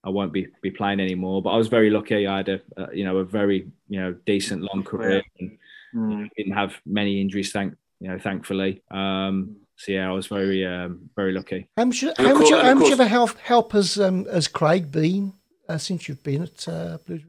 I 0.04 0.10
won't 0.10 0.34
be 0.34 0.48
be 0.62 0.72
playing 0.72 1.00
anymore. 1.00 1.42
But 1.42 1.52
I 1.52 1.58
was 1.58 1.70
very 1.70 1.90
lucky. 1.90 2.28
I 2.28 2.38
had 2.38 2.50
a, 2.50 2.62
a 2.76 2.94
you 2.94 3.06
know 3.06 3.18
a 3.18 3.24
very 3.24 3.72
you 3.88 4.02
know 4.02 4.14
decent 4.26 4.64
long 4.64 4.84
career 4.84 5.24
and 5.40 5.58
mm. 5.96 6.30
didn't 6.36 6.54
have 6.54 6.76
many 6.86 7.22
injuries. 7.22 7.54
Thank 7.54 7.76
you 8.02 8.10
know 8.10 8.20
thankfully. 8.20 8.82
Um, 8.92 9.58
so 9.78 9.92
yeah, 9.92 10.10
I 10.10 10.12
was 10.12 10.28
very 10.28 10.66
um, 10.66 11.10
very 11.16 11.32
lucky. 11.32 11.70
How 11.78 11.86
much 11.86 12.02
how 12.02 12.34
much, 12.38 12.52
how 12.52 12.74
much 12.74 12.92
of 12.92 13.00
a 13.00 13.08
help 13.08 13.38
help 13.38 13.74
has 13.74 14.00
um, 14.00 14.26
has 14.26 14.48
Craig 14.48 14.92
been 14.92 15.34
uh, 15.70 15.78
since 15.78 16.08
you've 16.08 16.24
been 16.24 16.44
at 16.44 16.68
uh, 16.68 16.98
Blues? 17.06 17.22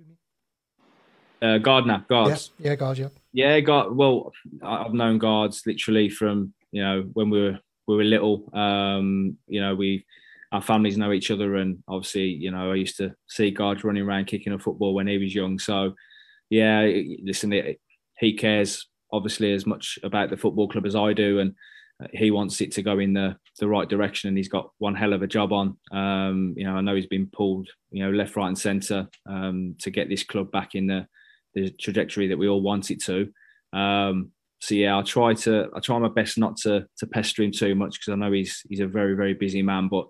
Uh, 1.40 1.58
Gardner, 1.58 2.04
guards. 2.08 2.50
Yeah, 2.58 2.70
yeah, 2.70 2.74
guards. 2.74 2.98
Yeah. 2.98 3.08
Yeah, 3.32 3.60
guard. 3.60 3.94
Well, 3.94 4.32
I've 4.62 4.94
known 4.94 5.18
guards 5.18 5.62
literally 5.66 6.08
from 6.08 6.54
you 6.72 6.82
know 6.82 7.02
when 7.12 7.28
we 7.30 7.40
were 7.40 7.58
we 7.86 7.96
were 7.96 8.04
little. 8.04 8.48
Um, 8.54 9.36
you 9.46 9.60
know, 9.60 9.74
we 9.74 10.06
our 10.50 10.62
families 10.62 10.96
know 10.96 11.12
each 11.12 11.30
other, 11.30 11.56
and 11.56 11.82
obviously, 11.86 12.28
you 12.28 12.50
know, 12.50 12.72
I 12.72 12.76
used 12.76 12.96
to 12.96 13.14
see 13.28 13.50
guards 13.50 13.84
running 13.84 14.02
around 14.02 14.26
kicking 14.26 14.54
a 14.54 14.58
football 14.58 14.94
when 14.94 15.06
he 15.06 15.18
was 15.18 15.34
young. 15.34 15.58
So, 15.58 15.94
yeah, 16.48 16.88
listen, 17.22 17.52
he 18.18 18.32
cares 18.32 18.88
obviously 19.12 19.52
as 19.52 19.66
much 19.66 19.98
about 20.02 20.30
the 20.30 20.36
football 20.36 20.68
club 20.68 20.86
as 20.86 20.96
I 20.96 21.12
do, 21.12 21.40
and 21.40 21.54
he 22.12 22.30
wants 22.30 22.60
it 22.60 22.72
to 22.72 22.82
go 22.82 22.98
in 22.98 23.12
the 23.12 23.36
the 23.58 23.68
right 23.68 23.88
direction, 23.88 24.28
and 24.28 24.36
he's 24.36 24.48
got 24.48 24.70
one 24.78 24.94
hell 24.94 25.12
of 25.12 25.22
a 25.22 25.26
job 25.26 25.52
on. 25.52 25.76
Um, 25.90 26.54
you 26.56 26.64
know, 26.64 26.76
I 26.76 26.80
know 26.80 26.94
he's 26.94 27.06
been 27.06 27.26
pulled, 27.26 27.68
you 27.90 28.04
know, 28.04 28.10
left, 28.10 28.36
right, 28.36 28.48
and 28.48 28.58
centre 28.58 29.08
um, 29.28 29.74
to 29.80 29.90
get 29.90 30.08
this 30.08 30.22
club 30.22 30.50
back 30.50 30.74
in 30.74 30.86
the 30.86 31.06
the 31.54 31.70
trajectory 31.70 32.28
that 32.28 32.38
we 32.38 32.48
all 32.48 32.62
want 32.62 32.90
it 32.90 33.02
to. 33.04 33.28
Um, 33.72 34.30
so 34.60 34.74
yeah, 34.74 34.98
I 34.98 35.02
try 35.02 35.34
to 35.34 35.68
I 35.74 35.80
try 35.80 35.98
my 35.98 36.08
best 36.08 36.38
not 36.38 36.56
to 36.58 36.86
to 36.98 37.06
pester 37.06 37.42
him 37.42 37.52
too 37.52 37.74
much 37.74 37.98
because 37.98 38.12
I 38.12 38.16
know 38.16 38.32
he's 38.32 38.62
he's 38.68 38.80
a 38.80 38.86
very 38.86 39.14
very 39.14 39.34
busy 39.34 39.62
man. 39.62 39.88
But 39.88 40.06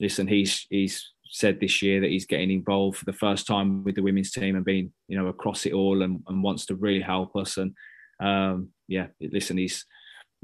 listen, 0.00 0.26
he's 0.26 0.66
he's 0.70 1.12
said 1.32 1.60
this 1.60 1.80
year 1.80 2.00
that 2.00 2.10
he's 2.10 2.26
getting 2.26 2.50
involved 2.50 2.98
for 2.98 3.04
the 3.04 3.12
first 3.12 3.46
time 3.46 3.84
with 3.84 3.94
the 3.94 4.02
women's 4.02 4.32
team 4.32 4.56
and 4.56 4.64
being 4.64 4.92
you 5.06 5.16
know 5.16 5.28
across 5.28 5.64
it 5.64 5.72
all 5.72 6.02
and, 6.02 6.20
and 6.26 6.42
wants 6.42 6.66
to 6.66 6.74
really 6.74 7.00
help 7.00 7.36
us. 7.36 7.56
And 7.56 7.74
um, 8.20 8.70
yeah, 8.88 9.08
listen, 9.20 9.58
he's 9.58 9.84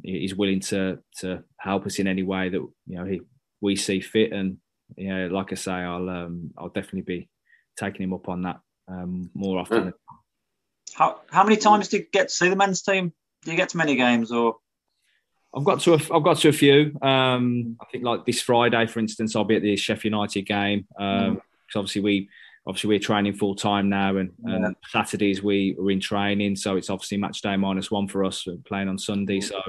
he's 0.03 0.35
willing 0.35 0.61
to 0.61 0.99
to 1.19 1.43
help 1.59 1.87
us 1.87 1.99
in 1.99 2.07
any 2.07 2.23
way 2.23 2.49
that 2.49 2.61
you 2.87 2.97
know 2.97 3.05
he 3.05 3.21
we 3.61 3.77
see 3.77 4.01
fit. 4.01 4.33
And 4.33 4.59
you 4.97 5.09
know, 5.09 5.29
like 5.29 5.53
I 5.53 5.57
say, 5.57 5.73
I'll 5.73 6.09
um, 6.09 6.51
I'll 6.57 6.69
definitely 6.69 7.03
be 7.03 7.29
taking 7.79 8.03
him 8.03 8.15
up 8.15 8.29
on 8.29 8.43
that 8.43 8.61
um, 8.89 9.31
more 9.35 9.59
often. 9.59 9.93
How 10.95 11.21
how 11.31 11.45
many 11.45 11.57
times 11.57 11.89
do 11.89 11.99
you 11.99 12.07
get 12.13 12.29
to 12.29 12.35
see 12.35 12.49
the 12.49 12.57
men's 12.57 12.83
team? 12.83 13.13
Do 13.45 13.51
you 13.51 13.57
get 13.57 13.71
to 13.71 13.77
many 13.77 13.97
games 13.97 14.33
or? 14.33 14.57
I've 15.55 15.65
got 15.65 15.81
to 15.81 15.95
a, 15.95 16.01
I've 16.15 16.23
got 16.23 16.37
to 16.39 16.49
a 16.49 16.53
few. 16.53 16.99
Um, 17.01 17.77
I 17.81 17.87
think 17.91 18.05
like 18.05 18.27
this 18.27 18.43
Friday, 18.43 18.87
for 18.87 18.99
instance, 18.99 19.35
I'll 19.35 19.45
be 19.45 19.57
at 19.57 19.63
the 19.63 19.77
Sheffield 19.77 20.13
United 20.13 20.43
game. 20.43 20.87
Um, 20.99 21.07
mm. 21.07 21.41
obviously 21.75 22.03
we 22.03 22.29
obviously 22.67 22.89
we're 22.89 22.99
training 22.99 23.35
full 23.35 23.55
time 23.55 23.89
now, 23.89 24.17
and, 24.17 24.33
yeah. 24.45 24.57
and, 24.57 24.77
Saturdays 24.89 25.43
we 25.43 25.77
are 25.81 25.91
in 25.91 26.01
training, 26.01 26.57
so 26.57 26.77
it's 26.77 26.91
obviously 26.91 27.19
match 27.19 27.41
day 27.41 27.57
minus 27.57 27.91
one 27.91 28.09
for 28.09 28.25
us 28.25 28.47
playing 28.67 28.89
on 28.89 28.99
Sunday. 28.99 29.41
So 29.41 29.61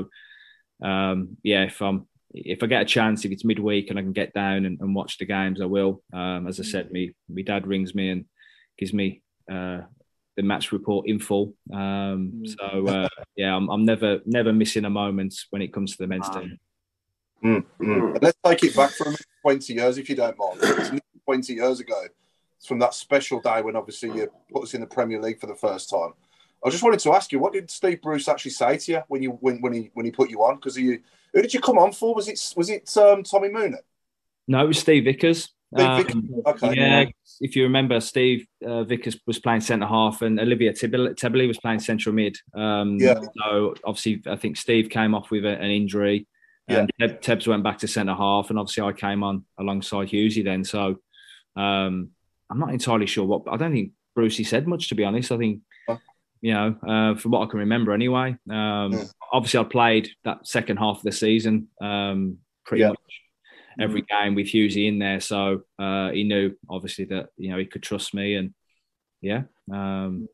um, 0.83 1.37
yeah, 1.43 1.63
if 1.63 1.81
I'm 1.81 2.07
if 2.33 2.61
I 2.61 2.67
get 2.67 2.81
a 2.81 2.85
chance, 2.85 3.25
if 3.25 3.31
it's 3.31 3.45
midweek 3.45 3.89
and 3.89 3.97
I 3.97 4.01
can 4.01 4.13
get 4.13 4.33
down 4.33 4.65
and, 4.65 4.79
and 4.81 4.95
watch 4.95 5.17
the 5.17 5.25
games, 5.25 5.61
I 5.61 5.65
will. 5.65 6.01
Um, 6.13 6.47
as 6.47 6.59
I 6.59 6.63
said, 6.63 6.91
me 6.91 7.13
my 7.29 7.41
dad 7.41 7.67
rings 7.67 7.95
me 7.95 8.09
and 8.09 8.25
gives 8.77 8.93
me 8.93 9.21
uh, 9.51 9.81
the 10.35 10.43
match 10.43 10.71
report 10.71 11.07
in 11.07 11.19
full. 11.19 11.53
Um, 11.73 12.31
mm. 12.35 12.55
So 12.59 12.87
uh, 12.87 13.09
yeah, 13.35 13.55
I'm, 13.55 13.69
I'm, 13.69 13.85
never 13.85 14.19
never 14.25 14.53
missing 14.53 14.85
a 14.85 14.89
moment 14.89 15.35
when 15.49 15.61
it 15.61 15.73
comes 15.73 15.95
to 15.95 16.03
the 16.03 16.07
men's 16.07 16.29
team. 16.29 16.59
Mm, 17.43 17.65
mm. 17.79 18.17
Let's 18.21 18.37
take 18.43 18.63
it 18.63 18.75
back 18.75 18.91
from 18.91 19.15
20 19.43 19.73
years, 19.73 19.97
if 19.99 20.09
you 20.09 20.15
don't 20.15 20.35
mind. 20.37 21.01
20 21.25 21.53
years 21.53 21.79
ago. 21.79 22.03
It's 22.57 22.67
from 22.67 22.79
that 22.79 22.93
special 22.93 23.39
day 23.39 23.61
when 23.61 23.75
obviously 23.75 24.09
you 24.09 24.31
put 24.51 24.63
us 24.63 24.73
in 24.73 24.81
the 24.81 24.87
Premier 24.87 25.21
League 25.21 25.39
for 25.39 25.47
the 25.47 25.55
first 25.55 25.89
time. 25.89 26.13
I 26.65 26.69
just 26.69 26.83
wanted 26.83 26.99
to 27.01 27.13
ask 27.13 27.31
you, 27.31 27.39
what 27.39 27.53
did 27.53 27.69
Steve 27.69 28.01
Bruce 28.01 28.27
actually 28.27 28.51
say 28.51 28.77
to 28.77 28.91
you 28.91 29.01
when 29.07 29.21
you 29.21 29.31
when, 29.41 29.61
when 29.61 29.73
he 29.73 29.91
when 29.93 30.05
he 30.05 30.11
put 30.11 30.29
you 30.29 30.43
on? 30.43 30.55
Because 30.55 30.77
you 30.77 30.99
who 31.33 31.41
did 31.41 31.53
you 31.53 31.59
come 31.59 31.77
on 31.77 31.91
for? 31.91 32.15
Was 32.15 32.27
it 32.27 32.53
was 32.55 32.69
it 32.69 32.95
um, 32.97 33.23
Tommy 33.23 33.49
Mooney? 33.49 33.77
No, 34.47 34.63
it 34.63 34.67
was 34.67 34.79
Steve 34.79 35.03
Vickers. 35.03 35.49
Um, 35.75 36.43
okay. 36.45 36.73
Yeah, 36.73 37.05
if 37.41 37.55
you 37.55 37.63
remember, 37.63 37.99
Steve 37.99 38.47
uh, 38.65 38.83
Vickers 38.85 39.19
was 39.27 39.37
playing 39.37 39.61
centre 39.61 39.85
half, 39.85 40.21
and 40.21 40.39
Olivier 40.39 40.71
Tebily 40.71 41.47
was 41.47 41.59
playing 41.59 41.79
central 41.79 42.15
mid. 42.15 42.37
Um, 42.55 42.97
yeah. 42.99 43.19
So 43.37 43.75
obviously, 43.83 44.23
I 44.27 44.37
think 44.37 44.57
Steve 44.57 44.89
came 44.89 45.13
off 45.13 45.29
with 45.29 45.45
a, 45.45 45.49
an 45.49 45.69
injury, 45.69 46.25
and 46.67 46.89
yeah. 46.97 47.07
Tebs 47.07 47.47
went 47.47 47.63
back 47.63 47.79
to 47.79 47.87
centre 47.87 48.15
half, 48.15 48.49
and 48.49 48.57
obviously 48.57 48.83
I 48.83 48.93
came 48.93 49.23
on 49.23 49.43
alongside 49.59 50.07
Hughesy 50.07 50.43
then. 50.43 50.63
So 50.63 50.99
um, 51.57 52.11
I'm 52.49 52.59
not 52.59 52.73
entirely 52.73 53.05
sure 53.05 53.25
what. 53.25 53.43
I 53.49 53.57
don't 53.57 53.71
think 53.71 53.91
Brucey 54.15 54.43
said 54.43 54.67
much 54.67 54.89
to 54.89 54.95
be 54.95 55.03
honest. 55.03 55.31
I 55.31 55.37
think. 55.37 55.61
You 56.39 56.53
know, 56.53 56.75
uh, 56.87 57.15
from 57.15 57.31
what 57.31 57.47
I 57.47 57.49
can 57.49 57.61
remember, 57.61 57.93
anyway. 57.93 58.37
Um, 58.47 58.91
yeah. 58.93 59.05
Obviously, 59.33 59.59
I 59.59 59.63
played 59.63 60.09
that 60.23 60.45
second 60.45 60.77
half 60.77 60.97
of 60.97 61.03
the 61.03 61.11
season 61.11 61.69
um, 61.81 62.37
pretty 62.63 62.85
much 62.85 62.99
every 63.79 64.01
game 64.03 64.35
with 64.35 64.47
Hughesy 64.47 64.87
in 64.87 64.99
there. 64.99 65.19
So 65.19 65.61
uh, 65.79 66.11
he 66.11 66.23
knew 66.23 66.55
obviously 66.69 67.05
that 67.05 67.29
you 67.37 67.49
know 67.49 67.57
he 67.57 67.65
could 67.65 67.83
trust 67.83 68.13
me, 68.13 68.35
and 68.35 68.53
yeah. 69.21 69.43
Um, 69.71 70.27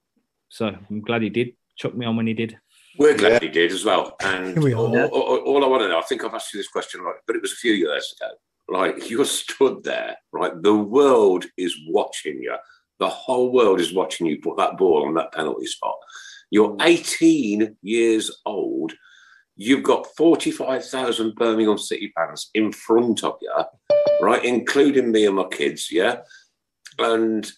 so 0.50 0.68
I'm 0.68 1.02
glad 1.02 1.22
he 1.22 1.30
did 1.30 1.54
chuck 1.78 1.96
me 1.96 2.06
on 2.06 2.16
when 2.16 2.28
he 2.28 2.34
did. 2.34 2.58
We're 2.98 3.18
glad 3.18 3.42
he 3.42 3.50
did 3.50 3.72
as 3.72 3.84
well. 3.84 4.16
And 4.24 4.62
we 4.62 4.76
all, 4.76 4.96
all, 4.96 5.38
all, 5.40 5.64
I 5.64 5.68
want 5.68 5.82
to 5.82 5.88
know, 5.88 5.98
I 5.98 6.04
think 6.04 6.24
I've 6.24 6.34
asked 6.34 6.54
you 6.54 6.60
this 6.60 6.68
question, 6.68 7.02
right, 7.02 7.16
but 7.26 7.36
it 7.36 7.42
was 7.42 7.52
a 7.52 7.56
few 7.56 7.74
years 7.74 8.14
ago. 8.20 8.32
Like 8.68 9.10
you're 9.10 9.26
stood 9.26 9.84
there, 9.84 10.18
right? 10.32 10.54
The 10.62 10.76
world 10.76 11.46
is 11.58 11.76
watching 11.88 12.42
you. 12.42 12.56
The 13.00 13.10
whole 13.10 13.52
world 13.52 13.80
is 13.80 13.94
watching 13.94 14.28
you 14.28 14.40
put 14.40 14.58
that 14.58 14.78
ball 14.78 15.06
on 15.06 15.16
that 15.16 15.34
penalty 15.34 15.66
spot. 15.66 15.96
You're 16.52 16.70
hmm. 16.70 16.82
18 16.82 17.78
years 17.82 18.32
old 18.46 18.94
you've 19.56 19.84
got 19.84 20.08
45,000 20.16 21.36
Birmingham 21.36 21.78
City 21.78 22.12
fans 22.16 22.50
in 22.54 22.72
front 22.72 23.24
of 23.24 23.38
you, 23.42 23.52
right, 24.22 24.44
including 24.44 25.12
me 25.12 25.26
and 25.26 25.36
my 25.36 25.46
kids, 25.46 25.90
yeah? 25.92 26.22
And 26.98 27.50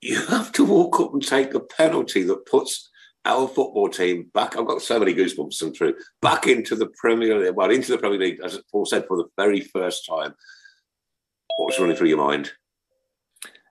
you 0.00 0.24
have 0.26 0.52
to 0.52 0.64
walk 0.64 1.00
up 1.00 1.12
and 1.12 1.26
take 1.26 1.52
the 1.52 1.60
penalty 1.60 2.22
that 2.24 2.46
puts 2.46 2.90
our 3.24 3.46
football 3.46 3.88
team 3.88 4.30
back. 4.34 4.56
I've 4.56 4.66
got 4.66 4.82
so 4.82 4.98
many 4.98 5.14
goosebumps 5.14 5.60
come 5.60 5.72
through. 5.72 5.94
Back 6.20 6.48
into 6.48 6.74
the 6.74 6.90
Premier 6.96 7.38
League, 7.38 7.54
well, 7.54 7.70
into 7.70 7.92
the 7.92 7.98
Premier 7.98 8.18
League, 8.18 8.40
as 8.42 8.60
Paul 8.70 8.84
said, 8.84 9.06
for 9.06 9.16
the 9.16 9.28
very 9.36 9.60
first 9.60 10.06
time. 10.06 10.34
What 11.56 11.66
was 11.66 11.78
running 11.78 11.96
through 11.96 12.08
your 12.08 12.18
mind? 12.18 12.52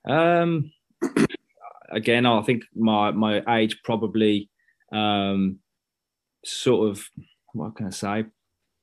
Um, 0.07 0.71
again, 1.91 2.25
I 2.25 2.41
think 2.41 2.63
my 2.75 3.11
my 3.11 3.41
age 3.57 3.81
probably 3.83 4.49
um, 4.91 5.59
sort 6.45 6.89
of 6.89 7.03
what 7.53 7.75
can 7.75 7.87
I 7.87 7.91
say? 7.91 8.25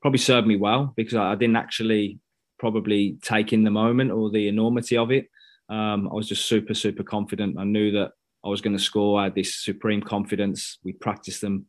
Probably 0.00 0.18
served 0.18 0.46
me 0.46 0.56
well 0.56 0.92
because 0.96 1.14
I, 1.14 1.34
didn't 1.34 1.56
actually 1.56 2.20
probably 2.58 3.18
take 3.22 3.52
in 3.52 3.64
the 3.64 3.70
moment 3.70 4.10
or 4.10 4.30
the 4.30 4.48
enormity 4.48 4.96
of 4.96 5.10
it. 5.10 5.28
Um, 5.68 6.08
I 6.10 6.14
was 6.14 6.28
just 6.28 6.46
super, 6.46 6.74
super 6.74 7.02
confident. 7.02 7.58
I 7.58 7.64
knew 7.64 7.90
that 7.92 8.12
I 8.44 8.48
was 8.48 8.60
going 8.60 8.76
to 8.76 8.82
score. 8.82 9.20
I 9.20 9.24
had 9.24 9.34
this 9.34 9.64
supreme 9.64 10.00
confidence. 10.00 10.78
We 10.84 10.92
practiced 10.92 11.40
them, 11.40 11.66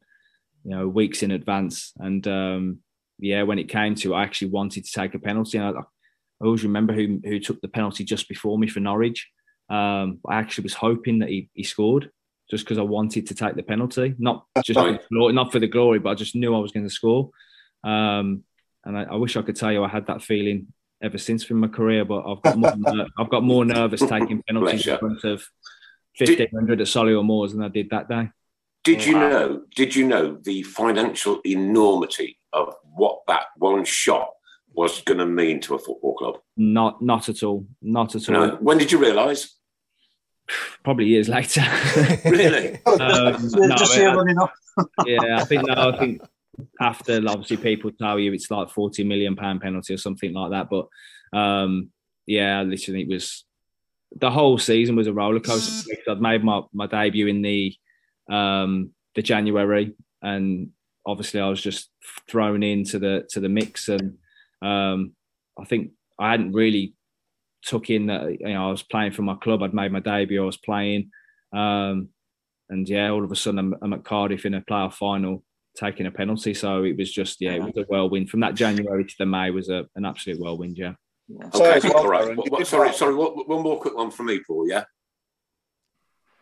you 0.63 0.71
know, 0.71 0.87
weeks 0.87 1.23
in 1.23 1.31
advance. 1.31 1.93
And 1.97 2.27
um, 2.27 2.79
yeah, 3.17 3.43
when 3.43 3.59
it 3.59 3.69
came 3.69 3.95
to, 3.95 4.13
it, 4.13 4.17
I 4.17 4.23
actually 4.23 4.51
wanted 4.51 4.85
to 4.85 4.91
take 4.91 5.15
a 5.15 5.19
penalty. 5.19 5.57
And 5.57 5.67
I, 5.67 5.79
I, 5.79 5.83
always 6.45 6.63
remember 6.63 6.93
who 6.93 7.19
who 7.23 7.39
took 7.39 7.61
the 7.61 7.67
penalty 7.67 8.03
just 8.03 8.27
before 8.29 8.57
me 8.57 8.67
for 8.67 8.79
Norwich. 8.79 9.27
Um, 9.69 10.19
I 10.27 10.35
actually 10.35 10.63
was 10.63 10.73
hoping 10.73 11.19
that 11.19 11.29
he, 11.29 11.49
he 11.53 11.63
scored 11.63 12.09
just 12.49 12.65
because 12.65 12.79
I 12.79 12.83
wanted 12.83 13.27
to 13.27 13.35
take 13.35 13.55
the 13.55 13.63
penalty, 13.63 14.15
not 14.17 14.45
just 14.63 14.79
for 14.79 14.91
the 14.91 14.99
glory, 15.11 15.33
not 15.33 15.51
for 15.51 15.59
the 15.59 15.67
glory, 15.67 15.99
but 15.99 16.09
I 16.09 16.15
just 16.15 16.35
knew 16.35 16.55
I 16.55 16.59
was 16.59 16.71
going 16.71 16.87
to 16.87 16.89
score. 16.89 17.29
Um, 17.83 18.43
and 18.83 18.97
I, 18.97 19.03
I, 19.03 19.15
wish 19.15 19.37
I 19.37 19.43
could 19.43 19.55
tell 19.55 19.71
you 19.71 19.83
I 19.83 19.87
had 19.87 20.07
that 20.07 20.23
feeling 20.23 20.67
ever 21.01 21.17
since 21.17 21.43
from 21.43 21.59
my 21.59 21.67
career, 21.67 22.03
but 22.05 22.25
I've 22.25 22.41
got 22.41 22.57
more, 22.57 23.05
I've 23.19 23.29
got 23.29 23.43
more 23.43 23.63
nervous 23.65 24.01
taking 24.01 24.41
penalties 24.47 24.87
in 24.87 24.97
front 24.97 25.23
of 25.23 25.43
fifteen 26.15 26.49
hundred 26.53 26.81
at 26.81 26.87
Solihull 26.87 27.25
Moors 27.25 27.53
than 27.53 27.63
I 27.63 27.67
did 27.67 27.91
that 27.91 28.09
day. 28.09 28.29
Did 28.83 29.05
you 29.05 29.13
know? 29.13 29.63
Did 29.75 29.95
you 29.95 30.07
know 30.07 30.39
the 30.41 30.63
financial 30.63 31.41
enormity 31.45 32.39
of 32.51 32.73
what 32.83 33.19
that 33.27 33.43
one 33.57 33.85
shot 33.85 34.29
was 34.73 35.01
going 35.01 35.17
to 35.17 35.25
mean 35.25 35.59
to 35.61 35.75
a 35.75 35.79
football 35.79 36.15
club? 36.15 36.37
Not, 36.57 37.01
not 37.01 37.29
at 37.29 37.43
all. 37.43 37.65
Not 37.81 38.15
at 38.15 38.29
all. 38.29 38.47
No. 38.47 38.55
When 38.57 38.77
did 38.77 38.91
you 38.91 38.97
realise? 38.97 39.55
Probably 40.83 41.05
years 41.05 41.29
later. 41.29 41.61
really? 42.25 42.79
um, 42.85 43.37
no, 43.53 43.75
I, 43.79 44.47
yeah, 45.05 45.37
I 45.37 45.43
think 45.43 45.67
no, 45.67 45.89
I 45.89 45.97
think 45.97 46.21
after 46.81 47.21
obviously 47.27 47.57
people 47.57 47.91
tell 47.91 48.17
you 48.17 48.33
it's 48.33 48.49
like 48.49 48.69
forty 48.69 49.03
million 49.03 49.35
pound 49.35 49.61
penalty 49.61 49.93
or 49.93 49.97
something 49.97 50.33
like 50.33 50.51
that. 50.51 50.69
But 50.69 50.87
um, 51.37 51.91
yeah, 52.25 52.63
literally 52.63 53.01
it 53.01 53.09
was 53.09 53.45
the 54.15 54.31
whole 54.31 54.57
season 54.57 54.95
was 54.95 55.07
a 55.07 55.13
roller 55.13 55.39
coaster. 55.39 55.91
I'd 56.07 56.21
made 56.21 56.43
my, 56.43 56.61
my 56.73 56.87
debut 56.87 57.27
in 57.27 57.41
the 57.41 57.75
um, 58.29 58.91
the 59.15 59.21
January, 59.21 59.93
and 60.21 60.69
obviously 61.05 61.39
I 61.39 61.49
was 61.49 61.61
just 61.61 61.89
thrown 62.27 62.63
into 62.63 62.99
the 62.99 63.27
to 63.29 63.39
the 63.39 63.49
mix, 63.49 63.89
and 63.89 64.17
um, 64.61 65.13
I 65.59 65.65
think 65.65 65.91
I 66.19 66.31
hadn't 66.31 66.53
really 66.53 66.93
took 67.63 67.89
in 67.89 68.07
that 68.07 68.39
you 68.39 68.53
know 68.53 68.67
I 68.67 68.71
was 68.71 68.83
playing 68.83 69.11
for 69.11 69.21
my 69.21 69.35
club. 69.35 69.63
I'd 69.63 69.73
made 69.73 69.91
my 69.91 69.99
debut. 69.99 70.41
I 70.41 70.45
was 70.45 70.57
playing, 70.57 71.11
um, 71.53 72.09
and 72.69 72.87
yeah, 72.87 73.09
all 73.09 73.23
of 73.23 73.31
a 73.31 73.35
sudden 73.35 73.59
I'm, 73.59 73.75
I'm, 73.81 73.93
at 73.93 74.03
Cardiff 74.03 74.45
in 74.45 74.53
a 74.53 74.61
playoff 74.61 74.93
final, 74.93 75.43
taking 75.75 76.05
a 76.05 76.11
penalty. 76.11 76.53
So 76.53 76.83
it 76.83 76.97
was 76.97 77.11
just 77.11 77.41
yeah, 77.41 77.53
it 77.53 77.63
was 77.63 77.77
a 77.77 77.83
whirlwind 77.83 78.29
from 78.29 78.41
that 78.41 78.55
January 78.55 79.05
to 79.05 79.15
the 79.19 79.25
May 79.25 79.51
was 79.51 79.69
a, 79.69 79.85
an 79.95 80.05
absolute 80.05 80.39
whirlwind. 80.39 80.77
Yeah. 80.77 80.93
Okay, 81.53 81.89
all 81.89 82.07
right. 82.07 82.35
What, 82.35 82.51
what, 82.51 82.67
sorry, 82.67 82.91
sorry. 82.93 83.13
What, 83.13 83.47
one 83.47 83.61
more 83.61 83.79
quick 83.79 83.95
one 83.95 84.09
from 84.09 84.27
me, 84.27 84.41
Paul. 84.45 84.67
Yeah, 84.67 84.85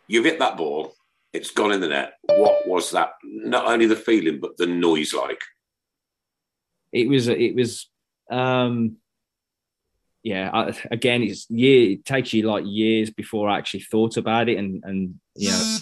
you've 0.07 0.26
hit 0.26 0.39
that 0.39 0.57
ball 0.57 0.93
it's 1.34 1.51
gone 1.51 1.72
in 1.72 1.82
the 1.82 1.88
net. 1.88 2.13
What 2.24 2.68
was 2.68 2.91
that? 2.91 3.11
Not 3.24 3.68
only 3.68 3.86
the 3.86 3.95
feeling, 3.95 4.39
but 4.39 4.57
the 4.57 4.68
noise 4.68 5.13
like. 5.13 5.41
It 6.91 7.07
was. 7.07 7.28
It 7.28 7.55
was. 7.55 7.89
Um 8.30 8.97
yeah, 10.28 10.49
I, 10.53 10.78
again, 10.91 11.23
it's 11.23 11.49
year. 11.49 11.91
It 11.91 12.03
takes 12.03 12.34
you 12.34 12.43
like 12.43 12.65
years 12.65 13.09
before 13.09 13.47
I 13.47 13.57
actually 13.57 13.82
thought 13.82 14.17
about 14.17 14.49
it, 14.49 14.57
and 14.57 14.84
and 14.84 15.15
you 15.36 15.49
know, 15.49 15.78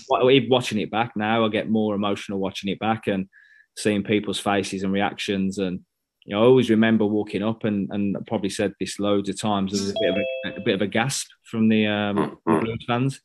watching 0.49 0.77
it 0.77 0.91
back 0.91 1.13
now, 1.15 1.45
I 1.45 1.49
get 1.49 1.67
more 1.67 1.95
emotional 1.95 2.39
watching 2.39 2.69
it 2.69 2.79
back 2.79 3.07
and 3.07 3.27
seeing 3.75 4.03
people's 4.03 4.39
faces 4.39 4.83
and 4.83 4.93
reactions. 4.93 5.57
And 5.57 5.79
you 6.25 6.35
know, 6.35 6.43
I 6.43 6.45
always 6.45 6.69
remember 6.69 7.05
walking 7.05 7.41
up 7.41 7.63
and 7.63 7.89
and 7.91 8.15
I 8.15 8.19
probably 8.27 8.49
said 8.49 8.75
this 8.79 8.99
loads 8.99 9.29
of 9.29 9.41
times. 9.41 9.71
There 9.71 9.81
was 9.81 9.89
a 9.89 9.99
bit 9.99 10.09
of 10.11 10.17
a, 10.17 10.61
a 10.61 10.63
bit 10.63 10.75
of 10.75 10.81
a 10.81 10.87
gasp 10.87 11.27
from 11.49 11.67
the 11.67 11.87
um, 11.87 12.17
mm-hmm. 12.47 12.59
Blues 12.59 12.85
fans 12.87 13.21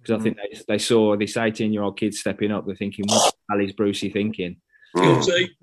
because 0.00 0.14
I 0.14 0.20
mm. 0.20 0.22
think 0.22 0.36
they, 0.36 0.60
they 0.68 0.78
saw 0.78 1.16
this 1.16 1.36
18 1.36 1.72
year 1.72 1.82
old 1.82 1.98
kid 1.98 2.14
stepping 2.14 2.52
up. 2.52 2.64
They're 2.64 2.76
thinking, 2.76 3.06
what 3.08 3.34
the 3.48 3.54
hell 3.56 3.64
is 3.64 3.72
Brucey 3.72 4.10
thinking? 4.10 4.58
Guilty. 4.94 5.56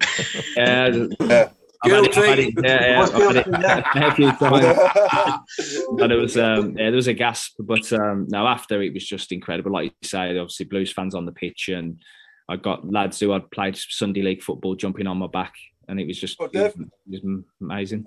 yeah. 0.57 1.07
yeah. 1.21 1.49
Guilty. 1.83 2.55
yeah, 2.63 3.07
yeah, 3.45 4.07
a 4.07 4.15
few 4.15 4.31
times. 4.33 4.77
and 6.01 6.11
it 6.11 6.15
was, 6.15 6.37
um, 6.37 6.77
yeah, 6.77 6.85
there 6.85 6.91
was 6.91 7.07
a 7.07 7.13
gasp, 7.13 7.55
but 7.59 7.91
um, 7.93 8.25
now 8.29 8.47
after 8.47 8.81
it 8.81 8.93
was 8.93 9.05
just 9.05 9.31
incredible. 9.31 9.71
Like 9.71 9.93
you 10.01 10.07
say, 10.07 10.37
obviously 10.37 10.65
Blues 10.65 10.91
fans 10.91 11.15
on 11.15 11.25
the 11.25 11.31
pitch, 11.31 11.69
and 11.69 12.01
I 12.49 12.55
got 12.57 12.89
lads 12.91 13.19
who 13.19 13.31
had 13.31 13.49
played 13.51 13.77
Sunday 13.77 14.21
League 14.21 14.43
football 14.43 14.75
jumping 14.75 15.07
on 15.07 15.17
my 15.17 15.27
back, 15.27 15.53
and 15.87 15.99
it 15.99 16.07
was 16.07 16.19
just 16.19 16.37
oh, 16.39 16.45
it 16.45 16.53
was, 16.53 16.73
it 17.11 17.23
was 17.23 17.43
amazing. 17.61 18.05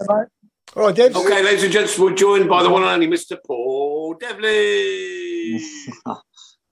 All 0.76 0.86
right, 0.86 0.94
Dave. 0.94 1.16
Okay, 1.16 1.42
ladies 1.42 1.64
and 1.64 1.72
gents, 1.72 1.98
we're 1.98 2.14
joined 2.14 2.48
by 2.48 2.62
the 2.62 2.70
one 2.70 2.82
and 2.82 2.92
only 2.92 3.08
Mr. 3.08 3.36
Paul 3.44 4.14
Devlin. 4.14 5.60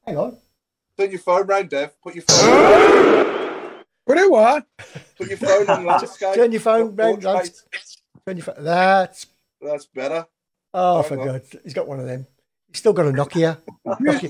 Hang 0.07 0.16
on. 0.16 0.38
Put 0.96 1.11
your 1.11 1.18
phone 1.18 1.46
round, 1.46 1.70
Dev. 1.70 1.92
Put 2.01 2.14
your 2.14 2.22
phone. 2.28 3.44
what 4.09 4.17
do 4.17 4.31
what? 4.31 4.67
Put 5.19 5.29
your 5.29 5.37
phone 5.37 5.69
on 5.69 5.85
landscape. 5.85 6.35
Turn 6.35 6.51
your 6.51 6.63
phone 6.63 6.97
round. 6.97 7.21
Turn 7.21 7.45
your 8.27 8.43
phone. 8.43 8.55
That's 8.65 9.27
that's 9.61 9.85
better. 9.85 10.27
Oh, 10.73 11.03
for 11.03 11.17
God, 11.17 11.43
he's 11.63 11.75
got 11.75 11.87
one 11.87 12.01
of 12.01 12.07
them. 12.07 12.27
He's 12.69 12.79
still 12.79 12.95
got 12.95 13.05
a 13.05 13.11
Nokia. 13.11 13.59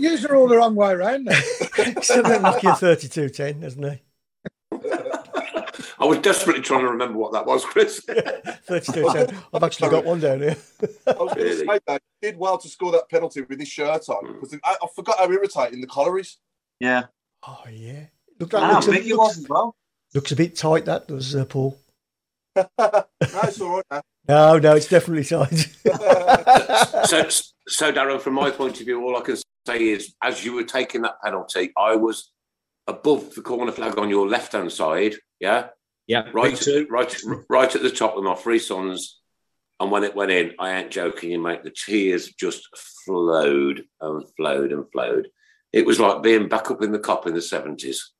Yours 0.01 0.24
are 0.24 0.35
all 0.35 0.49
the 0.49 0.57
wrong 0.57 0.74
way 0.74 0.91
around 0.91 1.26
now. 1.26 1.33
still 2.01 2.24
got 2.24 2.41
a 2.41 2.59
Nokia 2.59 2.76
3210, 2.76 3.62
hasn't 3.62 3.93
he? 3.93 4.01
I 6.01 6.05
was 6.05 6.18
desperately 6.18 6.62
trying 6.62 6.81
to 6.81 6.91
remember 6.91 7.18
what 7.18 7.33
that 7.33 7.47
was, 7.47 7.64
Chris. 7.64 8.01
32 8.64 9.09
I've 9.55 9.62
actually 9.62 9.91
got 9.91 10.05
one 10.05 10.18
down 10.18 10.41
here. 10.41 10.57
I 11.07 11.12
was 11.12 11.35
going 11.35 11.49
to 11.49 11.57
say 11.57 11.79
that 11.87 12.03
did 12.20 12.37
well 12.37 12.59
to 12.59 12.68
score 12.68 12.91
that 12.93 13.09
penalty 13.09 13.43
with 13.43 13.61
his 13.61 13.68
shirt 13.68 14.09
on 14.09 14.26
hmm. 14.26 14.33
because 14.33 14.59
I, 14.64 14.76
I 14.83 14.87
forgot 14.95 15.18
how 15.18 15.31
irritating 15.31 15.81
the 15.81 15.87
collar 15.87 16.18
is. 16.18 16.37
Yeah. 16.81 17.05
Oh 17.47 17.62
yeah. 17.70 18.07
Look, 18.39 18.51
that 18.51 18.72
looks, 18.72 18.86
big 18.86 19.11
a, 19.11 19.16
looks, 19.16 19.49
well. 19.49 19.74
looks 20.14 20.32
a 20.32 20.36
bit 20.36 20.57
tight. 20.57 20.84
That 20.84 21.09
does, 21.09 21.34
uh, 21.34 21.45
Paul. 21.45 21.78
no, 22.57 22.66
it's 23.20 23.61
all 23.61 23.76
right. 23.76 23.84
Now. 23.91 24.03
No, 24.28 24.59
no, 24.59 24.76
it's 24.76 24.89
definitely 24.89 25.24
tight. 25.24 25.57
so, 27.07 27.28
so 27.66 27.93
Darren, 27.93 28.20
from 28.20 28.34
my 28.34 28.51
point 28.51 28.78
of 28.78 28.86
view, 28.86 29.03
all 29.03 29.16
I 29.16 29.22
can 29.22 29.36
say 29.66 29.89
is, 29.89 30.14
as 30.22 30.45
you 30.45 30.53
were 30.53 30.64
taking 30.64 31.03
that 31.03 31.20
penalty, 31.24 31.72
I 31.76 31.97
was 31.97 32.30
above 32.86 33.34
the 33.34 33.43
corner 33.43 33.72
flag 33.72 33.99
on 33.99 34.11
your 34.11 34.28
left 34.28 34.53
hand 34.53 34.70
side. 34.72 35.14
Yeah. 35.41 35.68
Yeah, 36.07 36.30
right, 36.32 36.66
at, 36.66 36.91
right, 36.91 37.22
right 37.51 37.76
at 37.76 37.82
the 37.82 37.91
top 37.91 38.16
with 38.16 38.24
my 38.24 38.34
three 38.34 38.59
sons. 38.59 39.20
And 39.78 39.91
when 39.91 40.05
it 40.05 40.16
went 40.16 40.30
in, 40.30 40.53
I 40.59 40.72
ain't 40.72 40.91
joking 40.91 41.30
you, 41.30 41.39
mate. 41.39 41.64
The 41.64 41.70
tears 41.70 42.32
just 42.32 42.66
flowed 43.05 43.84
and 44.01 44.24
flowed 44.36 44.72
and 44.72 44.91
flowed. 44.91 45.28
It 45.72 45.84
was 45.84 46.01
like 46.01 46.22
being 46.22 46.49
back 46.49 46.70
up 46.70 46.82
in 46.82 46.93
the 46.93 46.99
cop 46.99 47.26
in 47.26 47.34
the 47.34 47.43
seventies. 47.43 48.11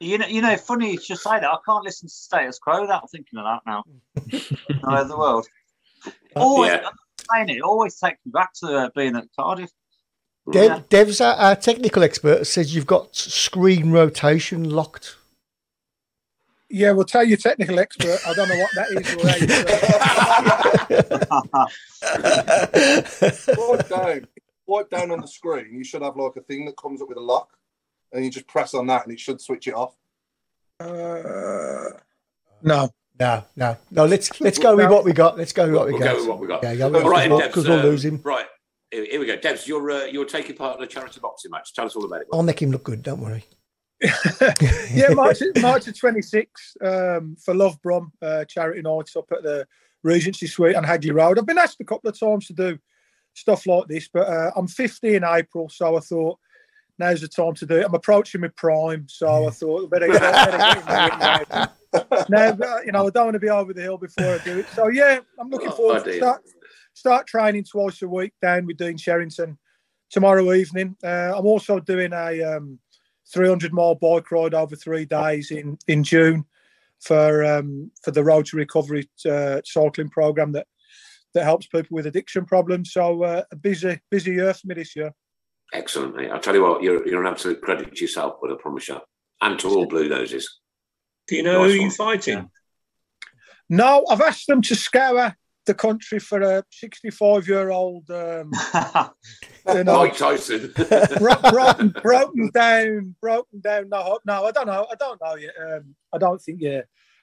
You 0.00 0.18
know, 0.18 0.26
you 0.26 0.42
know, 0.42 0.56
funny 0.56 0.92
you 0.92 1.00
should 1.00 1.18
say 1.18 1.40
that. 1.40 1.44
I 1.44 1.56
can't 1.64 1.84
listen 1.84 2.08
to 2.08 2.14
Status 2.14 2.58
Quo 2.58 2.82
without 2.82 3.10
thinking 3.10 3.38
of 3.38 3.44
that 3.44 3.60
now. 3.66 3.84
no, 4.84 5.04
the 5.04 5.16
world. 5.16 5.46
Always 6.36 6.72
yeah. 6.72 6.88
saying 7.32 7.48
it. 7.48 7.62
Always 7.62 7.98
takes 7.98 8.18
me 8.24 8.32
back 8.32 8.52
to 8.60 8.66
uh, 8.66 8.90
being 8.94 9.16
at 9.16 9.24
Cardiff. 9.38 9.70
Dev, 10.50 10.70
yeah. 10.70 10.80
Dev's 10.88 11.20
our, 11.20 11.34
our 11.34 11.56
technical 11.56 12.04
expert 12.04 12.46
says 12.46 12.74
you've 12.74 12.86
got 12.86 13.16
screen 13.16 13.90
rotation 13.90 14.70
locked. 14.70 15.16
Yeah, 16.68 16.92
we'll 16.92 17.04
tell 17.04 17.24
you, 17.24 17.36
technical 17.36 17.78
expert. 17.78 18.18
I 18.26 18.34
don't 18.34 18.48
know 18.48 18.58
what 18.58 18.70
that 18.74 18.90
is. 18.90 19.16
Wipe 23.56 23.88
down, 23.88 24.26
wipe 24.66 24.90
down 24.90 25.10
on 25.12 25.20
the 25.20 25.28
screen. 25.28 25.76
You 25.76 25.84
should 25.84 26.02
have 26.02 26.16
like 26.16 26.36
a 26.36 26.40
thing 26.40 26.64
that 26.66 26.76
comes 26.76 27.00
up 27.00 27.08
with 27.08 27.18
a 27.18 27.22
lock, 27.22 27.50
and 28.16 28.24
you 28.24 28.30
just 28.30 28.46
press 28.46 28.74
on 28.74 28.86
that, 28.88 29.04
and 29.04 29.12
it 29.12 29.20
should 29.20 29.40
switch 29.40 29.68
it 29.68 29.74
off. 29.74 29.94
Uh, 30.80 31.90
no. 32.62 32.90
No, 33.18 33.44
no, 33.56 33.76
no. 33.90 34.04
Let's 34.04 34.40
let's 34.42 34.58
go 34.58 34.76
with 34.76 34.90
what 34.90 35.04
we 35.04 35.14
got. 35.14 35.38
Let's 35.38 35.52
go 35.52 35.64
with 35.64 35.74
what 35.74 35.86
we 35.86 35.92
we'll 35.92 36.02
got. 36.02 36.12
Go 36.12 36.18
with 36.18 36.28
what 36.28 36.38
we 36.38 36.46
got. 36.46 36.62
Yeah, 36.62 36.74
go 36.74 36.90
with 36.90 37.02
All 37.02 37.10
right, 37.10 37.30
because 37.46 37.66
we'll 37.66 37.78
lose 37.82 38.04
him. 38.04 38.20
Right. 38.22 38.44
Here 38.90 39.18
we 39.18 39.26
go, 39.26 39.36
Debs. 39.36 39.66
You're 39.66 39.90
uh, 39.90 40.04
you're 40.04 40.26
taking 40.26 40.54
part 40.54 40.76
in 40.76 40.84
a 40.84 40.86
charity 40.86 41.18
boxing 41.20 41.50
match. 41.50 41.72
Tell 41.72 41.86
us 41.86 41.96
all 41.96 42.04
about 42.04 42.20
it. 42.20 42.26
I'll 42.32 42.42
make 42.42 42.60
him 42.60 42.70
look 42.70 42.84
good. 42.84 43.02
Don't 43.02 43.20
worry. 43.20 43.44
yeah, 44.02 45.08
March, 45.14 45.38
March 45.60 45.86
the 45.86 45.92
26th 45.92 47.16
um, 47.16 47.36
for 47.42 47.54
Love 47.54 47.80
Brum 47.80 48.12
uh, 48.20 48.44
charity 48.44 48.82
nights 48.82 49.16
up 49.16 49.32
at 49.32 49.42
the 49.42 49.66
Regency 50.02 50.46
Suite 50.46 50.76
on 50.76 50.84
Hagley 50.84 51.12
Road. 51.12 51.38
I've 51.38 51.46
been 51.46 51.56
asked 51.56 51.80
a 51.80 51.84
couple 51.84 52.10
of 52.10 52.18
times 52.18 52.46
to 52.48 52.52
do 52.52 52.78
stuff 53.32 53.66
like 53.66 53.86
this, 53.88 54.08
but 54.12 54.28
uh, 54.28 54.50
I'm 54.54 54.68
50 54.68 55.14
in 55.14 55.24
April, 55.24 55.70
so 55.70 55.96
I 55.96 56.00
thought 56.00 56.38
now's 56.98 57.20
the 57.20 57.28
time 57.28 57.54
to 57.54 57.66
do 57.66 57.76
it. 57.76 57.84
I'm 57.84 57.94
approaching 57.94 58.40
my 58.40 58.48
prime, 58.56 59.06
so 59.08 59.48
I 59.48 59.50
thought 59.50 59.90
better, 59.90 60.08
get, 60.08 60.20
better 60.20 60.58
get 60.58 61.50
now. 61.50 61.72
now, 62.28 62.48
uh, 62.50 62.80
you 62.84 62.92
know, 62.92 63.06
I 63.06 63.10
don't 63.10 63.26
want 63.26 63.34
to 63.34 63.40
be 63.40 63.48
over 63.48 63.72
the 63.72 63.82
hill 63.82 63.98
before 63.98 64.34
I 64.34 64.38
do 64.38 64.58
it. 64.60 64.66
So 64.74 64.88
yeah, 64.88 65.20
I'm 65.38 65.50
looking 65.50 65.68
oh, 65.68 65.76
forward 65.76 66.04
to 66.04 66.16
start, 66.16 66.42
start 66.94 67.26
training 67.26 67.64
twice 67.64 68.02
a 68.02 68.08
week 68.08 68.32
down 68.40 68.66
with 68.66 68.76
Dean 68.78 68.96
Sherrington 68.96 69.58
tomorrow 70.10 70.52
evening. 70.52 70.96
Uh, 71.02 71.32
I'm 71.36 71.46
also 71.46 71.80
doing 71.80 72.12
a 72.12 72.42
um, 72.42 72.78
300 73.32 73.72
mile 73.72 73.94
bike 73.94 74.30
ride 74.30 74.54
over 74.54 74.76
three 74.76 75.04
days 75.04 75.50
in 75.50 75.78
in 75.88 76.04
June 76.04 76.44
for 77.00 77.44
um, 77.44 77.90
for 78.02 78.10
the 78.10 78.24
Road 78.24 78.46
to 78.46 78.56
Recovery 78.56 79.08
uh, 79.28 79.60
cycling 79.64 80.08
program 80.08 80.52
that 80.52 80.66
that 81.34 81.44
helps 81.44 81.66
people 81.66 81.94
with 81.94 82.06
addiction 82.06 82.46
problems. 82.46 82.92
So 82.92 83.22
uh, 83.22 83.42
a 83.50 83.56
busy 83.56 84.00
busy 84.10 84.32
year 84.32 84.54
for 84.54 84.66
me 84.66 84.74
this 84.74 84.96
year. 84.96 85.12
Excellent, 85.72 86.16
mate. 86.16 86.30
I'll 86.30 86.40
tell 86.40 86.54
you 86.54 86.62
what, 86.62 86.82
you're 86.82 87.06
you're 87.06 87.20
an 87.24 87.30
absolute 87.30 87.60
credit 87.60 87.94
to 87.94 88.00
yourself, 88.00 88.36
but 88.40 88.52
I 88.52 88.54
promise 88.58 88.88
you, 88.88 88.98
and 89.40 89.58
to 89.58 89.68
all 89.68 89.86
Blue 89.86 90.08
Noses. 90.08 90.60
Do 91.26 91.36
you 91.36 91.42
know 91.42 91.62
nice 91.62 91.72
who 91.72 91.80
you're 91.80 91.90
fighting? 91.90 92.50
No, 93.68 94.04
I've 94.08 94.20
asked 94.20 94.46
them 94.46 94.62
to 94.62 94.76
scour 94.76 95.34
the 95.66 95.74
country 95.74 96.20
for 96.20 96.40
a 96.40 96.64
65 96.70 97.48
year 97.48 97.70
old, 97.70 98.08
um, 98.10 98.52
you 99.66 99.84
know, 99.84 99.98
Mike 99.98 100.16
Tyson. 100.16 100.72
bro- 100.76 101.34
broken, 101.50 101.88
broken 102.02 102.50
down, 102.54 103.16
broken 103.20 103.60
down. 103.60 103.88
No, 103.88 104.20
no, 104.24 104.46
I 104.46 104.52
don't 104.52 104.66
know. 104.66 104.86
I 104.90 104.94
don't 104.94 105.20
know 105.20 105.34
yet. 105.34 105.54
Um, 105.60 105.96
I 106.12 106.18
don't 106.18 106.40
think. 106.40 106.60
Yeah, 106.60 106.82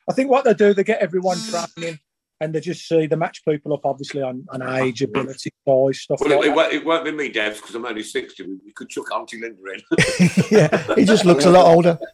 I 0.09 0.13
think 0.13 0.29
what 0.29 0.43
they 0.43 0.53
do, 0.53 0.73
they 0.73 0.83
get 0.83 1.01
everyone 1.01 1.37
training, 1.37 1.99
and 2.43 2.53
they 2.53 2.59
just 2.59 2.87
see 2.87 3.07
the 3.07 3.15
match 3.15 3.43
people 3.45 3.73
up, 3.73 3.85
obviously 3.85 4.21
on, 4.21 4.45
on 4.49 4.61
age, 4.61 5.01
ability, 5.01 5.51
size, 5.65 6.01
stuff 6.01 6.19
Well, 6.19 6.37
like 6.37 6.39
it, 6.39 6.43
it, 6.43 6.49
that. 6.49 6.55
won't, 6.55 6.73
it 6.73 6.85
won't 6.85 7.05
be 7.05 7.11
me, 7.11 7.31
Devs, 7.31 7.55
because 7.55 7.73
I'm 7.75 7.85
only 7.85 8.03
60. 8.03 8.43
We, 8.43 8.57
we 8.65 8.73
could 8.73 8.89
chuck 8.89 9.11
Auntie 9.13 9.39
Linda 9.39 9.61
in. 9.73 9.81
yeah, 10.51 10.95
he 10.95 11.05
just 11.05 11.23
looks 11.25 11.45
a 11.45 11.51
lot 11.51 11.65
older. 11.73 11.97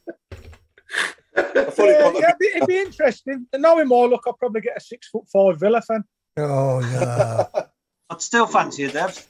Yeah, 1.78 2.12
yeah, 2.14 2.28
it'd, 2.28 2.38
be, 2.40 2.48
it'd 2.48 2.68
be 2.68 2.80
interesting. 2.80 3.48
Knowing 3.56 3.88
more, 3.88 4.10
look, 4.10 4.24
I'll 4.28 4.34
probably 4.34 4.60
get 4.60 4.76
a 4.76 4.82
six 4.82 5.08
foot 5.08 5.24
five 5.32 5.58
Villa 5.58 5.82
fan. 5.82 6.04
Oh 6.36 6.82
yeah. 6.82 7.46
I'd 8.10 8.22
still 8.22 8.46
fancy 8.46 8.82
you, 8.82 8.92
Dev. 8.92 9.26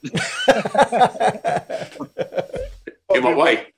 In 3.14 3.22
what 3.22 3.36
way? 3.36 3.68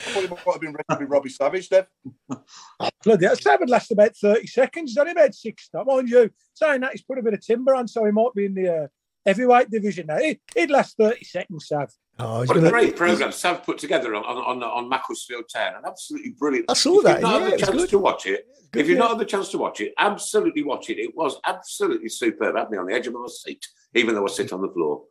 I 0.00 0.10
thought 0.10 0.22
he 0.22 0.28
might 0.28 0.38
have 0.52 0.60
been 0.60 0.72
ready 0.72 0.84
to 0.90 0.96
be 0.98 1.04
Robbie 1.04 1.28
Savage, 1.30 1.68
Dev. 1.68 1.86
Bloody 3.04 3.26
hell, 3.26 3.36
Sav 3.36 3.60
would 3.60 3.70
last 3.70 3.90
about 3.90 4.16
30 4.16 4.46
seconds. 4.46 4.90
He's 4.92 4.98
only 4.98 5.14
made 5.14 5.34
six 5.34 5.68
now. 5.74 5.84
Mind 5.84 6.08
you, 6.08 6.30
saying 6.54 6.80
that, 6.82 6.92
he's 6.92 7.02
put 7.02 7.18
a 7.18 7.22
bit 7.22 7.34
of 7.34 7.40
timber 7.44 7.74
on, 7.74 7.88
so 7.88 8.04
he 8.04 8.12
might 8.12 8.34
be 8.34 8.46
in 8.46 8.54
the 8.54 8.84
uh, 8.84 8.86
heavyweight 9.26 9.70
division 9.70 10.06
now. 10.06 10.18
He, 10.18 10.40
would 10.56 10.70
last 10.70 10.96
30 10.98 11.24
seconds, 11.24 11.66
Sav. 11.68 11.92
Oh, 12.20 12.38
What 12.40 12.50
a 12.50 12.54
gonna. 12.60 12.70
great 12.70 12.96
programme 12.96 13.32
Sav 13.32 13.62
put 13.64 13.78
together 13.78 14.14
on, 14.14 14.24
on, 14.24 14.36
on, 14.38 14.62
on 14.62 14.88
Macclesfield 14.88 15.44
Town. 15.52 15.74
And 15.76 15.86
absolutely 15.86 16.30
brilliant. 16.38 16.66
I 16.68 16.74
saw 16.74 16.98
If 16.98 17.04
that, 17.04 17.12
you've 17.14 17.22
not 17.22 17.40
yeah, 17.40 17.48
had 17.50 17.52
the 17.60 17.66
chance 17.66 17.80
good. 17.82 17.90
to 17.90 17.98
watch 17.98 18.26
it, 18.26 18.46
Good, 18.70 18.80
if 18.80 18.88
you've 18.88 18.96
yeah. 18.98 19.02
not 19.04 19.10
had 19.12 19.18
the 19.20 19.24
chance 19.24 19.48
to 19.50 19.58
watch 19.58 19.80
it, 19.80 19.94
absolutely 19.98 20.62
watch 20.62 20.90
it. 20.90 20.98
It 20.98 21.16
was 21.16 21.40
absolutely 21.46 22.08
superb. 22.08 22.56
I 22.56 22.60
had 22.60 22.70
me 22.70 22.78
on 22.78 22.86
the 22.86 22.94
edge 22.94 23.06
of 23.06 23.14
my 23.14 23.26
seat, 23.28 23.66
even 23.94 24.14
though 24.14 24.24
I 24.24 24.28
sit 24.28 24.52
on 24.52 24.62
the 24.62 24.68
floor. 24.68 25.04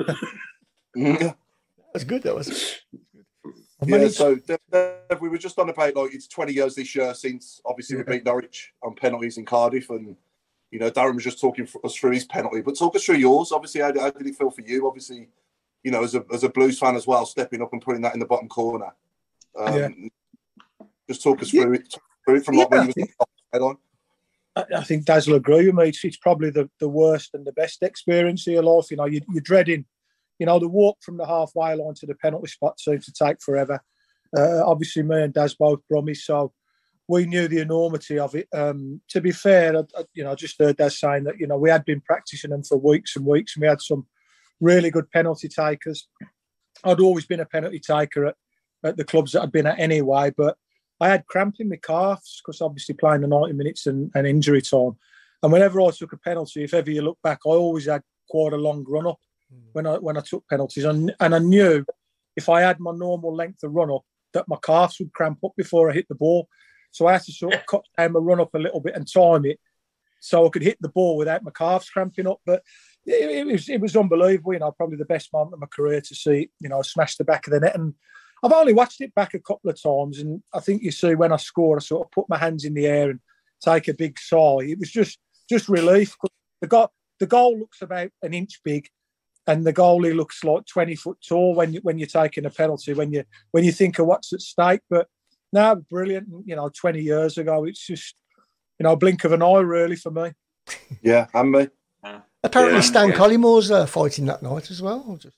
Yeah, 0.96 1.34
That's 1.92 2.04
good. 2.04 2.24
That 2.24 2.34
was. 2.34 2.80
Yeah 3.86 4.08
so 4.08 4.34
Dev, 4.36 4.58
Dev, 4.70 5.20
we 5.20 5.28
were 5.28 5.38
just 5.38 5.58
on 5.58 5.68
about 5.68 5.96
like 5.96 6.14
it's 6.14 6.26
20 6.28 6.52
years 6.52 6.74
this 6.74 6.94
year 6.94 7.14
since 7.14 7.60
obviously 7.64 7.96
we 7.96 8.02
beat 8.02 8.24
Norwich 8.24 8.72
on 8.82 8.94
penalties 8.94 9.38
in 9.38 9.44
Cardiff, 9.44 9.90
and 9.90 10.16
you 10.70 10.78
know 10.78 10.90
Darren 10.90 11.14
was 11.14 11.24
just 11.24 11.40
talking 11.40 11.66
for 11.66 11.84
us 11.84 11.94
through 11.94 12.12
his 12.12 12.24
penalty, 12.24 12.60
but 12.60 12.78
talk 12.78 12.94
us 12.94 13.04
through 13.04 13.16
yours. 13.16 13.52
Obviously, 13.52 13.80
how, 13.80 13.92
how 13.98 14.10
did 14.10 14.26
it 14.26 14.36
feel 14.36 14.50
for 14.50 14.62
you? 14.62 14.86
Obviously, 14.86 15.28
you 15.82 15.90
know 15.90 16.04
as 16.04 16.14
a 16.14 16.24
as 16.32 16.44
a 16.44 16.48
Blues 16.48 16.78
fan 16.78 16.96
as 16.96 17.06
well, 17.06 17.24
stepping 17.24 17.62
up 17.62 17.72
and 17.72 17.82
putting 17.82 18.02
that 18.02 18.14
in 18.14 18.20
the 18.20 18.26
bottom 18.26 18.48
corner. 18.48 18.92
Um, 19.58 19.74
Yeah. 19.74 19.88
Just 21.08 21.24
talk 21.24 21.42
us 21.42 21.50
through 21.50 21.74
it, 21.74 21.94
through 22.24 22.36
it 22.36 22.44
from 22.44 22.56
like 22.56 22.70
when 22.70 22.86
Yeah, 22.86 22.92
you 22.96 23.06
I 23.20 23.24
was 23.24 23.28
head 23.52 23.62
on. 23.62 23.78
I, 24.54 24.64
I 24.78 24.84
think 24.84 25.04
Daz 25.04 25.26
will 25.26 25.36
agree 25.36 25.66
with 25.66 25.74
me. 25.74 25.88
It's, 25.88 26.04
it's 26.04 26.16
probably 26.16 26.50
the, 26.50 26.70
the 26.78 26.88
worst 26.88 27.34
and 27.34 27.44
the 27.44 27.52
best 27.52 27.82
experience 27.82 28.46
of 28.46 28.52
your 28.52 28.62
life. 28.62 28.92
You 28.92 28.96
know, 28.96 29.06
you, 29.06 29.20
you're 29.28 29.42
dreading, 29.42 29.86
you 30.40 30.46
know, 30.46 30.58
the 30.58 30.66
walk 30.68 30.96
from 31.02 31.18
the 31.18 31.26
halfway 31.26 31.74
line 31.76 31.94
to 31.94 32.06
the 32.06 32.14
penalty 32.14 32.48
spot 32.48 32.80
seems 32.80 33.04
to 33.04 33.12
take 33.12 33.40
forever. 33.42 33.78
Uh, 34.36 34.62
obviously, 34.64 35.02
me 35.02 35.22
and 35.22 35.34
Daz 35.34 35.54
both 35.54 35.80
Brummies, 35.92 36.22
so 36.22 36.52
we 37.06 37.26
knew 37.26 37.46
the 37.46 37.58
enormity 37.60 38.18
of 38.18 38.34
it. 38.34 38.48
Um, 38.54 39.02
to 39.10 39.20
be 39.20 39.32
fair, 39.32 39.76
I, 39.76 39.80
I- 39.98 40.04
you 40.14 40.24
know, 40.24 40.32
I 40.32 40.34
just 40.34 40.58
heard 40.58 40.78
Daz 40.78 40.98
saying 40.98 41.24
that, 41.24 41.38
you 41.38 41.46
know, 41.46 41.58
we 41.58 41.68
had 41.68 41.84
been 41.84 42.00
practicing 42.00 42.50
them 42.50 42.62
for 42.62 42.78
weeks 42.78 43.16
and 43.16 43.26
weeks, 43.26 43.54
and 43.54 43.60
we 43.62 43.68
had 43.68 43.82
some 43.82 44.06
really 44.60 44.90
good 44.90 45.10
penalty 45.10 45.48
takers. 45.48 46.08
I'd 46.82 47.00
always 47.00 47.26
been 47.26 47.40
a 47.40 47.46
penalty 47.46 47.78
taker 47.78 48.26
at, 48.26 48.36
at 48.82 48.96
the 48.96 49.04
clubs 49.04 49.32
that 49.32 49.42
I'd 49.42 49.52
been 49.52 49.66
at 49.66 49.78
anyway, 49.78 50.32
but 50.34 50.56
I 51.00 51.08
had 51.08 51.26
cramp 51.26 51.56
in 51.58 51.68
my 51.68 51.76
calves 51.76 52.40
because 52.42 52.62
obviously 52.62 52.94
playing 52.94 53.20
the 53.20 53.28
90 53.28 53.52
minutes 53.54 53.86
and, 53.86 54.10
and 54.14 54.26
injury 54.26 54.62
time. 54.62 54.96
And 55.42 55.52
whenever 55.52 55.82
I 55.82 55.90
took 55.90 56.14
a 56.14 56.18
penalty, 56.18 56.64
if 56.64 56.72
ever 56.72 56.90
you 56.90 57.02
look 57.02 57.18
back, 57.22 57.40
I 57.46 57.50
always 57.50 57.86
had 57.86 58.02
quite 58.30 58.52
a 58.54 58.56
long 58.56 58.84
run 58.88 59.06
up 59.06 59.18
Hmm. 59.52 59.68
when 59.72 59.86
I 59.86 59.98
when 59.98 60.16
I 60.16 60.20
took 60.20 60.48
penalties. 60.48 60.84
And, 60.84 61.14
and 61.20 61.34
I 61.34 61.38
knew 61.38 61.84
if 62.36 62.48
I 62.48 62.60
had 62.62 62.80
my 62.80 62.92
normal 62.92 63.34
length 63.34 63.62
of 63.62 63.72
run 63.72 63.90
up, 63.90 64.02
that 64.32 64.48
my 64.48 64.56
calves 64.62 64.98
would 65.00 65.12
cramp 65.12 65.38
up 65.44 65.52
before 65.56 65.90
I 65.90 65.94
hit 65.94 66.06
the 66.08 66.14
ball. 66.14 66.48
So 66.92 67.06
I 67.06 67.12
had 67.12 67.22
to 67.22 67.32
sort 67.32 67.54
of 67.54 67.66
cut 67.70 67.84
down 67.96 68.12
my 68.12 68.20
run 68.20 68.40
up 68.40 68.54
a 68.54 68.58
little 68.58 68.80
bit 68.80 68.94
and 68.94 69.10
time 69.10 69.44
it 69.44 69.58
so 70.20 70.46
I 70.46 70.50
could 70.50 70.62
hit 70.62 70.78
the 70.80 70.88
ball 70.88 71.16
without 71.16 71.42
my 71.42 71.50
calves 71.50 71.90
cramping 71.90 72.26
up. 72.26 72.40
But 72.44 72.62
it, 73.06 73.30
it 73.30 73.46
was 73.46 73.68
it 73.68 73.80
was 73.80 73.96
unbelievable. 73.96 74.52
You 74.52 74.60
know, 74.60 74.72
probably 74.72 74.96
the 74.96 75.04
best 75.04 75.32
moment 75.32 75.54
of 75.54 75.60
my 75.60 75.66
career 75.66 76.00
to 76.00 76.14
see 76.14 76.50
you 76.60 76.68
know 76.68 76.82
smash 76.82 77.16
the 77.16 77.24
back 77.24 77.46
of 77.46 77.52
the 77.52 77.60
net. 77.60 77.74
And 77.74 77.94
I've 78.42 78.52
only 78.52 78.72
watched 78.72 79.00
it 79.00 79.14
back 79.14 79.34
a 79.34 79.40
couple 79.40 79.70
of 79.70 79.82
times, 79.82 80.18
and 80.18 80.42
I 80.54 80.60
think 80.60 80.82
you 80.82 80.92
see 80.92 81.14
when 81.14 81.32
I 81.32 81.36
score, 81.36 81.76
I 81.76 81.80
sort 81.80 82.06
of 82.06 82.12
put 82.12 82.28
my 82.28 82.38
hands 82.38 82.64
in 82.64 82.74
the 82.74 82.86
air 82.86 83.10
and 83.10 83.20
take 83.62 83.88
a 83.88 83.94
big 83.94 84.18
sigh. 84.18 84.60
It 84.60 84.78
was 84.78 84.90
just 84.90 85.18
just 85.48 85.68
relief. 85.68 86.16
The 86.60 86.68
goal 86.68 86.92
the 87.18 87.26
goal 87.26 87.58
looks 87.58 87.82
about 87.82 88.10
an 88.22 88.34
inch 88.34 88.60
big, 88.64 88.88
and 89.50 89.66
the 89.66 89.72
goalie 89.72 90.14
looks 90.14 90.44
like 90.44 90.64
twenty 90.66 90.94
foot 90.94 91.18
tall 91.26 91.54
when 91.54 91.72
you 91.72 91.80
when 91.82 91.98
you're 91.98 92.06
taking 92.06 92.46
a 92.46 92.50
penalty. 92.50 92.92
When 92.94 93.12
you 93.12 93.24
when 93.50 93.64
you 93.64 93.72
think 93.72 93.98
of 93.98 94.06
what's 94.06 94.32
at 94.32 94.40
stake, 94.40 94.80
but 94.88 95.08
now 95.52 95.74
brilliant. 95.74 96.28
You 96.44 96.56
know, 96.56 96.68
twenty 96.68 97.00
years 97.02 97.36
ago, 97.38 97.64
it's 97.64 97.84
just 97.86 98.14
you 98.78 98.84
know 98.84 98.92
a 98.92 98.96
blink 98.96 99.24
of 99.24 99.32
an 99.32 99.42
eye 99.42 99.60
really 99.60 99.96
for 99.96 100.10
me. 100.10 100.32
Yeah, 101.02 101.26
and 101.34 101.50
me. 101.50 101.68
Apparently, 102.42 102.76
Yeah, 102.78 102.82
Stan 102.82 103.08
yeah. 103.10 103.16
Collymore's 103.16 103.70
uh, 103.70 103.84
fighting 103.86 104.24
that 104.26 104.42
night 104.42 104.70
as 104.70 104.80
well. 104.80 105.16
Just, 105.20 105.36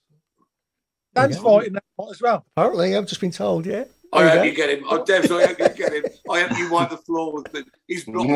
Dan's 1.14 1.36
Yeah. 1.36 1.42
fighting 1.42 1.72
that 1.72 1.84
part 1.98 2.10
as 2.12 2.22
well. 2.22 2.44
apparently, 2.56 2.96
I've 2.96 3.06
just 3.06 3.20
been 3.20 3.30
told. 3.32 3.66
Yeah. 3.66 3.84
I 4.12 4.22
There 4.24 4.30
hope 4.36 4.44
you 4.44 4.50
you 4.50 4.56
get 4.56 4.70
him. 4.70 4.84
Oh, 4.88 5.02
Devs, 5.02 5.30
I 5.34 5.46
hope 5.46 5.58
you 5.58 5.68
get 5.70 5.92
him. 5.94 6.04
I 6.30 6.40
hope 6.42 6.58
you 6.58 6.70
wipe 6.70 6.90
the 6.90 6.98
floor 6.98 7.32
with 7.32 7.54
him. 7.54 7.64
He's 7.88 8.04
blocked. 8.06 8.28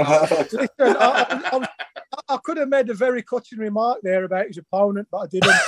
Listen, 0.52 0.68
I, 0.80 0.84
I, 0.84 1.50
I, 1.52 1.56
was- 1.58 1.68
I 2.28 2.38
could 2.38 2.56
have 2.56 2.68
made 2.68 2.88
a 2.90 2.94
very 2.94 3.22
cutting 3.22 3.58
remark 3.58 4.00
there 4.02 4.24
about 4.24 4.48
his 4.48 4.58
opponent, 4.58 5.08
but 5.10 5.18
I 5.18 5.26
didn't. 5.26 5.52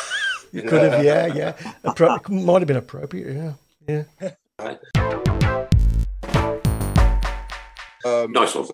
You 0.51 0.63
could 0.63 0.81
have, 0.81 1.05
yeah, 1.05 1.27
yeah. 1.27 1.53
Appro- 1.85 2.17
it 2.17 2.29
might 2.31 2.61
have 2.63 2.67
been 2.67 2.79
appropriate, 2.79 3.37
yeah. 3.87 4.05
Yeah. 4.19 4.31
Um, 8.03 8.33
Nice 8.33 8.55
one. 8.55 8.69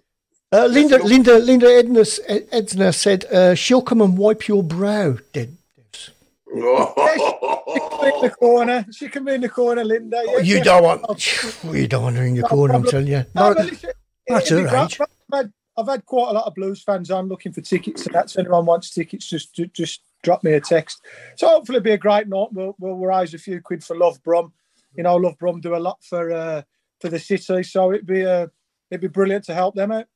Uh, 0.52 0.66
Linda, 0.66 1.02
Linda, 1.02 1.36
Linda 1.40 1.66
Edna, 1.66 2.04
Edna 2.52 2.92
said 2.92 3.24
uh, 3.24 3.56
she'll 3.56 3.82
come 3.82 4.00
and 4.02 4.16
wipe 4.16 4.46
your 4.46 4.62
brow. 4.62 5.16
Dead. 5.32 5.56
in 6.54 6.60
the 6.60 8.32
corner. 8.38 8.86
She 8.92 9.08
can 9.08 9.24
be 9.24 9.34
in 9.34 9.40
the 9.40 9.48
corner, 9.48 9.82
Linda. 9.82 10.22
Oh, 10.24 10.38
you 10.38 10.62
don't 10.62 10.84
want. 10.84 11.64
You 11.64 11.88
don't 11.88 12.04
want 12.04 12.16
her 12.16 12.24
in 12.24 12.36
your 12.36 12.46
corner. 12.46 12.74
I'm 12.74 12.84
telling 12.84 13.08
you. 13.08 13.24
No, 13.34 13.48
No, 13.48 13.54
but 13.56 13.66
listen, 13.66 13.90
that's 14.28 14.52
it'd 14.52 14.70
her 14.70 14.76
age. 14.84 15.00
I've 15.00 15.08
had, 15.32 15.52
I've 15.76 15.88
had 15.88 16.04
quite 16.06 16.30
a 16.30 16.32
lot 16.32 16.46
of 16.46 16.54
Blues 16.54 16.82
fans 16.82 17.10
I'm 17.10 17.28
looking 17.28 17.52
for 17.52 17.60
tickets, 17.60 18.04
So 18.04 18.10
that's 18.12 18.38
anyone 18.38 18.66
wants 18.66 18.90
tickets, 18.90 19.28
just 19.28 19.54
just 19.72 20.02
drop 20.22 20.44
me 20.44 20.52
a 20.52 20.60
text. 20.60 21.02
So 21.36 21.48
hopefully, 21.48 21.76
it'll 21.76 21.84
be 21.84 21.92
a 21.92 21.98
great 21.98 22.28
night. 22.28 22.48
We'll, 22.52 22.74
we'll 22.78 22.96
raise 22.96 23.34
a 23.34 23.38
few 23.38 23.60
quid 23.60 23.82
for 23.84 23.96
Love 23.96 24.22
Brum. 24.22 24.52
You 24.96 25.02
know, 25.02 25.16
Love 25.16 25.38
Brum 25.38 25.60
do 25.60 25.74
a 25.74 25.78
lot 25.78 25.98
for 26.02 26.32
uh, 26.32 26.62
for 27.00 27.08
the 27.08 27.18
city, 27.18 27.62
so 27.62 27.92
it'd 27.92 28.06
be 28.06 28.24
uh, 28.24 28.46
it'd 28.90 29.00
be 29.00 29.08
brilliant 29.08 29.44
to 29.44 29.54
help 29.54 29.74
them 29.74 29.92
out. 29.92 30.06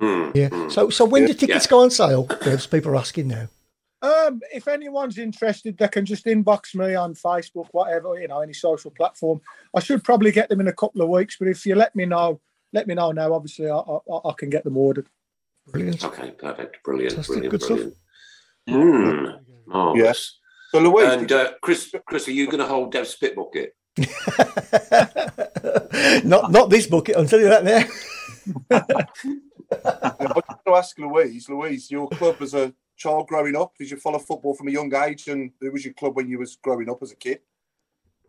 Hmm. 0.00 0.30
Yeah. 0.34 0.68
So, 0.68 0.90
so 0.90 1.04
when 1.04 1.26
do 1.26 1.34
tickets 1.34 1.66
go 1.66 1.80
on 1.80 1.90
sale? 1.90 2.26
Devs, 2.26 2.70
people 2.70 2.92
are 2.92 2.96
asking 2.96 3.28
now. 3.28 3.48
Um, 4.02 4.40
if 4.52 4.66
anyone's 4.66 5.18
interested, 5.18 5.76
they 5.76 5.88
can 5.88 6.06
just 6.06 6.24
inbox 6.24 6.74
me 6.74 6.94
on 6.94 7.14
Facebook, 7.14 7.66
whatever, 7.72 8.18
you 8.18 8.28
know, 8.28 8.40
any 8.40 8.54
social 8.54 8.90
platform. 8.90 9.42
I 9.74 9.80
should 9.80 10.02
probably 10.02 10.32
get 10.32 10.48
them 10.48 10.60
in 10.60 10.68
a 10.68 10.72
couple 10.72 11.02
of 11.02 11.10
weeks, 11.10 11.36
but 11.38 11.48
if 11.48 11.66
you 11.66 11.74
let 11.74 11.94
me 11.94 12.06
know, 12.06 12.40
let 12.72 12.86
me 12.86 12.94
know 12.94 13.12
now. 13.12 13.32
Obviously, 13.32 13.68
I, 13.68 13.78
I, 13.78 14.28
I 14.28 14.32
can 14.36 14.50
get 14.50 14.64
them 14.64 14.76
ordered. 14.76 15.08
Brilliant. 15.68 16.04
Okay, 16.04 16.32
perfect. 16.32 16.82
Brilliant. 16.84 17.12
Fantastic. 17.12 17.50
Brilliant. 17.50 17.52
Good 17.52 17.62
stuff. 17.62 17.78
brilliant. 18.66 18.68
Hmm. 18.68 19.26
Marvellous. 19.66 20.04
Yes. 20.04 20.36
So 20.70 20.78
Louise, 20.78 21.12
And 21.12 21.32
uh, 21.32 21.52
Chris, 21.62 21.92
Chris, 22.06 22.28
are 22.28 22.32
you 22.32 22.46
going 22.46 22.58
to 22.58 22.66
hold 22.66 22.92
Dev's 22.92 23.10
spit 23.10 23.34
bucket? 23.34 23.74
not 26.24 26.52
not 26.52 26.70
this 26.70 26.86
bucket. 26.86 27.16
I'll 27.16 27.26
tell 27.26 27.40
you 27.40 27.48
that 27.48 27.64
now. 27.64 27.82
I 28.70 30.32
was 30.34 30.44
going 30.46 30.58
to 30.66 30.74
ask 30.76 30.98
Louise. 30.98 31.48
Louise, 31.48 31.90
your 31.90 32.08
club 32.08 32.36
as 32.40 32.54
a 32.54 32.72
child 32.96 33.26
growing 33.26 33.56
up, 33.56 33.72
did 33.78 33.90
you 33.90 33.96
follow 33.96 34.18
football 34.18 34.54
from 34.54 34.68
a 34.68 34.70
young 34.70 34.94
age? 34.94 35.26
And 35.26 35.50
who 35.60 35.72
was 35.72 35.84
your 35.84 35.94
club 35.94 36.16
when 36.16 36.28
you 36.28 36.38
was 36.38 36.56
growing 36.56 36.88
up 36.88 37.02
as 37.02 37.10
a 37.10 37.16
kid? 37.16 37.40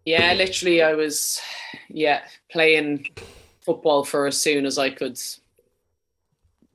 Yeah, 0.06 0.34
literally, 0.34 0.82
I 0.82 0.94
was, 0.94 1.40
yeah, 1.88 2.24
playing 2.52 3.08
football 3.62 4.04
for 4.04 4.28
as 4.28 4.40
soon 4.40 4.66
as 4.66 4.78
I 4.78 4.90
could. 4.90 5.20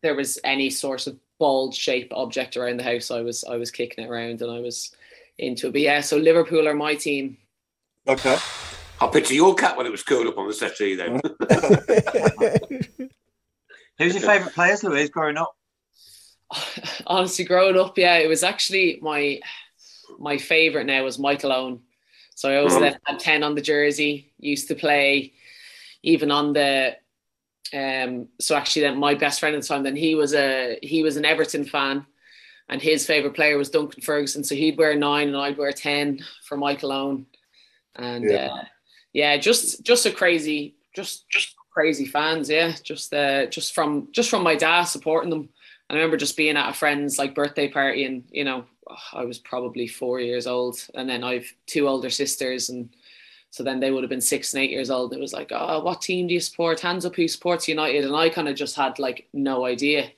There 0.02 0.14
was 0.14 0.38
any 0.44 0.70
sort 0.70 1.06
of 1.06 1.16
ball 1.38 1.72
shaped 1.72 2.12
object 2.12 2.56
around 2.56 2.78
the 2.78 2.84
house. 2.84 3.10
I 3.10 3.20
was, 3.22 3.44
I 3.44 3.56
was 3.56 3.70
kicking 3.70 4.04
it 4.04 4.08
around, 4.10 4.40
and 4.42 4.50
I 4.50 4.60
was 4.60 4.94
into 5.38 5.68
it. 5.68 5.72
But 5.72 5.80
yeah, 5.82 6.00
so 6.00 6.16
Liverpool 6.16 6.68
are 6.68 6.74
my 6.74 6.94
team. 6.94 7.36
Okay. 8.06 8.36
I'll 9.00 9.10
picture 9.10 9.34
your 9.34 9.54
cat 9.54 9.76
when 9.76 9.86
it 9.86 9.90
was 9.92 10.02
curled 10.02 10.26
up 10.26 10.38
on 10.38 10.46
the 10.48 10.54
settee 10.54 10.94
then. 10.94 11.20
Who's 13.98 14.14
your 14.14 14.22
favourite 14.22 14.54
players, 14.54 14.82
Louise, 14.84 15.10
growing 15.10 15.36
up? 15.36 15.54
Honestly, 17.06 17.44
growing 17.44 17.78
up, 17.78 17.96
yeah, 17.98 18.16
it 18.16 18.28
was 18.28 18.42
actually 18.42 18.98
my 19.02 19.40
my 20.18 20.38
favorite. 20.38 20.86
Now 20.86 21.02
was 21.04 21.18
Michael 21.18 21.52
Owen. 21.52 21.80
So 22.34 22.50
I 22.50 22.56
always 22.56 22.74
Mhm. 22.74 22.80
let- 22.82 23.00
had 23.04 23.18
ten 23.18 23.42
on 23.42 23.54
the 23.54 23.60
jersey. 23.62 24.32
Used 24.38 24.68
to 24.68 24.74
play 24.74 25.32
even 26.06 26.30
on 26.30 26.54
the. 26.54 26.96
Um, 27.74 28.28
so 28.40 28.56
actually, 28.56 28.82
then 28.82 28.98
my 28.98 29.14
best 29.14 29.40
friend 29.40 29.54
at 29.54 29.60
the 29.60 29.68
time, 29.68 29.82
then 29.82 29.96
he 29.96 30.14
was 30.14 30.32
a 30.32 30.78
he 30.82 31.02
was 31.02 31.16
an 31.16 31.26
Everton 31.26 31.64
fan, 31.64 32.06
and 32.68 32.82
his 32.82 33.06
favorite 33.06 33.34
player 33.34 33.56
was 33.56 33.70
Duncan 33.70 34.02
Ferguson. 34.02 34.42
So 34.42 34.54
he'd 34.54 34.78
wear 34.78 34.94
nine 34.96 35.28
and 35.28 35.36
I'd 35.36 35.56
wear 35.56 35.72
10 35.72 36.20
for 36.44 36.56
Michael 36.56 36.92
Owen. 36.92 37.26
And 37.94 38.24
yeah, 38.24 38.48
uh, 38.52 38.64
yeah 39.12 39.36
just, 39.36 39.84
just 39.84 40.06
a 40.06 40.10
crazy, 40.10 40.74
just, 40.94 41.28
just 41.28 41.54
crazy 41.72 42.06
fans. 42.06 42.50
Yeah. 42.50 42.72
Just, 42.82 43.14
uh, 43.14 43.46
just 43.46 43.72
from, 43.74 44.08
just 44.12 44.30
from 44.30 44.42
my 44.42 44.56
dad 44.56 44.84
supporting 44.84 45.30
them. 45.30 45.48
I 45.88 45.94
remember 45.94 46.16
just 46.16 46.36
being 46.36 46.56
at 46.56 46.70
a 46.70 46.74
friend's 46.74 47.18
like 47.18 47.36
birthday 47.36 47.68
party 47.68 48.04
and, 48.04 48.24
you 48.30 48.42
know, 48.42 48.64
I 49.12 49.24
was 49.24 49.38
probably 49.38 49.86
four 49.86 50.18
years 50.18 50.48
old 50.48 50.78
and 50.94 51.08
then 51.08 51.22
I've 51.22 51.52
two 51.66 51.86
older 51.86 52.10
sisters 52.10 52.68
and 52.68 52.90
so 53.56 53.64
then 53.64 53.80
they 53.80 53.90
would 53.90 54.02
have 54.02 54.10
been 54.10 54.20
six 54.20 54.52
and 54.52 54.62
eight 54.62 54.70
years 54.70 54.90
old. 54.90 55.14
It 55.14 55.18
was 55.18 55.32
like, 55.32 55.50
oh, 55.50 55.82
what 55.82 56.02
team 56.02 56.26
do 56.26 56.34
you 56.34 56.40
support? 56.40 56.78
Hands 56.78 57.06
up, 57.06 57.16
who 57.16 57.26
supports 57.26 57.66
United? 57.66 58.04
And 58.04 58.14
I 58.14 58.28
kind 58.28 58.48
of 58.48 58.54
just 58.54 58.76
had 58.76 58.98
like 58.98 59.28
no 59.32 59.64
idea. 59.64 60.10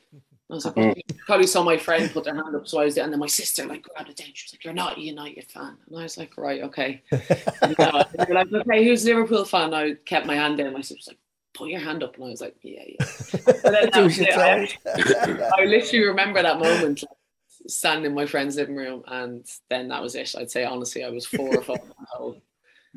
I 0.51 0.55
was 0.55 0.65
like, 0.65 0.75
well, 0.75 0.93
probably 1.25 1.47
saw 1.47 1.63
my 1.63 1.77
friend 1.77 2.11
put 2.13 2.25
their 2.25 2.35
hand 2.35 2.57
up, 2.57 2.67
so 2.67 2.81
I 2.81 2.87
was 2.87 2.97
there. 2.97 3.05
And 3.05 3.13
then 3.13 3.21
my 3.21 3.29
sister 3.29 3.65
like 3.65 3.83
grabbed 3.83 4.11
it 4.11 4.17
down. 4.17 4.27
She 4.35 4.47
was 4.47 4.55
like, 4.55 4.65
"You're 4.65 4.75
not 4.75 4.97
a 4.97 5.01
United 5.01 5.45
fan," 5.45 5.77
and 5.87 5.97
I 5.97 6.03
was 6.03 6.19
like, 6.19 6.37
"Right, 6.37 6.63
okay." 6.63 7.01
and, 7.13 7.79
uh, 7.79 8.03
they 8.13 8.25
were 8.29 8.35
like, 8.35 8.53
"Okay, 8.53 8.85
who's 8.85 9.05
Liverpool 9.05 9.45
fan?" 9.45 9.73
I 9.73 9.95
kept 10.05 10.27
my 10.27 10.35
hand 10.35 10.59
down. 10.59 10.73
My 10.73 10.81
sister 10.81 10.97
was 10.97 11.07
like, 11.07 11.19
"Put 11.55 11.69
your 11.69 11.79
hand 11.79 12.03
up," 12.03 12.17
and 12.17 12.25
I 12.25 12.29
was 12.31 12.41
like, 12.41 12.57
"Yeah, 12.63 12.83
yeah." 12.89 13.07
Then, 13.63 13.91
I, 13.95 14.69
I, 14.87 15.51
I, 15.59 15.65
literally 15.67 16.07
remember 16.07 16.43
that 16.43 16.59
moment, 16.59 17.05
like, 17.05 17.71
standing 17.71 18.07
in 18.07 18.15
my 18.15 18.27
friend's 18.27 18.57
living 18.57 18.75
room, 18.75 19.05
and 19.07 19.47
then 19.71 19.87
that 19.89 20.03
was 20.03 20.17
it. 20.17 20.35
I'd 20.37 20.51
say 20.51 20.65
honestly, 20.65 21.05
I 21.05 21.11
was 21.11 21.25
four 21.25 21.57
or 21.57 21.63
five. 21.63 21.79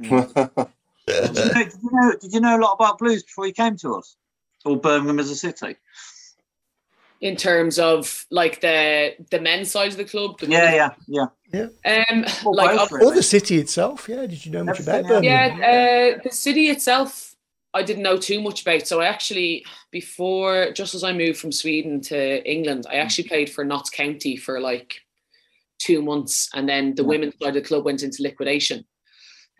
Did, 0.02 0.12
you 0.12 0.41
know, 0.41 0.66
did, 1.08 1.74
you 1.82 1.89
know, 1.91 2.14
did 2.20 2.34
you 2.34 2.39
know 2.41 2.58
a 2.58 2.62
lot 2.62 2.74
about 2.74 2.99
blues 2.99 3.24
before 3.24 3.47
you 3.47 3.54
came 3.54 3.78
to 3.78 3.95
us, 3.95 4.16
or 4.66 4.78
Birmingham 4.78 5.20
as 5.20 5.30
a 5.30 5.36
city? 5.36 5.76
in 7.22 7.36
terms 7.36 7.78
of 7.78 8.26
like 8.32 8.62
the 8.62 9.16
the 9.30 9.39
men's 9.39 9.72
side 9.72 9.91
of 9.91 9.97
the 9.97 10.04
club. 10.04 10.39
The 10.39 10.47
yeah, 10.47 10.74
yeah, 11.08 11.28
yeah, 11.54 11.68
yeah. 11.86 12.04
Um, 12.10 12.26
like 12.45 12.91
or 12.91 13.14
the 13.14 13.24
city 13.24 13.58
itself. 13.58 14.10
Yeah, 14.10 14.26
did 14.26 14.45
you 14.45 14.52
know 14.52 14.64
much 14.64 14.80
about 14.80 15.08
that? 15.08 15.24
Yeah, 15.24 16.16
uh, 16.18 16.22
the 16.24 16.32
city 16.32 16.70
itself, 16.70 17.36
I 17.74 17.84
didn't 17.84 18.04
know 18.04 18.18
too 18.18 18.41
much 18.41 18.64
about. 18.64 18.88
So 18.88 19.02
I 19.02 19.06
actually, 19.06 19.64
before 19.91 20.72
just 20.74 20.95
as 20.95 21.04
I 21.04 21.14
moved 21.14 21.39
from 21.39 21.52
Sweden 21.52 22.02
to 22.02 22.49
England, 22.49 22.88
I 22.89 22.95
actually 22.95 23.28
played 23.28 23.52
for 23.52 23.64
Notts 23.64 23.91
County 23.91 24.36
for 24.36 24.60
like 24.60 24.95
two 25.78 26.02
months, 26.02 26.49
and 26.56 26.68
then 26.68 26.95
the 26.95 27.04
yeah. 27.04 27.10
women's 27.10 27.36
side 27.39 27.49
of 27.49 27.54
the 27.54 27.62
club 27.62 27.86
went 27.86 28.02
into 28.02 28.24
liquidation. 28.24 28.86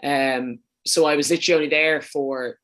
Um, 0.04 0.60
so 0.86 1.06
I 1.06 1.16
was 1.16 1.30
literally 1.30 1.66
only 1.66 1.70
there 1.70 2.02
for, 2.02 2.58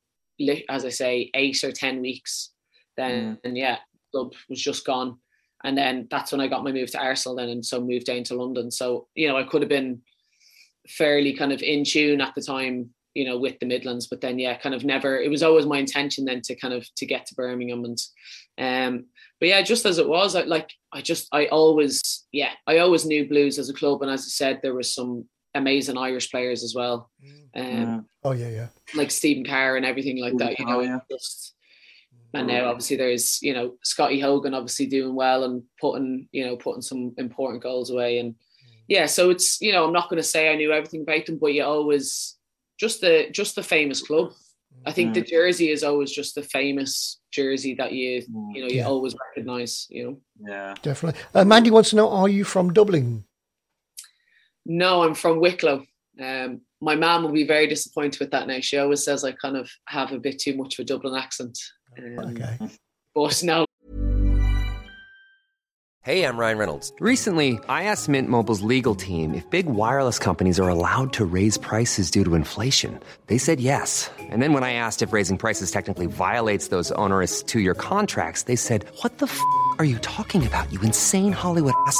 as 0.69 0.85
I 0.85 0.89
say, 0.89 1.29
eight 1.33 1.63
or 1.63 1.71
ten 1.71 2.01
weeks. 2.01 2.51
Then, 2.95 3.35
mm. 3.35 3.37
and 3.43 3.57
yeah, 3.57 3.77
club 4.11 4.33
was 4.49 4.61
just 4.61 4.85
gone. 4.85 5.17
And 5.63 5.77
then 5.77 6.07
that's 6.09 6.31
when 6.31 6.41
I 6.41 6.47
got 6.47 6.63
my 6.63 6.71
move 6.71 6.91
to 6.91 6.99
Arsenal 6.99 7.35
then 7.35 7.49
and 7.49 7.65
so 7.65 7.81
moved 7.81 8.05
down 8.05 8.23
to 8.25 8.35
London. 8.35 8.71
So, 8.71 9.07
you 9.15 9.27
know, 9.27 9.37
I 9.37 9.43
could 9.43 9.61
have 9.61 9.69
been 9.69 10.01
fairly 10.87 11.33
kind 11.33 11.51
of 11.51 11.61
in 11.61 11.83
tune 11.83 12.21
at 12.21 12.33
the 12.35 12.41
time, 12.41 12.91
you 13.13 13.25
know, 13.25 13.37
with 13.37 13.59
the 13.59 13.65
Midlands, 13.65 14.07
but 14.07 14.21
then 14.21 14.37
yeah, 14.37 14.55
kind 14.57 14.75
of 14.75 14.85
never 14.85 15.19
it 15.19 15.29
was 15.29 15.43
always 15.43 15.65
my 15.65 15.79
intention 15.79 16.25
then 16.25 16.41
to 16.43 16.55
kind 16.55 16.73
of 16.73 16.87
to 16.95 17.05
get 17.05 17.25
to 17.25 17.35
Birmingham 17.35 17.83
and 17.83 17.97
um 18.59 19.05
but 19.39 19.49
yeah, 19.49 19.61
just 19.61 19.85
as 19.85 19.97
it 19.97 20.07
was, 20.07 20.35
I 20.35 20.43
like 20.43 20.71
I 20.93 21.01
just 21.01 21.27
I 21.31 21.47
always 21.47 22.25
yeah, 22.31 22.51
I 22.67 22.77
always 22.77 23.05
knew 23.05 23.27
Blues 23.27 23.57
as 23.57 23.69
a 23.69 23.73
club 23.73 24.01
and 24.03 24.11
as 24.11 24.21
I 24.21 24.29
said, 24.29 24.59
there 24.61 24.75
was 24.75 24.93
some 24.93 25.25
amazing 25.55 25.97
Irish 25.97 26.29
players 26.31 26.63
as 26.63 26.73
well. 26.75 27.09
Um 27.55 27.63
yeah. 27.63 27.99
oh 28.23 28.31
yeah, 28.31 28.49
yeah. 28.49 28.67
Like 28.95 29.11
Stephen 29.11 29.45
Carr 29.45 29.77
and 29.77 29.85
everything 29.85 30.19
like 30.19 30.37
that, 30.37 30.59
you 30.59 30.65
know, 30.65 30.81
yeah. 30.81 30.99
just 31.09 31.55
and 32.33 32.47
now 32.47 32.69
obviously 32.69 32.97
there's 32.97 33.41
you 33.41 33.53
know 33.53 33.75
Scotty 33.83 34.19
Hogan 34.19 34.53
obviously 34.53 34.85
doing 34.85 35.15
well 35.15 35.43
and 35.43 35.63
putting 35.79 36.27
you 36.31 36.45
know 36.45 36.55
putting 36.55 36.81
some 36.81 37.13
important 37.17 37.63
goals 37.63 37.89
away 37.89 38.19
and 38.19 38.35
yeah 38.87 39.05
so 39.05 39.29
it's 39.29 39.61
you 39.61 39.71
know 39.71 39.85
I'm 39.85 39.93
not 39.93 40.09
going 40.09 40.21
to 40.21 40.27
say 40.27 40.51
I 40.51 40.55
knew 40.55 40.71
everything 40.71 41.01
about 41.01 41.25
them 41.25 41.37
but 41.39 41.53
you 41.53 41.63
always 41.63 42.35
just 42.79 43.01
the 43.01 43.27
just 43.31 43.55
the 43.55 43.63
famous 43.63 44.01
club 44.01 44.31
I 44.85 44.91
think 44.91 45.15
the 45.15 45.21
jersey 45.21 45.71
is 45.71 45.83
always 45.83 46.11
just 46.11 46.35
the 46.35 46.43
famous 46.43 47.19
jersey 47.31 47.73
that 47.75 47.91
you 47.93 48.23
you 48.53 48.61
know 48.61 48.67
you 48.67 48.77
yeah. 48.77 48.87
always 48.87 49.15
recognize 49.29 49.87
you 49.89 50.03
know 50.03 50.21
yeah 50.47 50.75
definitely 50.81 51.19
uh, 51.33 51.43
Mandy 51.43 51.71
wants 51.71 51.89
to 51.91 51.95
know 51.95 52.09
are 52.09 52.29
you 52.29 52.43
from 52.43 52.73
Dublin 52.73 53.23
no 54.67 55.03
I'm 55.03 55.15
from 55.15 55.39
Wicklow 55.39 55.83
um, 56.21 56.61
my 56.81 56.95
mom 56.95 57.23
will 57.23 57.31
be 57.31 57.45
very 57.45 57.67
disappointed 57.67 58.19
with 58.19 58.31
that 58.31 58.47
now. 58.47 58.59
She 58.59 58.77
always 58.77 59.03
says 59.03 59.23
I 59.23 59.31
kind 59.31 59.57
of 59.57 59.69
have 59.87 60.11
a 60.11 60.19
bit 60.19 60.39
too 60.39 60.55
much 60.55 60.77
of 60.77 60.83
a 60.83 60.85
Dublin 60.85 61.15
accent. 61.15 61.57
Um, 61.97 62.19
okay. 62.19 62.57
But 63.15 63.43
no. 63.43 63.65
Hey, 66.03 66.23
I'm 66.23 66.37
Ryan 66.37 66.57
Reynolds. 66.57 66.93
Recently, 67.01 67.59
I 67.67 67.83
asked 67.83 68.07
Mint 68.07 68.29
Mobile's 68.29 68.61
legal 68.61 68.95
team 68.95 69.33
if 69.33 69.49
big 69.49 69.65
wireless 69.65 70.19
companies 70.19 70.57
are 70.57 70.69
allowed 70.69 71.11
to 71.13 71.25
raise 71.25 71.57
prices 71.57 72.09
due 72.09 72.23
to 72.23 72.35
inflation. 72.35 72.97
They 73.25 73.37
said 73.37 73.59
yes. 73.59 74.09
And 74.17 74.41
then 74.41 74.53
when 74.53 74.63
I 74.63 74.71
asked 74.73 75.01
if 75.01 75.11
raising 75.11 75.37
prices 75.37 75.69
technically 75.69 76.05
violates 76.05 76.69
those 76.69 76.93
onerous 76.93 77.43
two 77.43 77.59
year 77.59 77.73
contracts, 77.73 78.43
they 78.43 78.55
said, 78.55 78.85
What 79.01 79.17
the 79.17 79.25
f 79.25 79.41
are 79.79 79.85
you 79.85 79.97
talking 79.97 80.45
about, 80.47 80.71
you 80.71 80.79
insane 80.81 81.33
Hollywood 81.33 81.73
ass? 81.87 81.99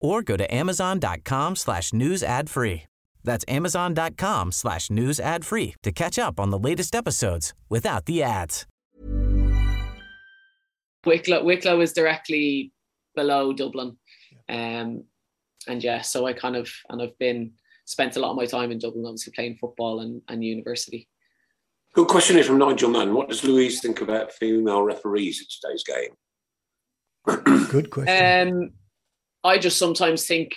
or 0.00 0.22
go 0.22 0.36
to 0.36 0.54
amazon.com 0.54 1.56
slash 1.56 1.92
news 1.92 2.22
ad 2.22 2.50
free. 2.50 2.84
That's 3.24 3.44
amazon.com 3.48 4.52
slash 4.52 4.90
news 4.90 5.20
ad 5.20 5.44
free 5.44 5.74
to 5.82 5.92
catch 5.92 6.18
up 6.18 6.40
on 6.40 6.50
the 6.50 6.58
latest 6.58 6.94
episodes 6.94 7.52
without 7.68 8.06
the 8.06 8.22
ads. 8.22 8.66
Wicklow, 11.06 11.44
Wicklow 11.44 11.80
is 11.80 11.92
directly 11.92 12.72
below 13.14 13.52
Dublin. 13.52 13.96
Um, 14.48 15.04
and 15.66 15.82
yeah, 15.82 16.00
so 16.00 16.26
I 16.26 16.32
kind 16.32 16.56
of, 16.56 16.70
and 16.88 17.02
I've 17.02 17.18
been, 17.18 17.52
spent 17.84 18.16
a 18.16 18.20
lot 18.20 18.30
of 18.30 18.36
my 18.36 18.44
time 18.44 18.70
in 18.70 18.78
Dublin, 18.78 19.06
obviously 19.06 19.32
playing 19.34 19.56
football 19.56 20.00
and, 20.00 20.20
and 20.28 20.44
university. 20.44 21.08
Good 21.94 22.06
question 22.06 22.36
is 22.36 22.46
from 22.46 22.58
Nigel 22.58 22.90
Mann. 22.90 23.14
What 23.14 23.30
does 23.30 23.42
Louise 23.42 23.80
think 23.80 24.02
about 24.02 24.30
female 24.30 24.82
referees 24.82 25.40
in 25.40 25.46
today's 25.48 25.84
game? 25.84 27.66
Good 27.70 27.88
question. 27.88 28.62
Um, 28.62 28.70
I 29.44 29.58
just 29.58 29.78
sometimes 29.78 30.26
think 30.26 30.56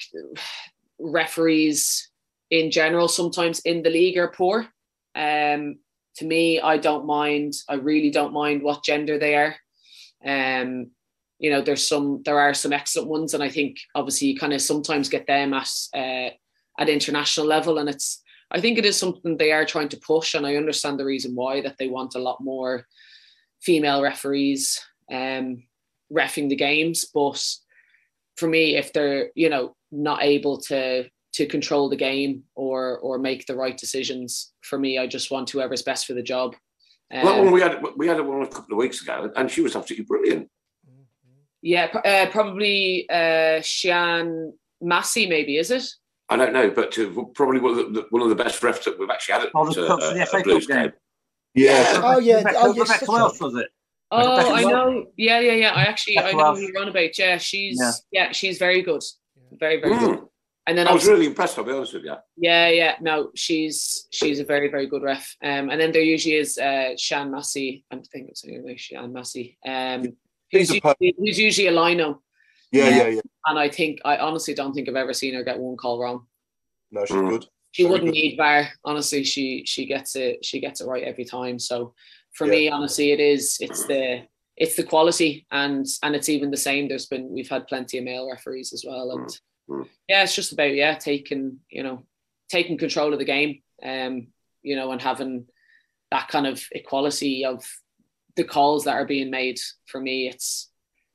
referees 1.00 2.10
in 2.50 2.72
general, 2.72 3.08
sometimes 3.08 3.60
in 3.62 3.84
the 3.84 3.90
league, 3.90 4.18
are 4.18 4.32
poor. 4.32 4.68
Um, 5.16 5.80
to 6.18 6.26
me, 6.26 6.60
I 6.60 6.78
don't 6.78 7.06
mind. 7.06 7.54
I 7.70 7.76
really 7.76 8.10
don't 8.10 8.34
mind 8.34 8.62
what 8.62 8.84
gender 8.84 9.18
they 9.18 9.36
are. 9.36 9.56
Um, 10.26 10.92
you 11.40 11.50
know, 11.50 11.62
there's 11.62 11.88
some, 11.88 12.22
there 12.24 12.40
are 12.40 12.54
some 12.54 12.74
excellent 12.74 13.10
ones, 13.10 13.34
and 13.34 13.44
I 13.44 13.50
think 13.50 13.78
obviously 13.96 14.30
you 14.30 14.40
kind 14.40 14.54
of 14.54 14.62
sometimes 14.62 15.10
get 15.10 15.26
them 15.28 15.54
at 15.54 15.70
uh, 15.96 16.30
at 16.80 16.90
international 16.90 17.48
level, 17.48 17.78
and 17.78 17.90
it's. 17.90 18.22
I 18.54 18.60
think 18.60 18.78
it 18.78 18.86
is 18.86 18.98
something 18.98 19.38
they 19.38 19.54
are 19.54 19.64
trying 19.66 19.88
to 19.90 19.98
push, 19.98 20.34
and 20.34 20.46
I 20.46 20.58
understand 20.58 21.00
the 21.00 21.06
reason 21.06 21.36
why 21.36 21.62
that 21.62 21.78
they 21.78 21.88
want 21.88 22.16
a 22.16 22.20
lot 22.20 22.44
more 22.44 22.86
female 23.62 24.02
referees 24.02 24.82
um, 25.10 25.64
refing 26.12 26.50
the 26.50 26.56
games, 26.58 27.06
but 27.14 27.42
for 28.38 28.48
me, 28.48 28.76
if 28.76 28.94
they're 28.94 29.30
you 29.36 29.50
know 29.50 29.76
not 29.92 30.24
able 30.24 30.58
to 30.62 31.10
to 31.34 31.46
control 31.46 31.90
the 31.90 31.96
game 31.96 32.44
or 32.56 33.00
or 33.00 33.18
make 33.18 33.46
the 33.46 33.56
right 33.56 33.78
decisions, 33.78 34.52
for 34.62 34.78
me, 34.78 34.98
I 34.98 35.08
just 35.08 35.32
want 35.32 35.50
whoever's 35.50 35.82
best 35.82 36.06
for 36.06 36.14
the 36.14 36.24
job. 36.24 36.56
Um, 37.14 37.24
well, 37.24 37.52
we 37.52 37.62
had 37.62 37.82
we 37.98 38.08
had 38.08 38.20
one 38.22 38.42
a 38.44 38.48
couple 38.48 38.74
of 38.74 38.78
weeks 38.78 39.02
ago, 39.02 39.32
and 39.36 39.50
she 39.50 39.62
was 39.62 39.76
absolutely 39.76 40.06
brilliant. 40.06 40.50
Yeah, 41.62 41.86
uh, 41.86 42.26
probably 42.32 43.08
uh, 43.10 43.62
Sian 43.62 44.54
Massey, 44.82 45.28
maybe 45.28 45.58
is 45.58 45.70
it? 45.70 45.86
I 46.30 46.38
don't 46.38 46.54
know, 46.54 46.72
but 46.72 46.98
probably 47.36 47.60
one 47.60 47.78
of, 47.78 47.94
the, 47.94 48.08
one 48.10 48.24
of 48.24 48.30
the 48.30 48.42
best 48.42 48.62
refs 48.62 48.86
that 48.86 48.98
we've 48.98 49.10
actually 49.10 49.34
had 49.34 49.44
at 49.44 49.52
oh, 49.54 49.72
the, 49.72 49.86
uh, 49.86 50.14
the 50.14 50.26
FA 50.26 50.42
Blues 50.44 50.66
game. 50.66 50.94
Yeah. 51.54 52.02
Oh 52.04 52.20
yeah. 52.20 52.42
Oh, 52.56 52.74
yes. 52.74 53.06
was 53.08 53.56
it? 53.56 53.68
Oh, 54.12 54.54
I 54.54 54.62
know. 54.64 55.06
Yeah, 55.18 55.40
yeah, 55.40 55.54
yeah. 55.54 55.74
I 55.74 55.84
actually 55.84 56.20
I 56.20 56.32
know 56.34 56.56
who 56.56 56.62
you're 56.62 56.82
on 56.82 56.90
about. 56.90 57.18
Yeah, 57.18 57.38
she's 57.38 57.80
yeah, 57.80 57.92
yeah 58.12 58.32
she's 58.32 58.58
very 58.58 58.82
good. 58.82 59.02
Very, 59.54 59.80
very 59.80 59.94
mm. 59.94 60.00
good. 60.00 60.28
And 60.68 60.78
then 60.78 60.88
I 60.88 60.94
was 60.94 61.08
really 61.08 61.26
impressed. 61.26 61.58
I'll 61.58 61.64
be 61.64 61.72
honest 61.72 61.94
with 61.94 62.04
you. 62.04 62.16
Yeah, 62.38 62.70
yeah. 62.70 62.96
No, 63.02 63.32
she's 63.36 64.08
she's 64.12 64.40
a 64.40 64.46
very, 64.46 64.70
very 64.70 64.86
good 64.86 65.02
ref. 65.02 65.36
Um, 65.44 65.70
and 65.70 65.82
then 65.82 65.92
there 65.92 66.02
usually 66.04 66.36
is 66.36 66.58
uh 66.58 66.96
Sian 66.98 67.32
Massey. 67.32 67.84
I'm 67.90 68.04
thinking 68.04 68.30
it's 68.30 68.46
anyway, 68.46 68.78
Sian 68.78 69.12
Massey. 69.12 69.58
Um, 69.66 70.18
who's 70.52 70.70
usually, 70.72 71.16
who's 71.18 71.40
usually 71.40 71.68
a 71.68 71.72
lino. 71.72 72.22
Yeah, 72.72 72.90
yeah, 72.90 73.08
yeah. 73.08 73.22
And 73.48 73.58
I 73.58 73.70
think 73.70 74.00
I 74.06 74.18
honestly 74.18 74.54
don't 74.54 74.74
think 74.74 74.88
I've 74.88 74.96
ever 74.96 75.14
seen 75.14 75.34
her 75.34 75.44
get 75.44 75.60
one 75.60 75.78
call 75.78 76.00
wrong. 76.00 76.28
No, 76.92 77.06
she's 77.06 77.18
Mm. 77.18 77.30
good. 77.30 77.46
She 77.72 77.84
Very 77.84 77.92
wouldn't 77.94 78.14
good. 78.14 78.22
need 78.22 78.38
VAR. 78.38 78.70
Honestly, 78.84 79.24
she 79.24 79.64
she 79.66 79.86
gets 79.86 80.16
it. 80.16 80.46
She 80.46 80.60
gets 80.60 80.82
it 80.82 80.88
right 80.88 81.04
every 81.04 81.26
time. 81.26 81.58
So 81.58 81.94
for 82.34 82.46
Yeah. 82.48 82.52
me, 82.52 82.70
honestly, 82.70 83.12
it 83.12 83.20
is. 83.20 83.58
It's 83.60 83.86
the 83.86 84.24
it's 84.58 84.76
the 84.76 84.84
quality, 84.84 85.46
and 85.52 85.86
and 86.04 86.16
it's 86.16 86.30
even 86.30 86.52
the 86.52 86.58
same. 86.58 86.88
There's 86.88 87.08
been 87.08 87.30
we've 87.32 87.50
had 87.50 87.68
plenty 87.68 87.98
of 87.98 88.04
male 88.04 88.30
referees 88.30 88.74
as 88.74 88.84
well, 88.88 89.12
and 89.12 89.28
Mm. 89.70 89.88
yeah, 90.08 90.24
it's 90.24 90.36
just 90.36 90.52
about 90.52 90.74
yeah 90.74 90.96
taking 90.96 91.60
you 91.70 91.84
know 91.84 92.04
taking 92.50 92.78
control 92.78 93.14
of 93.14 93.20
the 93.20 93.26
game, 93.26 93.62
um, 93.84 94.28
you 94.62 94.76
know, 94.76 94.92
and 94.92 95.02
having 95.02 95.48
that 96.12 96.28
kind 96.28 96.46
of 96.48 96.62
equality 96.74 97.46
of 97.46 97.64
the 98.36 98.44
calls 98.44 98.84
that 98.86 98.96
are 98.96 99.06
being 99.06 99.30
made. 99.30 99.60
For 99.86 100.02
me, 100.02 100.28
it's 100.28 100.70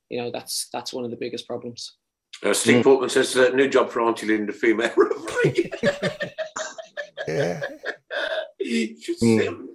you 0.09 0.17
know 0.19 0.31
that's 0.31 0.67
that's 0.73 0.93
one 0.93 1.05
of 1.05 1.11
the 1.11 1.17
biggest 1.17 1.47
problems. 1.47 1.95
Uh, 2.43 2.53
Steve 2.53 2.83
Portman 2.83 3.09
says 3.09 3.35
uh, 3.35 3.49
new 3.49 3.67
job 3.67 3.89
for 3.91 4.01
Auntie 4.01 4.27
Linda, 4.27 4.53
female 4.53 4.91
referee. 4.95 5.71
Yeah. 7.27 7.59
She's, 8.67 9.21
Mm. 9.21 9.67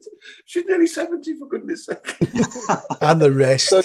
she's 0.45 0.64
nearly 0.66 0.86
70, 0.86 1.38
for 1.38 1.49
goodness 1.49 1.86
sake. 1.86 2.16
And 3.01 3.20
the 3.20 3.32
rest. 3.32 3.68
So, 3.68 3.82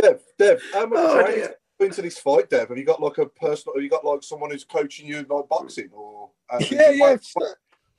Dev, 0.00 0.20
Dev, 0.38 0.62
how 0.72 0.86
much 0.86 0.98
Oh, 0.98 1.14
training 1.22 1.40
dear. 1.40 1.54
into 1.80 2.02
this 2.02 2.18
fight, 2.18 2.50
Dev? 2.50 2.68
Have 2.68 2.78
you 2.78 2.84
got 2.84 3.00
like 3.02 3.18
a 3.18 3.26
personal? 3.26 3.74
Have 3.76 3.84
you 3.84 3.90
got 3.90 4.04
like 4.04 4.22
someone 4.22 4.50
who's 4.50 4.64
coaching 4.64 5.06
you 5.06 5.24
like 5.28 5.48
boxing 5.48 5.90
or? 5.92 6.30
uh, 6.50 6.62
Yeah, 6.70 6.90
yeah. 6.90 7.16
st- 7.20 7.44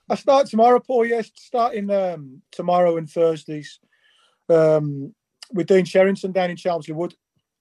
I 0.10 0.16
start 0.16 0.48
tomorrow, 0.48 0.80
Paul. 0.80 1.06
Yes, 1.06 1.32
starting 1.36 1.90
um, 1.90 2.42
tomorrow 2.52 2.98
and 2.98 3.10
Thursdays 3.10 3.80
um, 4.50 5.16
with 5.54 5.68
Dean 5.68 5.86
Sherrington 5.86 6.34
down 6.34 6.50
in 6.50 6.58
Chelmsley 6.58 6.94
Wood. 6.94 7.16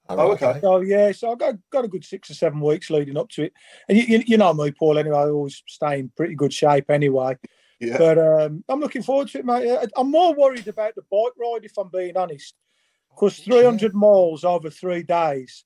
Oh, 0.09 0.33
okay. 0.33 0.59
So 0.61 0.81
yeah, 0.81 1.13
so 1.13 1.31
I've 1.31 1.39
got, 1.39 1.55
got 1.71 1.85
a 1.85 1.89
good 1.89 2.05
six 2.05 2.31
or 2.31 2.35
seven 2.35 2.61
weeks 2.61 2.91
leading 2.91 3.17
up 3.17 3.29
to 3.31 3.45
it, 3.45 3.53
and 3.89 3.97
you, 3.97 4.05
you, 4.05 4.23
you 4.27 4.37
know 4.37 4.53
me, 4.53 4.73
Paul. 4.73 4.99
Anyway, 4.99 5.17
I 5.17 5.29
always 5.29 5.63
stay 5.69 6.01
in 6.01 6.11
pretty 6.17 6.35
good 6.35 6.53
shape 6.53 6.91
anyway. 6.91 7.37
Yeah. 7.81 7.97
But 7.99 8.19
um, 8.19 8.63
I'm 8.69 8.79
looking 8.81 9.03
forward 9.03 9.29
to 9.29 9.39
it, 9.39 9.45
mate. 9.47 9.71
I- 9.71 9.87
I'm 9.97 10.11
more 10.11 10.35
worried 10.35 10.69
about 10.69 10.95
the 10.95 11.03
bike 11.11 11.33
ride, 11.39 11.65
if 11.65 11.79
I'm 11.79 11.89
being 11.89 12.17
honest, 12.17 12.55
because 13.11 13.39
300 13.39 13.95
miles 13.95 14.45
over 14.45 14.69
three 14.71 15.03
days, 15.03 15.65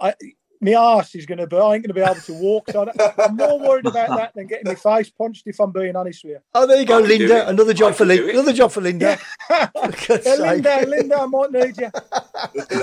I 0.00 0.14
my 0.60 0.72
arse 0.74 1.14
is 1.14 1.26
going 1.26 1.38
to 1.38 1.46
be. 1.46 1.56
I 1.56 1.74
ain't 1.74 1.82
going 1.86 1.88
to 1.88 1.94
be 1.94 2.00
able 2.00 2.14
to 2.14 2.32
walk. 2.32 2.70
So 2.70 2.88
I- 2.88 3.12
I'm 3.24 3.36
more 3.36 3.58
worried 3.60 3.86
about 3.86 4.16
that 4.16 4.32
than 4.34 4.46
getting 4.46 4.66
my 4.66 4.74
face 4.74 5.10
punched, 5.10 5.42
if 5.46 5.60
I'm 5.60 5.70
being 5.72 5.94
honest 5.94 6.24
with 6.24 6.32
you. 6.32 6.38
Oh, 6.54 6.66
there 6.66 6.78
you 6.80 6.86
go, 6.86 6.98
I 6.98 7.00
can 7.06 7.18
do 7.18 7.18
Linda. 7.28 7.48
Another 7.48 7.74
job 7.74 7.94
for 7.94 8.04
Linda. 8.06 8.30
Another 8.30 8.52
job 8.52 8.72
for 8.72 8.80
Linda. 8.80 9.18
For 9.48 9.68
God's 9.72 10.08
Yeah, 10.08 10.16
sake. 10.36 10.38
Linda, 10.64 10.86
Linda, 10.88 11.20
I 11.20 11.26
might 11.26 11.52
need 11.52 11.76
you. 11.76 11.90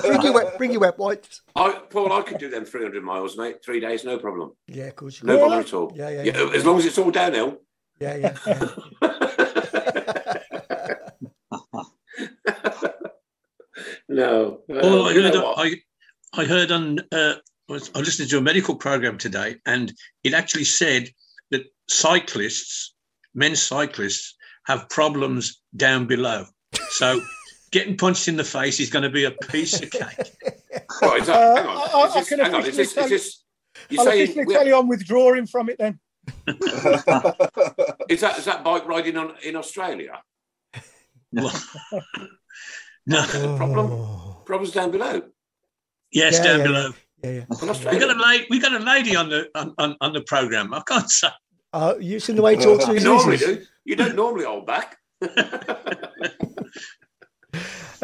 bring 0.02 0.22
your 0.22 0.34
wet, 0.34 0.58
bring 0.58 0.72
your 0.72 0.80
wet 0.82 0.98
wipes. 1.00 1.42
I, 1.56 1.72
Paul, 1.90 2.14
I 2.14 2.22
could 2.22 2.38
do 2.38 2.50
them 2.50 2.66
300 2.66 3.04
miles, 3.04 3.36
mate. 3.36 3.58
Three 3.66 3.80
days, 3.80 4.04
no 4.06 4.18
problem. 4.20 4.52
Yeah, 4.68 4.86
of 4.86 4.96
course. 4.96 5.24
No 5.24 5.38
can. 5.40 5.48
bother 5.50 5.62
at 5.62 5.74
all. 5.74 5.92
Yeah, 5.96 6.10
yeah, 6.10 6.24
yeah. 6.24 6.50
As 6.54 6.64
long 6.64 6.78
as 6.78 6.86
it's 6.86 6.98
all 7.00 7.10
downhill. 7.12 7.58
Yeah, 8.02 8.16
yeah. 8.16 8.36
yeah. 8.48 8.68
No. 14.10 14.60
Oh, 14.70 15.06
I 15.06 15.14
heard, 15.14 15.34
know? 15.34 15.54
I, 15.56 15.76
I 16.34 16.46
heard 16.46 16.72
on, 16.72 17.00
uh, 17.12 17.36
I 17.70 17.74
was- 17.74 17.92
I 17.96 18.00
listened 18.00 18.30
to 18.30 18.38
a 18.38 18.42
medical 18.42 18.76
program 18.76 19.18
today, 19.18 19.56
and 19.66 19.94
it 20.24 20.34
actually 20.34 20.66
said 20.66 21.10
that 21.52 21.64
cyclists, 21.90 22.94
men 23.34 23.56
cyclists, 23.56 24.36
have 24.66 24.90
problems 24.90 25.62
down 25.76 26.06
below. 26.08 26.46
So 26.90 27.22
getting 27.72 27.98
punched 27.98 28.28
in 28.28 28.36
the 28.36 28.44
face 28.44 28.80
is 28.80 28.90
going 28.90 29.04
to 29.04 29.10
be 29.10 29.24
a 29.24 29.32
piece 29.32 29.82
of 29.82 29.90
cake. 29.90 30.04
Right, 31.02 31.22
is 31.22 31.28
that, 31.28 31.42
Uh, 31.42 31.56
hang 31.56 31.66
on. 31.66 31.78
I- 31.78 32.00
I 32.02 32.06
is 32.08 32.14
this, 32.14 32.30
can 32.30 32.40
hang 32.40 32.54
on. 32.54 32.62
Is 32.62 32.68
officially 32.68 32.78
this, 32.78 32.88
is 32.90 32.94
tell- 32.94 33.10
this, 33.10 33.44
you're 33.90 34.02
I'll 34.02 34.08
officially 34.10 34.46
we- 34.46 34.54
tell 34.54 34.68
you 34.68 34.78
I'm 34.78 34.88
withdrawing 34.88 35.48
from 35.48 35.70
it 35.70 35.78
then. 35.80 36.00
Is 38.10 38.22
that 38.22 38.36
is 38.38 38.46
that 38.46 38.64
bike 38.64 38.88
riding 38.88 39.18
on 39.18 39.34
in 39.44 39.56
Australia? 39.56 40.22
No. 41.32 41.50
Problem, 43.58 44.36
problems 44.46 44.72
down 44.72 44.92
below. 44.92 45.24
Yes, 46.12 46.38
Yeah, 46.38 46.44
down 46.44 46.60
yeah, 46.60 46.66
below. 46.68 46.90
Yeah, 47.24 47.30
yeah. 47.30 47.40
In 47.40 47.46
We 47.62 47.70
Australia. 47.70 48.00
got 48.00 48.16
a 48.16 48.20
lady. 48.22 48.46
We 48.50 48.60
got 48.60 48.74
a 48.74 48.84
lady 48.84 49.16
on 49.16 49.30
the 49.30 49.50
on, 49.56 49.74
on, 49.78 49.98
on 50.02 50.14
the 50.14 50.22
program. 50.22 50.74
I 50.74 50.82
can't 50.82 51.10
say. 51.10 51.30
Uh, 51.74 51.96
you 52.00 52.20
seen 52.20 52.36
the 52.36 52.42
way 52.42 52.56
he 52.58 52.64
talks 52.64 52.84
to 52.86 52.92
You 52.92 52.96
his 52.96 53.04
normally 53.06 53.38
do. 53.38 53.66
You 53.86 53.96
don't 53.96 54.16
normally 54.16 54.46
hold 54.46 54.68
back. 54.68 54.98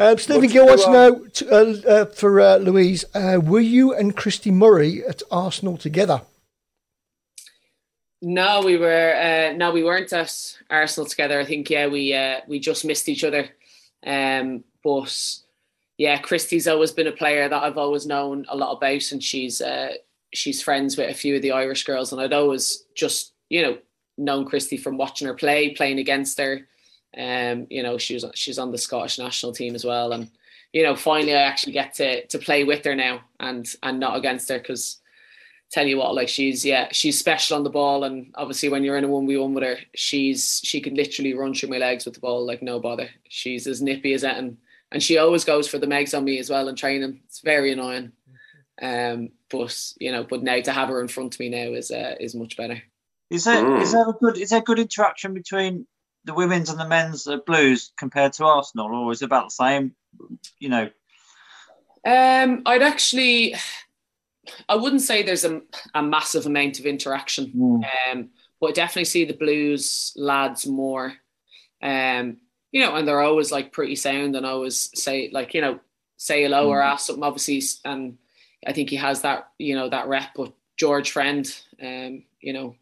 Um, 0.00 0.16
Stephen 0.16 0.42
What's 0.42 0.52
Gill 0.52 0.66
wants 0.66 0.84
to 0.84 0.88
um, 0.90 0.94
know 0.94 1.26
t- 1.26 1.48
uh, 1.50 1.90
uh, 1.90 2.04
for 2.04 2.40
uh, 2.40 2.58
Louise, 2.58 3.04
uh, 3.16 3.40
were 3.42 3.58
you 3.58 3.92
and 3.92 4.16
Christie 4.16 4.52
Murray 4.52 5.02
at 5.04 5.22
Arsenal 5.28 5.76
together? 5.76 6.22
No, 8.20 8.62
we 8.64 8.76
were 8.76 9.14
uh, 9.14 9.56
no, 9.56 9.70
we 9.70 9.84
weren't 9.84 10.12
at 10.12 10.58
Arsenal 10.70 11.08
together. 11.08 11.40
I 11.40 11.44
think 11.44 11.70
yeah, 11.70 11.86
we 11.86 12.14
uh, 12.14 12.40
we 12.48 12.58
just 12.58 12.84
missed 12.84 13.08
each 13.08 13.22
other. 13.22 13.48
Um, 14.04 14.64
but 14.82 15.38
yeah, 15.98 16.18
Christie's 16.18 16.66
always 16.66 16.90
been 16.92 17.06
a 17.06 17.12
player 17.12 17.48
that 17.48 17.62
I've 17.62 17.78
always 17.78 18.06
known 18.06 18.44
a 18.48 18.56
lot 18.56 18.76
about, 18.76 19.12
and 19.12 19.22
she's 19.22 19.60
uh, 19.60 19.94
she's 20.34 20.62
friends 20.62 20.96
with 20.96 21.10
a 21.10 21.14
few 21.14 21.36
of 21.36 21.42
the 21.42 21.52
Irish 21.52 21.84
girls, 21.84 22.12
and 22.12 22.20
I'd 22.20 22.32
always 22.32 22.84
just 22.94 23.34
you 23.50 23.62
know 23.62 23.78
known 24.16 24.44
Christie 24.44 24.76
from 24.76 24.98
watching 24.98 25.28
her 25.28 25.34
play, 25.34 25.70
playing 25.70 26.00
against 26.00 26.38
her. 26.38 26.66
Um, 27.16 27.68
you 27.70 27.84
know, 27.84 27.98
she 27.98 28.14
was 28.14 28.24
she's 28.34 28.58
on 28.58 28.72
the 28.72 28.78
Scottish 28.78 29.18
national 29.18 29.52
team 29.52 29.76
as 29.76 29.84
well, 29.84 30.12
and 30.12 30.28
you 30.72 30.82
know, 30.82 30.96
finally 30.96 31.34
I 31.34 31.42
actually 31.42 31.72
get 31.72 31.94
to 31.94 32.26
to 32.26 32.38
play 32.38 32.64
with 32.64 32.84
her 32.84 32.94
now 32.94 33.20
and 33.38 33.66
and 33.82 34.00
not 34.00 34.16
against 34.16 34.48
her 34.48 34.58
because 34.58 35.00
tell 35.70 35.86
you 35.86 35.98
what, 35.98 36.14
like 36.14 36.28
she's 36.28 36.64
yeah, 36.64 36.88
she's 36.92 37.18
special 37.18 37.56
on 37.56 37.64
the 37.64 37.70
ball, 37.70 38.04
and 38.04 38.32
obviously 38.34 38.68
when 38.68 38.84
you're 38.84 38.96
in 38.96 39.04
a 39.04 39.08
one 39.08 39.26
v 39.26 39.36
one 39.36 39.54
with 39.54 39.64
her, 39.64 39.78
she's 39.94 40.60
she 40.64 40.80
can 40.80 40.94
literally 40.94 41.34
run 41.34 41.54
through 41.54 41.70
my 41.70 41.78
legs 41.78 42.04
with 42.04 42.14
the 42.14 42.20
ball 42.20 42.46
like 42.46 42.62
no 42.62 42.80
bother. 42.80 43.08
She's 43.28 43.66
as 43.66 43.82
nippy 43.82 44.14
as 44.14 44.22
that, 44.22 44.38
and 44.38 44.56
and 44.90 45.02
she 45.02 45.18
always 45.18 45.44
goes 45.44 45.68
for 45.68 45.78
the 45.78 45.86
megs 45.86 46.16
on 46.16 46.24
me 46.24 46.38
as 46.38 46.50
well 46.50 46.68
in 46.68 46.76
training. 46.76 47.20
It's 47.26 47.40
very 47.40 47.72
annoying. 47.72 48.12
Um, 48.80 49.30
but 49.50 49.92
you 49.98 50.12
know, 50.12 50.24
but 50.24 50.42
now 50.42 50.60
to 50.60 50.72
have 50.72 50.88
her 50.88 51.00
in 51.00 51.08
front 51.08 51.34
of 51.34 51.40
me 51.40 51.48
now 51.48 51.72
is 51.72 51.90
uh, 51.90 52.14
is 52.20 52.34
much 52.34 52.56
better. 52.56 52.82
Is 53.30 53.44
there 53.44 53.62
Mm. 53.62 53.82
is 53.82 53.92
there 53.92 54.08
a 54.08 54.12
good 54.12 54.38
is 54.38 54.50
there 54.50 54.62
good 54.62 54.78
interaction 54.78 55.34
between 55.34 55.86
the 56.24 56.34
women's 56.34 56.70
and 56.70 56.78
the 56.80 56.88
men's 56.88 57.26
uh, 57.26 57.38
Blues 57.46 57.92
compared 57.98 58.32
to 58.34 58.44
Arsenal, 58.44 58.94
or 58.94 59.12
is 59.12 59.20
it 59.22 59.26
about 59.26 59.46
the 59.46 59.50
same? 59.50 59.94
You 60.58 60.68
know, 60.68 60.90
Um, 62.04 62.62
I'd 62.64 62.82
actually, 62.82 63.54
I 64.68 64.76
wouldn't 64.76 65.02
say 65.02 65.22
there's 65.22 65.44
a, 65.44 65.60
a 65.94 66.02
massive 66.02 66.46
amount 66.46 66.78
of 66.78 66.86
interaction, 66.86 67.52
um, 68.12 68.30
but 68.60 68.70
I 68.70 68.72
definitely 68.72 69.04
see 69.06 69.24
the 69.24 69.34
Blues 69.34 70.12
lads 70.16 70.66
more, 70.66 71.14
um, 71.82 72.38
you 72.72 72.80
know, 72.82 72.94
and 72.96 73.06
they're 73.06 73.20
always 73.20 73.50
like 73.52 73.72
pretty 73.72 73.96
sound 73.96 74.36
and 74.36 74.44
always 74.46 74.90
say 75.00 75.30
like 75.32 75.54
you 75.54 75.60
know 75.60 75.80
say 76.16 76.42
hello 76.42 76.68
or 76.68 76.82
ask 76.82 77.06
something. 77.06 77.22
Obviously, 77.24 77.62
and 77.84 78.18
I 78.66 78.72
think 78.72 78.90
he 78.90 78.96
has 78.96 79.22
that 79.22 79.48
you 79.58 79.74
know 79.74 79.88
that 79.88 80.08
rep. 80.08 80.30
But 80.34 80.52
George 80.76 81.10
Friend, 81.12 81.46
um, 81.82 82.24
you 82.40 82.52
know, 82.52 82.74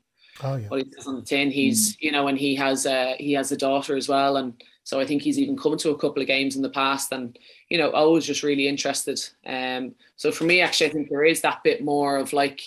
Oh, 0.43 0.57
yeah. 0.57 0.69
what 0.69 0.83
he 0.83 0.91
says 0.93 1.07
on 1.07 1.17
the 1.17 1.23
tin. 1.23 1.51
He's 1.51 1.97
you 2.01 2.13
know, 2.13 2.29
and 2.29 2.39
he 2.39 2.57
has 2.57 2.87
a 2.87 3.17
he 3.19 3.33
has 3.35 3.53
a 3.53 3.57
daughter 3.57 3.97
as 3.97 4.09
well, 4.09 4.37
and 4.37 4.55
so 4.87 5.01
I 5.01 5.05
think 5.05 5.23
he's 5.23 5.41
even 5.41 5.59
come 5.59 5.77
to 5.79 5.91
a 5.91 5.99
couple 5.99 6.23
of 6.23 6.29
games 6.29 6.55
in 6.55 6.63
the 6.63 6.71
past, 6.71 7.11
and 7.11 7.37
you 7.69 7.77
know, 7.77 7.91
always 7.91 8.25
just 8.25 8.45
really 8.45 8.69
interested. 8.69 9.19
Um, 9.45 9.97
so 10.15 10.31
for 10.31 10.45
me, 10.45 10.61
actually, 10.61 10.87
I 10.87 10.93
think 10.93 11.09
there 11.09 11.25
is 11.25 11.41
that 11.41 11.65
bit 11.65 11.83
more 11.83 12.19
of 12.19 12.33
like 12.33 12.61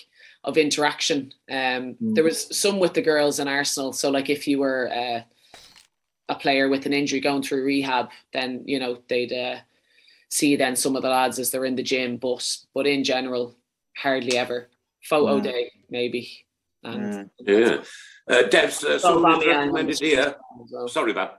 of 0.44 0.58
interaction. 0.58 1.32
Um, 1.50 1.96
there 1.98 2.22
was 2.22 2.54
some 2.54 2.78
with 2.78 2.92
the 2.92 3.00
girls 3.00 3.38
in 3.40 3.48
Arsenal. 3.48 3.94
So 3.94 4.10
like 4.10 4.28
if 4.28 4.46
you 4.46 4.58
were 4.58 4.90
uh, 4.92 5.22
a 6.28 6.34
player 6.34 6.68
with 6.68 6.84
an 6.84 6.92
injury 6.92 7.20
going 7.20 7.42
through 7.42 7.64
rehab, 7.64 8.10
then 8.34 8.64
you 8.66 8.78
know 8.78 8.98
they'd 9.08 9.32
uh, 9.32 9.60
see 10.28 10.56
then 10.56 10.76
some 10.76 10.96
of 10.96 11.02
the 11.02 11.08
lads 11.08 11.38
as 11.38 11.50
they're 11.50 11.64
in 11.64 11.76
the 11.76 11.82
gym, 11.82 12.18
but 12.18 12.44
but 12.74 12.86
in 12.86 13.02
general, 13.02 13.56
hardly 13.96 14.36
ever. 14.36 14.68
Photo 15.02 15.40
Mm. 15.40 15.44
day 15.44 15.72
maybe. 15.88 16.44
And 16.84 17.30
Yeah. 17.38 17.82
Uh, 18.28 18.42
Dev's 18.42 18.84
uh, 18.84 18.98
someone 18.98 19.22
was 19.22 19.42
Aubameyang 19.42 19.54
on 19.54 19.60
recommended 19.68 20.00
here. 20.00 20.34
well. 20.70 20.86
Sorry, 20.86 21.14
Bab. 21.14 21.30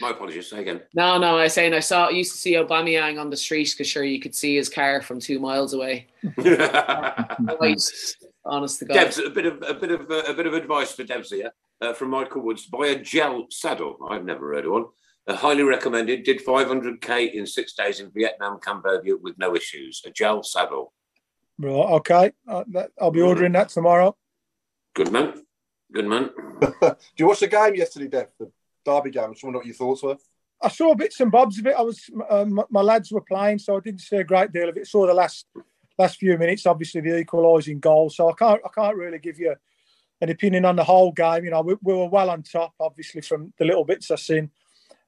My 0.00 0.10
apologies. 0.10 0.50
Say 0.50 0.60
again. 0.60 0.80
No, 0.94 1.18
no, 1.18 1.38
I 1.38 1.44
was 1.44 1.54
saying 1.54 1.74
I 1.74 1.80
saw 1.80 2.08
used 2.08 2.32
to 2.32 2.38
see 2.38 2.54
Aubameyang 2.54 3.20
on 3.20 3.30
the 3.30 3.36
street 3.36 3.72
because 3.72 3.88
sure 3.88 4.04
you 4.04 4.20
could 4.20 4.34
see 4.34 4.56
his 4.56 4.68
car 4.68 5.02
from 5.02 5.20
two 5.20 5.38
miles 5.38 5.74
away. 5.74 6.06
Right, 7.60 7.80
honest 8.44 8.78
to 8.80 8.84
God. 8.84 8.94
Debs, 8.94 9.18
a 9.18 9.30
bit 9.30 9.46
of 9.46 9.62
a 9.62 9.74
bit 9.74 9.90
of 9.90 10.10
uh, 10.10 10.22
a 10.26 10.34
bit 10.34 10.46
of 10.46 10.54
advice 10.54 10.92
for 10.92 11.04
Debs 11.04 11.30
here 11.30 11.52
uh, 11.80 11.92
from 11.92 12.10
Michael 12.10 12.42
Woods. 12.42 12.66
Buy 12.66 12.88
a 12.88 12.98
gel 12.98 13.46
saddle. 13.50 13.96
I've 14.10 14.24
never 14.24 14.54
heard 14.54 14.64
of 14.64 14.72
one. 14.72 14.84
Uh, 15.26 15.36
highly 15.36 15.62
recommended. 15.62 16.24
Did 16.24 16.44
500k 16.44 17.32
in 17.34 17.46
six 17.46 17.74
days 17.74 18.00
in 18.00 18.10
Vietnam, 18.10 18.58
Cambodia 18.60 19.16
with 19.16 19.38
no 19.38 19.54
issues. 19.54 20.02
A 20.06 20.10
gel 20.10 20.42
saddle. 20.42 20.92
Right, 21.58 21.70
okay. 21.72 22.32
Uh, 22.46 22.64
that, 22.68 22.90
I'll 23.00 23.10
be 23.10 23.20
ordering 23.20 23.52
that 23.52 23.68
tomorrow. 23.68 24.16
Good 24.94 25.12
man. 25.12 25.34
Good 25.92 26.06
man. 26.06 26.30
Do 26.60 26.96
you 27.16 27.26
watch 27.26 27.40
the 27.40 27.48
game 27.48 27.74
yesterday, 27.74 28.08
Dev? 28.08 28.28
The 28.38 28.50
Derby 28.88 29.10
game. 29.10 29.30
I 29.30 29.32
just 29.32 29.44
wonder 29.44 29.58
what 29.58 29.66
your 29.66 29.74
thoughts 29.74 30.02
were. 30.02 30.16
I 30.60 30.68
saw 30.68 30.94
bits 30.94 31.20
and 31.20 31.30
bobs 31.30 31.58
of 31.58 31.66
it. 31.66 31.74
I 31.76 31.82
was 31.82 32.10
uh, 32.28 32.44
my, 32.44 32.64
my 32.70 32.82
lads 32.82 33.12
were 33.12 33.20
playing, 33.20 33.58
so 33.58 33.76
I 33.76 33.80
didn't 33.80 34.00
see 34.00 34.16
a 34.16 34.24
great 34.24 34.52
deal 34.52 34.68
of 34.68 34.76
it. 34.76 34.86
Saw 34.86 35.06
the 35.06 35.14
last 35.14 35.46
last 35.98 36.18
few 36.18 36.38
minutes, 36.38 36.66
obviously 36.66 37.00
the 37.00 37.18
equalising 37.18 37.80
goal. 37.80 38.10
So 38.10 38.28
I 38.28 38.32
can't 38.32 38.60
I 38.64 38.68
can't 38.74 38.96
really 38.96 39.18
give 39.18 39.38
you 39.38 39.54
an 40.20 40.30
opinion 40.30 40.64
on 40.64 40.76
the 40.76 40.84
whole 40.84 41.12
game. 41.12 41.44
You 41.44 41.50
know, 41.50 41.62
we, 41.62 41.76
we 41.82 41.94
were 41.94 42.08
well 42.08 42.30
on 42.30 42.42
top, 42.42 42.74
obviously 42.80 43.20
from 43.20 43.52
the 43.58 43.64
little 43.64 43.84
bits 43.84 44.10
I've 44.10 44.20
seen, 44.20 44.50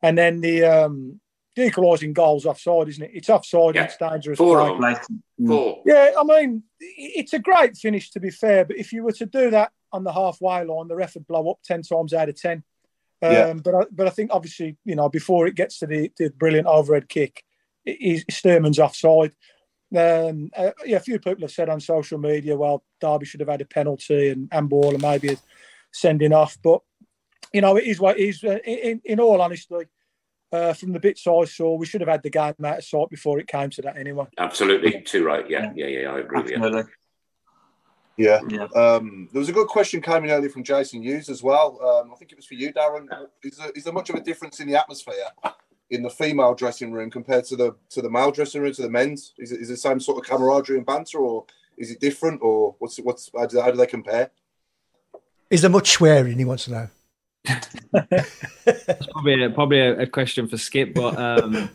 and 0.03 0.17
then 0.17 0.41
the 0.41 0.65
um, 0.65 1.21
the 1.57 1.67
equalising 1.67 2.13
goals 2.13 2.47
offside, 2.47 2.89
isn't 2.89 3.05
it? 3.05 3.11
It's 3.15 3.31
offside. 3.31 3.75
Yeah. 3.75 3.85
It's 3.85 3.97
dangerous. 3.97 4.39
Four 4.39 4.77
play. 4.77 4.93
of 4.93 5.07
them. 5.07 5.23
Four. 5.47 5.83
Yeah, 5.85 6.13
I 6.19 6.23
mean, 6.23 6.63
it's 6.79 7.33
a 7.33 7.41
great 7.41 7.77
finish 7.77 8.11
to 8.11 8.21
be 8.21 8.31
fair, 8.31 8.65
but 8.65 8.77
if 8.77 8.93
you 8.93 9.03
were 9.03 9.13
to 9.13 9.27
do 9.27 9.51
that 9.51 9.73
on 9.93 10.05
the 10.05 10.13
halfway 10.13 10.65
line, 10.65 10.87
the 10.87 10.95
ref 10.95 11.15
would 11.15 11.27
blow 11.27 11.51
up 11.51 11.59
ten 11.65 11.83
times 11.83 12.15
out 12.15 12.29
of 12.29 12.41
ten. 12.41 12.63
Um, 13.23 13.33
Yeah. 13.33 13.53
But 13.55 13.75
I, 13.75 13.83
but 13.91 14.07
I 14.07 14.11
think 14.11 14.31
obviously 14.33 14.77
you 14.85 14.95
know 14.95 15.09
before 15.09 15.47
it 15.47 15.55
gets 15.55 15.79
to 15.81 15.87
the, 15.87 16.11
the 16.19 16.31
brilliant 16.31 16.67
overhead 16.67 17.09
kick, 17.09 17.45
it, 17.85 17.99
it, 18.01 18.27
Sturman's 18.29 18.79
offside. 18.79 19.33
Um, 19.97 20.51
uh, 20.57 20.71
yeah, 20.87 20.99
a 20.99 21.01
few 21.01 21.19
people 21.19 21.43
have 21.43 21.51
said 21.51 21.69
on 21.69 21.81
social 21.81 22.19
media, 22.19 22.57
well, 22.57 22.85
Derby 23.01 23.27
should 23.27 23.41
have 23.41 23.49
had 23.49 23.61
a 23.61 23.65
penalty 23.65 24.29
and 24.29 24.49
handball 24.53 24.91
and 24.91 25.03
maybe 25.03 25.31
a 25.33 25.37
sending 25.93 26.33
off, 26.33 26.57
but 26.63 26.81
you 27.53 27.61
know 27.61 27.77
it 27.77 27.85
is 27.85 27.99
what 27.99 28.19
it 28.19 28.29
is. 28.29 28.45
Uh, 28.45 28.59
in, 28.65 29.01
in 29.05 29.21
all 29.21 29.41
honesty, 29.41 29.87
uh, 30.53 30.73
from 30.73 30.93
the 30.93 31.01
bits 31.01 31.27
I 31.27 31.45
saw, 31.45 31.75
we 31.75 31.87
should 31.87 32.01
have 32.01 32.09
had 32.09 32.23
the 32.23 32.31
game 32.31 32.55
out 32.65 32.79
of 32.79 32.85
sight 32.85 33.09
before 33.11 33.39
it 33.39 33.49
came 33.49 33.71
to 33.71 33.83
that 33.83 33.97
anyway. 33.97 34.27
Absolutely. 34.39 35.03
Too 35.03 35.25
right. 35.25 35.49
Yeah. 35.49 35.73
Yeah. 35.75 35.87
Yeah. 35.87 36.13
I 36.13 36.21
agree 36.21 36.43
with 36.43 36.51
you. 36.51 36.85
Yeah. 38.21 38.65
Um, 38.75 39.29
there 39.33 39.41
was 39.41 39.49
a 39.49 39.53
good 39.53 39.69
question 39.69 40.03
coming 40.03 40.31
earlier 40.31 40.51
from 40.51 40.63
Jason 40.63 41.03
Hughes 41.03 41.29
as 41.29 41.43
well. 41.43 41.79
Um, 41.83 42.13
I 42.13 42.17
think 42.17 42.33
it 42.33 42.37
was 42.37 42.47
for 42.47 42.55
you, 42.55 42.73
Darren. 42.73 43.09
Is 43.43 43.57
there, 43.57 43.71
is 43.71 43.85
there 43.85 43.93
much 43.93 44.11
of 44.11 44.17
a 44.17 44.21
difference 44.21 44.61
in 44.61 44.69
the 44.69 44.79
atmosphere 44.79 45.15
in 45.91 46.03
the 46.03 46.11
female 46.11 46.55
dressing 46.55 46.93
room 46.93 47.11
compared 47.11 47.45
to 47.47 47.57
the 47.57 47.75
to 47.91 48.03
the 48.03 48.11
male 48.11 48.31
dressing 48.31 48.63
room 48.63 48.73
to 48.73 48.83
the 48.83 48.91
men's? 48.91 49.33
Is 49.39 49.53
it, 49.53 49.61
is 49.61 49.71
it 49.71 49.75
the 49.75 49.79
same 49.79 50.01
sort 50.01 50.19
of 50.19 50.31
camaraderie 50.31 50.77
and 50.77 50.87
banter, 50.87 51.19
or 51.19 51.47
is 51.79 51.91
it 51.91 52.01
different, 52.01 52.41
or 52.43 52.77
what's 52.79 52.99
what's 52.99 53.31
how 53.37 53.47
do, 53.47 53.61
how 53.61 53.71
do 53.71 53.77
they 53.77 53.87
compare? 53.87 54.31
Is 55.49 55.63
there 55.63 55.71
much 55.71 55.91
swearing? 55.91 56.39
He 56.39 56.45
wants 56.45 56.65
to 56.65 56.71
know. 56.71 56.89
It's 58.67 59.07
probably 59.07 59.43
a, 59.43 59.51
probably 59.51 59.81
a, 59.81 60.01
a 60.01 60.07
question 60.07 60.47
for 60.47 60.57
Skip, 60.57 60.95
but 60.95 61.19
um, 61.19 61.71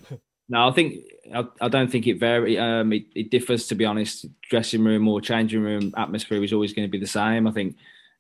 no, 0.48 0.70
I 0.70 0.72
think 0.72 1.04
I, 1.34 1.46
I 1.62 1.68
don't 1.68 1.92
think 1.92 2.08
it 2.08 2.20
vary. 2.20 2.58
Um, 2.58 2.94
it, 2.94 3.06
it 3.16 3.32
differs, 3.32 3.68
to 3.68 3.76
be 3.76 3.86
honest. 3.86 4.26
Dressing 4.50 4.84
room 4.84 5.08
or 5.08 5.22
changing 5.22 5.62
room 5.62 5.94
atmosphere 5.98 6.44
is 6.44 6.54
always 6.54 6.74
going 6.74 6.88
to 6.88 6.92
be 6.92 7.00
the 7.00 7.08
same. 7.08 7.48
I 7.48 7.52
think 7.52 7.76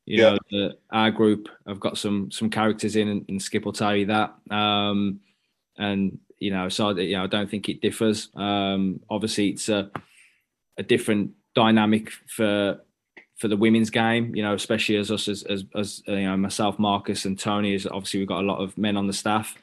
you 0.06 0.18
know 0.18 0.38
the, 0.52 0.78
our 0.92 1.12
group 1.12 1.50
have 1.68 1.80
got 1.80 1.98
some 1.98 2.32
some 2.32 2.50
characters 2.50 2.96
in, 2.96 3.08
and, 3.08 3.26
and 3.28 3.42
Skip 3.42 3.66
will 3.66 3.74
tell 3.74 3.96
you 3.96 4.08
that. 4.08 4.36
Um, 4.50 5.20
and 5.78 6.20
you 6.40 6.52
know, 6.52 6.70
so 6.70 6.90
you 6.92 7.18
know, 7.18 7.24
I 7.24 7.28
don't 7.28 7.50
think 7.50 7.70
it 7.70 7.82
differs. 7.82 8.30
Um, 8.36 9.02
obviously, 9.10 9.50
it's 9.50 9.70
a 9.70 9.92
a 10.78 10.84
different 10.84 11.32
dynamic 11.56 12.12
for 12.28 12.80
for 13.38 13.48
the 13.48 13.58
women's 13.58 13.90
game, 13.90 14.34
you 14.36 14.44
know, 14.44 14.54
especially 14.54 14.98
as 14.98 15.12
us 15.12 15.28
as 15.28 15.44
as, 15.44 15.64
as 15.76 16.04
you 16.08 16.24
know 16.24 16.38
myself, 16.38 16.80
Marcus 16.80 17.26
and 17.26 17.38
Tony. 17.38 17.74
Is 17.74 17.88
obviously 17.88 18.20
we've 18.20 18.28
got 18.28 18.42
a 18.42 18.48
lot 18.48 18.62
of 18.62 18.78
men 18.78 18.98
on 18.98 19.08
the 19.08 19.14
staff, 19.14 19.56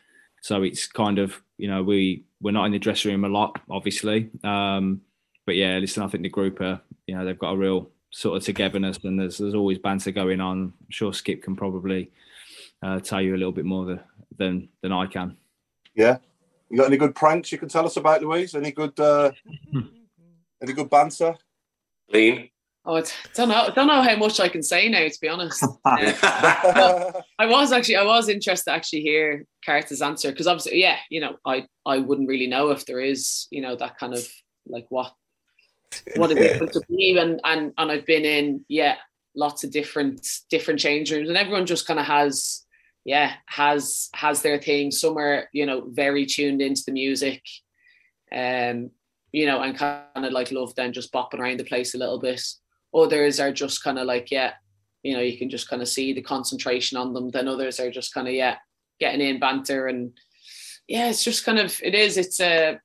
so 0.42 0.62
it's 0.62 0.86
kind 0.86 1.18
of 1.18 1.40
you 1.56 1.68
know 1.68 1.82
we 1.82 2.24
we're 2.42 2.50
not 2.50 2.66
in 2.66 2.72
the 2.72 2.78
dressing 2.78 3.12
room 3.12 3.24
a 3.24 3.28
lot, 3.28 3.60
obviously. 3.70 4.28
Um, 4.44 5.00
but 5.46 5.56
yeah, 5.56 5.78
listen, 5.78 6.02
I 6.02 6.08
think 6.08 6.22
the 6.22 6.28
group 6.28 6.60
are 6.60 6.80
you 7.06 7.14
know 7.14 7.24
they've 7.24 7.38
got 7.38 7.52
a 7.52 7.56
real 7.56 7.90
sort 8.10 8.36
of 8.36 8.44
togetherness, 8.44 8.98
and 9.04 9.18
there's 9.18 9.38
there's 9.38 9.54
always 9.54 9.78
banter 9.78 10.10
going 10.10 10.40
on. 10.40 10.72
I'm 10.80 10.90
sure 10.90 11.14
Skip 11.14 11.42
can 11.42 11.56
probably 11.56 12.10
uh, 12.82 13.00
tell 13.00 13.22
you 13.22 13.34
a 13.34 13.38
little 13.38 13.52
bit 13.52 13.64
more 13.64 13.86
the, 13.86 14.00
than 14.36 14.68
than 14.82 14.92
I 14.92 15.06
can. 15.06 15.36
Yeah. 15.94 16.18
You 16.68 16.78
got 16.78 16.86
any 16.86 16.96
good 16.96 17.14
pranks 17.14 17.52
you 17.52 17.58
can 17.58 17.68
tell 17.68 17.84
us 17.84 17.98
about, 17.98 18.22
Louise? 18.22 18.54
Any 18.54 18.72
good 18.72 18.98
uh, 18.98 19.32
any 20.62 20.72
good 20.72 20.88
banter? 20.88 21.36
Lean. 22.10 22.48
Oh, 22.84 22.96
I 22.96 23.04
don't 23.34 23.48
know. 23.48 23.54
I 23.54 23.70
Don't 23.70 23.86
know 23.86 24.02
how 24.02 24.16
much 24.16 24.40
I 24.40 24.48
can 24.48 24.62
say 24.62 24.88
now, 24.88 25.06
to 25.06 25.20
be 25.20 25.28
honest. 25.28 25.64
I 25.84 27.22
was 27.40 27.70
actually, 27.70 27.96
I 27.96 28.04
was 28.04 28.28
interested 28.28 28.70
to 28.70 28.74
actually 28.74 29.02
hear 29.02 29.46
Carter's 29.64 30.02
answer 30.02 30.30
because 30.30 30.48
obviously, 30.48 30.80
yeah, 30.80 30.96
you 31.08 31.20
know, 31.20 31.36
I, 31.46 31.66
I 31.86 31.98
wouldn't 31.98 32.28
really 32.28 32.48
know 32.48 32.70
if 32.70 32.84
there 32.84 33.00
is, 33.00 33.46
you 33.50 33.60
know, 33.60 33.76
that 33.76 33.98
kind 33.98 34.14
of 34.14 34.26
like 34.66 34.86
what, 34.88 35.12
what 36.16 36.32
it 36.32 36.38
is 36.38 36.70
to 36.72 36.82
believe, 36.88 37.18
and 37.18 37.40
and 37.44 37.72
and 37.78 37.92
I've 37.92 38.06
been 38.06 38.24
in, 38.24 38.64
yeah, 38.68 38.96
lots 39.36 39.62
of 39.62 39.70
different 39.70 40.26
different 40.50 40.80
change 40.80 41.12
rooms, 41.12 41.28
and 41.28 41.38
everyone 41.38 41.66
just 41.66 41.86
kind 41.86 42.00
of 42.00 42.06
has, 42.06 42.64
yeah, 43.04 43.34
has 43.46 44.08
has 44.14 44.42
their 44.42 44.60
thing. 44.60 44.90
Some 44.90 45.18
are, 45.18 45.48
you 45.52 45.66
know, 45.66 45.84
very 45.88 46.26
tuned 46.26 46.62
into 46.62 46.82
the 46.86 46.92
music, 46.92 47.42
um, 48.34 48.90
you 49.32 49.46
know, 49.46 49.60
and 49.60 49.76
kind 49.76 50.02
of 50.16 50.32
like 50.32 50.50
love 50.50 50.74
then 50.74 50.92
just 50.92 51.12
bopping 51.12 51.38
around 51.38 51.60
the 51.60 51.64
place 51.64 51.94
a 51.94 51.98
little 51.98 52.18
bit. 52.18 52.42
Others 52.94 53.40
are 53.40 53.52
just 53.52 53.82
kind 53.82 53.98
of 53.98 54.06
like, 54.06 54.30
yeah, 54.30 54.52
you 55.02 55.14
know, 55.14 55.20
you 55.20 55.38
can 55.38 55.50
just 55.50 55.68
kind 55.68 55.82
of 55.82 55.88
see 55.88 56.12
the 56.12 56.22
concentration 56.22 56.98
on 56.98 57.12
them. 57.12 57.30
Then 57.30 57.48
others 57.48 57.80
are 57.80 57.90
just 57.90 58.14
kind 58.14 58.28
of, 58.28 58.34
yeah, 58.34 58.56
getting 59.00 59.20
in 59.20 59.40
banter 59.40 59.88
and 59.88 60.12
yeah, 60.88 61.08
it's 61.08 61.24
just 61.24 61.44
kind 61.44 61.58
of, 61.58 61.78
it 61.82 61.94
is, 61.94 62.16
it's 62.16 62.40
a, 62.40 62.78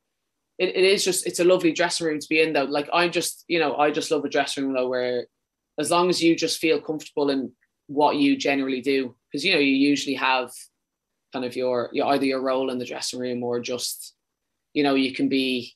it, 0.57 0.69
it 0.69 0.83
is 0.83 1.03
just, 1.03 1.27
it's 1.27 1.39
a 1.39 1.43
lovely 1.43 1.73
dressing 1.73 2.07
room 2.07 2.19
to 2.19 2.27
be 2.29 2.41
in 2.41 2.53
though. 2.53 2.63
Like 2.63 2.89
I'm 2.93 3.11
just, 3.11 3.43
you 3.47 3.59
know, 3.59 3.75
I 3.75 3.91
just 3.91 4.11
love 4.11 4.23
a 4.23 4.29
dressing 4.29 4.63
room 4.63 4.73
though, 4.73 4.87
where 4.87 5.27
as 5.77 5.91
long 5.91 6.09
as 6.09 6.23
you 6.23 6.35
just 6.35 6.59
feel 6.59 6.81
comfortable 6.81 7.29
in 7.29 7.51
what 7.87 8.15
you 8.15 8.37
generally 8.37 8.81
do, 8.81 9.15
because, 9.31 9.43
you 9.45 9.53
know, 9.53 9.59
you 9.59 9.73
usually 9.73 10.15
have 10.15 10.51
kind 11.33 11.45
of 11.45 11.55
your, 11.55 11.89
your, 11.91 12.07
either 12.07 12.25
your 12.25 12.41
role 12.41 12.69
in 12.69 12.79
the 12.79 12.85
dressing 12.85 13.19
room 13.19 13.43
or 13.43 13.59
just, 13.59 14.15
you 14.73 14.83
know, 14.83 14.95
you 14.95 15.13
can 15.13 15.27
be, 15.27 15.75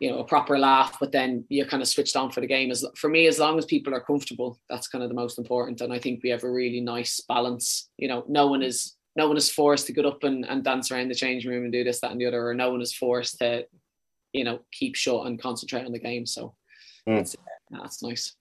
you 0.00 0.10
know, 0.10 0.18
a 0.18 0.24
proper 0.24 0.58
laugh, 0.58 0.96
but 1.00 1.12
then 1.12 1.44
you're 1.48 1.66
kind 1.66 1.82
of 1.82 1.88
switched 1.88 2.16
on 2.16 2.30
for 2.30 2.40
the 2.40 2.46
game. 2.46 2.70
As 2.70 2.84
for 2.96 3.08
me, 3.08 3.26
as 3.26 3.38
long 3.38 3.58
as 3.58 3.64
people 3.64 3.94
are 3.94 4.00
comfortable, 4.00 4.58
that's 4.68 4.88
kind 4.88 5.02
of 5.04 5.08
the 5.10 5.14
most 5.14 5.38
important. 5.38 5.80
And 5.80 5.92
I 5.92 5.98
think 5.98 6.22
we 6.22 6.30
have 6.30 6.44
a 6.44 6.50
really 6.50 6.80
nice 6.80 7.20
balance. 7.28 7.88
You 7.96 8.08
know, 8.08 8.24
no 8.28 8.46
one 8.48 8.62
is 8.62 8.96
no 9.16 9.28
one 9.28 9.36
is 9.36 9.50
forced 9.50 9.86
to 9.86 9.92
get 9.92 10.04
up 10.06 10.24
and, 10.24 10.44
and 10.44 10.64
dance 10.64 10.90
around 10.90 11.08
the 11.08 11.14
changing 11.14 11.48
room 11.50 11.62
and 11.62 11.72
do 11.72 11.84
this, 11.84 12.00
that, 12.00 12.10
and 12.10 12.20
the 12.20 12.26
other, 12.26 12.48
or 12.48 12.54
no 12.54 12.70
one 12.72 12.82
is 12.82 12.92
forced 12.92 13.38
to, 13.38 13.64
you 14.32 14.42
know, 14.42 14.58
keep 14.72 14.96
shut 14.96 15.26
and 15.26 15.40
concentrate 15.40 15.86
on 15.86 15.92
the 15.92 15.98
game. 16.00 16.26
So 16.26 16.54
Mm. 17.06 17.16
that's, 17.18 17.36
that's 17.70 18.02
nice. 18.02 18.34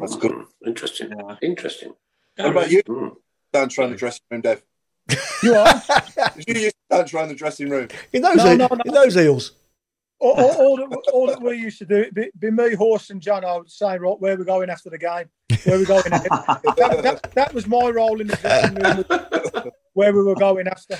That's 0.00 0.16
good. 0.16 0.32
Mm, 0.32 0.46
Interesting. 0.66 1.12
Interesting. 1.42 1.92
What 2.36 2.50
about 2.50 2.70
you? 2.70 2.82
Dance 3.52 3.78
around 3.78 3.90
the 3.90 3.96
dressing 3.96 4.22
room, 4.30 4.40
Dev. 4.40 4.62
You 5.42 5.54
are? 5.54 5.82
you 6.46 6.54
used 6.54 6.74
to 6.90 6.96
dance 6.96 7.12
around 7.14 7.28
the 7.28 7.34
dressing 7.34 7.68
room. 7.68 7.88
In 8.12 8.22
those, 8.22 8.36
No, 8.36 8.56
no, 8.56 8.66
no. 8.70 8.78
in 8.86 8.92
those 8.94 9.16
eels. 9.16 9.52
All, 10.18 10.40
all, 10.40 10.54
all, 10.54 10.76
that, 10.76 11.10
all 11.12 11.26
that 11.26 11.42
we 11.42 11.56
used 11.56 11.78
to 11.78 11.86
do, 11.86 12.10
be, 12.12 12.30
be 12.38 12.50
me, 12.50 12.74
Horse, 12.74 13.10
and 13.10 13.20
John. 13.20 13.44
I 13.44 13.56
would 13.56 13.70
say, 13.70 13.98
right, 13.98 14.20
where 14.20 14.36
we're 14.36 14.44
going 14.44 14.70
after 14.70 14.90
the 14.90 14.98
game, 14.98 15.26
where 15.64 15.78
we're 15.78 15.84
going. 15.84 16.02
that, 16.10 17.00
that, 17.02 17.32
that 17.34 17.54
was 17.54 17.66
my 17.66 17.88
role 17.90 18.20
in 18.20 18.28
the 18.28 18.36
dressing 18.36 18.74
room, 18.76 19.72
where 19.92 20.12
we 20.12 20.22
were 20.22 20.34
going 20.34 20.68
after. 20.68 20.98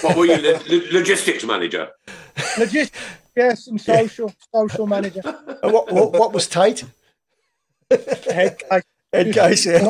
What 0.00 0.16
were 0.16 0.26
you, 0.26 0.36
lo- 0.36 0.60
lo- 0.68 0.88
logistics 0.92 1.44
manager? 1.44 1.88
Logistics, 2.58 2.98
yes, 3.36 3.66
and 3.68 3.80
social, 3.80 4.32
social 4.52 4.86
manager. 4.86 5.22
And 5.62 5.72
what, 5.72 5.92
what, 5.92 6.12
what 6.12 6.32
was 6.32 6.48
Tate? 6.48 6.84
Head 7.90 8.58
case. 8.58 8.82
Head 9.12 9.32
case, 9.32 9.66
yeah. 9.66 9.88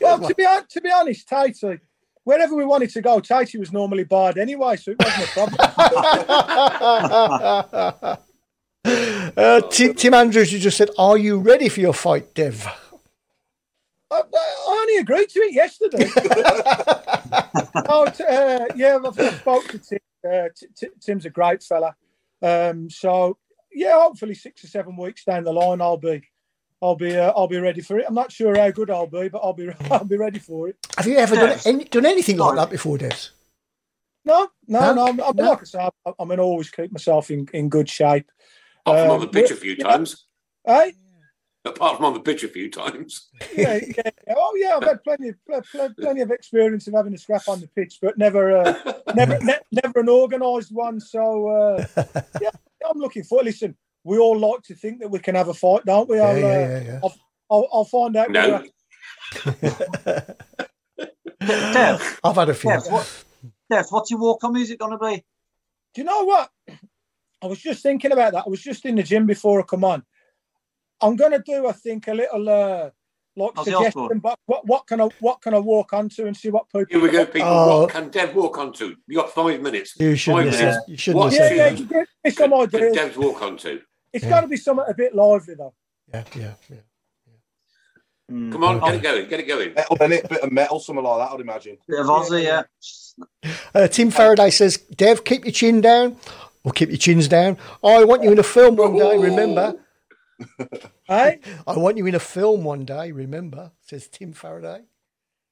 well, 0.00 0.18
to 0.26 0.34
be 0.34 0.44
to 0.70 0.80
be 0.80 0.90
honest, 0.90 1.28
Tatey, 1.28 1.78
wherever 2.24 2.54
we 2.54 2.64
wanted 2.64 2.90
to 2.90 3.00
go, 3.00 3.20
Tatey 3.20 3.58
was 3.58 3.72
normally 3.72 4.04
barred 4.04 4.38
anyway, 4.38 4.76
so 4.76 4.92
it 4.92 4.98
wasn't 4.98 5.28
a 5.28 5.32
problem. 5.32 5.58
Uh, 9.36 9.60
Tim, 9.62 9.94
Tim 9.94 10.12
Andrews, 10.12 10.52
you 10.52 10.58
just 10.58 10.76
said, 10.76 10.90
"Are 10.98 11.16
you 11.16 11.38
ready 11.38 11.70
for 11.70 11.80
your 11.80 11.94
fight, 11.94 12.34
Dev?" 12.34 12.66
I, 14.10 14.20
I 14.32 14.66
only 14.68 14.96
agreed 14.98 15.30
to 15.30 15.40
it 15.40 15.54
yesterday. 15.54 16.10
oh, 17.88 18.04
t- 18.10 18.24
uh, 18.24 18.66
yeah, 18.76 18.98
I've, 19.04 19.18
I've 19.18 19.36
spoke 19.36 19.66
to 19.68 19.78
Tim. 19.78 19.98
Uh, 20.22 20.48
T- 20.54 20.66
T- 20.76 20.88
Tim's 21.00 21.24
a 21.24 21.30
great 21.30 21.62
fella. 21.62 21.96
Um, 22.42 22.90
so 22.90 23.38
yeah, 23.72 23.94
hopefully 23.94 24.34
six 24.34 24.62
or 24.64 24.68
seven 24.68 24.96
weeks 24.96 25.24
down 25.24 25.44
the 25.44 25.52
line, 25.52 25.80
I'll 25.80 25.96
be, 25.96 26.22
I'll 26.84 26.96
be, 26.96 27.16
uh, 27.16 27.32
I'll 27.34 27.48
be 27.48 27.58
ready 27.58 27.80
for 27.80 27.98
it. 27.98 28.04
I'm 28.06 28.14
not 28.14 28.30
sure 28.30 28.54
how 28.58 28.70
good 28.70 28.90
I'll 28.90 29.06
be, 29.06 29.28
but 29.28 29.38
I'll 29.38 29.54
be, 29.54 29.70
I'll 29.90 30.04
be 30.04 30.18
ready 30.18 30.38
for 30.38 30.68
it. 30.68 30.76
Have 30.98 31.06
you 31.06 31.16
ever 31.16 31.34
done, 31.34 31.58
any, 31.64 31.84
done 31.84 32.04
anything 32.04 32.36
like 32.36 32.56
that 32.56 32.68
before, 32.68 32.98
Dev? 32.98 33.28
No, 34.26 34.48
no, 34.68 34.80
No? 34.80 34.94
no. 34.94 35.06
I'm, 35.06 35.20
I'm 35.20 35.36
like 35.36 35.62
I 35.62 35.64
say, 35.64 35.78
I, 36.06 36.12
I 36.18 36.24
mean, 36.26 36.38
always 36.40 36.68
keep 36.70 36.92
myself 36.92 37.30
in, 37.30 37.48
in 37.54 37.70
good 37.70 37.88
shape. 37.88 38.30
Apart 38.84 39.00
from 39.00 39.10
on 39.12 39.14
Um, 39.16 39.20
the 39.22 39.28
pitch 39.28 39.50
a 39.50 39.56
few 39.56 39.76
yeah, 39.78 39.84
times. 39.84 40.26
Hey, 40.66 40.92
Apart 41.66 41.96
from 41.96 42.04
on 42.04 42.12
the 42.12 42.20
pitch 42.20 42.44
a 42.44 42.48
few 42.48 42.70
times. 42.70 43.30
yeah, 43.56 43.80
yeah. 43.96 44.10
Oh, 44.36 44.54
yeah. 44.58 44.76
I've 44.76 44.84
had 44.84 45.02
plenty, 45.02 45.30
of, 45.30 45.36
pl- 45.46 45.62
pl- 45.72 45.94
plenty 45.98 46.20
of 46.20 46.30
experience 46.30 46.86
of 46.86 46.92
having 46.92 47.14
a 47.14 47.18
scrap 47.18 47.48
on 47.48 47.62
the 47.62 47.68
pitch, 47.68 47.98
but 48.02 48.18
never, 48.18 48.54
uh, 48.58 48.92
never, 49.14 49.38
ne- 49.40 49.56
never 49.72 50.00
an 50.00 50.10
organised 50.10 50.70
one. 50.70 51.00
So, 51.00 51.48
uh, 51.48 51.86
yeah, 52.42 52.50
I'm 52.86 52.98
looking 52.98 53.24
for. 53.24 53.42
Listen, 53.42 53.74
we 54.04 54.18
all 54.18 54.38
like 54.38 54.62
to 54.64 54.74
think 54.74 55.00
that 55.00 55.08
we 55.08 55.18
can 55.18 55.34
have 55.34 55.48
a 55.48 55.54
fight, 55.54 55.84
don't 55.84 56.08
we? 56.08 56.20
I'll, 56.20 56.38
yeah, 56.38 56.46
uh, 56.46 56.50
yeah, 56.50 56.82
yeah. 56.84 57.00
I'll, 57.02 57.14
I'll, 57.50 57.68
I'll 57.72 57.84
find 57.84 58.16
out. 58.16 58.30
No. 58.30 58.62
whether- 59.44 60.36
Dev, 61.40 62.20
I've 62.24 62.36
had 62.36 62.48
a 62.50 62.54
few. 62.54 62.70
Dev, 62.70 62.86
what, 62.88 63.24
Dev, 63.70 63.86
what's 63.90 64.10
your 64.10 64.20
walk-on 64.20 64.52
music 64.52 64.78
going 64.78 64.92
to 64.92 65.04
be? 65.04 65.24
Do 65.94 66.00
you 66.00 66.04
know 66.04 66.24
what? 66.24 66.50
I 67.42 67.46
was 67.46 67.60
just 67.60 67.82
thinking 67.82 68.12
about 68.12 68.32
that. 68.32 68.44
I 68.46 68.48
was 68.48 68.62
just 68.62 68.84
in 68.86 68.96
the 68.96 69.02
gym 69.02 69.26
before 69.26 69.60
I 69.60 69.64
come 69.64 69.84
on, 69.84 70.02
I'm 71.00 71.16
going 71.16 71.32
to 71.32 71.42
do, 71.44 71.66
I 71.66 71.72
think, 71.72 72.08
a 72.08 72.14
little 72.14 72.48
uh, 72.48 72.90
like 73.36 73.52
Ozzy 73.54 73.64
suggestion. 73.64 74.02
Osbourne. 74.02 74.18
But 74.20 74.38
what, 74.46 74.66
what 74.66 74.86
can 74.86 75.00
I 75.00 75.08
what 75.20 75.42
can 75.42 75.52
I 75.54 75.58
walk 75.58 75.92
onto 75.92 76.26
and 76.26 76.36
see 76.36 76.48
what 76.50 76.66
people? 76.70 76.86
Here 76.88 77.00
we 77.00 77.10
go, 77.10 77.26
people. 77.26 77.48
Oh. 77.48 77.80
What 77.82 77.90
can 77.90 78.08
Dev 78.08 78.34
walk 78.34 78.56
onto? 78.58 78.94
You 79.06 79.16
got 79.18 79.30
five 79.34 79.60
minutes. 79.60 79.94
You 80.00 80.14
shouldn't 80.16 80.44
Five 80.52 80.60
minutes. 80.60 80.76
said- 80.76 80.90
you 80.90 80.96
shouldn't 80.96 81.20
What 81.24 81.32
have 81.34 81.40
Yeah, 81.42 81.48
said 81.48 81.56
yeah, 81.56 81.68
that. 81.70 81.78
you 81.78 81.86
give 81.86 82.06
me 82.24 82.30
some 82.30 82.50
can 82.50 82.60
ideas. 82.62 82.94
Dev 82.94 83.16
walk 83.18 83.42
onto? 83.42 83.80
It's 84.14 84.24
Yeah. 84.24 84.30
got 84.30 84.40
to 84.42 84.46
be 84.46 84.56
something 84.56 84.86
a 84.88 84.94
bit 84.94 85.14
lively 85.14 85.54
though. 85.56 85.74
Yeah, 86.12 86.24
yeah, 86.36 86.54
yeah. 86.70 86.76
Mm. 88.30 88.52
Come 88.52 88.64
on, 88.64 88.76
Okay. 88.76 88.86
get 88.86 88.94
it 88.94 89.02
going, 89.02 89.28
get 89.28 89.40
it 89.40 89.46
going. 89.48 89.74
Metal 89.74 89.96
in 90.00 90.10
bit 90.10 90.40
of 90.40 90.50
metal, 90.52 90.80
something 90.80 91.04
like 91.04 91.18
that. 91.28 91.34
I'd 91.34 91.40
imagine. 91.40 91.76
Bit 91.86 92.00
of 92.00 92.06
Ozzy, 92.06 92.44
yeah. 92.44 92.62
Uh, 93.74 93.86
Tim 93.88 94.10
Faraday 94.10 94.48
says, 94.50 94.78
Dev, 94.78 95.24
keep 95.24 95.44
your 95.44 95.52
chin 95.52 95.80
down. 95.82 96.16
Or 96.66 96.72
keep 96.72 96.88
your 96.88 96.96
chins 96.96 97.28
down. 97.28 97.58
I 97.82 98.04
want 98.04 98.22
you 98.22 98.32
in 98.32 98.38
a 98.38 98.42
film 98.42 98.76
one 98.76 98.96
day, 98.96 99.18
remember? 99.18 99.74
Hey, 101.06 101.38
I 101.66 101.76
want 101.76 101.96
you 101.98 102.06
in 102.06 102.14
a 102.14 102.18
film 102.18 102.64
one 102.64 102.84
day, 102.86 103.12
remember? 103.12 103.70
Says 103.82 104.08
Tim 104.08 104.32
Faraday. 104.32 104.80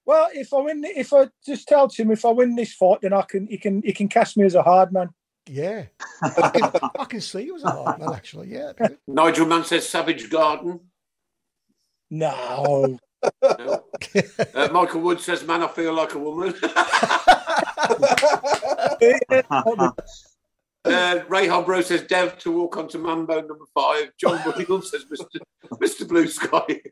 well, 0.07 0.29
if 0.33 0.53
I 0.55 0.59
win, 0.61 0.83
if 0.85 1.13
I 1.13 1.29
just 1.47 1.69
tell 1.69 1.89
Tim 1.89 2.11
if 2.11 2.25
I 2.25 2.31
win 2.31 2.57
this 2.57 2.73
fight, 2.75 3.01
then 3.03 3.13
I 3.13 3.23
can 3.23 3.47
he 3.47 3.59
can 3.59 3.83
he 3.83 3.93
can 3.93 4.09
cast 4.09 4.37
me 4.39 4.45
as 4.45 4.55
a 4.55 4.63
hard 4.63 4.93
man. 4.93 5.11
Yeah. 5.47 5.87
I 6.23 6.51
can, 6.51 6.71
I 6.99 7.05
can 7.05 7.21
see 7.21 7.43
you 7.43 7.57
as 7.57 7.65
a 7.65 7.71
hard 7.71 7.99
man, 7.99 8.13
actually. 8.13 8.49
Yeah. 8.49 8.73
that'd 8.73 8.77
be 8.77 8.87
good. 8.89 8.99
Nigel 9.09 9.47
Mann 9.47 9.65
says 9.65 9.89
Savage 9.89 10.31
Garden. 10.31 10.81
No, 12.11 12.99
No. 13.43 13.85
Uh, 14.55 14.69
Michael 14.73 15.01
Wood 15.01 15.21
says, 15.21 15.45
"Man, 15.45 15.63
I 15.63 15.69
feel 15.69 15.93
like 15.95 16.15
a 16.15 16.19
woman." 16.19 16.53
uh, 20.85 21.21
Ray 21.29 21.47
Hobro 21.47 21.83
says, 21.85 22.03
"Dev 22.03 22.37
to 22.39 22.51
walk 22.51 22.77
onto 22.77 22.99
Mambo 22.99 23.41
number 23.41 23.65
five. 23.73 24.11
John 24.19 24.43
Williams 24.45 24.91
says, 24.91 25.05
"Mr. 25.07 25.41
Mr. 25.75 26.09
Blue 26.09 26.27
Sky." 26.27 26.83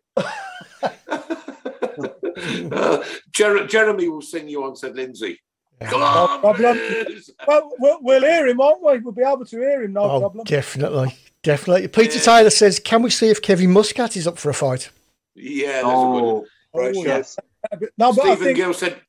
uh, 2.73 3.05
Jer- 3.33 3.67
Jeremy 3.67 4.09
will 4.09 4.23
sing 4.23 4.49
you 4.49 4.65
on," 4.65 4.77
said 4.77 4.95
Lindsay. 4.97 5.41
Come 5.83 6.01
no 6.01 6.39
problem. 6.41 6.77
Blues. 6.77 7.31
Well, 7.47 7.73
we'll, 7.79 7.99
we'll 8.03 8.21
hear 8.23 8.47
him, 8.47 8.59
won't 8.59 8.83
we? 8.83 8.99
We'll 8.99 9.13
be 9.13 9.23
able 9.23 9.45
to 9.47 9.57
hear 9.57 9.83
him, 9.83 9.93
no 9.95 10.03
Oh, 10.03 10.21
problem. 10.21 10.45
definitely. 10.45 11.17
Definitely. 11.43 11.89
Peter 11.89 12.17
Yeah. 12.17 12.21
Taylor 12.23 12.51
says, 12.51 12.79
can 12.79 13.03
we 13.03 13.11
see 13.11 13.29
if 13.29 13.41
Kevin 13.41 13.71
Muscat 13.73 14.17
is 14.17 14.27
up 14.27 14.39
for 14.39 14.51
a 14.51 14.55
fight? 14.55 14.91
Yeah, 15.35 15.73
that's 15.73 15.85
a 15.85 15.87
good. 15.87 15.93
Oh, 15.95 16.35
one. 16.35 16.45
Great 16.75 16.97
Oh, 16.97 17.05
yes. 17.05 17.37
No, 17.97 18.13
but 18.13 18.27
I 18.27 18.37
think 18.37 18.57
Gill 18.57 18.75
said, 18.75 19.01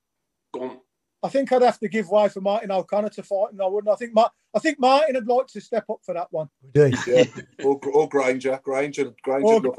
"Go 0.54 0.62
on." 0.64 0.78
I 1.24 1.30
think 1.30 1.52
I'd 1.52 1.62
have 1.62 1.80
to 1.80 1.88
give 1.90 2.10
way 2.10 2.28
for 2.30 2.42
Martin 2.42 2.72
O'Connor 2.72 3.10
to 3.10 3.24
fight, 3.24 3.52
and 3.52 3.62
I 3.62 3.68
wouldn't. 3.68 3.92
I 3.92 3.96
think 3.96 4.14
Ma- 4.14 4.30
I 4.56 4.60
think 4.60 4.80
Martin 4.80 5.14
would 5.16 5.28
like 5.28 5.48
to 5.48 5.62
step 5.62 5.86
up 5.90 6.00
for 6.04 6.14
that 6.16 6.28
one. 6.32 6.50
Indeed. 6.74 6.98
Yeah. 7.06 7.24
or, 7.64 7.80
or 7.94 8.10
Grainger, 8.10 8.60
Grainger, 8.64 9.14
Grainger. 9.24 9.46
Or, 9.68 9.78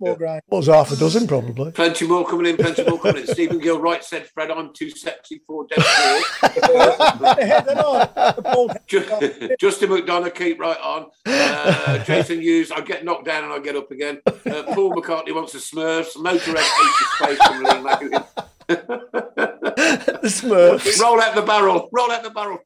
look- 0.00 0.10
or 0.10 0.16
Graham. 0.16 0.40
Was 0.48 0.66
half 0.66 0.90
a 0.92 0.96
dozen, 0.96 1.26
probably. 1.26 1.72
Plenty 1.72 2.06
more 2.06 2.26
coming 2.26 2.46
in, 2.46 2.56
plenty 2.56 2.84
more 2.84 2.98
coming 2.98 3.22
in. 3.22 3.26
Stephen 3.28 3.58
Gill 3.58 3.80
Wright 3.80 4.02
said, 4.04 4.28
Fred, 4.28 4.50
I'm 4.50 4.72
too 4.72 4.90
sexy 4.90 5.40
for 5.46 5.66
Dev 5.66 5.78
The 5.78 7.36
head 7.40 7.66
and 7.68 7.78
on, 7.80 8.08
the 8.36 8.42
bald 8.42 8.70
head. 8.72 8.82
Ju- 8.86 9.56
Justin 9.58 9.90
McDonough, 9.90 10.34
keep 10.34 10.58
right 10.60 10.78
on. 10.80 11.06
Uh, 11.26 11.98
Jason 12.04 12.40
Hughes, 12.40 12.70
I 12.72 12.80
get 12.80 13.04
knocked 13.04 13.24
down 13.26 13.44
and 13.44 13.52
I 13.52 13.58
get 13.58 13.76
up 13.76 13.90
again. 13.90 14.20
Uh, 14.26 14.62
Paul 14.74 14.92
McCartney 14.94 15.34
wants 15.34 15.54
a 15.54 15.58
Smurfs. 15.58 16.16
Motorhead 16.16 16.56
hates 16.56 16.98
the 16.98 17.06
space 17.18 17.38
from 17.46 17.62
Lee 17.64 17.80
Magazine. 17.82 18.24
the 18.68 20.20
Smurfs. 20.24 21.00
Roll 21.00 21.20
out 21.20 21.34
the 21.34 21.42
barrel. 21.42 21.88
Roll 21.92 22.10
out 22.10 22.22
the 22.22 22.30
barrel. 22.30 22.58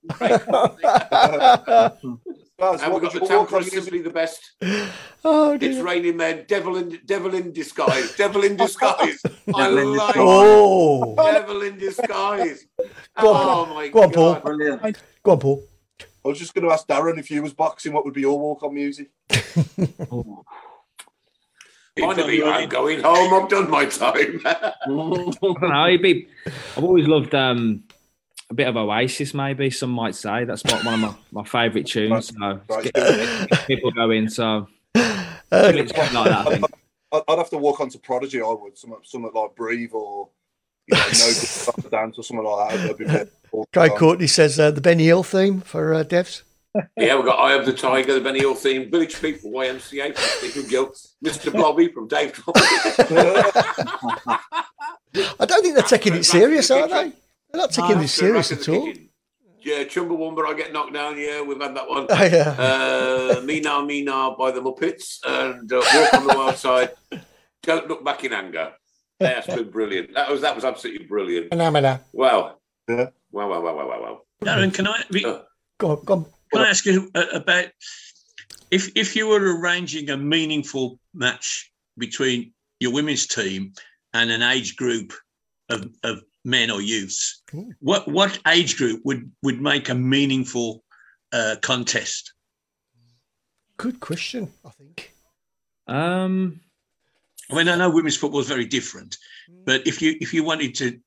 Guys, 2.60 2.82
and 2.82 2.92
what 2.92 3.00
we've 3.00 3.10
got 3.10 3.20
the 3.22 3.26
Tampa 3.26 3.64
simply 3.64 4.02
the 4.02 4.10
best. 4.10 4.52
Oh, 5.22 5.52
It's 5.60 5.78
raining 5.80 6.16
men. 6.16 6.44
Devil 6.48 6.76
in 6.78 6.98
devil 7.04 7.34
in 7.34 7.52
disguise. 7.52 8.14
Devil 8.16 8.42
in 8.44 8.56
disguise. 8.64 9.20
I 9.54 9.68
in 9.68 9.94
like 9.94 10.14
disguise. 10.14 10.14
Oh. 10.16 11.14
devil 11.16 11.60
in 11.62 11.76
disguise. 11.78 12.64
Go 13.20 13.34
on, 13.34 13.68
oh 13.70 13.74
my 13.74 13.88
Go 13.88 14.02
on, 14.04 14.10
Paul. 14.12 14.32
god. 14.34 14.42
Brilliant. 14.44 14.98
Go 15.22 15.32
on, 15.32 15.38
Paul. 15.40 15.62
I 16.24 16.28
was 16.28 16.38
just 16.38 16.54
going 16.54 16.66
to 16.66 16.72
ask 16.72 16.86
Darren 16.86 17.18
if 17.18 17.30
you 17.30 17.42
was 17.42 17.52
boxing, 17.52 17.92
what 17.92 18.04
would 18.06 18.14
be 18.14 18.22
your 18.22 18.38
walk 18.38 18.62
on 18.62 18.72
music? 18.74 19.10
Finally, 21.98 22.42
I'm 22.42 22.68
going 22.68 23.00
home. 23.00 23.34
I've 23.42 23.48
done 23.50 23.68
my 23.70 23.84
time. 23.86 24.40
I 24.44 24.72
don't 24.86 25.42
know. 25.62 25.86
It'd 25.86 26.02
be, 26.02 26.28
I've 26.76 26.84
always 26.84 27.06
loved 27.06 27.34
um, 27.34 27.84
a 28.50 28.54
bit 28.54 28.66
of 28.66 28.76
Oasis, 28.76 29.32
maybe 29.32 29.70
some 29.70 29.90
might 29.90 30.14
say. 30.14 30.44
That's 30.44 30.64
one 30.64 30.94
of 30.94 31.00
my, 31.00 31.14
my 31.30 31.44
favourite 31.44 31.86
tunes. 31.86 32.28
So 32.36 32.60
Right. 32.68 32.92
get 32.92 33.66
people 33.66 33.90
going. 33.92 34.28
So 34.28 34.66
it's 34.94 35.94
something 35.94 36.14
like 36.14 36.24
that. 36.24 36.46
I 36.46 36.50
think. 36.50 36.64
I'd, 37.12 37.22
I'd 37.28 37.38
have 37.38 37.50
to 37.50 37.58
walk 37.58 37.80
onto 37.80 37.98
Prodigy. 37.98 38.40
I 38.42 38.48
would 38.48 38.76
something, 38.76 38.98
something 39.04 39.30
like 39.32 39.54
Breathe 39.54 39.90
or 39.92 40.28
you 40.88 40.96
know, 40.96 41.02
No 41.02 41.08
Good 41.08 41.16
Stop 41.16 41.76
the 41.76 41.88
Dance 41.90 42.18
or 42.18 42.24
something 42.24 42.44
like 42.44 42.70
that. 42.70 42.78
That'd 42.78 42.98
be 42.98 43.04
better. 43.04 43.30
Guy 43.72 43.88
Courtney 43.88 44.26
says 44.26 44.58
uh, 44.60 44.70
the 44.70 44.80
Benny 44.80 45.04
Hill 45.04 45.22
theme 45.22 45.60
for 45.60 45.94
uh, 45.94 46.04
Devs. 46.04 46.42
yeah, 46.96 47.16
we've 47.16 47.24
got 47.24 47.38
Eye 47.38 47.54
of 47.54 47.66
the 47.66 47.72
Tiger, 47.72 48.14
the 48.14 48.20
Benny 48.20 48.38
Hill 48.40 48.54
theme, 48.54 48.90
Village 48.90 49.20
People, 49.20 49.50
YMCA, 49.50 50.16
Stephen 50.16 50.68
Gill, 50.68 50.92
Mr. 51.24 51.52
Blobby 51.52 51.88
from 51.88 52.06
Dave 52.06 52.40
I 55.40 55.46
don't 55.46 55.62
think 55.62 55.74
they're 55.74 55.82
taking 55.82 56.14
it 56.14 56.24
serious, 56.24 56.70
are 56.70 56.86
they? 56.86 57.12
They're 57.52 57.60
not 57.60 57.70
taking 57.72 57.96
No. 57.96 58.02
this 58.02 58.14
serious 58.14 58.52
at 58.52 58.68
all. 58.68 58.92
Yeah, 59.62 59.84
Chumbawamba, 59.84 60.46
I 60.46 60.54
get 60.54 60.72
knocked 60.72 60.94
down. 60.94 61.18
Yeah, 61.18 61.42
we've 61.42 61.60
had 61.60 61.76
that 61.76 61.88
one. 61.88 62.06
Oh, 62.10 62.24
yeah. 62.24 63.36
Uh, 63.38 63.40
me 63.42 63.60
now, 63.60 63.84
me 63.84 64.02
now 64.02 64.34
by 64.34 64.50
the 64.50 64.60
Muppets 64.60 65.18
and 65.26 65.70
uh, 65.72 65.82
Walk 65.94 66.14
on 66.14 66.26
the 66.26 66.34
Wild 66.34 66.56
Side. 66.56 66.90
Don't 67.62 67.86
look 67.88 68.02
back 68.04 68.24
in 68.24 68.32
anger. 68.32 68.72
That's 69.18 69.46
been 69.46 69.70
brilliant. 69.70 70.14
That 70.14 70.30
was 70.30 70.40
that 70.40 70.54
was 70.54 70.64
absolutely 70.64 71.06
brilliant. 71.06 71.50
Phenomena. 71.50 72.00
Wow. 72.12 72.56
Yeah. 72.88 73.10
Wow, 73.32 73.50
wow, 73.50 73.60
wow, 73.60 73.76
wow, 73.76 73.88
wow, 73.88 74.00
wow. 74.02 74.20
Darren, 74.42 74.72
can 74.72 74.86
I 74.86 75.02
be, 75.10 75.26
Uh, 75.26 75.40
Go 75.78 75.90
on, 75.90 76.04
go 76.04 76.14
on. 76.14 76.26
can 76.52 76.62
I 76.62 76.70
ask 76.70 76.86
you 76.86 77.10
uh, 77.14 77.26
about 77.34 77.66
if 78.70 78.90
if 78.96 79.14
you 79.14 79.26
were 79.28 79.58
arranging 79.60 80.08
a 80.08 80.16
meaningful 80.16 80.98
match 81.12 81.70
between 81.98 82.54
your 82.78 82.94
women's 82.94 83.26
team 83.26 83.74
and 84.14 84.30
an 84.30 84.40
age 84.42 84.76
group 84.76 85.12
of, 85.68 85.86
of 86.02 86.22
men 86.44 86.70
or 86.70 86.80
youths, 86.80 87.42
Ooh. 87.54 87.72
what 87.80 88.08
what 88.08 88.38
age 88.48 88.76
group 88.76 89.02
would 89.04 89.30
would 89.42 89.60
make 89.60 89.88
a 89.88 89.94
meaningful 89.94 90.82
uh, 91.32 91.56
contest? 91.62 92.32
Good 93.76 94.00
question, 94.00 94.52
I 94.64 94.70
think. 94.70 95.14
Um, 95.86 96.60
I 97.50 97.54
mean, 97.54 97.68
I 97.68 97.76
know 97.76 97.90
women's 97.90 98.16
football 98.16 98.40
is 98.40 98.48
very 98.48 98.66
different, 98.66 99.16
but 99.64 99.86
if 99.86 100.00
you 100.02 100.16
if 100.20 100.32
you 100.34 100.44
wanted 100.44 100.74
to 100.76 100.98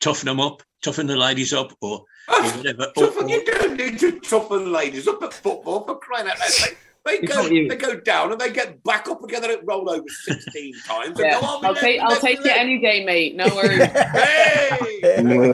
toughen 0.00 0.26
them 0.26 0.40
up, 0.40 0.62
toughen 0.82 1.06
the 1.06 1.16
ladies 1.16 1.52
up, 1.52 1.72
or, 1.80 2.04
or 2.28 2.42
whatever, 2.42 2.92
or, 2.96 3.06
Toughen, 3.06 3.28
you 3.28 3.44
don't 3.44 3.76
need 3.76 3.98
to 3.98 4.20
toughen 4.20 4.70
ladies 4.70 5.08
up 5.08 5.22
at 5.22 5.32
football 5.32 5.84
for 5.84 5.98
crying 5.98 6.28
out 6.28 6.38
loud. 6.38 6.76
They, 7.04 7.18
they 7.20 7.26
go, 7.26 7.48
they 7.48 7.76
go 7.76 8.00
down 8.00 8.32
and 8.32 8.40
they 8.40 8.50
get 8.50 8.82
back 8.82 9.08
up 9.08 9.22
again. 9.22 9.42
They 9.42 9.48
don't 9.48 9.66
roll 9.66 9.90
over 9.90 10.04
sixteen 10.08 10.74
times. 10.86 11.18
Yeah, 11.18 11.34
And 11.34 11.42
go, 11.42 11.46
oh, 11.46 11.60
I'll 11.62 11.74
take 11.74 12.00
leg, 12.00 12.10
I'll 12.10 12.20
take 12.20 12.44
you 12.44 12.50
any 12.50 12.78
day, 12.78 13.04
mate. 13.04 13.36
No 13.36 13.46
worries. 13.54 13.84
Hey! 13.84 15.52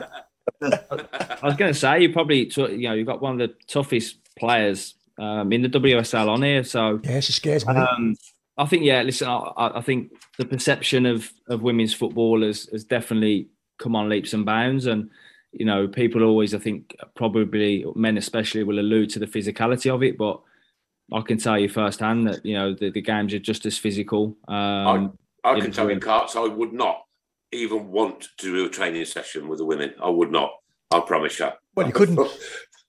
I 0.61 1.39
was 1.43 1.55
going 1.55 1.73
to 1.73 1.77
say 1.79 2.01
you 2.01 2.13
probably 2.13 2.45
t- 2.45 2.61
you 2.75 2.87
know 2.89 2.93
you've 2.93 3.07
got 3.07 3.21
one 3.21 3.39
of 3.39 3.49
the 3.49 3.55
toughest 3.67 4.17
players 4.37 4.95
um, 5.19 5.51
in 5.51 5.61
the 5.61 5.69
WSL 5.69 6.27
on 6.29 6.41
here. 6.41 6.63
So 6.63 6.99
Yeah, 7.03 7.19
she 7.19 7.33
scares 7.33 7.65
me. 7.65 7.75
um, 7.75 8.15
I 8.57 8.65
think 8.65 8.83
yeah. 8.83 9.01
Listen, 9.01 9.27
I, 9.27 9.37
I 9.57 9.77
I 9.79 9.81
think 9.81 10.11
the 10.37 10.45
perception 10.45 11.05
of 11.05 11.31
of 11.47 11.61
women's 11.63 11.93
football 11.93 12.43
has, 12.43 12.65
has 12.71 12.83
definitely 12.83 13.47
come 13.77 13.95
on 13.95 14.09
leaps 14.09 14.33
and 14.33 14.45
bounds, 14.45 14.85
and 14.85 15.09
you 15.51 15.65
know 15.65 15.87
people 15.87 16.23
always 16.23 16.53
I 16.53 16.59
think 16.59 16.95
probably 17.15 17.85
men 17.95 18.17
especially 18.17 18.63
will 18.63 18.79
allude 18.79 19.09
to 19.11 19.19
the 19.19 19.27
physicality 19.27 19.93
of 19.93 20.03
it, 20.03 20.17
but 20.17 20.39
I 21.11 21.21
can 21.21 21.37
tell 21.37 21.59
you 21.59 21.67
firsthand 21.67 22.27
that 22.27 22.45
you 22.45 22.53
know 22.55 22.73
the, 22.73 22.89
the 22.89 23.01
games 23.01 23.33
are 23.33 23.39
just 23.39 23.65
as 23.65 23.77
physical. 23.77 24.37
Um, 24.47 25.17
I 25.43 25.55
Yeah, 25.55 25.63
can 25.63 25.71
tell 25.71 25.83
you, 25.85 25.99
brilliant. 25.99 26.03
Carts, 26.03 26.35
I 26.35 26.47
would 26.47 26.73
not 26.73 27.01
even 27.51 27.89
want 27.91 28.27
to 28.37 28.53
do 28.53 28.65
a 28.65 28.69
training 28.69 29.05
session 29.05 29.47
with 29.47 29.59
the 29.59 29.65
women. 29.65 29.93
I 30.01 30.09
would 30.09 30.31
not. 30.31 30.51
I 30.91 30.99
promise 31.01 31.39
you. 31.39 31.49
Well, 31.75 31.87
you 31.87 31.93
couldn't. 31.93 32.17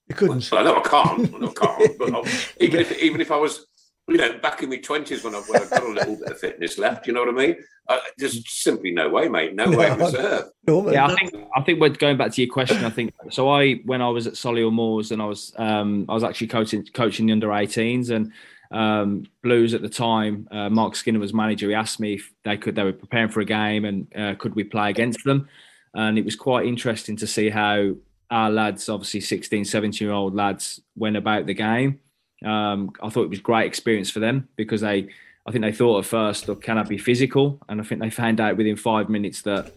You 0.09 0.15
couldn't. 0.15 0.51
Well, 0.51 0.61
I 0.61 0.65
know 0.65 0.77
I 0.77 0.83
can't. 0.83 1.35
I 1.35 1.39
know 1.39 1.49
I 1.49 1.53
can't. 1.53 1.99
But 1.99 2.45
even 2.61 2.81
if 2.81 3.03
even 3.03 3.21
if 3.21 3.31
I 3.31 3.37
was, 3.37 3.67
you 4.09 4.17
know, 4.17 4.39
back 4.39 4.63
in 4.63 4.71
my 4.71 4.77
twenties 4.77 5.23
when 5.23 5.35
I 5.35 5.39
when 5.41 5.63
I 5.63 5.67
got 5.67 5.83
a 5.83 5.89
little 5.89 6.17
bit 6.17 6.31
of 6.31 6.39
fitness 6.39 6.79
left, 6.79 7.07
you 7.07 7.13
know 7.13 7.21
what 7.21 7.29
I 7.29 7.47
mean? 7.47 7.57
Uh, 7.89 7.99
there's 8.19 8.43
simply 8.51 8.91
no 8.91 9.09
way, 9.09 9.29
mate. 9.29 9.55
No 9.55 9.71
way. 9.71 9.89
No. 9.97 10.07
Reserve. 10.07 10.51
Yeah, 10.67 11.07
I 11.07 11.15
think 11.15 11.35
I 11.57 11.63
think 11.63 11.81
we're 11.81 11.91
going 11.91 12.17
back 12.17 12.33
to 12.33 12.43
your 12.43 12.53
question. 12.53 12.85
I 12.85 12.91
think 12.91 13.13
so. 13.31 13.49
I 13.49 13.75
when 13.85 14.03
I 14.03 14.09
was 14.09 14.27
at 14.27 14.35
Solihull 14.35 14.73
Moors 14.73 15.13
and 15.13 15.21
I 15.21 15.27
was 15.27 15.53
um, 15.57 16.07
I 16.09 16.15
was 16.15 16.25
actually 16.25 16.49
coaching 16.49 16.87
coaching 16.93 17.27
the 17.27 17.33
under 17.33 17.49
18s 17.49 18.11
and 18.11 18.33
um, 18.73 19.25
Blues 19.43 19.75
at 19.75 19.83
the 19.83 19.89
time. 19.89 20.49
Uh, 20.51 20.69
Mark 20.69 20.97
Skinner 20.97 21.19
was 21.19 21.35
manager. 21.35 21.69
He 21.69 21.75
asked 21.75 22.01
me 22.01 22.15
if 22.15 22.33
they 22.45 22.57
could 22.57 22.75
they 22.75 22.85
were 22.85 22.93
preparing 22.93 23.29
for 23.29 23.41
a 23.41 23.45
game 23.45 23.85
and 23.85 24.07
uh, 24.17 24.35
could 24.35 24.55
we 24.55 24.65
play 24.65 24.91
against 24.91 25.25
them. 25.25 25.49
And 25.95 26.19
it 26.19 26.25
was 26.25 26.37
quite 26.37 26.67
interesting 26.67 27.17
to 27.17 27.27
see 27.27 27.51
how 27.51 27.95
our 28.31 28.51
lads, 28.51 28.89
obviously 28.89 29.21
16, 29.21 29.67
17 29.67 30.07
year 30.07 30.15
old 30.15 30.35
lads, 30.35 30.81
went 30.97 31.17
about 31.17 31.47
the 31.47 31.55
game. 31.55 32.01
Um, 32.45 32.93
I 33.03 33.09
thought 33.09 33.25
it 33.25 33.31
was 33.31 33.39
a 33.39 33.43
great 33.43 33.67
experience 33.67 34.11
for 34.11 34.21
them 34.21 34.49
because 34.57 34.81
they 34.81 35.09
I 35.47 35.51
think 35.51 35.65
they 35.65 35.73
thought 35.73 35.99
at 36.01 36.05
first, 36.05 36.49
oh, 36.49 36.55
can 36.55 36.79
I 36.79 36.85
be 36.85 36.99
physical? 36.99 37.61
And 37.69 37.81
I 37.81 37.85
think 37.85 38.01
they 38.01 38.11
found 38.11 38.41
out 38.41 38.57
within 38.57 38.77
five 38.77 39.09
minutes 39.09 39.43
that 39.43 39.73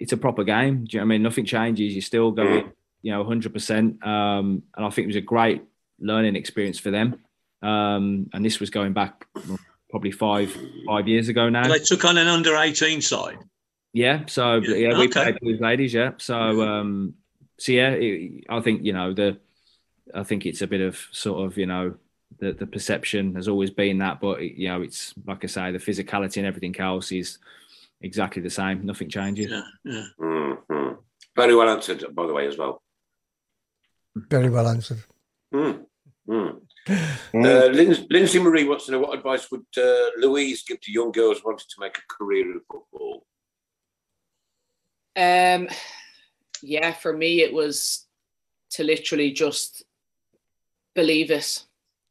it's 0.00 0.12
a 0.12 0.16
proper 0.16 0.42
game. 0.42 0.84
Do 0.84 0.96
you 0.96 1.00
know 1.00 1.04
what 1.06 1.12
I 1.12 1.14
mean? 1.14 1.22
Nothing 1.22 1.44
changes. 1.44 1.94
You 1.94 2.00
still 2.00 2.30
go 2.30 2.46
in, 2.46 2.72
you 3.02 3.12
know, 3.12 3.22
100%. 3.22 4.04
Um, 4.06 4.62
and 4.74 4.86
I 4.86 4.90
think 4.90 5.04
it 5.04 5.08
was 5.08 5.16
a 5.16 5.20
great 5.20 5.62
learning 6.00 6.34
experience 6.34 6.78
for 6.78 6.90
them. 6.90 7.20
Um, 7.62 8.30
and 8.32 8.44
this 8.44 8.58
was 8.58 8.70
going 8.70 8.94
back 8.94 9.26
probably 9.90 10.10
five 10.10 10.56
five 10.86 11.06
years 11.06 11.28
ago 11.28 11.48
now. 11.48 11.68
They 11.68 11.78
took 11.78 12.04
on 12.04 12.16
an 12.16 12.26
under 12.26 12.56
18 12.56 13.02
side. 13.02 13.38
Yeah, 13.92 14.24
so 14.26 14.56
yeah, 14.56 14.76
yeah 14.76 14.98
we 14.98 15.04
Okay. 15.04 15.32
played 15.32 15.38
with 15.42 15.60
ladies. 15.60 15.92
Yeah, 15.92 16.12
so 16.16 16.62
um, 16.62 17.14
so 17.58 17.72
yeah, 17.72 17.90
it, 17.90 18.44
I 18.48 18.60
think 18.60 18.84
you 18.84 18.94
know 18.94 19.12
the, 19.12 19.38
I 20.14 20.22
think 20.24 20.46
it's 20.46 20.62
a 20.62 20.66
bit 20.66 20.80
of 20.80 20.98
sort 21.12 21.46
of 21.46 21.58
you 21.58 21.66
know 21.66 21.94
the 22.38 22.52
the 22.52 22.66
perception 22.66 23.34
has 23.34 23.48
always 23.48 23.70
been 23.70 23.98
that, 23.98 24.20
but 24.20 24.40
it, 24.42 24.54
you 24.54 24.68
know 24.68 24.82
it's 24.82 25.14
like 25.26 25.44
I 25.44 25.46
say, 25.46 25.72
the 25.72 25.78
physicality 25.78 26.38
and 26.38 26.46
everything 26.46 26.78
else 26.78 27.12
is 27.12 27.38
exactly 28.00 28.42
the 28.42 28.50
same. 28.50 28.84
Nothing 28.84 29.08
changes. 29.08 29.50
Yeah, 29.50 29.62
yeah. 29.84 30.04
Mhm. 30.18 30.98
Very 31.34 31.54
well 31.54 31.68
answered, 31.68 32.04
by 32.14 32.26
the 32.26 32.32
way, 32.32 32.46
as 32.46 32.58
well. 32.58 32.82
Very 34.14 34.50
well 34.50 34.68
answered. 34.68 35.02
Mm. 35.54 35.86
Mm. 36.28 36.60
Uh, 37.34 37.66
Lin- 37.66 38.06
Lindsay 38.10 38.38
Marie 38.38 38.68
wants 38.68 38.86
to 38.86 38.92
know 38.92 39.00
what 39.00 39.16
advice 39.16 39.50
would 39.50 39.64
uh, 39.76 40.10
Louise 40.18 40.62
give 40.62 40.80
to 40.82 40.92
young 40.92 41.12
girls 41.12 41.42
wanting 41.44 41.66
to 41.68 41.80
make 41.80 41.96
a 41.98 42.14
career 42.14 42.52
in 42.52 42.60
football? 42.70 43.26
Um, 45.16 45.68
yeah, 46.62 46.92
for 46.92 47.16
me, 47.16 47.42
it 47.42 47.52
was 47.52 48.06
to 48.72 48.84
literally 48.84 49.32
just 49.32 49.84
believe 50.94 51.30
it, 51.30 51.64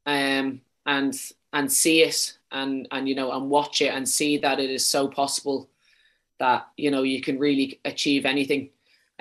um, 0.06 0.62
and 0.86 1.16
and 1.54 1.72
see 1.72 2.04
it, 2.04 2.38
and 2.52 2.88
and 2.92 3.08
you 3.08 3.16
know, 3.16 3.32
and 3.32 3.50
watch 3.50 3.82
it, 3.82 3.94
and 3.94 4.08
see 4.08 4.38
that 4.38 4.60
it 4.60 4.70
is 4.70 4.86
so 4.86 5.08
possible 5.08 5.70
that 6.40 6.68
you 6.78 6.92
know 6.92 7.04
you 7.04 7.22
can 7.22 7.40
really 7.40 7.80
achieve 7.86 8.26
anything. 8.26 8.70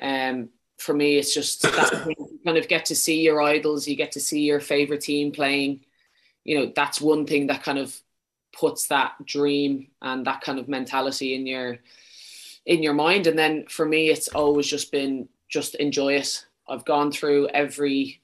Um, 0.00 0.48
for 0.78 0.94
me, 0.94 1.18
it's 1.18 1.34
just 1.34 1.62
that 1.62 2.06
you 2.18 2.40
kind 2.44 2.58
of 2.58 2.68
get 2.68 2.86
to 2.86 2.96
see 2.96 3.20
your 3.20 3.42
idols, 3.42 3.86
you 3.86 3.96
get 3.96 4.12
to 4.12 4.20
see 4.20 4.40
your 4.40 4.60
favorite 4.60 5.02
team 5.02 5.30
playing. 5.30 5.84
You 6.44 6.58
know, 6.58 6.72
that's 6.74 7.00
one 7.00 7.26
thing 7.26 7.48
that 7.48 7.62
kind 7.62 7.78
of 7.78 7.94
puts 8.52 8.88
that 8.88 9.12
dream 9.24 9.88
and 10.02 10.26
that 10.26 10.40
kind 10.40 10.58
of 10.58 10.68
mentality 10.68 11.34
in 11.34 11.46
your 11.46 11.78
in 12.66 12.82
your 12.82 12.94
mind. 12.94 13.26
And 13.26 13.38
then 13.38 13.66
for 13.68 13.86
me, 13.86 14.08
it's 14.08 14.28
always 14.28 14.66
just 14.66 14.90
been 14.90 15.28
just 15.48 15.74
enjoy 15.76 16.14
it. 16.14 16.46
I've 16.68 16.84
gone 16.84 17.12
through 17.12 17.48
every 17.48 18.22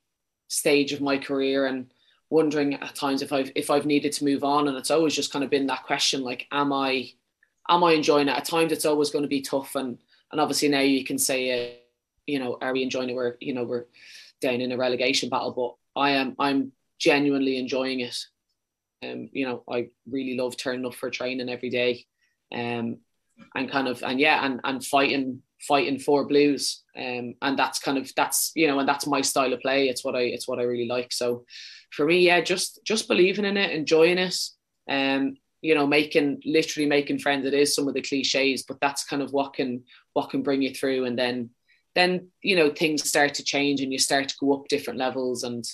stage 0.48 0.92
of 0.92 1.00
my 1.00 1.18
career 1.18 1.66
and 1.66 1.90
wondering 2.31 2.74
at 2.74 2.95
times 2.95 3.22
if 3.22 3.33
I've 3.33 3.53
if 3.55 3.70
I've 3.70 3.87
needed 3.87 4.12
to 4.12 4.24
move 4.24 4.45
on. 4.45 4.68
And 4.68 4.77
it's 4.77 4.91
always 4.91 5.14
just 5.14 5.33
kind 5.33 5.45
of 5.45 5.51
been 5.51 5.66
that 5.66 5.85
question 5.85 6.22
like, 6.22 6.47
am 6.53 6.72
I 6.72 7.11
am 7.68 7.85
I 7.85 7.93
enjoying 7.93 8.29
it? 8.29 8.37
At 8.37 8.45
times 8.45 8.72
it's 8.72 8.87
always 8.87 9.11
going 9.11 9.22
to 9.22 9.29
be 9.29 9.43
tough 9.43 9.74
and 9.74 9.99
and 10.33 10.41
obviously 10.41 10.68
now 10.68 10.81
you 10.81 11.05
can 11.05 11.18
say 11.18 11.66
uh, 11.66 11.72
you 12.27 12.39
know, 12.39 12.59
are 12.61 12.72
we 12.72 12.83
enjoying 12.83 13.11
it? 13.11 13.14
We're 13.14 13.37
you 13.41 13.55
know, 13.55 13.64
we're 13.64 13.87
down 14.41 14.61
in 14.61 14.72
a 14.72 14.77
relegation 14.77 15.29
battle, 15.29 15.53
but 15.95 16.01
I 16.01 16.11
am 16.12 16.37
I'm 16.39 16.72
genuinely 16.99 17.59
enjoying 17.59 18.01
it. 18.01 18.16
Um, 19.05 19.29
you 19.33 19.47
know, 19.47 19.62
I 19.70 19.91
really 20.11 20.37
love 20.37 20.57
turning 20.57 20.87
up 20.87 20.95
for 20.95 21.11
training 21.11 21.49
every 21.49 21.70
day. 21.70 22.07
Um, 22.53 22.99
and 23.55 23.70
kind 23.70 23.89
of 23.89 24.03
and 24.03 24.20
yeah 24.20 24.45
and 24.45 24.61
and 24.64 24.85
fighting 24.85 25.43
fighting 25.61 25.99
for 25.99 26.27
blues 26.27 26.83
um 26.97 27.35
and 27.43 27.59
that's 27.59 27.79
kind 27.79 27.99
of 27.99 28.11
that's 28.14 28.53
you 28.55 28.66
know 28.66 28.79
and 28.79 28.89
that's 28.89 29.07
my 29.07 29.20
style 29.20 29.53
of 29.53 29.61
play 29.61 29.89
it's 29.89 30.05
what 30.05 30.14
i 30.14 30.20
it's 30.20 30.47
what 30.47 30.59
i 30.59 30.62
really 30.62 30.87
like 30.87 31.12
so 31.12 31.45
for 31.91 32.07
me 32.07 32.20
yeah 32.20 32.41
just 32.41 32.80
just 32.84 33.09
believing 33.09 33.45
in 33.45 33.57
it 33.57 33.72
enjoying 33.72 34.18
it 34.18 34.37
um 34.89 35.37
you 35.62 35.74
know 35.74 35.87
making 35.87 36.41
literally 36.45 36.89
making 36.89 37.18
friends 37.18 37.47
it 37.47 37.55
is 37.55 37.74
some 37.74 37.89
of 37.89 37.95
the 37.95 38.03
cliches 38.03 38.62
but 38.62 38.80
that's 38.80 39.05
kind 39.05 39.22
of 39.22 39.32
what 39.32 39.55
can 39.55 39.82
what 40.12 40.30
can 40.30 40.43
bring 40.43 40.62
you 40.62 40.72
through 40.72 41.05
and 41.05 41.18
then 41.18 41.51
then 41.95 42.28
you 42.43 42.57
know 42.57 42.70
things 42.70 43.09
start 43.09 43.34
to 43.34 43.45
change 43.45 43.80
and 43.80 43.93
you 43.93 43.99
start 43.99 44.28
to 44.28 44.37
go 44.41 44.53
up 44.53 44.68
different 44.68 44.99
levels 44.99 45.43
and 45.43 45.64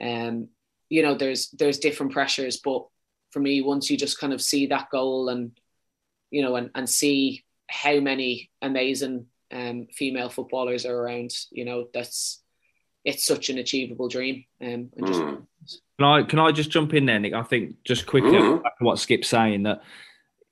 um 0.00 0.48
you 0.90 1.02
know 1.02 1.14
there's 1.14 1.50
there's 1.50 1.78
different 1.78 2.12
pressures 2.12 2.58
but 2.58 2.86
for 3.30 3.40
me 3.40 3.62
once 3.62 3.90
you 3.90 3.96
just 3.96 4.20
kind 4.20 4.32
of 4.32 4.42
see 4.42 4.66
that 4.66 4.90
goal 4.90 5.28
and 5.28 5.52
you 6.34 6.42
know, 6.42 6.56
and, 6.56 6.70
and 6.74 6.90
see 6.90 7.44
how 7.70 8.00
many 8.00 8.50
amazing 8.60 9.26
um, 9.52 9.86
female 9.92 10.28
footballers 10.28 10.84
are 10.84 10.96
around. 10.96 11.30
You 11.52 11.64
know, 11.64 11.86
that's 11.94 12.42
it's 13.04 13.26
such 13.26 13.50
an 13.50 13.58
achievable 13.58 14.08
dream. 14.08 14.44
Um, 14.60 14.90
and 14.96 15.06
just, 15.06 15.20
Mm. 15.20 15.46
Can 15.98 16.06
I 16.06 16.22
can 16.24 16.38
I 16.40 16.50
just 16.52 16.70
jump 16.70 16.92
in 16.92 17.06
there, 17.06 17.20
Nick? 17.20 17.34
I 17.34 17.42
think 17.42 17.76
just 17.84 18.04
quickly 18.06 18.32
Mhm. 18.32 18.62
what 18.80 18.98
Skip's 18.98 19.28
saying 19.28 19.62
that 19.62 19.82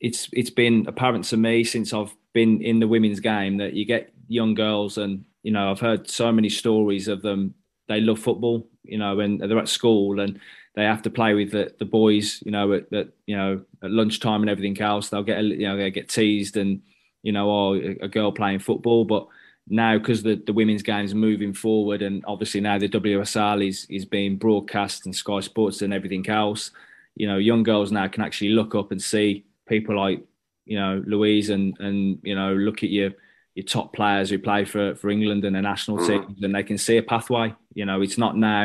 it's 0.00 0.28
it's 0.32 0.50
been 0.50 0.86
apparent 0.86 1.24
to 1.26 1.36
me 1.36 1.64
since 1.64 1.92
I've 1.92 2.14
been 2.32 2.62
in 2.62 2.78
the 2.78 2.86
women's 2.88 3.20
game 3.20 3.57
that 3.59 3.74
you 3.74 3.84
get 3.84 4.12
young 4.28 4.55
girls 4.55 4.98
and 4.98 5.24
you 5.42 5.50
know 5.50 5.70
I've 5.70 5.80
heard 5.80 6.09
so 6.09 6.30
many 6.32 6.48
stories 6.48 7.09
of 7.09 7.22
them. 7.22 7.55
They 7.88 8.00
love 8.00 8.20
football, 8.20 8.68
you 8.84 8.98
know, 8.98 9.18
and 9.20 9.40
they're 9.40 9.59
at 9.59 9.68
school 9.68 10.20
and 10.20 10.38
they 10.74 10.84
have 10.84 11.03
to 11.03 11.11
play 11.11 11.34
with 11.34 11.50
the, 11.50 11.74
the 11.78 11.84
boys, 11.84 12.42
you 12.46 12.53
know, 12.53 12.72
at, 12.72 12.92
at 12.92 13.09
you 13.26 13.36
know 13.36 13.62
at 13.82 13.90
lunchtime 13.90 14.42
and 14.42 14.50
everything 14.50 14.80
else. 14.80 15.09
They'll 15.09 15.24
get 15.24 15.42
you 15.44 15.66
know 15.68 15.76
they 15.76 15.90
get 15.90 16.09
teased 16.09 16.57
and 16.57 16.82
you 17.24 17.32
know 17.32 17.50
oh 17.50 17.74
a 17.74 18.05
a 18.05 18.09
girl 18.09 18.30
playing 18.32 18.61
football, 18.61 19.05
but 19.05 19.26
now 19.68 19.96
because 19.98 20.22
the, 20.22 20.36
the 20.46 20.52
women's 20.52 20.82
game 20.82 21.04
is 21.04 21.14
moving 21.14 21.52
forward 21.54 22.02
and 22.02 22.24
obviously 22.26 22.60
now 22.60 22.78
the 22.78 22.88
WSL 22.88 23.66
is 23.66 23.86
is 23.88 24.04
being 24.04 24.36
broadcast 24.36 25.06
and 25.06 25.14
Sky 25.14 25.40
Sports 25.40 25.82
and 25.82 25.94
everything 25.94 26.28
else, 26.28 26.70
you 27.14 27.26
know, 27.28 27.38
young 27.38 27.62
girls 27.62 27.92
now 27.92 28.08
can 28.08 28.22
actually 28.24 28.50
look 28.50 28.74
up 28.74 28.90
and 28.90 29.00
see 29.02 29.44
people 29.68 29.96
like 29.96 30.20
you 30.66 30.78
know 30.78 31.02
Louise 31.06 31.50
and 31.50 31.76
and 31.80 32.18
you 32.22 32.34
know 32.34 32.54
look 32.54 32.82
at 32.82 32.90
your 32.90 33.10
your 33.54 33.64
top 33.64 33.92
players 33.92 34.30
who 34.30 34.38
play 34.38 34.64
for 34.64 34.94
for 34.94 35.10
England 35.10 35.44
and 35.44 35.54
the 35.56 35.62
national 35.62 35.98
Mm. 35.98 36.06
teams 36.06 36.42
and 36.42 36.54
they 36.54 36.62
can 36.62 36.78
see 36.78 36.96
a 36.96 37.02
pathway. 37.02 37.54
You 37.74 37.84
know, 37.84 38.00
it's 38.02 38.18
not 38.18 38.36
now, 38.36 38.64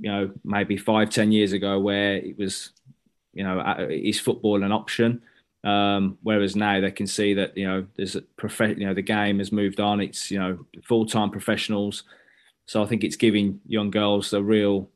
you 0.00 0.10
know, 0.10 0.30
maybe 0.44 0.76
five 0.76 1.10
ten 1.10 1.30
years 1.32 1.52
ago 1.52 1.78
where 1.78 2.16
it 2.16 2.38
was, 2.38 2.70
you 3.34 3.44
know, 3.44 3.60
is 3.90 4.18
football 4.20 4.62
an 4.62 4.72
option? 4.72 5.22
Um, 5.64 6.18
whereas 6.22 6.54
now 6.54 6.80
they 6.80 6.90
can 6.92 7.06
see 7.06 7.34
that 7.34 7.56
you 7.56 7.66
know 7.66 7.86
there's 7.96 8.14
a 8.14 8.22
prof- 8.22 8.78
you 8.78 8.86
know 8.86 8.94
the 8.94 9.02
game 9.02 9.38
has 9.38 9.50
moved 9.50 9.80
on. 9.80 10.00
It's 10.00 10.30
you 10.30 10.38
know 10.38 10.64
full 10.84 11.06
time 11.06 11.30
professionals. 11.30 12.04
So 12.66 12.82
I 12.82 12.86
think 12.86 13.02
it's 13.02 13.16
giving 13.16 13.60
young 13.66 13.90
girls 13.90 14.32
a 14.34 14.42
real, 14.42 14.90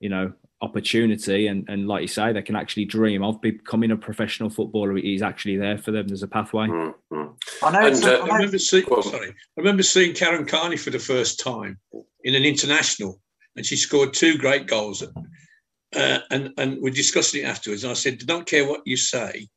you 0.00 0.08
know, 0.08 0.32
opportunity 0.60 1.46
and 1.46 1.68
and 1.68 1.86
like 1.86 2.02
you 2.02 2.08
say, 2.08 2.32
they 2.32 2.42
can 2.42 2.56
actually 2.56 2.84
dream 2.84 3.22
of 3.22 3.40
becoming 3.40 3.92
a 3.92 3.96
professional 3.96 4.50
footballer. 4.50 4.96
It 4.96 5.04
is 5.04 5.22
actually 5.22 5.56
there 5.56 5.78
for 5.78 5.92
them. 5.92 6.08
There's 6.08 6.22
a 6.22 6.28
pathway. 6.28 6.66
Mm-hmm. 6.66 7.64
I 7.64 7.70
know. 7.70 7.86
And, 7.86 8.04
uh, 8.04 8.08
I 8.08 8.28
I 8.28 8.36
remember 8.38 8.58
seeing, 8.58 8.86
sorry, 9.02 9.28
I 9.28 9.34
remember 9.60 9.82
seeing 9.82 10.14
Karen 10.14 10.46
Carney 10.46 10.76
for 10.76 10.90
the 10.90 10.98
first 10.98 11.38
time 11.38 11.78
in 12.24 12.34
an 12.34 12.44
international, 12.44 13.20
and 13.56 13.64
she 13.64 13.76
scored 13.76 14.14
two 14.14 14.36
great 14.36 14.66
goals. 14.66 15.04
Uh, 15.96 16.18
and 16.30 16.52
and 16.58 16.78
we 16.82 16.90
discussed 16.90 17.34
it 17.34 17.44
afterwards. 17.44 17.84
And 17.84 17.92
I 17.92 17.94
said, 17.94 18.18
"Don't 18.18 18.46
care 18.46 18.68
what 18.68 18.82
you 18.84 18.96
say, 18.96 19.48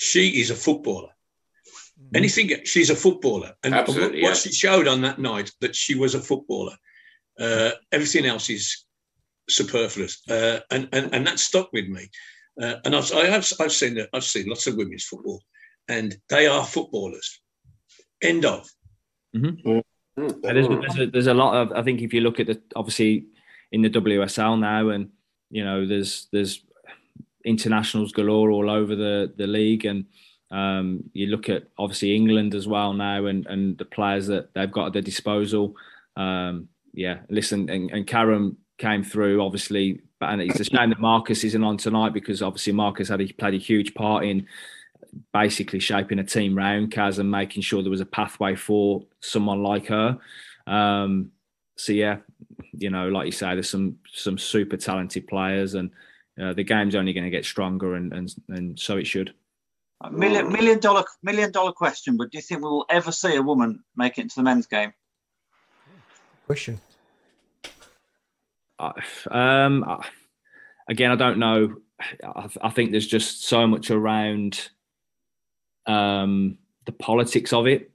she 0.00 0.40
is 0.40 0.50
a 0.50 0.54
footballer. 0.54 1.10
Anything, 2.14 2.52
she's 2.64 2.88
a 2.88 2.94
footballer, 2.94 3.52
and 3.64 3.74
Absolutely, 3.74 4.22
what 4.22 4.28
yeah. 4.28 4.34
she 4.34 4.52
showed 4.52 4.86
on 4.86 5.00
that 5.00 5.18
night 5.18 5.50
that 5.60 5.74
she 5.74 5.96
was 5.96 6.14
a 6.14 6.20
footballer. 6.20 6.76
Uh, 7.38 7.70
everything 7.90 8.24
else 8.24 8.48
is 8.48 8.84
superfluous, 9.50 10.22
uh, 10.30 10.60
and 10.70 10.88
and 10.92 11.12
and 11.12 11.26
that 11.26 11.40
stuck 11.40 11.72
with 11.72 11.88
me. 11.88 12.08
Uh, 12.62 12.76
and 12.84 12.94
I've 12.94 13.12
I 13.12 13.26
have 13.26 13.52
I've 13.58 13.72
seen 13.72 13.94
that 13.94 14.08
I've 14.12 14.22
seen 14.22 14.48
lots 14.48 14.68
of 14.68 14.76
women's 14.76 15.04
football, 15.04 15.42
and 15.88 16.16
they 16.28 16.46
are 16.46 16.64
footballers. 16.64 17.40
End 18.22 18.44
of. 18.44 18.68
Yeah, 20.16 20.52
there's, 20.52 20.68
there's, 20.68 20.98
a, 20.98 21.06
there's 21.06 21.26
a 21.26 21.34
lot 21.34 21.54
of 21.56 21.72
I 21.72 21.82
think 21.82 22.02
if 22.02 22.14
you 22.14 22.20
look 22.20 22.38
at 22.38 22.46
the 22.46 22.62
obviously 22.76 23.26
in 23.72 23.82
the 23.82 23.90
WSL 23.90 24.60
now 24.60 24.90
and 24.90 25.10
you 25.50 25.64
know 25.64 25.84
there's 25.84 26.28
there's 26.32 26.64
internationals 27.44 28.12
galore 28.12 28.50
all 28.50 28.70
over 28.70 28.94
the 28.94 29.32
the 29.36 29.46
league 29.46 29.84
and 29.84 30.04
um, 30.50 31.04
you 31.12 31.26
look 31.26 31.48
at 31.48 31.64
obviously 31.78 32.14
England 32.14 32.54
as 32.54 32.66
well 32.66 32.92
now 32.92 33.26
and 33.26 33.46
and 33.46 33.76
the 33.78 33.84
players 33.84 34.26
that 34.26 34.52
they've 34.54 34.72
got 34.72 34.86
at 34.86 34.92
their 34.92 35.02
disposal 35.02 35.74
um, 36.16 36.68
yeah 36.94 37.18
listen 37.28 37.68
and, 37.70 37.90
and 37.90 38.56
came 38.78 39.02
through 39.02 39.42
obviously 39.42 40.00
and 40.20 40.42
it's 40.42 40.60
a 40.60 40.64
shame 40.64 40.90
that 40.90 41.00
Marcus 41.00 41.44
isn't 41.44 41.62
on 41.62 41.76
tonight 41.76 42.12
because 42.12 42.42
obviously 42.42 42.72
Marcus 42.72 43.08
had 43.08 43.20
a, 43.20 43.32
played 43.34 43.54
a 43.54 43.58
huge 43.58 43.94
part 43.94 44.24
in 44.24 44.46
basically 45.32 45.78
shaping 45.78 46.18
a 46.18 46.24
team 46.24 46.56
round 46.56 46.92
Kaz 46.92 47.18
and 47.18 47.30
making 47.30 47.62
sure 47.62 47.82
there 47.82 47.90
was 47.90 48.00
a 48.00 48.06
pathway 48.06 48.54
for 48.54 49.04
someone 49.20 49.62
like 49.62 49.86
her. 49.86 50.18
Um, 50.66 51.32
so 51.76 51.92
yeah, 51.92 52.18
you 52.72 52.90
know, 52.90 53.08
like 53.08 53.26
you 53.26 53.32
say, 53.32 53.54
there's 53.54 53.70
some 53.70 53.98
some 54.12 54.38
super 54.38 54.76
talented 54.76 55.26
players, 55.26 55.74
and 55.74 55.90
uh, 56.40 56.52
the 56.52 56.64
game's 56.64 56.94
only 56.94 57.12
going 57.12 57.24
to 57.24 57.30
get 57.30 57.44
stronger, 57.44 57.94
and, 57.94 58.12
and 58.12 58.34
and 58.48 58.78
so 58.78 58.96
it 58.96 59.06
should. 59.06 59.34
A 60.02 60.10
million 60.10 60.52
million 60.52 60.78
dollar 60.78 61.04
million 61.22 61.50
dollar 61.50 61.72
question, 61.72 62.16
but 62.16 62.30
do 62.30 62.38
you 62.38 62.42
think 62.42 62.62
we 62.62 62.68
will 62.68 62.86
ever 62.88 63.10
see 63.10 63.34
a 63.34 63.42
woman 63.42 63.82
make 63.96 64.18
it 64.18 64.22
into 64.22 64.36
the 64.36 64.42
men's 64.42 64.66
game? 64.66 64.92
Question. 66.46 66.80
I- 68.78 68.92
um, 69.30 69.82
I- 69.84 70.06
again, 70.88 71.10
I 71.10 71.16
don't 71.16 71.38
know 71.38 71.74
I, 72.22 72.48
I 72.62 72.70
think 72.70 72.90
there's 72.90 73.06
just 73.06 73.44
so 73.44 73.66
much 73.66 73.90
around 73.90 74.68
um, 75.86 76.58
the 76.86 76.92
politics 76.92 77.52
of 77.52 77.66
it. 77.66 77.90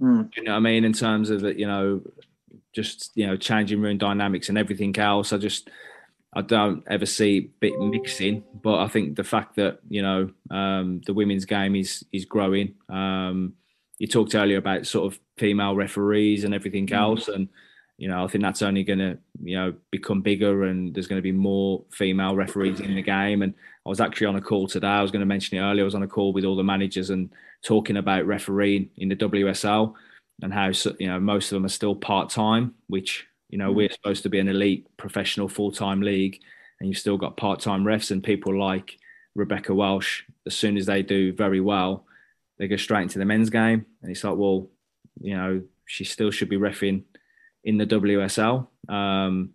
Mm. 0.00 0.34
You 0.36 0.44
know 0.44 0.52
what 0.52 0.58
I 0.58 0.60
mean? 0.60 0.84
In 0.84 0.92
terms 0.92 1.30
of 1.30 1.44
it, 1.44 1.58
you 1.58 1.66
know, 1.66 2.00
just 2.74 3.10
you 3.14 3.26
know, 3.26 3.36
changing 3.36 3.80
room 3.80 3.98
dynamics 3.98 4.48
and 4.48 4.56
everything 4.56 4.96
else. 4.98 5.32
I 5.32 5.38
just 5.38 5.68
I 6.32 6.42
don't 6.42 6.84
ever 6.88 7.06
see 7.06 7.50
bit 7.60 7.78
mixing, 7.80 8.44
but 8.62 8.78
I 8.78 8.88
think 8.88 9.16
the 9.16 9.24
fact 9.24 9.56
that 9.56 9.80
you 9.88 10.02
know 10.02 10.30
um, 10.50 11.00
the 11.06 11.14
women's 11.14 11.44
game 11.44 11.74
is 11.74 12.04
is 12.12 12.24
growing. 12.24 12.74
Um, 12.88 13.54
you 13.98 14.06
talked 14.06 14.34
earlier 14.34 14.58
about 14.58 14.86
sort 14.86 15.12
of 15.12 15.20
female 15.36 15.74
referees 15.74 16.44
and 16.44 16.54
everything 16.54 16.86
Mm. 16.86 16.96
else, 16.96 17.28
and 17.28 17.48
you 17.98 18.08
know 18.08 18.24
I 18.24 18.28
think 18.28 18.42
that's 18.42 18.62
only 18.62 18.84
going 18.84 19.00
to 19.00 19.18
you 19.42 19.56
know 19.56 19.74
become 19.90 20.22
bigger, 20.22 20.64
and 20.64 20.94
there's 20.94 21.08
going 21.08 21.18
to 21.18 21.22
be 21.22 21.32
more 21.32 21.84
female 21.90 22.36
referees 22.36 22.78
in 22.80 22.94
the 22.94 23.02
game. 23.02 23.42
And 23.42 23.52
I 23.84 23.88
was 23.88 24.00
actually 24.00 24.28
on 24.28 24.36
a 24.36 24.40
call 24.40 24.68
today. 24.68 24.86
I 24.86 25.02
was 25.02 25.10
going 25.10 25.20
to 25.20 25.26
mention 25.26 25.58
it 25.58 25.62
earlier. 25.62 25.82
I 25.82 25.84
was 25.84 25.96
on 25.96 26.02
a 26.04 26.08
call 26.08 26.32
with 26.32 26.44
all 26.44 26.56
the 26.56 26.62
managers 26.62 27.10
and 27.10 27.30
talking 27.64 27.96
about 27.96 28.24
refereeing 28.24 28.88
in 28.96 29.08
the 29.08 29.16
WSL 29.16 29.94
and 30.42 30.52
how 30.54 30.70
you 31.00 31.08
know 31.08 31.18
most 31.18 31.50
of 31.50 31.56
them 31.56 31.64
are 31.64 31.68
still 31.68 31.96
part 31.96 32.30
time, 32.30 32.74
which 32.86 33.26
you 33.50 33.58
know 33.58 33.70
hmm. 33.70 33.76
we're 33.76 33.90
supposed 33.90 34.22
to 34.22 34.28
be 34.28 34.38
an 34.38 34.48
elite 34.48 34.86
professional 34.96 35.48
full 35.48 35.72
time 35.72 36.00
league, 36.00 36.40
and 36.78 36.88
you've 36.88 36.98
still 36.98 37.16
got 37.16 37.36
part 37.36 37.60
time 37.60 37.84
refs 37.84 38.10
and 38.10 38.22
people 38.22 38.58
like 38.58 38.96
Rebecca 39.34 39.74
Welch. 39.74 40.24
As 40.46 40.56
soon 40.56 40.76
as 40.76 40.86
they 40.86 41.02
do 41.02 41.32
very 41.32 41.60
well, 41.60 42.06
they 42.58 42.68
go 42.68 42.76
straight 42.76 43.02
into 43.02 43.18
the 43.18 43.24
men's 43.24 43.50
game, 43.50 43.84
and 44.02 44.10
it's 44.10 44.24
like, 44.24 44.36
well, 44.36 44.68
you 45.20 45.36
know, 45.36 45.62
she 45.86 46.04
still 46.04 46.30
should 46.30 46.48
be 46.48 46.56
refing 46.56 47.02
in 47.64 47.78
the 47.78 47.86
WSL. 47.86 48.66
Um, 48.88 49.50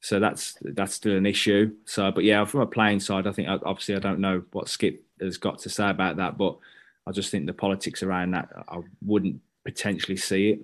so 0.00 0.20
that's 0.20 0.56
that's 0.60 0.94
still 0.94 1.16
an 1.16 1.26
issue. 1.26 1.72
So, 1.86 2.10
but 2.10 2.24
yeah, 2.24 2.44
from 2.44 2.60
a 2.60 2.66
playing 2.66 3.00
side, 3.00 3.26
I 3.26 3.32
think 3.32 3.48
obviously 3.48 3.96
I 3.96 4.00
don't 4.00 4.20
know 4.20 4.42
what 4.52 4.68
Skip 4.68 5.02
has 5.20 5.38
got 5.38 5.60
to 5.60 5.70
say 5.70 5.88
about 5.88 6.16
that, 6.16 6.36
but 6.36 6.58
I 7.06 7.12
just 7.12 7.30
think 7.30 7.46
the 7.46 7.52
politics 7.52 8.02
around 8.02 8.32
that, 8.32 8.50
I 8.68 8.80
wouldn't 9.04 9.40
potentially 9.64 10.16
see 10.16 10.50
it. 10.50 10.60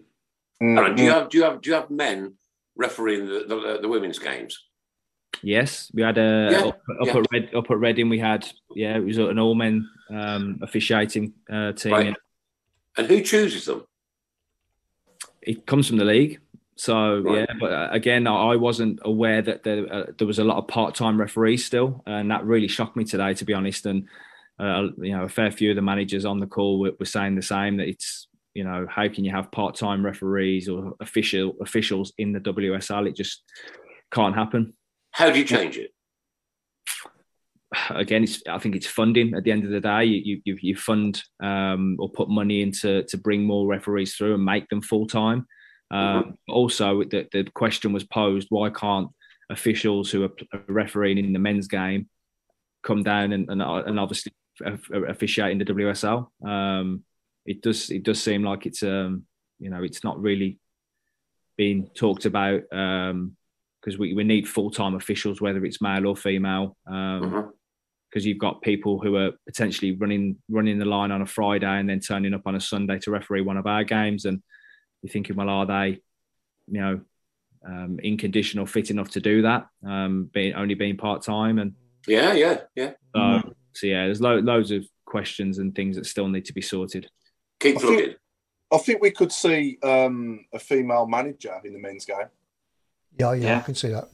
Mm, 0.63 0.79
Aaron, 0.79 0.95
do 0.95 1.03
you 1.03 1.11
mm. 1.11 1.15
have 1.15 1.29
do 1.31 1.39
you 1.39 1.45
have 1.45 1.61
do 1.61 1.71
you 1.71 1.77
have 1.77 1.91
men 1.91 2.35
refereeing 2.81 3.27
the, 3.27 3.45
the, 3.47 3.79
the 3.83 3.89
women's 3.89 4.19
games? 4.19 4.59
Yes, 5.43 5.91
we 5.95 6.03
had 6.03 6.19
a 6.19 6.49
Yeah, 6.51 6.65
up, 6.69 6.81
up 7.01 7.07
yeah. 7.07 7.17
at 7.17 7.27
Red, 7.33 7.55
up 7.55 7.71
at 7.71 7.79
Reading. 7.79 8.09
We 8.09 8.19
had 8.19 8.47
yeah, 8.75 8.97
it 8.97 9.05
was 9.05 9.19
an 9.19 9.39
all 9.39 9.55
men 9.55 9.89
um, 10.11 10.59
officiating 10.63 11.35
uh, 11.51 11.73
team. 11.73 11.93
Right. 11.93 12.17
And 12.97 13.07
who 13.07 13.23
chooses 13.23 13.67
them? 13.67 13.85
It 15.41 15.67
comes 15.67 15.87
from 15.87 15.99
the 15.99 16.05
league. 16.05 16.41
So 16.77 17.21
Right. 17.21 17.41
yeah, 17.41 17.55
but 17.61 17.73
uh, 17.73 17.89
again, 17.93 18.27
I 18.27 18.57
wasn't 18.57 19.01
aware 19.03 19.43
that 19.43 19.63
there 19.63 19.93
uh, 19.93 20.07
there 20.19 20.27
was 20.27 20.39
a 20.39 20.45
lot 20.45 20.59
of 20.59 20.67
part 20.67 20.95
time 20.95 21.21
referees 21.21 21.65
still, 21.65 22.03
and 22.07 22.31
that 22.31 22.45
really 22.45 22.69
shocked 22.69 22.97
me 22.97 23.05
today, 23.05 23.35
to 23.35 23.45
be 23.45 23.55
honest. 23.55 23.87
And 23.87 24.09
uh, 24.59 24.89
you 24.99 25.17
know, 25.17 25.25
a 25.25 25.29
fair 25.29 25.51
few 25.51 25.71
of 25.71 25.77
the 25.77 25.83
managers 25.83 26.25
on 26.25 26.41
the 26.41 26.47
call 26.47 26.81
were, 26.81 26.93
were 26.99 27.07
saying 27.07 27.37
the 27.37 27.43
same 27.43 27.77
that 27.79 27.89
it's 27.89 28.27
you 28.55 28.65
know 28.65 28.87
how 28.89 29.09
can 29.09 29.25
you 29.25 29.31
have 29.31 29.53
part 29.53 29.77
time 29.77 30.05
referees 30.05 30.69
or 30.69 30.95
official 31.01 31.57
officials 31.61 32.13
in 32.19 32.33
the 32.33 32.41
WSL? 32.41 33.09
It 33.09 33.17
just 33.17 33.43
can't 34.13 34.35
happen. 34.35 34.75
How 35.13 35.31
do 35.31 35.39
you 35.39 35.45
change 35.45 35.77
it? 35.77 35.91
again, 37.91 38.25
it's 38.25 38.43
I 38.49 38.59
think 38.59 38.77
it's 38.77 38.87
funding. 38.87 39.35
At 39.35 39.45
the 39.45 39.53
end 39.53 39.65
of 39.65 39.71
the 39.71 39.81
day, 39.81 40.05
you 40.05 40.41
you, 40.45 40.59
you 40.61 40.77
fund 40.77 41.23
um, 41.43 41.97
or 41.99 42.09
put 42.11 42.29
money 42.29 42.63
into 42.63 43.05
to 43.05 43.17
bring 43.19 43.45
more 43.45 43.67
referees 43.67 44.15
through 44.15 44.35
and 44.35 44.45
make 44.45 44.69
them 44.69 44.83
full 44.83 45.07
time. 45.07 45.47
Um, 45.91 46.39
Also, 46.49 47.03
the, 47.05 47.29
the 47.33 47.45
question 47.55 47.93
was 47.93 48.05
posed: 48.05 48.49
Why 48.51 48.71
can't 48.71 49.09
officials 49.51 50.11
who 50.11 50.25
are 50.25 50.31
refereeing 50.69 51.19
in 51.19 51.33
the 51.33 51.39
men's 51.39 51.69
game 51.69 52.09
come 52.83 53.03
down 53.03 53.33
and 53.33 53.49
and, 53.49 53.63
and 53.63 54.01
obviously 54.01 54.33
officiate 55.09 55.53
in 55.53 55.59
the 55.59 55.65
WSL? 55.65 56.27
Um, 56.47 57.05
it 57.51 57.63
does 57.63 57.91
it 57.91 58.05
does 58.05 58.23
seem 58.23 58.45
like 58.45 58.65
it's 58.65 58.83
um, 58.85 59.25
you 59.59 59.71
know 59.71 59.83
it's 59.83 60.05
not 60.05 60.21
really 60.21 60.59
being 61.57 61.91
talked 61.95 62.25
about 62.25 62.63
because 62.71 63.99
we, 63.99 64.15
we 64.15 64.25
need 64.25 64.49
full 64.49 64.71
time 64.71 64.95
officials, 64.95 65.41
whether 65.41 65.65
it's 65.65 65.83
male 65.83 66.07
or 66.07 66.17
female. 66.17 66.77
Um, 66.87 67.53
because 68.09 68.27
you've 68.27 68.39
got 68.39 68.61
people 68.63 68.99
who 68.99 69.15
are 69.17 69.31
potentially 69.47 69.93
running 69.93 70.37
running 70.49 70.79
the 70.81 70.85
line 70.85 71.13
on 71.13 71.23
a 71.23 71.27
Friday 71.27 71.67
and 71.79 71.89
then 71.89 72.01
turning 72.01 72.35
up 72.35 72.43
on 72.45 72.57
a 72.57 72.61
Sunday 72.61 72.99
to 73.01 73.11
referee 73.11 73.43
one 73.43 73.57
of 73.57 73.67
our 73.67 73.85
games, 73.85 74.25
and 74.25 74.43
you're 75.03 75.13
thinking, 75.13 75.37
well, 75.37 75.49
are 75.49 75.67
they, 75.67 76.01
you 76.67 76.81
know, 76.81 77.01
um, 77.65 78.01
in 78.03 78.17
condition 78.17 78.59
or 78.59 78.67
fit 78.67 78.91
enough 78.91 79.11
to 79.11 79.21
do 79.21 79.43
that? 79.43 79.67
Um, 79.87 80.31
being 80.33 80.55
only 80.55 80.75
being 80.75 80.97
part 80.97 81.23
time, 81.23 81.59
and 81.59 81.75
Yeah, 82.09 82.33
yeah, 82.33 82.61
yeah. 82.75 82.93
so, 83.15 83.55
so 83.75 83.87
yeah, 83.87 84.07
there's 84.07 84.21
lo- 84.21 84.39
loads 84.41 84.73
of 84.73 84.85
questions 85.05 85.59
and 85.59 85.75
things 85.75 85.97
that 85.97 86.07
still 86.07 86.29
need 86.29 86.47
to 86.47 86.53
be 86.53 86.63
sorted. 86.63 87.09
Keep 87.61 87.77
I 87.77 87.81
think, 87.81 88.17
I 88.73 88.79
think 88.79 89.03
we 89.03 89.11
could 89.11 89.31
see 89.33 89.79
um, 89.83 90.45
a 90.53 90.59
female 90.59 91.07
manager 91.07 91.55
in 91.65 91.73
the 91.73 91.79
men's 91.79 92.05
game. 92.05 92.17
Yeah, 93.19 93.33
yeah, 93.35 93.47
Yeah. 93.47 93.59
I 93.59 93.63
can 93.63 93.75
see 93.75 93.89
that. 93.89 94.09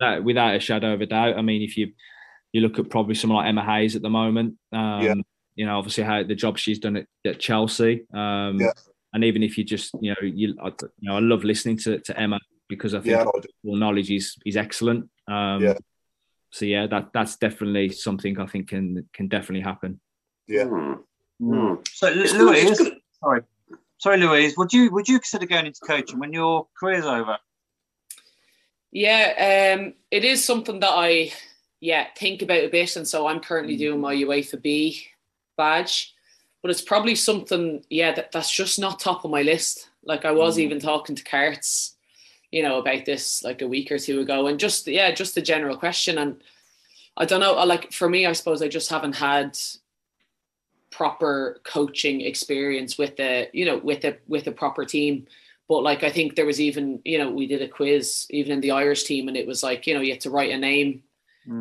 That, 0.00 0.24
without 0.24 0.54
a 0.54 0.60
shadow 0.60 0.92
of 0.94 1.00
a 1.00 1.06
doubt. 1.06 1.38
I 1.38 1.42
mean, 1.42 1.62
if 1.62 1.76
you 1.76 1.92
you 2.52 2.60
look 2.60 2.78
at 2.78 2.88
probably 2.88 3.16
someone 3.16 3.38
like 3.38 3.48
Emma 3.48 3.64
Hayes 3.64 3.96
at 3.96 4.02
the 4.02 4.10
moment, 4.10 4.56
um, 4.72 5.02
Yeah. 5.02 5.14
you 5.56 5.66
know, 5.66 5.76
obviously 5.78 6.04
how 6.04 6.22
the 6.22 6.36
job 6.36 6.56
she's 6.56 6.78
done 6.78 6.96
at, 6.96 7.06
at 7.24 7.40
Chelsea, 7.40 8.06
um, 8.14 8.60
Yeah. 8.60 8.70
and 9.12 9.24
even 9.24 9.42
if 9.42 9.58
you 9.58 9.64
just, 9.64 9.92
you 10.00 10.10
know, 10.10 10.22
you, 10.22 10.54
I, 10.62 10.68
you 11.00 11.08
know, 11.10 11.16
I 11.16 11.20
love 11.20 11.42
listening 11.42 11.78
to, 11.78 11.98
to 11.98 12.18
Emma 12.20 12.38
because 12.68 12.94
I 12.94 12.98
think 13.00 13.10
Yeah, 13.10 13.22
I 13.24 13.24
her 13.24 13.76
knowledge 13.76 14.10
is 14.10 14.36
is 14.46 14.56
excellent. 14.56 15.10
Um, 15.26 15.62
Yeah. 15.64 15.74
So 16.50 16.64
yeah, 16.66 16.86
that 16.86 17.10
that's 17.12 17.36
definitely 17.36 17.88
something 17.88 18.38
I 18.38 18.46
think 18.46 18.68
can 18.68 19.08
can 19.12 19.26
definitely 19.26 19.62
happen. 19.62 20.00
Yeah. 20.46 20.96
Hmm. 21.40 21.74
So, 21.92 22.10
Louise, 22.10 22.80
sorry, 23.20 23.42
sorry, 23.98 24.18
Louise, 24.18 24.56
would 24.56 24.72
you 24.72 24.90
would 24.92 25.08
you 25.08 25.18
consider 25.18 25.46
going 25.46 25.66
into 25.66 25.80
coaching 25.80 26.18
when 26.18 26.32
your 26.32 26.66
career's 26.78 27.06
over? 27.06 27.38
Yeah, 28.92 29.74
um, 29.76 29.94
it 30.10 30.24
is 30.24 30.44
something 30.44 30.80
that 30.80 30.92
I 30.92 31.32
yeah 31.80 32.06
think 32.16 32.42
about 32.42 32.64
a 32.64 32.68
bit, 32.68 32.96
and 32.96 33.06
so 33.06 33.26
I'm 33.26 33.40
currently 33.40 33.76
doing 33.76 34.00
my 34.00 34.14
UEFA 34.14 34.62
B 34.62 35.06
badge, 35.56 36.14
but 36.62 36.70
it's 36.70 36.80
probably 36.80 37.16
something 37.16 37.84
yeah 37.90 38.12
that, 38.14 38.30
that's 38.30 38.50
just 38.50 38.78
not 38.78 39.00
top 39.00 39.24
of 39.24 39.30
my 39.30 39.42
list. 39.42 39.90
Like 40.04 40.24
I 40.24 40.30
was 40.30 40.58
even 40.58 40.78
talking 40.78 41.16
to 41.16 41.24
Carts, 41.24 41.96
you 42.52 42.62
know, 42.62 42.78
about 42.78 43.04
this 43.04 43.42
like 43.42 43.62
a 43.62 43.66
week 43.66 43.90
or 43.90 43.98
two 43.98 44.20
ago, 44.20 44.46
and 44.46 44.60
just 44.60 44.86
yeah, 44.86 45.10
just 45.10 45.36
a 45.36 45.42
general 45.42 45.76
question, 45.76 46.18
and 46.18 46.40
I 47.16 47.24
don't 47.24 47.40
know. 47.40 47.54
Like 47.64 47.92
for 47.92 48.08
me, 48.08 48.26
I 48.26 48.32
suppose 48.32 48.62
I 48.62 48.68
just 48.68 48.90
haven't 48.90 49.16
had 49.16 49.58
proper 50.94 51.60
coaching 51.64 52.20
experience 52.20 52.96
with 52.96 53.16
the 53.16 53.48
you 53.52 53.64
know 53.64 53.78
with 53.78 54.04
a 54.04 54.16
with 54.28 54.46
a 54.46 54.52
proper 54.52 54.84
team. 54.84 55.26
But 55.66 55.82
like 55.82 56.02
i 56.04 56.10
think 56.10 56.36
there 56.36 56.44
was 56.44 56.60
even 56.60 57.00
you 57.04 57.18
know 57.18 57.30
we 57.30 57.46
did 57.46 57.62
a 57.62 57.68
quiz 57.68 58.26
even 58.28 58.52
in 58.52 58.60
the 58.60 58.70
irish 58.70 59.04
team 59.04 59.28
and 59.28 59.36
it 59.36 59.46
was 59.46 59.62
like 59.62 59.86
you 59.86 59.94
know 59.94 60.02
you 60.02 60.12
had 60.12 60.20
to 60.20 60.30
write 60.30 60.52
a 60.52 60.58
name 60.58 61.02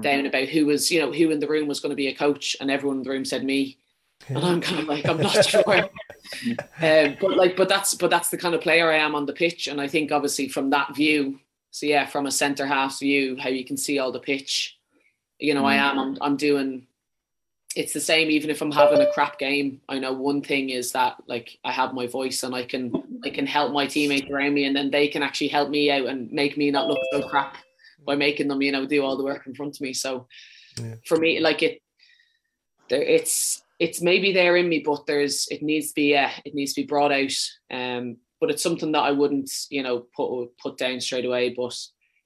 down 0.02 0.26
about 0.26 0.50
who 0.50 0.66
was 0.66 0.92
you 0.92 1.00
know 1.00 1.12
who 1.12 1.32
in 1.32 1.40
the 1.40 1.48
room 1.48 1.68
was 1.68 1.80
going 1.80 1.90
to 1.90 1.96
be 1.96 2.08
a 2.08 2.16
coach 2.16 2.56
and 2.60 2.70
everyone 2.70 2.98
in 2.98 3.04
the 3.04 3.10
room 3.10 3.26
said 3.26 3.44
me. 3.44 3.78
And 4.28 4.38
i'm 4.40 4.62
kind 4.62 4.82
of 4.82 4.88
like 4.88 5.06
i'm 5.08 5.18
not 5.18 5.46
sure. 5.54 5.64
Um, 6.82 7.18
but 7.20 7.36
like 7.36 7.58
but 7.58 7.68
that's 7.68 7.96
but 7.96 8.10
that's 8.10 8.30
the 8.30 8.38
kind 8.38 8.56
of 8.56 8.62
player 8.62 8.90
i 8.90 8.96
am 8.96 9.14
on 9.14 9.26
the 9.26 9.34
pitch 9.34 9.68
and 9.68 9.82
i 9.82 9.90
think 9.90 10.10
obviously 10.10 10.48
from 10.48 10.70
that 10.70 10.96
view 10.96 11.38
so 11.70 11.86
yeah 11.86 12.06
from 12.06 12.26
a 12.26 12.32
center 12.32 12.66
half 12.66 12.98
view 13.00 13.36
how 13.38 13.50
you 13.50 13.66
can 13.66 13.76
see 13.76 14.00
all 14.00 14.12
the 14.14 14.22
pitch 14.22 14.80
you 15.38 15.54
know 15.54 15.66
i 15.66 15.76
am 15.76 16.00
I'm, 16.00 16.18
I'm 16.22 16.38
doing 16.38 16.88
it's 17.76 17.94
the 17.94 18.00
same 18.00 18.30
even 18.30 18.50
if 18.50 18.62
i'm 18.62 18.72
having 18.72 19.02
a 19.02 19.12
crap 19.12 19.40
game. 19.40 19.82
I 19.90 20.00
know 20.00 20.14
one 20.14 20.42
thing 20.42 20.70
is 20.70 20.92
that 20.92 21.16
like 21.28 21.58
i 21.64 21.72
have 21.72 21.94
my 21.94 22.08
voice 22.08 22.44
and 22.44 22.56
i 22.56 22.64
can 22.64 22.92
i 23.24 23.30
can 23.30 23.46
help 23.46 23.72
my 23.72 23.88
teammates 23.88 24.30
around 24.30 24.54
me 24.54 24.66
and 24.66 24.76
then 24.76 24.92
they 24.92 25.08
can 25.08 25.24
actually 25.24 25.48
help 25.48 25.70
me 25.70 25.92
out 25.92 26.06
and 26.06 26.32
make 26.32 26.58
me 26.58 26.72
not 26.72 26.88
look 26.88 27.00
so 27.12 27.28
crap 27.28 27.58
by 28.06 28.16
making 28.16 28.48
them 28.48 28.62
you 28.62 28.72
know 28.72 28.86
do 28.86 29.04
all 29.04 29.18
the 29.18 29.24
work 29.24 29.48
in 29.48 29.56
front 29.56 29.76
of 29.76 29.82
me. 29.82 29.94
So 29.94 30.28
for 31.06 31.18
me 31.18 31.40
like 31.40 31.62
it 31.64 31.82
there 32.90 33.02
it's 33.02 33.64
it's 33.80 34.02
maybe 34.02 34.32
there 34.34 34.56
in 34.56 34.70
me 34.70 34.80
but 34.86 35.06
there's 35.06 35.48
it 35.50 35.62
needs 35.62 35.90
to 35.90 35.96
be 35.96 36.16
uh, 36.16 36.30
it 36.46 36.54
needs 36.54 36.74
to 36.74 36.82
be 36.82 36.88
brought 36.88 37.12
out. 37.12 37.34
Um 37.72 38.18
but 38.40 38.52
it's 38.52 38.64
something 38.64 38.92
that 38.92 39.00
i 39.00 39.12
wouldn't 39.12 39.50
you 39.70 39.84
know 39.84 40.06
put 40.16 40.48
put 40.62 40.78
down 40.78 41.00
straight 41.00 41.26
away. 41.26 41.54
But 41.56 41.78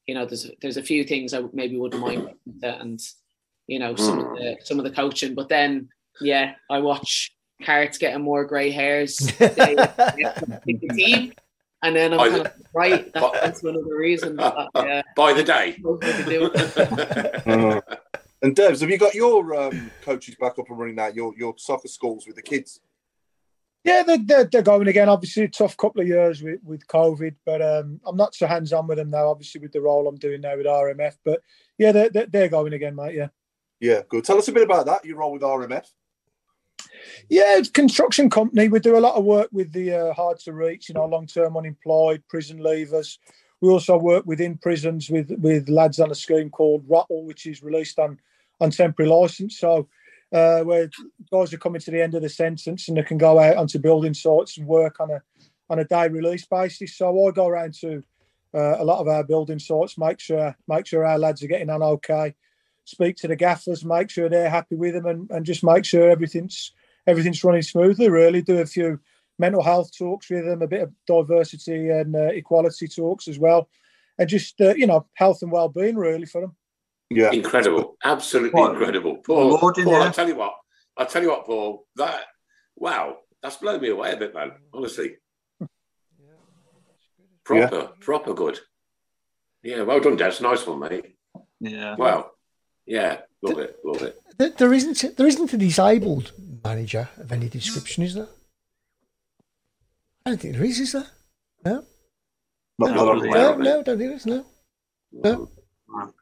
you 0.08 0.16
know 0.16 0.26
there's 0.26 0.50
there's 0.62 0.78
a 0.78 0.84
few 0.84 1.04
things 1.04 1.34
i 1.34 1.44
maybe 1.54 1.78
wouldn't 1.78 2.02
mind 2.02 2.34
and 2.64 3.00
you 3.68 3.80
know 3.80 3.96
some 3.96 4.20
of 4.20 4.26
the 4.38 4.58
some 4.64 4.80
of 4.80 4.84
the 4.86 4.92
coaching 4.92 5.36
but 5.36 5.50
then 5.50 5.90
yeah 6.22 6.56
i 6.70 6.80
watch 6.80 7.34
Carts 7.64 7.98
getting 7.98 8.22
more 8.22 8.46
grey 8.46 8.72
hairs 8.72 9.18
they, 9.18 9.76
the 9.76 10.90
team 10.96 11.34
and 11.84 11.96
then 11.96 12.14
i'm 12.14 12.18
By 12.18 12.30
kind 12.30 12.42
the- 12.46 12.50
of 12.50 12.54
right 12.74 13.14
that, 13.14 13.34
that's 13.34 13.64
another 13.64 13.96
reason 13.98 14.36
that, 14.38 14.70
yeah 14.76 15.02
By 15.16 15.34
the 15.34 15.44
day. 15.44 15.78
And 18.42 18.56
Devs, 18.56 18.82
have 18.82 18.90
you 18.92 19.00
got 19.00 19.16
your 19.16 19.60
um, 19.60 19.90
coaches 20.04 20.36
back 20.40 20.60
up 20.60 20.70
and 20.70 20.78
running 20.78 20.94
now? 20.96 21.08
Your 21.08 21.34
your 21.36 21.56
soccer 21.58 21.88
schools 21.88 22.28
with 22.28 22.36
the 22.36 22.44
kids? 22.44 22.80
Yeah, 23.84 24.04
they're, 24.04 24.20
they're, 24.24 24.44
they're 24.46 24.62
going 24.62 24.88
again. 24.88 25.10
Obviously, 25.10 25.46
a 25.46 25.48
tough 25.48 25.76
couple 25.76 26.02
of 26.02 26.08
years 26.08 26.44
with, 26.44 26.60
with 26.64 26.86
COVID, 26.88 27.34
but 27.46 27.62
um, 27.64 28.00
I'm 28.06 28.16
not 28.16 28.36
so 28.36 28.46
hands 28.46 28.74
on 28.74 28.86
with 28.86 29.00
them 29.00 29.10
now. 29.10 29.28
Obviously, 29.30 29.60
with 29.62 29.72
the 29.72 29.82
role 29.82 30.08
I'm 30.08 30.18
doing 30.18 30.42
now 30.42 30.56
with 30.56 30.68
RMF, 30.68 31.16
but 31.26 31.42
yeah, 31.80 31.92
they're, 31.92 32.10
they're, 32.10 32.26
they're 32.28 32.50
going 32.50 32.74
again, 32.74 32.96
mate. 32.96 33.16
Yeah. 33.16 33.30
Yeah, 33.80 34.02
good. 34.10 34.24
Tell 34.24 34.38
us 34.38 34.48
a 34.48 34.52
bit 34.52 34.64
about 34.64 34.86
that. 34.88 35.06
You 35.06 35.16
roll 35.16 35.34
with 35.34 35.42
RMF. 35.42 35.86
Yeah, 37.30 37.62
construction 37.74 38.30
company. 38.30 38.70
We 38.70 38.80
do 38.80 38.98
a 38.98 39.00
lot 39.00 39.16
of 39.16 39.24
work 39.24 39.50
with 39.52 39.72
the 39.72 39.94
uh, 39.94 40.14
hard 40.14 40.40
to 40.40 40.54
reach, 40.54 40.90
you 40.90 40.96
know, 40.96 41.06
long 41.06 41.28
term 41.28 41.58
unemployed, 41.58 42.24
prison 42.30 42.60
leavers. 42.60 43.18
We 43.62 43.70
also 43.70 43.98
work 43.98 44.26
within 44.26 44.58
prisons 44.58 45.10
with 45.10 45.32
with 45.40 45.70
lads 45.70 46.00
on 46.00 46.12
a 46.12 46.16
scheme 46.16 46.50
called 46.50 46.88
ROTL, 46.88 47.26
which 47.26 47.46
is 47.46 47.64
released 47.64 48.00
on 48.00 48.20
on 48.60 48.72
temporary 48.72 49.10
license. 49.10 49.60
So 49.60 49.88
uh, 50.32 50.62
where 50.62 50.90
guys 51.32 51.54
are 51.54 51.58
coming 51.58 51.82
to 51.82 51.92
the 51.92 52.02
end 52.02 52.16
of 52.16 52.22
the 52.22 52.30
sentence 52.30 52.88
and 52.88 52.98
they 52.98 53.04
can 53.04 53.18
go 53.18 53.40
out 53.40 53.58
onto 53.58 53.80
building 53.80 54.14
sites 54.14 54.58
and 54.58 54.68
work 54.68 55.00
on 55.00 55.12
a 55.12 55.22
on 55.70 55.80
a 55.80 55.86
day 55.86 56.08
release 56.08 56.46
basis. 56.46 56.96
So 56.98 57.28
I 57.28 57.32
go 57.32 57.48
around 57.48 57.74
to 57.82 58.04
uh, 58.54 58.78
a 58.80 58.86
lot 58.86 59.00
of 59.00 59.08
our 59.08 59.24
building 59.24 59.60
sites, 59.60 59.98
make 59.98 60.20
sure 60.20 60.56
make 60.68 60.86
sure 60.86 61.06
our 61.06 61.20
lads 61.20 61.44
are 61.44 61.48
getting 61.48 61.70
on 61.70 61.84
okay, 61.84 62.36
speak 62.88 63.18
to 63.18 63.28
the 63.28 63.36
gaffers, 63.36 63.84
make 63.84 64.10
sure 64.10 64.30
they're 64.30 64.50
happy 64.50 64.76
with 64.76 64.94
them, 64.94 65.06
and, 65.06 65.30
and 65.30 65.46
just 65.46 65.64
make 65.64 65.84
sure 65.84 66.10
everything's 66.10 66.72
everything's 67.06 67.44
running 67.44 67.62
smoothly. 67.62 68.10
Really, 68.10 68.42
do 68.42 68.60
a 68.60 68.66
few 68.66 69.00
mental 69.38 69.62
health 69.62 69.92
talks 69.96 70.30
with 70.30 70.46
them, 70.46 70.62
a 70.62 70.68
bit 70.68 70.82
of 70.82 70.92
diversity 71.06 71.90
and 71.90 72.16
uh, 72.16 72.28
equality 72.28 72.88
talks 72.88 73.28
as 73.28 73.38
well, 73.38 73.70
and 74.18 74.30
just 74.30 74.60
uh, 74.62 74.74
you 74.76 74.88
know 74.88 75.06
health 75.16 75.42
and 75.42 75.52
well-being 75.52 75.98
really 75.98 76.26
for 76.26 76.42
them. 76.42 76.56
Yeah, 77.10 77.32
incredible, 77.32 77.98
absolutely 78.04 78.60
What? 78.60 78.72
incredible, 78.72 79.18
Paul. 79.18 79.56
Rewarding, 79.56 79.86
Paul, 79.86 79.94
yeah. 79.94 80.00
I'll 80.00 80.12
tell 80.12 80.28
you 80.28 80.36
what. 80.36 80.56
I'll 80.98 81.06
tell 81.06 81.22
you 81.22 81.30
what, 81.30 81.46
Paul. 81.46 81.86
That 81.98 82.22
wow, 82.76 83.18
that's 83.44 83.58
blown 83.58 83.82
me 83.82 83.90
away 83.90 84.14
a 84.14 84.18
bit, 84.18 84.34
man. 84.34 84.54
Honestly, 84.74 85.18
Yeah. 85.60 85.68
proper, 87.44 87.90
proper 88.00 88.34
good. 88.34 88.60
Yeah, 89.64 89.82
well 89.82 90.00
done, 90.00 90.16
Des. 90.16 90.36
Nice 90.42 90.66
one, 90.66 90.80
mate. 90.80 91.16
Yeah. 91.60 91.96
Wow. 91.96 92.32
Yeah, 92.88 93.20
love 93.42 93.60
it, 93.60 93.78
love 93.84 94.02
it. 94.02 94.20
There, 94.38 94.50
there 94.50 94.74
isn't 94.74 95.18
there 95.18 95.28
isn't 95.28 95.54
a 95.54 95.58
disabled 95.58 96.32
manager 96.64 97.10
of 97.18 97.32
any 97.32 97.50
description, 97.50 98.04
is 98.04 98.16
there? 98.16 98.30
I 100.26 100.32
don't 100.32 100.40
think 100.40 100.56
there 100.56 100.66
is, 100.66 100.80
is 100.80 100.94
there? 100.94 101.08
No. 101.66 101.84
Not 102.80 102.92
no, 102.92 103.06
that 103.06 103.12
I'm 103.12 103.18
no, 103.20 103.24
aware 103.26 103.54
of, 103.54 103.60
no, 103.60 103.84
don't 103.84 103.98
think 103.98 104.10
there 104.10 104.14
is. 104.14 104.26
No. 104.26 104.46
Mm. 105.14 105.24
No. 105.24 105.50
Mm. 105.90 106.14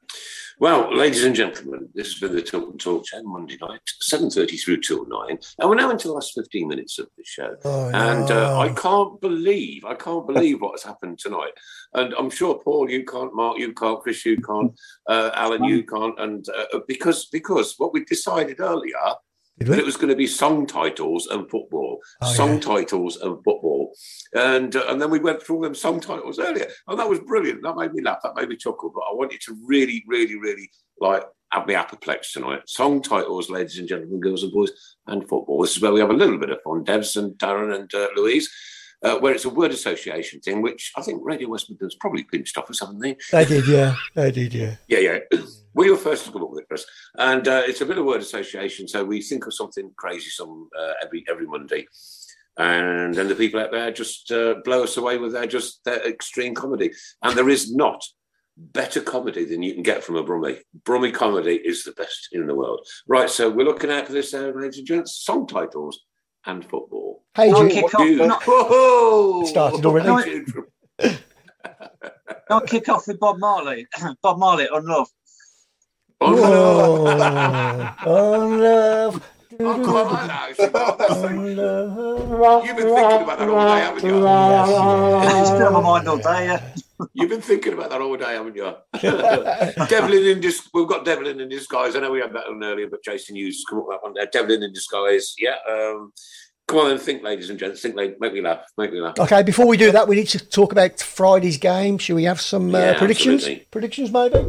Well, 0.57 0.95
ladies 0.95 1.25
and 1.25 1.35
gentlemen, 1.35 1.89
this 1.93 2.13
has 2.13 2.19
been 2.21 2.33
the 2.33 2.41
Tilton 2.41 2.77
Talk 2.77 3.05
Show 3.05 3.21
Monday 3.23 3.57
night, 3.59 3.81
seven 3.99 4.29
thirty 4.29 4.55
through 4.55 4.79
till 4.79 5.05
nine, 5.05 5.37
and 5.59 5.69
we're 5.69 5.75
now 5.75 5.89
into 5.89 6.07
the 6.07 6.13
last 6.13 6.33
fifteen 6.33 6.69
minutes 6.69 6.97
of 6.97 7.09
the 7.17 7.25
show. 7.25 7.57
Oh, 7.65 7.89
and 7.89 8.31
uh. 8.31 8.57
I 8.57 8.69
can't 8.69 9.19
believe, 9.19 9.83
I 9.83 9.95
can't 9.95 10.25
believe 10.25 10.61
what 10.61 10.71
has 10.71 10.83
happened 10.83 11.19
tonight. 11.19 11.51
And 11.93 12.13
I'm 12.13 12.29
sure 12.29 12.61
Paul, 12.63 12.89
you 12.89 13.03
can't, 13.03 13.35
Mark, 13.35 13.57
you 13.57 13.73
can't, 13.73 13.99
Chris, 13.99 14.25
you 14.25 14.37
can't, 14.37 14.71
uh, 15.09 15.31
Alan, 15.33 15.65
you 15.65 15.83
can't, 15.83 16.17
and 16.19 16.47
uh, 16.47 16.79
because 16.87 17.25
because 17.25 17.75
what 17.77 17.91
we 17.91 18.05
decided 18.05 18.61
earlier 18.61 18.95
it 19.59 19.85
was 19.85 19.97
going 19.97 20.09
to 20.09 20.15
be 20.15 20.27
song 20.27 20.67
titles 20.67 21.27
and 21.27 21.49
football, 21.49 21.99
Oh, 22.21 22.33
song 22.33 22.59
titles 22.59 23.17
and 23.17 23.35
football, 23.43 23.93
and 24.33 24.75
uh, 24.75 24.85
and 24.89 25.01
then 25.01 25.09
we 25.09 25.19
went 25.19 25.41
through 25.41 25.61
them 25.61 25.75
song 25.75 25.99
titles 25.99 26.39
earlier, 26.39 26.67
and 26.87 26.99
that 26.99 27.09
was 27.09 27.19
brilliant. 27.19 27.63
That 27.63 27.77
made 27.77 27.93
me 27.93 28.03
laugh. 28.03 28.19
That 28.23 28.35
made 28.35 28.49
me 28.49 28.57
chuckle. 28.57 28.91
But 28.93 29.03
I 29.09 29.13
want 29.13 29.31
you 29.31 29.39
to 29.39 29.57
really, 29.65 30.03
really, 30.07 30.37
really 30.37 30.69
like 30.99 31.23
have 31.51 31.67
me 31.67 31.73
apoplex 31.73 32.33
tonight. 32.33 32.61
Song 32.67 33.01
titles, 33.01 33.49
ladies 33.49 33.77
and 33.77 33.87
gentlemen, 33.87 34.19
girls 34.19 34.43
and 34.43 34.51
boys, 34.51 34.71
and 35.07 35.27
football. 35.27 35.61
This 35.61 35.75
is 35.75 35.81
where 35.81 35.93
we 35.93 36.01
have 36.01 36.09
a 36.09 36.13
little 36.13 36.37
bit 36.37 36.49
of 36.49 36.61
fun. 36.63 36.83
Devs 36.83 37.15
and 37.15 37.33
Darren 37.37 37.73
and 37.73 37.93
uh, 37.93 38.07
Louise. 38.15 38.49
Uh, 39.05 39.19
where 39.19 39.35
it's 39.35 39.45
a 39.45 39.49
word 39.49 39.69
association 39.69 40.39
thing, 40.39 40.63
which 40.63 40.91
I 40.97 41.03
think 41.03 41.21
Radio 41.23 41.47
West 41.47 41.69
Midlands 41.69 41.93
probably 41.93 42.23
pinched 42.23 42.57
off 42.57 42.71
haven't 42.79 42.99
they? 42.99 43.15
They 43.31 43.45
did, 43.45 43.67
yeah. 43.67 43.95
They 44.15 44.31
did, 44.31 44.51
yeah. 44.51 44.77
Yeah, 44.87 44.99
yeah. 44.99 45.39
We 45.75 45.91
were 45.91 45.97
first 45.97 46.25
to 46.25 46.31
come 46.31 46.41
up 46.41 46.49
with 46.49 46.63
it, 46.63 46.67
Chris, 46.67 46.87
and 47.19 47.47
uh, 47.47 47.61
it's 47.67 47.81
a 47.81 47.85
bit 47.85 47.99
of 47.99 48.05
word 48.05 48.21
association. 48.21 48.87
So 48.87 49.05
we 49.05 49.21
think 49.21 49.45
of 49.45 49.53
something 49.53 49.91
crazy 49.95 50.31
some 50.31 50.69
uh, 50.75 50.93
every 51.03 51.23
every 51.29 51.45
Monday, 51.45 51.85
and 52.57 53.13
then 53.13 53.27
the 53.27 53.35
people 53.35 53.59
out 53.59 53.71
there 53.71 53.91
just 53.91 54.31
uh, 54.31 54.55
blow 54.63 54.83
us 54.83 54.97
away 54.97 55.19
with 55.19 55.33
their 55.33 55.45
just 55.45 55.83
their 55.83 56.03
extreme 56.07 56.55
comedy. 56.55 56.91
And 57.21 57.37
there 57.37 57.49
is 57.49 57.75
not 57.75 58.03
better 58.57 59.01
comedy 59.01 59.45
than 59.45 59.61
you 59.61 59.73
can 59.73 59.83
get 59.83 60.03
from 60.03 60.15
a 60.15 60.23
Brummie. 60.23 60.61
Brummie 60.83 61.13
comedy 61.13 61.55
is 61.55 61.83
the 61.83 61.91
best 61.91 62.29
in 62.31 62.47
the 62.47 62.55
world. 62.55 62.87
Right, 63.07 63.29
so 63.29 63.51
we're 63.51 63.67
looking 63.67 63.91
out 63.91 64.07
for 64.07 64.13
this, 64.13 64.33
uh, 64.33 64.51
ladies 64.55 64.79
and 64.79 64.87
gents. 64.87 65.17
Song 65.17 65.45
titles 65.45 65.99
and 66.45 66.63
football. 66.63 67.23
Hey, 67.35 67.51
Jude. 67.53 67.71
kick 67.71 67.85
off? 67.85 68.01
do- 68.01 68.27
Not, 68.27 68.43
Whoa! 68.45 69.43
Started 69.45 69.85
already. 69.85 70.23
Jude 70.31 70.47
from- 70.47 70.67
I'll 72.49 72.61
kick 72.61 72.87
off 72.89 73.07
with 73.07 73.19
Bob 73.19 73.39
Marley. 73.39 73.87
Bob 74.21 74.37
Marley 74.39 74.67
on 74.69 74.85
love. 74.85 75.07
Whoa. 76.21 77.05
On 78.05 78.59
love. 78.61 79.23
Oh, 79.59 79.83
come 79.85 79.95
on, 79.95 80.13
man, 80.13 80.29
actually, 80.29 80.69
Bob, 80.69 81.01
On 81.01 81.55
love. 81.55 82.65
You've 82.65 82.77
been 82.77 82.85
thinking 82.87 83.21
about 83.21 83.39
that 83.39 83.49
all 83.49 83.65
day, 83.65 83.79
haven't 83.81 84.03
you? 84.03 84.17
It's 85.41 85.49
been 85.51 85.61
on 85.63 85.73
my 85.73 85.81
mind 85.81 86.07
all 86.07 86.17
day. 86.17 86.45
Yeah. 86.45 86.75
You've 87.13 87.29
been 87.29 87.41
thinking 87.41 87.73
about 87.73 87.89
that 87.91 88.01
all 88.01 88.15
day, 88.17 88.33
haven't 88.33 88.55
you? 88.55 88.73
Devlin 89.87 90.25
in 90.25 90.39
dis- 90.41 90.67
We've 90.73 90.87
got 90.87 91.05
Devlin 91.05 91.39
in 91.39 91.49
disguise. 91.49 91.95
I 91.95 91.99
know 91.99 92.11
we 92.11 92.19
had 92.19 92.33
that 92.33 92.47
one 92.47 92.63
earlier, 92.63 92.87
but 92.87 93.03
Jason 93.03 93.35
Hughes 93.35 93.63
come 93.69 93.79
up 93.79 93.85
with 93.87 93.95
that 93.97 94.03
one 94.03 94.13
there. 94.13 94.27
Devlin 94.31 94.63
in 94.63 94.73
disguise. 94.73 95.33
Yeah. 95.37 95.55
Um, 95.69 96.11
come 96.67 96.79
on 96.79 96.91
and 96.91 96.99
think, 97.01 97.23
ladies 97.23 97.49
and 97.49 97.59
gents. 97.59 97.81
Think. 97.81 97.95
Make 97.95 98.19
me 98.33 98.41
laugh. 98.41 98.65
Make 98.77 98.91
me 98.91 98.99
laugh. 99.01 99.19
Okay, 99.19 99.43
before 99.43 99.67
we 99.67 99.77
do 99.77 99.91
that, 99.91 100.07
we 100.07 100.15
need 100.15 100.27
to 100.29 100.39
talk 100.39 100.71
about 100.71 100.99
Friday's 100.99 101.57
game. 101.57 101.97
Shall 101.97 102.15
we 102.15 102.23
have 102.23 102.41
some 102.41 102.73
uh, 102.73 102.79
Yeah, 102.79 102.97
predictions? 102.97 103.43
absolutely. 103.43 103.65
Predictions, 103.71 104.11
maybe? 104.11 104.45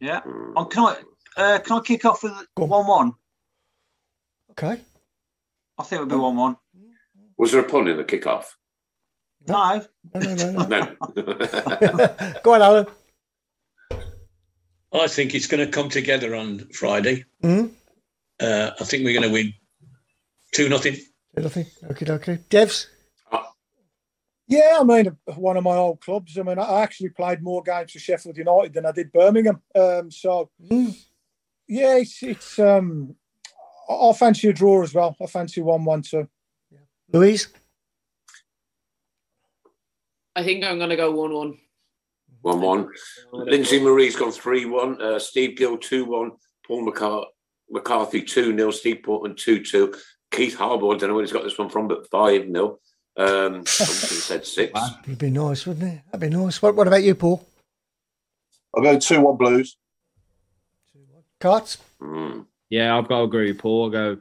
Yeah. 0.00 0.20
Hmm. 0.20 0.52
Oh, 0.56 0.64
can 0.66 0.84
I 0.84 0.96
uh, 1.36 1.58
can 1.60 1.78
I 1.78 1.80
kick 1.80 2.04
off 2.04 2.22
with 2.22 2.32
one 2.56 2.86
one? 2.86 3.12
Okay. 4.52 4.80
I 5.78 5.82
think 5.82 6.02
it'll 6.02 6.06
be 6.06 6.16
one 6.16 6.36
one. 6.36 6.56
Was 7.36 7.50
there 7.52 7.60
a 7.62 7.64
pun 7.68 7.88
in 7.88 7.96
the 7.96 8.04
kickoff? 8.04 8.44
No. 9.46 9.84
No, 10.14 10.20
no, 10.20 10.34
no, 10.34 10.52
no. 10.52 10.66
No. 10.66 12.34
Go 12.42 12.54
on, 12.54 12.62
Alan. 12.62 12.86
I 14.92 15.08
think 15.08 15.34
it's 15.34 15.46
going 15.46 15.64
to 15.64 15.70
come 15.70 15.88
together 15.88 16.34
on 16.34 16.60
Friday. 16.72 17.24
Mm? 17.42 17.70
Uh, 18.40 18.70
I 18.80 18.84
think 18.84 19.04
we're 19.04 19.18
going 19.18 19.28
to 19.28 19.32
win 19.32 19.52
two 20.52 20.68
nothing. 20.68 20.96
Nothing. 21.36 21.66
Okay, 21.90 22.10
okay. 22.10 22.38
Devs? 22.48 22.86
Yeah, 24.46 24.78
I 24.80 24.84
mean, 24.84 25.16
one 25.36 25.56
of 25.56 25.64
my 25.64 25.76
old 25.76 26.00
clubs. 26.00 26.38
I 26.38 26.42
mean, 26.42 26.58
I 26.58 26.82
actually 26.82 27.08
played 27.08 27.42
more 27.42 27.62
games 27.62 27.92
for 27.92 27.98
Sheffield 27.98 28.36
United 28.36 28.74
than 28.74 28.86
I 28.86 28.92
did 28.92 29.10
Birmingham. 29.10 29.62
Um, 29.74 30.10
so, 30.10 30.50
yeah, 30.70 31.96
it's, 31.96 32.22
it's 32.22 32.58
um, 32.58 33.16
I 33.88 33.92
I 33.92 34.12
fancy 34.12 34.48
a 34.48 34.52
draw 34.52 34.82
as 34.82 34.92
well. 34.92 35.16
I 35.20 35.26
fancy 35.26 35.62
one 35.62 35.84
one 35.84 36.02
two. 36.02 36.28
Louise? 37.10 37.48
I 40.36 40.42
think 40.42 40.64
I'm 40.64 40.78
going 40.78 40.90
to 40.90 40.96
go 40.96 41.10
1 41.12 41.32
1. 41.32 41.58
One 42.42 42.60
one. 42.60 42.90
Lindsay 43.32 43.80
Marie's 43.80 44.16
gone 44.16 44.30
three 44.30 44.66
one. 44.66 45.00
Uh, 45.00 45.18
Steve 45.18 45.56
Gill 45.56 45.78
two 45.78 46.04
one. 46.04 46.32
Paul 46.66 46.86
McCar- 46.86 47.24
McCarthy 47.70 48.20
two 48.20 48.54
0 48.54 48.70
Steve 48.70 49.00
Portman 49.02 49.34
two 49.34 49.64
two. 49.64 49.94
Keith 50.30 50.54
Harbour. 50.54 50.88
I 50.88 50.98
don't 50.98 51.08
know 51.08 51.14
where 51.14 51.24
he's 51.24 51.32
got 51.32 51.44
this 51.44 51.56
one 51.56 51.70
from, 51.70 51.88
but 51.88 52.06
five 52.10 52.42
0 52.42 52.78
Um, 53.16 53.60
I 53.60 53.64
said 53.64 54.44
six. 54.44 54.78
Would 55.08 55.16
be 55.16 55.30
nice, 55.30 55.66
wouldn't 55.66 55.90
it? 55.90 56.00
That'd 56.12 56.30
be 56.30 56.36
nice. 56.36 56.60
What, 56.60 56.76
what 56.76 56.86
about 56.86 57.02
you, 57.02 57.14
Paul? 57.14 57.46
I'll 58.76 58.82
go 58.82 58.98
2 58.98 59.20
1 59.22 59.36
Blues. 59.38 59.78
Carts? 61.40 61.78
Mm. 61.98 62.44
Yeah, 62.68 62.98
I've 62.98 63.08
got 63.08 63.18
to 63.18 63.24
agree 63.24 63.52
with 63.52 63.58
Paul. 63.58 63.84
I'll 63.84 63.90
go 63.90 64.18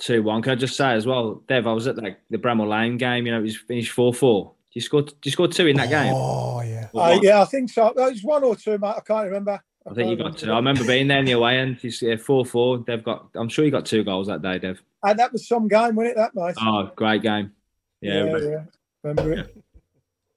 2 0.00 0.22
1. 0.22 0.42
Can 0.42 0.52
I 0.52 0.54
just 0.54 0.76
say 0.76 0.92
as 0.92 1.06
well, 1.06 1.42
Dev, 1.48 1.66
I 1.66 1.72
was 1.72 1.86
at 1.86 1.96
like 1.96 2.18
the 2.28 2.36
Bramall 2.36 2.68
Lane 2.68 2.98
game, 2.98 3.24
you 3.24 3.32
know, 3.32 3.38
it 3.38 3.42
was 3.42 3.56
finished 3.56 3.92
4 3.92 4.12
4. 4.12 4.52
You 4.72 4.80
scored, 4.80 5.12
you 5.24 5.30
scored 5.30 5.52
two 5.52 5.66
in 5.66 5.76
that 5.76 5.88
game. 5.88 6.12
Oh, 6.14 6.60
yeah. 6.62 6.88
Uh, 6.94 7.18
yeah, 7.22 7.40
I 7.42 7.44
think 7.46 7.70
so. 7.70 7.88
Uh, 7.88 8.06
It's 8.08 8.22
one 8.22 8.44
or 8.44 8.54
two, 8.54 8.78
mate. 8.78 8.94
I 8.96 9.00
can't 9.00 9.26
remember. 9.26 9.60
I 9.90 9.94
think 9.94 10.10
you 10.10 10.16
got 10.16 10.36
two. 10.36 10.52
I 10.52 10.56
remember 10.56 10.84
being 10.84 11.08
there 11.08 11.18
in 11.20 11.24
the 11.24 11.32
away 11.32 11.56
end. 11.58 11.78
It's 11.82 12.02
yeah, 12.02 12.16
4 12.16 12.44
four. 12.44 12.84
They've 12.86 13.02
got, 13.02 13.28
I'm 13.34 13.48
sure 13.48 13.64
you 13.64 13.70
got 13.70 13.86
two 13.86 14.04
goals 14.04 14.26
that 14.26 14.42
day, 14.42 14.58
Dev. 14.58 14.80
And 15.02 15.18
that 15.18 15.32
was 15.32 15.48
some 15.48 15.66
game, 15.68 15.94
wasn't 15.94 16.12
it? 16.12 16.16
That 16.16 16.34
mate. 16.34 16.54
Oh, 16.60 16.90
great 16.94 17.22
game. 17.22 17.52
Yeah. 18.00 18.24
yeah, 18.24 18.32
but- 18.32 18.42
yeah. 18.42 18.62
Remember 19.02 19.32
it? 19.32 19.56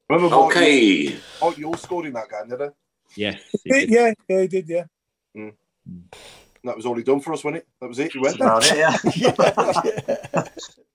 Remember 0.10 0.36
Okay. 0.36 0.80
you, 0.82 1.18
Mike, 1.41 1.58
you 1.58 1.68
all 1.68 1.74
scored 1.76 2.06
in 2.06 2.14
that 2.14 2.30
game, 2.30 2.49
did 2.49 2.62
it? 2.62 2.74
Yes. 3.16 3.40
Yeah, 3.66 3.78
yeah, 3.88 4.14
yeah, 4.30 4.41
he 4.41 4.48
did. 4.48 4.68
Yeah. 4.70 4.84
That 6.64 6.76
was 6.76 6.86
all 6.86 6.95
he 6.95 7.03
done 7.03 7.22
for 7.22 7.34
us, 7.34 7.44
wasn't 7.44 7.64
it? 7.64 7.68
That 7.82 7.88
was 7.88 7.98
it. 7.99 8.12
He 8.12 8.20
went. 8.20 8.36
About 8.36 8.64
it, 8.70 8.78
yeah. 8.78 10.44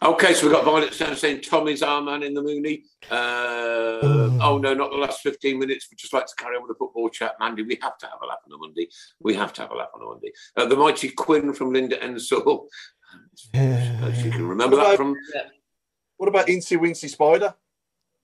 Okay, 0.00 0.32
so 0.32 0.46
we've 0.46 0.54
got 0.54 0.64
Violet 0.64 0.94
Stone 0.94 1.16
saying 1.16 1.40
Tommy's 1.40 1.82
our 1.82 2.00
man 2.00 2.22
in 2.22 2.32
the 2.32 2.42
Mooney. 2.42 2.84
Uh, 3.10 4.30
oh 4.40 4.60
no, 4.62 4.72
not 4.72 4.90
the 4.90 4.96
last 4.96 5.22
15 5.22 5.58
minutes. 5.58 5.88
We'd 5.90 5.98
just 5.98 6.12
like 6.12 6.26
to 6.26 6.34
carry 6.36 6.56
on 6.56 6.62
with 6.62 6.68
the 6.68 6.78
football 6.78 7.08
chat. 7.08 7.34
Mandy, 7.40 7.62
we 7.62 7.78
have 7.82 7.98
to 7.98 8.06
have 8.06 8.18
a 8.22 8.26
laugh 8.26 8.38
on 8.46 8.52
a 8.52 8.58
Monday. 8.58 8.88
We 9.20 9.34
have 9.34 9.52
to 9.54 9.62
have 9.62 9.72
a 9.72 9.74
laugh 9.74 9.88
on 9.94 10.02
a 10.02 10.04
Monday. 10.04 10.30
Uh, 10.56 10.66
the 10.66 10.76
mighty 10.76 11.08
Quinn 11.08 11.52
from 11.52 11.72
Linda 11.72 11.96
Ensor. 12.04 12.58
As 13.54 14.24
you 14.24 14.30
can 14.30 14.46
remember 14.46 14.76
that 14.76 14.96
from 14.96 15.16
What 16.18 16.28
about 16.28 16.46
Incy 16.46 16.78
Wincy 16.78 17.08
Spider? 17.08 17.54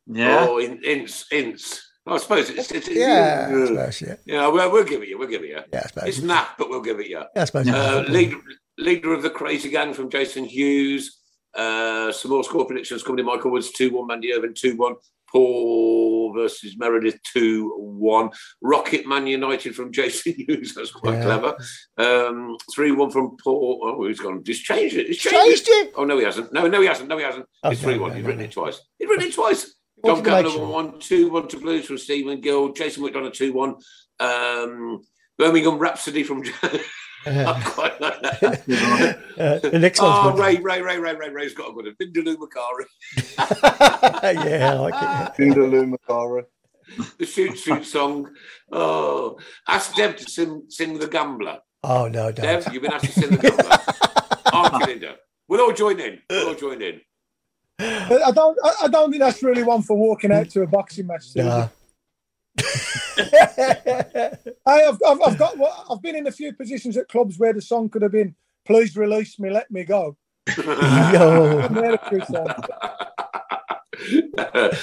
Yeah. 0.07 0.47
Oh, 0.49 0.59
in, 0.59 0.81
Ince, 0.85 1.27
Ince. 1.33 1.91
I 2.07 2.19
suppose 2.19 2.51
it's, 2.51 2.71
it's 2.71 2.89
Yeah, 2.89 3.49
I 3.51 3.55
uh, 3.55 3.67
suppose, 3.67 4.03
yeah. 4.03 4.17
yeah. 4.27 4.49
We'll, 4.49 4.71
we'll 4.71 4.85
give 4.85 5.03
it 5.03 5.09
you. 5.09 5.19
We'll 5.19 5.29
give 5.29 5.43
it 5.43 5.49
you. 5.49 5.61
Yeah, 5.73 5.81
I 5.85 5.89
suppose. 5.89 6.09
It's 6.09 6.21
naff, 6.21 6.49
but 6.59 6.69
we'll 6.69 6.83
give 6.83 7.01
it 7.01 7.09
you. 7.09 7.23
Yeah, 7.35 7.43
I 7.43 7.45
suppose. 7.47 7.67
Uh, 7.67 8.05
leader, 8.09 8.37
leader 8.79 9.13
of 9.13 9.23
the 9.23 9.31
crazy 9.31 9.71
gang 9.71 9.95
from 9.95 10.11
Jason 10.11 10.45
Hughes. 10.45 11.21
Uh, 11.57 12.11
some 12.13 12.33
more 12.33 12.43
score 12.45 12.67
predictions 12.67 13.03
coming 13.03 13.21
in. 13.21 13.27
Michael 13.27 13.51
Woods 13.53 13.71
two 13.73 13.91
one, 13.93 14.07
Mandy 14.07 14.33
Irvin 14.33 14.55
two 14.55 14.77
one. 14.77 14.95
Paul 15.31 16.33
versus 16.33 16.77
Meredith 16.79 17.19
two 17.33 17.73
one. 17.79 18.31
Rocket 18.63 19.07
Man 19.07 19.27
United 19.27 19.75
from 19.75 19.91
Jason 19.93 20.35
Hughes. 20.49 20.75
That's 20.75 20.91
quite 20.93 21.15
Yeah. 21.15 21.23
clever. 21.25 21.57
Um, 21.99 22.57
three 22.75 22.93
one 22.93 23.11
from 23.11 23.37
Paul. 23.43 23.81
Oh, 23.83 24.07
he's 24.07 24.21
gone. 24.21 24.43
He's 24.47 24.61
changed 24.61 24.97
it. 24.97 25.07
He's 25.09 25.19
changed, 25.19 25.67
Changed 25.67 25.69
it? 25.69 25.93
Oh 25.97 26.05
no, 26.05 26.19
he 26.19 26.25
hasn't. 26.25 26.53
No, 26.53 26.67
no, 26.69 26.81
he 26.81 26.87
hasn't. 26.87 27.09
No, 27.09 27.19
he 27.19 27.25
hasn't. 27.25 27.47
Oh, 27.63 27.71
it's 27.71 27.81
three 27.83 27.99
one. 27.99 28.11
no, 28.11 28.15
He's 28.17 28.23
no, 28.23 28.29
written 28.29 28.41
no. 28.43 28.45
it 28.47 28.53
twice. 28.53 28.81
He's 28.99 29.09
written 29.09 29.27
it 29.29 29.35
twice. 29.35 29.75
wanted 30.03 30.17
Don 30.17 30.25
to 30.25 30.31
make 30.31 30.45
Gavin 30.45 30.59
sure. 30.59 30.69
one 30.69 30.99
two 31.01 31.31
one 31.31 31.49
to 31.49 31.57
Blues 31.59 31.87
from 31.87 31.99
Stephen 31.99 32.41
Gill. 32.41 32.73
Jason 32.73 33.03
McDonough 33.05 33.33
two 33.33 33.53
one. 33.53 33.75
Um, 34.21 35.01
Birmingham 35.39 35.79
Rhapsody 35.79 36.23
from. 36.23 36.43
I 37.27 37.63
quite 37.65 38.01
like 38.01 38.21
that. 38.23 39.19
Uh, 39.39 39.59
the 39.71 39.79
next 39.79 40.01
one's 40.01 40.15
oh, 40.19 40.33
good. 40.33 40.41
Ray, 40.41 40.57
Ray, 40.57 40.83
Ray, 40.83 40.99
Ray, 40.99 41.15
Ray, 41.15 41.31
Ray's 41.31 41.55
got 41.55 41.71
a 41.71 41.73
good 41.73 41.87
one. 41.87 41.97
Vindaloo 42.01 42.37
Macari. 42.37 42.85
yeah, 44.49 44.73
I 44.73 44.75
like 44.75 44.95
it. 44.95 45.43
Vindaloo 45.43 45.95
Macari. 45.95 46.45
The 47.19 47.27
shoot 47.27 47.57
shoot 47.59 47.85
song. 47.85 48.31
Oh, 48.71 49.39
ask 49.67 49.95
Deb 49.97 50.17
to 50.19 50.31
sing, 50.31 50.65
sing 50.69 50.99
the 50.99 51.09
Gambler. 51.09 51.61
Oh 51.83 52.09
no, 52.09 52.31
don't. 52.31 52.45
Deb, 52.45 52.73
you've 52.73 52.83
been 52.83 52.93
asked 52.93 53.07
to 53.07 53.13
sing 53.13 53.31
the 53.31 53.39
Gambler. 53.39 53.79
Aren't 54.53 54.81
you, 54.81 54.87
Linda? 54.87 55.17
We'll 55.49 55.61
all 55.63 55.73
join 55.73 55.99
in. 55.99 56.21
We'll 56.29 56.49
all 56.49 56.55
join 56.55 56.83
in. 56.83 57.01
I 57.79 58.31
don't. 58.35 58.59
I- 58.63 58.85
I 58.85 58.89
don't 58.89 59.11
think 59.11 59.23
that's 59.23 59.43
really 59.43 59.63
one 59.63 59.83
for 59.83 59.97
walking 59.97 60.31
out 60.31 60.51
to 60.51 60.63
a 60.63 60.67
boxing 60.67 61.07
match. 61.07 61.25
Susan. 61.25 61.49
Nah. 61.49 61.69
I, 64.67 64.67
I've, 64.67 64.99
I've, 65.07 65.21
I've 65.27 65.39
got. 65.39 65.59
well, 65.59 65.87
I've 65.91 66.03
been 66.03 66.17
in 66.17 66.27
a 66.27 66.33
few 66.33 66.53
positions 66.53 66.97
at 66.97 67.09
clubs 67.09 67.39
where 67.39 67.53
the 67.53 67.63
song 67.63 67.89
could 67.89 68.03
have 68.03 68.13
been 68.13 68.35
"Please 68.65 68.97
release 68.97 69.39
me, 69.39 69.51
let 69.51 69.71
me 69.71 69.85
go." 69.85 70.17
Yo. 70.57 71.59
And 71.61 71.77
they're 71.77 71.95
a 71.95 72.09
true 72.09 72.21
song. 72.21 72.47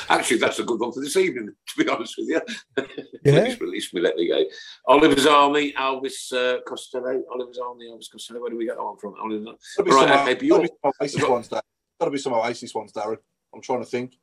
Actually, 0.10 0.38
that's 0.38 0.60
a 0.60 0.64
good 0.64 0.80
one 0.80 0.92
for 0.92 1.02
this 1.02 1.16
evening, 1.18 1.54
to 1.68 1.84
be 1.84 1.90
honest 1.90 2.16
with 2.18 2.30
you. 2.30 2.42
Yeah. 3.24 3.42
Please 3.44 3.62
release 3.62 3.94
me, 3.94 4.02
let 4.02 4.16
me 4.16 4.28
go. 4.28 4.44
Oliver's 4.88 5.28
Army, 5.28 5.74
Elvis 5.74 6.34
uh, 6.34 6.60
Costello. 6.68 7.22
Oliver's 7.32 7.60
Army, 7.60 7.86
Elvis 7.86 8.10
Costello. 8.12 8.42
Where 8.42 8.50
do 8.50 8.58
we 8.58 8.66
get 8.66 8.78
that 8.78 8.84
one 8.84 8.98
from? 8.98 9.14
Oliver. 9.22 9.52
Gotta 9.78 9.84
be 9.84 9.92
Right, 9.96 10.10
some, 10.10 10.20
okay, 10.22 10.34
gotta 10.34 10.44
Bjork. 10.44 10.62
be 10.64 10.70
some 10.82 10.92
Oasis 11.00 11.30
ones, 11.30 11.50
Darren. 11.50 11.62
Gotta 12.00 12.12
be 12.12 12.18
some 12.18 12.34
Oasis 12.34 12.74
ones, 12.74 12.92
Darren. 12.94 13.18
I'm 13.54 13.62
trying 13.62 13.82
to 13.82 13.86
think. 13.86 14.16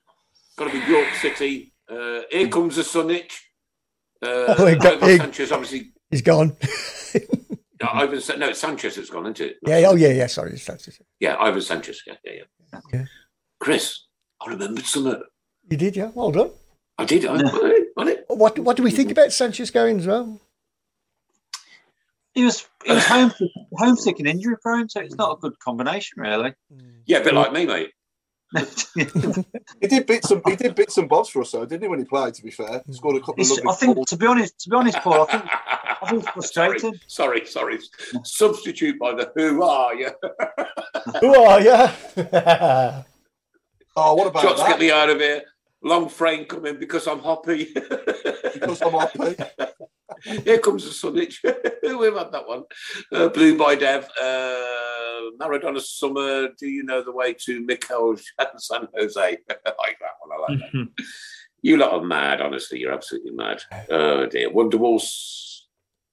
Got 0.56 0.64
to 0.64 0.72
be 0.72 0.80
York 0.90 1.06
City. 1.22 1.72
Uh, 1.88 2.22
here 2.30 2.48
comes 2.48 2.76
the 2.76 2.82
Sunich. 2.82 3.32
Uh, 4.22 4.54
Oh, 4.58 4.66
he 4.66 4.76
got, 4.76 5.02
he, 5.02 5.16
Sanchez, 5.16 5.52
obviously. 5.52 5.92
He's 6.10 6.22
gone. 6.22 6.56
Uh, 7.80 7.86
Ivan, 7.92 8.20
no, 8.40 8.48
it's 8.48 8.58
Sanchez 8.58 8.96
that's 8.96 9.08
gone, 9.08 9.22
isn't 9.26 9.40
it? 9.40 9.56
yeah. 9.64 9.84
Oh 9.86 9.94
yeah. 9.94 10.08
Yeah. 10.08 10.26
Sorry. 10.26 10.50
That's 10.50 10.88
it. 10.88 10.98
Yeah, 11.20 11.36
Ivan 11.38 11.60
Sanchez. 11.62 12.02
Yeah, 12.04 12.14
yeah, 12.24 12.32
yeah. 12.72 12.80
Yeah. 12.92 13.04
Chris, 13.60 14.06
I 14.44 14.50
remembered 14.50 14.84
something. 14.84 15.22
You 15.70 15.76
did. 15.76 15.94
Yeah. 15.94 16.10
Well 16.12 16.32
done. 16.32 16.50
I 16.98 17.04
did. 17.04 17.24
I, 17.24 17.36
I, 17.36 17.84
I, 17.96 18.16
What 18.26 18.58
What 18.58 18.76
do 18.76 18.82
we 18.82 18.90
think 18.90 19.12
about 19.12 19.30
Sanchez 19.32 19.70
going 19.70 20.00
as 20.00 20.08
well? 20.08 20.40
He 22.34 22.44
was 22.44 22.66
he 22.84 22.92
was 22.92 23.06
homesick, 23.06 23.50
homesick 23.76 24.18
and 24.18 24.26
injury 24.28 24.56
prone, 24.60 24.88
so 24.88 25.00
it's 25.00 25.14
not 25.14 25.38
a 25.38 25.40
good 25.40 25.56
combination, 25.60 26.20
really. 26.20 26.54
yeah, 27.06 27.18
a 27.18 27.24
bit 27.24 27.34
like 27.34 27.52
me, 27.52 27.64
mate. 27.64 27.90
He 28.94 29.86
did 29.88 30.06
bits 30.06 30.30
and 30.30 30.42
he 30.46 30.56
did 30.56 30.74
bits 30.74 30.96
and 30.98 31.08
bobs 31.08 31.28
for 31.28 31.42
us, 31.42 31.52
though, 31.52 31.64
didn't 31.66 31.82
he? 31.82 31.88
When 31.88 31.98
he 31.98 32.04
played, 32.04 32.34
to 32.34 32.42
be 32.42 32.50
fair, 32.50 32.82
he 32.86 32.92
scored 32.94 33.16
a 33.16 33.20
couple 33.20 33.34
of 33.34 33.40
It's, 33.40 33.50
lovely 33.50 33.70
I 33.70 33.74
think, 33.74 33.94
goals. 33.96 34.08
to 34.08 34.16
be 34.16 34.26
honest, 34.26 34.58
to 34.60 34.70
be 34.70 34.76
honest, 34.76 34.98
Paul, 34.98 35.26
I 35.28 35.32
think 35.32 35.44
I 35.50 36.06
think 36.10 36.24
it's 36.36 36.54
sorry, 36.54 36.80
sorry, 37.06 37.44
sorry. 37.46 37.78
Substitute 38.24 38.98
by 38.98 39.14
the 39.14 39.30
Who 39.34 39.62
Are 39.62 39.94
You? 39.94 40.10
Who 41.20 41.34
are 41.34 41.60
you? 41.60 43.02
Oh, 44.00 44.14
what 44.14 44.28
about 44.28 44.42
Shots 44.42 44.60
that? 44.60 44.68
get 44.68 44.78
me 44.78 44.92
out 44.92 45.10
of 45.10 45.18
here. 45.18 45.42
Long 45.82 46.08
frame 46.08 46.44
coming 46.46 46.78
because 46.78 47.06
I'm 47.06 47.20
hoppy. 47.20 47.68
Because 47.74 48.82
I'm 48.82 48.92
happy. 48.92 49.36
Here 50.44 50.58
comes 50.58 50.84
the 50.84 50.90
Sunich. 50.90 51.38
We've 51.98 52.16
had 52.16 52.32
that 52.32 52.48
one. 52.48 52.64
Uh, 53.12 53.28
Blue 53.28 53.56
by 53.56 53.76
Dev. 53.76 54.08
Uh, 54.20 55.30
Maradona 55.40 55.80
Summer. 55.80 56.48
Do 56.58 56.66
you 56.66 56.82
know 56.82 57.02
the 57.02 57.12
way 57.12 57.34
to 57.44 57.60
Mikel 57.64 58.16
San 58.56 58.88
Jose? 58.96 59.20
I 59.20 59.30
like 59.30 59.98
that 60.00 60.16
one. 60.20 60.32
I 60.32 60.52
like 60.52 60.58
that. 60.72 60.88
You 61.62 61.76
lot 61.76 61.92
are 61.92 62.04
mad, 62.04 62.40
honestly. 62.40 62.80
You're 62.80 62.92
absolutely 62.92 63.32
mad. 63.32 63.62
Oh 63.90 64.26
dear. 64.26 64.50
Wonderwall, 64.50 64.96
S- 64.96 65.66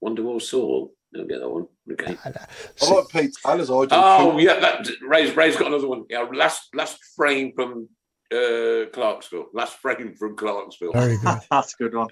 Wonderwall 0.03 0.41
Saul. 0.41 0.93
Don't 1.13 1.27
get 1.27 1.39
that 1.39 1.49
one. 1.49 1.67
Okay. 1.91 2.17
I 2.23 2.89
like 2.89 3.07
Pete 3.09 3.31
Taylor's 3.43 3.71
idea. 3.71 3.87
Oh 3.97 4.37
yeah, 4.37 4.59
that, 4.59 4.87
Ray's, 5.07 5.35
Ray's 5.35 5.55
got 5.55 5.67
another 5.67 5.87
one. 5.87 6.03
Yeah, 6.09 6.27
last 6.33 6.75
last 6.75 6.99
frame 7.15 7.53
from 7.55 7.87
uh, 8.33 8.85
Clarksville. 8.93 9.47
Last 9.53 9.77
frame 9.77 10.15
from 10.15 10.35
Clarksville. 10.35 10.93
Very 10.93 11.17
good. 11.17 11.39
That's 11.51 11.73
a 11.73 11.83
good 11.83 11.95
one. 11.95 12.07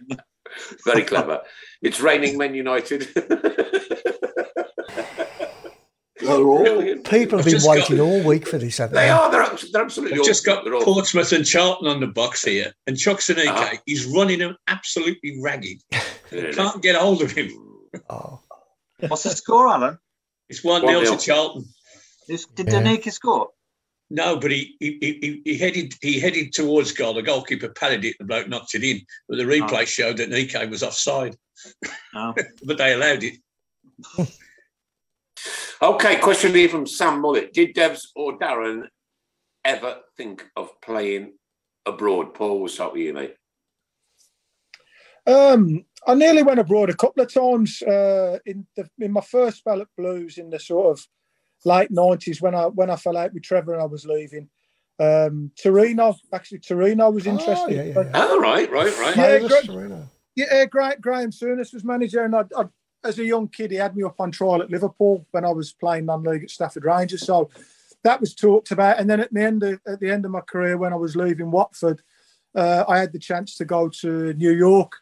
Very 0.85 1.03
clever. 1.03 1.41
It's 1.81 1.99
raining 2.02 2.38
Men 2.38 2.53
United. 2.56 3.07
They're 6.19 6.38
all- 6.38 6.60
Brilliant. 6.64 7.10
People 7.10 7.40
have 7.40 7.48
I've 7.48 7.53
been 7.53 7.61
waiting 7.69 7.98
got- 7.98 8.03
all 8.03 8.23
week 8.23 8.48
for 8.48 8.57
this, 8.57 8.77
haven't 8.77 8.95
They 8.95 9.02
they? 9.06 9.10
are. 9.10 9.30
They're, 9.31 9.41
abs- 9.41 9.72
they're 9.72 9.81
absolutely. 9.81 10.19
I've 10.19 10.26
just 10.26 10.45
got 10.45 10.64
they're 10.64 10.76
all- 10.76 10.84
Portsmouth 10.84 11.31
and 11.34 11.45
Charlton 11.45 11.88
on 11.88 11.99
the 11.99 12.07
box 12.07 12.44
here, 12.44 12.73
and 12.88 12.95
Chuks 12.95 13.34
Aneke, 13.34 13.48
Ah. 13.49 13.73
he's 13.85 14.06
running 14.06 14.40
them 14.40 14.56
absolutely 14.68 15.38
ragged. 15.41 15.81
Can't 16.30 16.81
get 16.81 16.95
hold 16.95 17.22
of 17.23 17.31
him. 17.31 17.49
Oh. 18.10 18.40
What's 19.07 19.23
the 19.23 19.31
score, 19.31 19.68
Alan? 19.68 19.98
It's 20.49 20.64
1 20.64 20.84
One 20.84 20.91
0 20.94 21.02
nil. 21.03 21.18
to 21.18 21.26
Charlton. 21.26 21.65
Is, 22.30 22.45
did 22.45 22.68
Yeah. 22.68 22.81
Danica 22.81 23.11
score? 23.11 23.49
No, 24.15 24.38
but 24.38 24.52
he, 24.52 24.76
he, 24.80 24.98
he, 24.99 25.41
he 25.44 25.57
headed 25.57 25.95
he 25.99 26.19
headed 26.19 26.53
towards 26.53 26.91
goal. 26.91 27.15
The 27.15 27.23
goalkeeper 27.23 27.69
padded 27.69 28.06
it, 28.06 28.15
the 28.19 28.26
bloke 28.26 28.48
knocked 28.48 28.76
it 28.76 28.84
in. 28.84 29.02
But 29.27 29.38
the 29.38 29.44
replay 29.44 29.88
showed 29.88 30.18
that 30.18 30.30
Nico 30.30 30.68
was 30.68 30.84
offside. 30.84 31.35
No. 32.14 32.35
but 32.64 32.77
they 32.77 32.94
allowed 32.94 33.23
it. 33.23 33.40
Okay, 35.81 36.15
question 36.18 36.56
here 36.56 36.69
from 36.69 36.88
Sam 36.88 37.19
Mullet. 37.19 37.52
Did 37.52 37.76
Devs 37.76 38.03
or 38.15 38.40
Darren 38.40 38.88
ever 39.65 39.98
think 40.15 40.45
of 40.56 40.69
playing 40.80 41.34
abroad? 41.85 42.34
Paul, 42.34 42.60
we'll 42.60 42.69
start 42.69 42.94
with 42.94 43.02
you, 43.02 43.11
mate. 43.11 43.35
Um, 45.27 45.84
I 46.07 46.14
nearly 46.14 46.41
went 46.41 46.61
abroad 46.61 46.90
a 46.90 46.95
couple 46.95 47.22
of 47.22 47.34
times 47.34 47.81
uh, 47.81 48.40
in 48.45 48.65
the 48.77 48.88
in 48.99 49.11
my 49.11 49.19
first 49.19 49.57
spell 49.57 49.81
at 49.81 49.88
Blues 49.98 50.38
in 50.38 50.49
the 50.49 50.60
sort 50.60 50.98
of 50.98 51.06
late 51.65 51.91
nineties 51.91 52.41
when 52.41 52.56
I 52.56 52.65
when 52.65 52.90
I 52.90 52.95
fell 52.95 53.18
out 53.18 53.34
with 53.34 53.44
Trevor 53.44 53.73
and 53.73 53.81
I 53.81 53.85
was 53.85 54.06
leaving. 54.06 54.49
Um, 54.99 55.52
Torino, 55.61 56.15
actually, 56.31 56.60
Torino 56.60 57.10
was 57.10 57.27
Oh, 57.27 57.31
interested. 57.31 57.76
yeah, 57.76 57.84
yeah, 57.84 58.03
yeah. 58.06 58.11
Oh, 58.14 58.40
right, 58.40 58.69
right, 58.72 58.98
right. 58.99 59.15
Yeah, 59.18 59.23
Favours, 59.26 59.49
great. 59.52 59.65
Serena. 59.65 60.10
Yeah, 60.35 60.65
Graham, 60.65 60.99
Graham 61.02 61.31
Souness 61.31 61.73
was 61.73 61.84
manager, 61.84 62.23
and 62.23 62.35
I, 62.35 62.44
I, 62.56 62.65
as 63.03 63.19
a 63.19 63.26
young 63.26 63.48
kid, 63.48 63.72
he 63.72 63.77
had 63.77 63.95
me 63.95 64.03
up 64.03 64.19
on 64.19 64.31
trial 64.31 64.61
at 64.61 64.69
Liverpool 64.69 65.26
when 65.31 65.45
I 65.45 65.52
was 65.52 65.73
playing 65.73 66.06
non-league 66.06 66.44
at 66.44 66.49
Stafford 66.52 66.85
Rangers. 66.85 67.26
So 67.26 67.49
that 68.03 68.19
was 68.22 68.34
talked 68.34 68.72
about. 68.72 68.99
And 68.99 69.10
then 69.10 69.19
at 69.19 69.34
the 69.34 69.41
end 69.41 69.64
of 69.64 69.80
at 69.88 69.99
the 69.99 70.10
end 70.11 70.26
of 70.26 70.31
my 70.31 70.41
career, 70.41 70.77
when 70.77 70.94
I 70.94 70.98
was 70.98 71.15
leaving 71.15 71.52
Watford, 71.52 72.02
uh, 72.56 72.84
I 72.88 72.99
had 72.99 73.14
the 73.14 73.19
chance 73.19 73.56
to 73.57 73.65
go 73.65 73.90
to 73.90 74.34
New 74.34 74.52
York. 74.52 74.94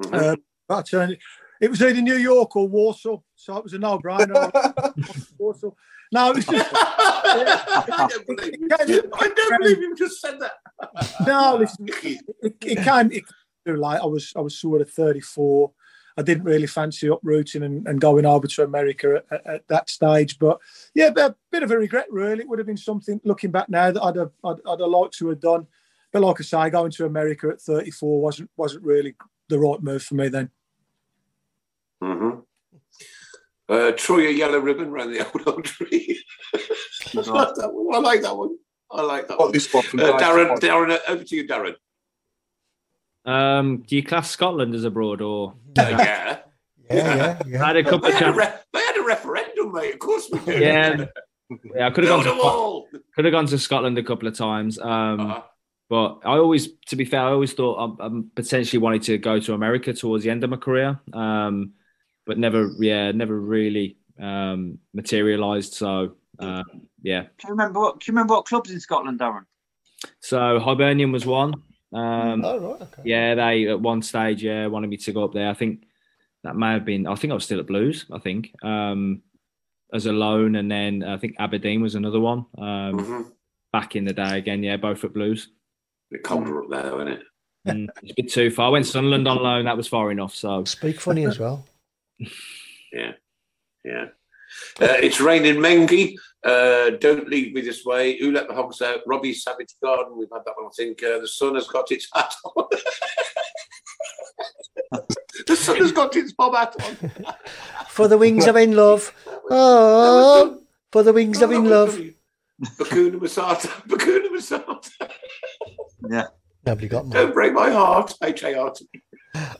Mhm. 0.00 0.14
Uh, 0.14 0.36
but 0.68 0.78
I 0.78 0.82
turned, 0.82 1.18
it 1.60 1.70
was 1.70 1.82
either 1.82 2.00
New 2.00 2.16
York 2.16 2.54
or 2.56 2.68
Warsaw, 2.68 3.18
so 3.34 3.56
it 3.56 3.64
was 3.64 3.72
a 3.72 3.78
no-brainer. 3.78 5.34
Warsaw. 5.38 5.70
No, 6.12 6.30
it 6.30 6.36
was 6.36 6.46
just 6.46 6.70
I, 6.72 8.08
don't 8.08 8.26
believe, 8.26 8.54
I 8.70 9.28
don't 9.28 9.60
believe 9.60 9.78
you 9.78 9.94
just 9.96 10.20
said 10.20 10.38
that. 10.40 10.52
no. 11.26 11.56
Listen, 11.56 11.88
it, 12.02 12.60
it 12.62 12.80
came 12.80 13.10
it 13.10 13.26
came 13.26 13.36
too 13.66 13.76
late. 13.76 14.00
I 14.00 14.06
was 14.06 14.32
I 14.36 14.40
was 14.40 14.58
sort 14.58 14.80
of 14.80 14.90
34. 14.90 15.72
I 16.18 16.22
didn't 16.22 16.44
really 16.44 16.66
fancy 16.66 17.08
uprooting 17.08 17.62
and, 17.62 17.86
and 17.86 18.00
going 18.00 18.24
over 18.24 18.46
to 18.46 18.62
America 18.62 19.22
at, 19.30 19.40
at, 19.40 19.46
at 19.46 19.68
that 19.68 19.90
stage. 19.90 20.38
But 20.38 20.58
yeah, 20.94 21.10
a 21.14 21.34
bit 21.50 21.62
of 21.62 21.70
a 21.70 21.76
regret, 21.76 22.06
really. 22.10 22.40
It 22.40 22.48
would 22.48 22.58
have 22.58 22.66
been 22.66 22.76
something 22.78 23.20
looking 23.22 23.50
back 23.50 23.68
now 23.68 23.90
that 23.90 24.02
I'd 24.02 24.16
have, 24.16 24.30
I'd, 24.42 24.56
I'd 24.66 24.80
have 24.80 24.88
liked 24.88 25.18
to 25.18 25.28
have 25.28 25.40
done. 25.40 25.66
But 26.12 26.22
like 26.22 26.40
I 26.40 26.44
say, 26.44 26.70
going 26.70 26.92
to 26.92 27.04
America 27.04 27.48
at 27.48 27.60
34 27.60 28.22
wasn't 28.22 28.50
wasn't 28.56 28.84
really 28.84 29.14
the 29.48 29.58
right 29.58 29.82
move 29.82 30.02
for 30.02 30.14
me 30.14 30.28
then. 30.28 30.50
Mm-hmm. 32.02 32.38
Uh, 33.68 33.92
Troy, 33.96 34.28
a 34.28 34.30
yellow 34.30 34.58
ribbon 34.58 34.88
around 34.88 35.12
the 35.12 35.24
old 35.26 35.46
oak 35.48 35.64
tree. 35.64 36.22
I 36.54 37.20
like 37.20 37.54
that 37.56 37.70
one. 37.72 37.94
I 37.94 37.98
like 37.98 38.22
that 38.22 38.36
one. 38.36 38.56
I 38.90 39.02
like 39.02 39.28
that 39.28 39.38
one. 39.38 39.52
this 39.52 39.72
one 39.74 39.82
from 39.82 40.00
Uh, 40.00 40.12
Dave. 40.12 40.20
Darren, 40.20 40.58
Darren, 40.60 40.90
uh, 40.92 40.98
over 41.08 41.24
to 41.24 41.36
you, 41.36 41.46
Darren. 41.48 41.74
Um, 43.24 43.82
do 43.86 43.96
you 43.96 44.04
class 44.04 44.30
Scotland 44.30 44.74
as 44.74 44.84
abroad 44.84 45.20
or? 45.20 45.54
Uh, 45.78 45.82
yeah. 45.90 46.38
Yeah, 46.88 47.42
yeah, 47.48 47.64
I 47.64 47.66
had 47.66 47.76
a 47.78 47.82
couple 47.82 47.98
They 48.02 48.10
of 48.10 48.14
had 48.14 48.28
a, 48.28 48.32
re- 48.32 48.52
they 48.72 48.78
had 48.78 48.96
a 48.96 49.02
referendum, 49.02 49.72
mate. 49.72 49.94
Of 49.94 49.98
course 49.98 50.28
we 50.30 50.38
do. 50.38 50.52
Yeah, 50.52 51.06
yeah. 51.74 51.88
I 51.88 51.90
could 51.90 52.04
have 52.04 52.22
Build 52.22 52.38
gone 52.40 52.84
to 52.92 52.98
could 53.16 53.24
have 53.24 53.32
gone 53.32 53.46
to 53.46 53.58
Scotland 53.58 53.98
a 53.98 54.04
couple 54.04 54.28
of 54.28 54.36
times. 54.36 54.78
Um, 54.78 55.18
Uh-huh. 55.20 55.42
but 55.90 56.20
I 56.24 56.36
always, 56.38 56.68
to 56.86 56.94
be 56.94 57.04
fair, 57.04 57.22
I 57.22 57.32
always 57.32 57.54
thought 57.54 57.96
I, 58.00 58.06
I 58.06 58.10
potentially 58.36 58.78
wanted 58.78 59.02
to 59.02 59.18
go 59.18 59.40
to 59.40 59.52
America 59.54 59.92
towards 59.94 60.22
the 60.22 60.30
end 60.30 60.44
of 60.44 60.50
my 60.50 60.58
career, 60.58 61.00
um, 61.12 61.72
but 62.26 62.38
never, 62.38 62.72
yeah, 62.78 63.12
never 63.12 63.38
really 63.40 63.96
um, 64.20 64.78
materialised. 64.92 65.72
So 65.74 66.16
uh, 66.38 66.62
yeah. 67.02 67.22
Can 67.38 67.48
you 67.48 67.50
remember 67.50 67.80
what? 67.80 68.00
Can 68.00 68.12
you 68.12 68.16
remember 68.16 68.34
what 68.34 68.44
clubs 68.46 68.70
in 68.70 68.80
Scotland, 68.80 69.20
Darren? 69.20 69.44
So 70.20 70.58
Hibernian 70.58 71.12
was 71.12 71.24
one. 71.24 71.54
Um, 71.92 72.44
Oh, 72.44 72.58
right, 72.58 72.82
okay. 72.82 73.02
Yeah, 73.04 73.34
they 73.36 73.68
at 73.68 73.80
one 73.80 74.02
stage, 74.02 74.42
yeah, 74.42 74.66
wanted 74.66 74.90
me 74.90 74.96
to 74.98 75.12
go 75.12 75.24
up 75.24 75.32
there. 75.32 75.48
I 75.48 75.54
think 75.54 75.84
that 76.44 76.56
may 76.56 76.72
have 76.72 76.84
been. 76.84 77.06
I 77.06 77.14
think 77.14 77.30
I 77.30 77.34
was 77.34 77.44
still 77.44 77.60
at 77.60 77.66
Blues. 77.66 78.04
I 78.12 78.18
think 78.18 78.52
um, 78.62 79.22
as 79.94 80.06
a 80.06 80.12
loan, 80.12 80.56
and 80.56 80.70
then 80.70 81.02
I 81.04 81.16
think 81.16 81.36
Aberdeen 81.38 81.80
was 81.80 81.94
another 81.94 82.20
one. 82.20 82.44
Um, 82.58 82.98
Mhm. 82.98 83.32
Back 83.72 83.94
in 83.94 84.04
the 84.04 84.12
day, 84.14 84.38
again, 84.38 84.62
yeah, 84.62 84.76
both 84.78 85.04
at 85.04 85.12
Blues. 85.12 85.48
bit 86.10 86.22
colder 86.22 86.62
up 86.62 86.70
there, 86.70 86.94
isn't 87.00 87.08
it? 87.08 87.22
Mm, 87.66 87.88
it's 88.02 88.12
a 88.12 88.14
bit 88.22 88.32
too 88.32 88.50
far. 88.50 88.68
I 88.68 88.70
went 88.70 88.86
Sunderland 88.86 89.26
on 89.28 89.42
loan. 89.42 89.64
That 89.64 89.76
was 89.76 89.88
far 89.88 90.10
enough. 90.12 90.34
So 90.34 90.64
Speak 90.64 91.00
funny 91.00 91.26
as 91.26 91.38
well. 91.38 91.66
Yeah, 92.18 93.12
yeah. 93.84 94.06
Uh, 94.80 94.96
it's 95.02 95.20
raining 95.20 95.56
Mengi. 95.56 96.14
Uh, 96.44 96.90
don't 97.00 97.28
leave 97.28 97.52
me 97.52 97.60
this 97.60 97.84
way. 97.84 98.16
Who 98.18 98.30
let 98.32 98.48
the 98.48 98.54
hogs 98.54 98.80
out? 98.80 99.00
Robbie 99.06 99.34
Savage 99.34 99.74
Garden. 99.82 100.16
We've 100.16 100.28
had 100.32 100.42
that 100.46 100.54
one. 100.56 100.66
I 100.66 100.70
think 100.76 101.02
uh, 101.02 101.18
the 101.18 101.28
sun 101.28 101.56
has 101.56 101.66
got 101.66 101.90
its 101.90 102.08
hat 102.14 102.32
on. 102.44 102.64
the 105.46 105.56
sun 105.56 105.76
has 105.78 105.92
got 105.92 106.14
its 106.14 106.32
bob 106.32 106.54
hat 106.54 106.76
on. 106.84 107.34
For 107.88 108.06
the 108.06 108.18
wings 108.18 108.46
of 108.46 108.56
in 108.56 108.76
love. 108.76 109.12
Oh, 109.48 110.60
for 110.90 111.04
the 111.04 111.12
wings 111.12 111.40
of 111.40 111.52
in 111.52 111.66
love. 111.70 111.96
Bacuna 112.60 113.20
Masata. 113.20 113.68
Bacuna 113.88 114.28
Masata. 114.34 115.08
Yeah. 116.10 116.26
Nobody 116.64 116.88
got 116.88 117.06
me. 117.06 117.12
Don't 117.12 117.32
break 117.32 117.52
my 117.52 117.70
heart. 117.70 118.12
H 118.24 118.42
A 118.42 118.58
R 118.58 118.72
T. 118.72 118.88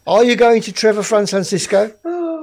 Are 0.08 0.24
you 0.24 0.34
going 0.34 0.60
to 0.62 0.72
Trevor 0.72 1.04
Fran 1.04 1.26
Francisco? 1.28 1.92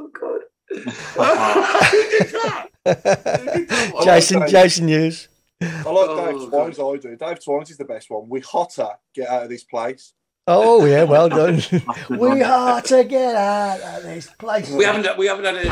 Oh 0.03 0.09
God. 0.19 0.41
Jason, 4.03 4.47
Jason 4.47 4.87
Hughes. 4.87 5.27
I 5.61 5.65
like 5.65 5.85
Oh, 6.09 6.39
Dave 6.39 6.49
Twines. 6.49 6.79
I 6.79 6.97
do. 6.97 7.15
Dave 7.15 7.43
Twines 7.43 7.71
is 7.71 7.77
the 7.77 7.85
best 7.85 8.09
one. 8.09 8.27
We 8.27 8.41
hotter 8.41 8.89
get 9.13 9.29
out 9.29 9.43
of 9.43 9.49
this 9.49 9.63
place. 9.63 10.13
Oh 10.45 10.85
yeah, 10.85 11.03
well 11.03 11.29
done. 11.29 11.61
we 12.09 12.41
are 12.41 12.81
to 12.81 13.03
get 13.05 13.35
out 13.35 13.79
of 13.79 14.03
this 14.03 14.27
place. 14.37 14.69
We 14.71 14.83
haven't. 14.83 15.17
We 15.17 15.27
haven't 15.27 15.45
had 15.45 15.55
any. 15.55 15.63
We 15.65 15.69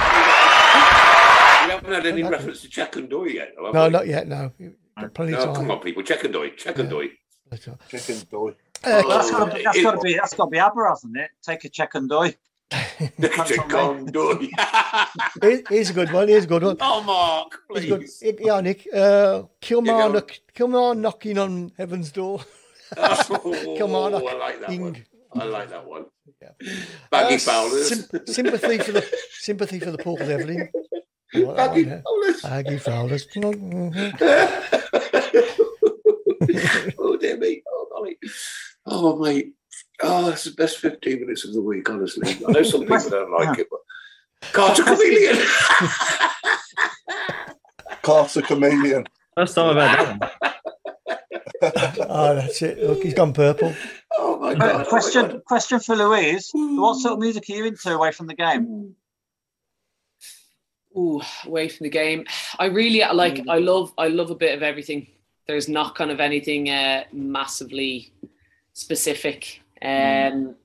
haven't 1.74 1.94
had 1.94 2.06
any 2.06 2.24
reference 2.24 2.62
to 2.62 2.70
Check 2.70 2.96
and 2.96 3.10
Doy 3.10 3.26
yet. 3.26 3.52
though, 3.58 3.66
have 3.66 3.74
No, 3.74 3.84
we? 3.86 3.90
not 3.92 4.08
yet. 4.08 4.28
No, 4.28 4.52
Got 5.00 5.14
plenty 5.14 5.32
No, 5.34 5.40
of 5.40 5.46
time. 5.46 5.56
come 5.56 5.72
on, 5.72 5.80
people. 5.82 6.04
Check 6.04 6.24
and 6.24 6.34
Doy. 6.34 6.50
Check 6.52 6.80
and 6.80 6.90
Doy. 6.90 7.10
Check 7.90 8.08
and 8.08 8.30
doy. 8.30 8.56
Uh, 8.84 9.02
that's 9.10 9.30
got 9.30 9.50
to 9.50 9.56
be. 9.58 9.64
That's 9.64 9.78
it- 9.78 9.84
got 9.84 9.92
to 9.92 10.00
be. 10.00 10.14
That's 10.14 10.34
got 10.34 10.46
to 10.46 10.52
be 10.52 10.58
ABBA, 10.60 10.88
hasn't 10.88 11.18
it? 11.18 11.30
Take 11.44 11.66
a 11.66 11.70
check 11.70 11.96
and 11.96 12.10
die. 12.10 12.30
Check 12.30 12.30
and 12.30 12.30
Doy. 12.30 12.38
Here- 15.42 15.64
Here's 15.70 15.90
a 15.90 15.94
good 15.94 16.12
one. 16.14 16.28
Here's 16.28 16.46
a 16.46 16.48
good 16.48 16.64
one. 16.64 16.78
Oh, 16.80 17.04
Mark, 17.04 17.60
a 17.76 17.82
good. 17.82 18.06
Yeah, 18.40 18.62
Nick. 18.62 18.88
Uh, 18.94 19.44
Kilmar, 19.62 19.86
go. 19.86 20.12
knock, 20.14 20.32
Kilmar 20.56 20.98
knocking 20.98 21.38
on 21.38 21.72
heaven's 21.78 22.12
door. 22.12 22.42
Oh, 22.98 23.74
Kilmarnock. 23.78 24.22
I 24.28 24.34
like 24.38 24.60
that 24.60 24.70
Ing. 24.70 24.82
one. 24.82 24.98
I 25.34 25.46
like 25.46 25.70
that 25.70 25.88
one. 25.88 26.08
Baggy 27.10 27.36
Uh, 27.36 27.38
Fowlers. 27.38 27.88
sym- 27.88 28.26
sympathy 28.28 28.80
for 28.80 28.92
the 28.92 29.06
sympathy 29.40 29.80
for 29.80 29.92
the. 29.92 30.04
I 30.04 30.10
like 31.38 31.56
that 31.56 31.58
Baggy 31.58 31.82
yeah. 31.84 32.02
Fowlers. 32.04 32.44
Aggie 32.44 32.78
Fowlers. 32.80 33.26
oh 37.00 37.16
dear 37.18 37.38
me. 37.38 37.64
Oh 37.66 37.88
golly. 37.94 38.18
Oh 38.86 39.16
mate. 39.20 39.54
Oh, 40.04 40.30
it's 40.30 40.46
the 40.46 40.52
best 40.52 40.78
15 40.78 41.22
minutes 41.22 41.46
of 41.46 41.54
the 41.54 41.62
week, 41.62 41.90
honestly. 41.90 42.36
I 42.48 42.52
know 42.52 42.64
some 42.64 42.82
people 42.88 43.10
don't 43.10 43.32
like 43.32 43.60
it, 43.60 43.68
but 43.70 43.80
Carter 44.52 44.84
Chameleon. 44.84 45.38
Carter 48.02 48.42
Chameleon. 48.42 49.06
first 49.36 49.56
time 49.56 49.78
I've 49.78 49.90
heard 49.90 50.20
that 50.22 50.32
one. 51.60 51.64
oh, 52.10 52.36
that's 52.36 52.62
it. 52.64 52.80
Look, 52.80 53.04
he's 53.04 53.14
gone 53.14 53.34
purple. 53.34 53.74
Oh 54.18 54.40
my 54.40 54.52
Uh, 54.54 54.56
god. 54.56 54.88
question. 54.88 55.42
Question 55.48 55.80
for 55.80 55.96
Louise. 55.96 56.50
What 56.54 57.00
sort 57.00 57.14
of 57.14 57.20
music 57.20 57.44
are 57.50 57.54
you 57.54 57.66
into 57.66 57.92
away 57.94 58.12
from 58.12 58.28
the 58.28 58.34
game? 58.34 58.96
Ooh, 60.98 61.22
away 61.46 61.70
from 61.70 61.84
the 61.86 61.90
game. 61.90 62.26
I 62.58 62.66
really 62.66 63.02
like. 63.14 63.48
I 63.48 63.60
love. 63.60 63.94
I 63.98 64.08
love 64.08 64.32
a 64.32 64.36
bit 64.36 64.56
of 64.56 64.64
everything. 64.64 65.08
There's 65.48 65.70
not 65.70 65.96
kind 65.96 66.12
of 66.12 66.20
anything 66.20 66.70
uh, 66.70 67.04
massively 67.14 68.12
specific. 68.74 69.61
Um, 69.84 70.56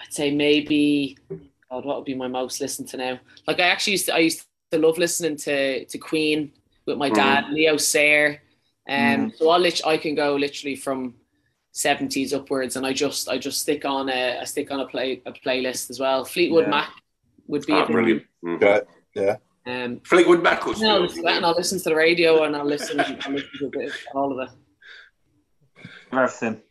I'd 0.00 0.12
say 0.12 0.30
maybe. 0.30 1.16
God, 1.70 1.84
what 1.84 1.96
would 1.96 2.04
be 2.04 2.14
my 2.14 2.28
most 2.28 2.60
listened 2.60 2.88
to 2.88 2.96
now? 2.96 3.18
Like 3.46 3.58
I 3.60 3.64
actually 3.64 3.92
used 3.92 4.06
to. 4.06 4.14
I 4.14 4.18
used 4.18 4.44
to 4.70 4.78
love 4.78 4.98
listening 4.98 5.36
to 5.38 5.84
to 5.84 5.98
Queen 5.98 6.52
with 6.86 6.96
my 6.98 7.08
dad, 7.10 7.44
Leo 7.50 7.76
Sayer. 7.76 8.40
Um, 8.88 9.32
so 9.36 9.50
I 9.50 9.56
lit- 9.58 9.84
I 9.86 9.96
can 9.96 10.14
go 10.14 10.36
literally 10.36 10.76
from 10.76 11.14
seventies 11.72 12.32
upwards, 12.32 12.76
and 12.76 12.86
I 12.86 12.92
just 12.92 13.28
I 13.28 13.36
just 13.38 13.62
stick 13.62 13.84
on 13.84 14.08
a 14.08 14.38
I 14.40 14.44
stick 14.44 14.70
on 14.70 14.80
a 14.80 14.86
play 14.86 15.22
a 15.26 15.32
playlist 15.32 15.90
as 15.90 15.98
well. 15.98 16.24
Fleetwood 16.24 16.64
Yeah. 16.64 16.70
Mac 16.70 16.90
would 17.48 17.66
be 17.66 17.72
a 17.72 17.76
Oh, 17.76 17.86
big 17.86 17.92
brilliant. 17.92 18.22
Mhm. 18.44 18.86
Yeah, 19.14 19.36
yeah. 19.66 19.84
um, 19.84 20.00
Fleetwood 20.00 20.42
Mac 20.42 20.64
was 20.66 20.80
no, 20.80 20.94
I'll 20.96 21.00
listen 21.02 21.22
to 21.24 21.28
and 21.30 21.44
I'll 21.46 21.54
listen 21.54 21.78
to 21.78 21.84
the 21.84 21.94
radio 21.96 22.44
and 22.44 22.54
I'll 22.56 22.64
listen, 22.64 23.00
I'll 23.00 23.06
listen 23.32 23.50
to 23.58 23.66
a 23.66 23.70
bit 23.70 23.88
of 23.88 23.94
all 24.14 24.40
of 24.40 24.48
it. 24.48 24.54
Everything. 26.12 26.62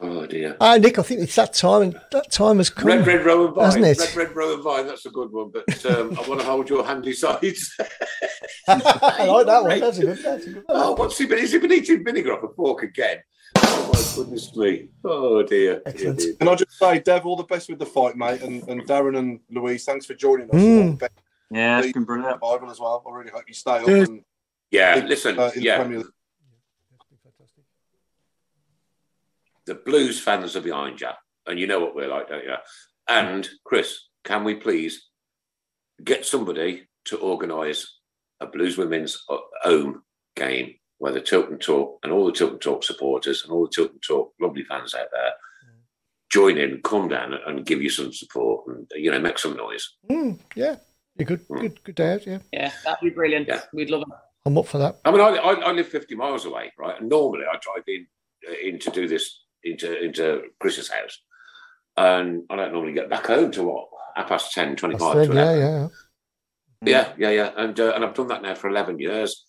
Oh 0.00 0.26
dear. 0.26 0.56
Ah, 0.60 0.76
Nick, 0.76 0.98
I 0.98 1.02
think 1.02 1.22
it's 1.22 1.34
that 1.34 1.54
time, 1.54 1.82
and 1.82 2.00
that 2.12 2.30
time 2.30 2.58
has 2.58 2.70
come, 2.70 2.86
Red, 2.86 3.06
red, 3.06 3.26
row 3.26 3.46
and 3.46 3.54
vine. 3.54 3.64
hasn't 3.64 3.84
it? 3.84 3.98
Red, 3.98 4.14
red, 4.28 4.36
row 4.36 4.54
and 4.54 4.62
vine. 4.62 4.86
That's 4.86 5.04
a 5.06 5.10
good 5.10 5.32
one. 5.32 5.50
But 5.50 5.86
um, 5.86 6.16
I 6.24 6.28
want 6.28 6.40
to 6.40 6.46
hold 6.46 6.70
your 6.70 6.84
handy 6.86 7.12
sides. 7.12 7.74
I 8.68 9.26
like 9.26 9.46
that 9.46 9.62
one. 9.64 9.80
That's 9.80 9.98
a 9.98 10.02
good. 10.02 10.18
That's 10.22 10.46
a 10.46 10.50
good. 10.50 10.64
One. 10.66 10.76
oh, 10.76 10.92
what's 10.92 11.18
he 11.18 11.26
been? 11.26 11.38
Has 11.38 11.50
he 11.52 11.58
been 11.58 11.72
eating 11.72 12.04
vinegar 12.04 12.32
off 12.34 12.44
a 12.48 12.54
fork 12.54 12.84
again? 12.84 13.18
Oh 13.56 13.90
my 13.92 14.14
goodness 14.22 14.54
me! 14.54 14.88
Oh 15.04 15.42
dear. 15.42 15.82
Excellent. 15.84 16.18
Dear, 16.18 16.26
dear. 16.26 16.34
Can 16.36 16.48
I 16.48 16.54
just 16.54 16.78
say, 16.78 17.00
Dev, 17.00 17.26
all 17.26 17.36
the 17.36 17.42
best 17.44 17.68
with 17.68 17.78
the 17.80 17.86
fight, 17.86 18.16
mate, 18.16 18.42
and, 18.42 18.62
and 18.68 18.82
Darren 18.86 19.18
and 19.18 19.40
Louise, 19.50 19.84
thanks 19.84 20.06
for 20.06 20.14
joining 20.14 20.48
us. 20.50 20.54
Mm. 20.56 20.78
All 20.84 20.90
the 20.90 20.96
best 20.96 21.12
Yeah, 21.50 21.78
it's 21.78 21.86
in 21.86 21.92
been 21.92 22.02
the 22.02 22.06
brilliant. 22.06 22.40
Bible 22.40 22.70
as 22.70 22.78
well. 22.78 23.02
I 23.04 23.16
really 23.16 23.30
hope 23.30 23.44
you 23.48 23.54
stay 23.54 23.78
up. 23.78 23.86
Cheers. 23.86 24.08
And, 24.10 24.22
Yeah, 24.70 25.02
listen. 25.06 25.38
uh, 25.38 25.46
in 25.54 25.60
the 25.60 25.64
yeah, 25.64 25.76
Premier 25.78 25.98
League. 25.98 26.06
The 29.68 29.74
Blues 29.74 30.20
fans 30.20 30.56
are 30.56 30.60
behind 30.60 31.00
you, 31.00 31.08
and 31.46 31.58
you 31.58 31.66
know 31.66 31.80
what 31.80 31.94
we're 31.94 32.08
like, 32.08 32.28
don't 32.28 32.44
you? 32.44 32.56
And 33.08 33.48
Chris, 33.64 34.08
can 34.24 34.44
we 34.44 34.54
please 34.54 35.08
get 36.02 36.26
somebody 36.26 36.88
to 37.06 37.18
organise 37.18 37.98
a 38.40 38.46
Blues 38.46 38.76
women's 38.76 39.22
uh, 39.28 39.36
home 39.62 40.02
game 40.36 40.74
where 40.98 41.12
the 41.12 41.20
Tilton 41.20 41.58
Talk 41.58 42.00
and 42.02 42.12
all 42.12 42.26
the 42.26 42.32
Tilton 42.32 42.58
Talk 42.58 42.82
supporters 42.82 43.44
and 43.44 43.52
all 43.52 43.62
the 43.62 43.72
Tilton 43.72 44.00
Talk 44.06 44.32
lovely 44.40 44.64
fans 44.64 44.94
out 44.94 45.08
there 45.12 45.32
join 46.30 46.58
in, 46.58 46.80
come 46.82 47.08
down, 47.08 47.34
and 47.46 47.64
give 47.64 47.82
you 47.82 47.90
some 47.90 48.12
support, 48.12 48.66
and 48.68 48.86
you 48.94 49.10
know, 49.10 49.18
make 49.18 49.38
some 49.38 49.56
noise. 49.56 49.94
Mm, 50.10 50.38
yeah, 50.54 50.76
you're 51.16 51.26
good. 51.26 51.46
Good. 51.48 51.82
Good 51.84 51.94
day 51.94 52.12
out. 52.14 52.26
Yeah, 52.26 52.38
Yeah, 52.52 52.72
that'd 52.84 53.02
be 53.02 53.10
brilliant. 53.10 53.48
Yeah. 53.48 53.62
We'd 53.72 53.90
love 53.90 54.02
it. 54.02 54.08
I'm 54.44 54.58
up 54.58 54.66
for 54.66 54.78
that. 54.78 54.98
I 55.04 55.10
mean, 55.10 55.20
I, 55.20 55.28
I, 55.28 55.52
I 55.54 55.72
live 55.72 55.88
50 55.88 56.14
miles 56.14 56.44
away, 56.44 56.72
right? 56.78 56.98
And 56.98 57.08
normally 57.08 57.44
I 57.50 57.58
drive 57.60 57.84
in, 57.86 58.06
uh, 58.48 58.54
in 58.62 58.78
to 58.78 58.90
do 58.90 59.08
this 59.08 59.44
into 59.64 60.02
into 60.02 60.42
Chris's 60.60 60.90
house. 60.90 61.20
And 61.96 62.44
I 62.48 62.56
don't 62.56 62.72
normally 62.72 62.92
get 62.92 63.10
back 63.10 63.26
home 63.26 63.50
to 63.52 63.64
what? 63.64 63.88
Half 64.14 64.28
past 64.28 64.52
10, 64.52 64.76
25 64.76 65.16
That's 65.16 65.28
to 65.28 65.32
it, 65.32 65.36
yeah, 65.36 65.56
yeah. 65.56 65.88
Yeah, 66.84 67.12
yeah, 67.18 67.30
yeah. 67.30 67.50
And, 67.56 67.78
uh, 67.78 67.92
and 67.94 68.04
I've 68.04 68.14
done 68.14 68.28
that 68.28 68.42
now 68.42 68.54
for 68.54 68.68
11 68.68 69.00
years. 69.00 69.44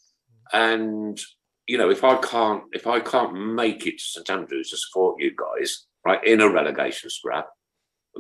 And, 0.52 1.20
you 1.68 1.78
know, 1.78 1.92
if 1.92 2.04
I 2.04 2.18
can't, 2.18 2.64
if 2.72 2.88
I 2.88 3.00
can't 3.00 3.34
make 3.54 3.86
it 3.86 4.00
to 4.00 4.04
St 4.04 4.30
Andrews 4.30 4.72
to 4.72 4.78
support 4.78 5.22
you 5.22 5.32
guys, 5.36 5.86
right, 6.06 6.24
in 6.26 6.42
a 6.42 6.50
relegation 6.50 7.10
scrap, 7.10 7.48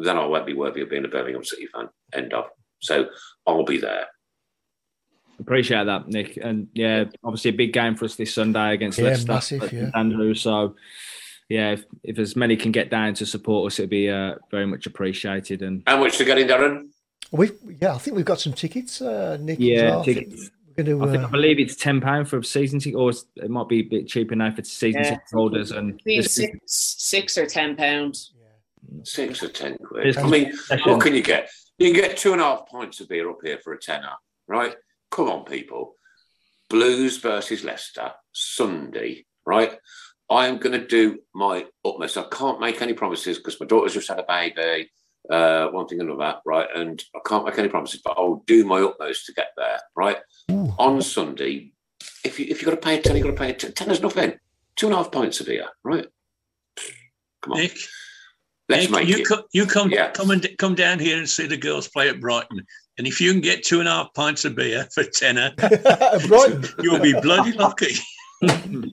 then 0.03 0.17
I 0.17 0.25
won't 0.25 0.45
be 0.45 0.53
worthy 0.53 0.81
of 0.81 0.89
being 0.89 1.05
a 1.05 1.09
Birmingham 1.09 1.43
City 1.43 1.67
fan. 1.73 1.89
End 2.13 2.33
of. 2.33 2.45
So 2.81 3.07
I'll 3.47 3.65
be 3.65 3.79
there. 3.79 4.05
Appreciate 5.39 5.85
that, 5.85 6.07
Nick. 6.07 6.37
And 6.37 6.67
yeah, 6.73 7.05
obviously 7.23 7.49
a 7.49 7.53
big 7.53 7.73
game 7.73 7.95
for 7.95 8.05
us 8.05 8.15
this 8.15 8.33
Sunday 8.33 8.73
against 8.73 8.99
Yeah, 8.99 9.05
Leicester 9.05 9.31
massive, 9.31 9.73
yeah. 9.73 9.85
St 9.85 9.95
Andrews. 9.95 10.41
So 10.41 10.75
yeah, 11.49 11.71
if, 11.71 11.83
if 12.03 12.19
as 12.19 12.35
many 12.35 12.55
can 12.55 12.71
get 12.71 12.89
down 12.89 13.13
to 13.15 13.25
support 13.25 13.71
us, 13.71 13.79
it'd 13.79 13.89
be 13.89 14.09
uh, 14.09 14.35
very 14.51 14.65
much 14.65 14.85
appreciated. 14.85 15.61
And 15.61 15.83
How 15.87 15.99
much 15.99 16.17
to 16.19 16.25
get 16.25 16.37
in, 16.37 16.47
Darren? 16.47 16.89
We 17.31 17.51
yeah, 17.81 17.93
I 17.93 17.97
think 17.97 18.15
we've 18.15 18.25
got 18.25 18.39
some 18.39 18.53
tickets, 18.53 19.01
uh, 19.01 19.37
Nick. 19.41 19.59
yeah, 19.59 19.89
well. 19.89 19.99
I 20.01 20.03
think 20.05 20.17
tickets. 20.29 20.51
We're 20.77 20.83
going 20.85 21.01
I 21.01 21.05
to. 21.05 21.11
think 21.11 21.23
I 21.23 21.27
Uh, 21.27 21.31
believe 21.31 21.59
it's 21.59 21.75
ten 21.75 21.99
pound 22.01 22.29
for 22.29 22.37
a 22.37 22.43
season 22.43 22.79
ticket, 22.79 22.97
or 22.97 23.11
it 23.35 23.49
might 23.49 23.67
be 23.67 23.79
a 23.79 23.83
bit 23.83 24.07
cheaper 24.07 24.35
now 24.35 24.51
for 24.51 24.63
season 24.63 25.01
Yeah. 25.03 25.09
ticket 25.09 25.25
holders. 25.33 25.71
And 25.71 25.97
Between 25.97 26.21
this- 26.21 26.35
six, 26.35 26.57
six 26.67 27.37
or 27.37 27.45
ten 27.45 27.75
pounds. 27.75 28.31
Six 29.03 29.43
or 29.43 29.49
ten 29.49 29.77
quid. 29.77 30.17
I 30.17 30.27
mean, 30.27 30.53
what 30.85 31.01
can 31.01 31.13
you 31.13 31.21
get? 31.21 31.49
You 31.77 31.91
can 31.91 32.01
get 32.01 32.17
two 32.17 32.31
and 32.31 32.41
a 32.41 32.45
half 32.45 32.67
pints 32.67 32.99
of 33.01 33.09
beer 33.09 33.29
up 33.29 33.39
here 33.43 33.59
for 33.63 33.73
a 33.73 33.79
tenner, 33.79 34.13
right? 34.47 34.75
Come 35.11 35.29
on, 35.29 35.43
people. 35.45 35.95
Blues 36.69 37.17
versus 37.17 37.63
Leicester, 37.63 38.11
Sunday, 38.31 39.25
right? 39.45 39.77
I 40.31 40.47
am 40.47 40.57
going 40.57 40.79
to 40.79 40.85
do 40.85 41.19
my 41.33 41.65
utmost. 41.83 42.17
I 42.17 42.23
can't 42.31 42.59
make 42.59 42.81
any 42.81 42.93
promises 42.93 43.37
because 43.37 43.59
my 43.59 43.65
daughter's 43.65 43.93
just 43.95 44.07
had 44.09 44.19
a 44.19 44.25
baby, 44.27 44.89
uh, 45.29 45.67
one 45.69 45.87
thing 45.87 45.99
and 45.99 46.09
another, 46.09 46.39
right? 46.45 46.67
And 46.75 47.01
I 47.15 47.19
can't 47.27 47.45
make 47.45 47.57
any 47.57 47.67
promises, 47.69 48.01
but 48.03 48.15
I'll 48.17 48.43
do 48.45 48.63
my 48.65 48.79
utmost 48.79 49.25
to 49.25 49.33
get 49.33 49.49
there, 49.57 49.79
right? 49.95 50.17
Ooh. 50.51 50.73
On 50.77 51.01
Sunday, 51.01 51.71
if 52.23 52.39
you 52.39 52.45
if 52.49 52.61
you 52.61 52.65
got 52.67 52.71
to 52.75 52.77
pay 52.77 52.99
a 52.99 53.01
ten, 53.01 53.15
you've 53.15 53.25
got 53.25 53.31
to 53.31 53.37
pay 53.37 53.49
a 53.49 53.53
ten. 53.53 53.71
Ten 53.73 53.89
is 53.91 54.01
nothing. 54.01 54.33
Two 54.75 54.87
and 54.87 54.93
a 54.93 54.97
half 54.97 55.11
pints 55.11 55.39
of 55.39 55.47
beer, 55.47 55.67
right? 55.83 56.05
Come 57.41 57.53
on. 57.53 57.59
Nick, 57.59 57.77
Let's 58.69 58.83
Nick, 58.83 58.91
make 58.91 59.07
you 59.09 59.17
it. 59.17 59.27
Co- 59.27 59.43
you 59.51 59.65
come 59.65 59.89
Yeah. 59.91 60.11
come 60.11 60.29
and 60.31 60.47
come 60.59 60.75
down 60.75 60.99
here 60.99 61.17
and 61.17 61.27
see 61.27 61.47
the 61.47 61.57
girls 61.57 61.87
play 61.87 62.07
at 62.09 62.19
Brighton, 62.19 62.61
and 62.97 63.07
if 63.07 63.19
you 63.19 63.31
can 63.31 63.41
get 63.41 63.63
two 63.63 63.79
and 63.79 63.87
a 63.89 63.91
half 63.91 64.13
pints 64.13 64.45
of 64.45 64.55
beer 64.55 64.87
for 64.93 65.03
tenner, 65.03 65.51
Brighton. 65.57 66.65
you'll 66.81 66.99
be 66.99 67.13
bloody 67.19 67.51
lucky. 67.53 67.95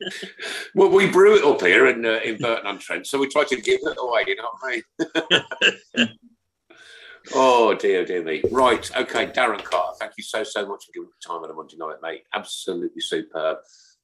Well, 0.75 0.91
we 0.91 1.11
brew 1.11 1.37
it 1.37 1.45
up 1.45 1.63
here 1.63 1.87
in 1.87 2.05
uh, 2.05 2.21
in 2.25 2.37
Burton 2.37 2.67
on 2.67 2.79
Trent, 2.79 3.07
so 3.07 3.19
we 3.19 3.29
try 3.29 3.45
to 3.45 3.61
give 3.61 3.81
it 3.83 3.97
away. 3.99 4.25
You 4.27 4.37
know 4.37 4.51
what 4.59 4.83
I 5.97 5.97
mean? 5.97 6.09
oh 7.35 7.75
dear, 7.75 8.05
dear 8.05 8.23
me. 8.23 8.43
Right, 8.51 8.91
okay, 8.95 9.27
Darren 9.29 9.65
Carter. 9.65 9.97
Thank 9.99 10.13
you 10.19 10.25
so 10.25 10.45
so 10.45 10.67
much 10.67 10.85
for 10.85 10.93
giving 10.93 11.09
me 11.09 11.15
time 11.27 11.43
on 11.43 11.51
a 11.51 11.55
Monday 11.55 11.77
night, 11.79 11.97
mate. 12.03 12.25
Absolutely 12.35 13.01
superb. 13.01 13.59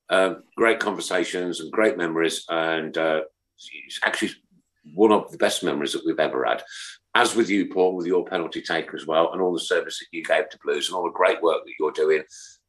Um, 0.09 0.45
great 0.57 0.79
conversations 0.79 1.61
and 1.61 1.71
great 1.71 1.99
memories, 1.99 2.45
and 2.49 2.97
uh, 2.97 3.23
it's 3.87 4.01
actually 4.03 4.31
one 4.95 5.13
of 5.13 5.31
the 5.31 5.39
best 5.39 5.63
memories 5.63 5.93
that 5.93 6.07
we've 6.07 6.19
ever 6.19 6.45
had. 6.45 6.63
As 7.15 7.37
with 7.37 7.51
you, 7.51 7.67
Paul, 7.67 7.95
with 7.95 8.07
your 8.07 8.25
penalty 8.25 8.63
take 8.63 8.95
as 8.95 9.07
well, 9.07 9.33
and 9.33 9.43
all 9.43 9.53
the 9.53 9.61
service 9.61 9.99
that 9.99 10.17
you 10.17 10.25
gave 10.25 10.49
to 10.49 10.59
Blues, 10.65 10.89
and 10.89 10.97
all 10.97 11.05
the 11.05 11.11
great 11.11 11.43
work 11.43 11.65
that 11.65 11.75
you're 11.79 11.93
doing 11.93 12.23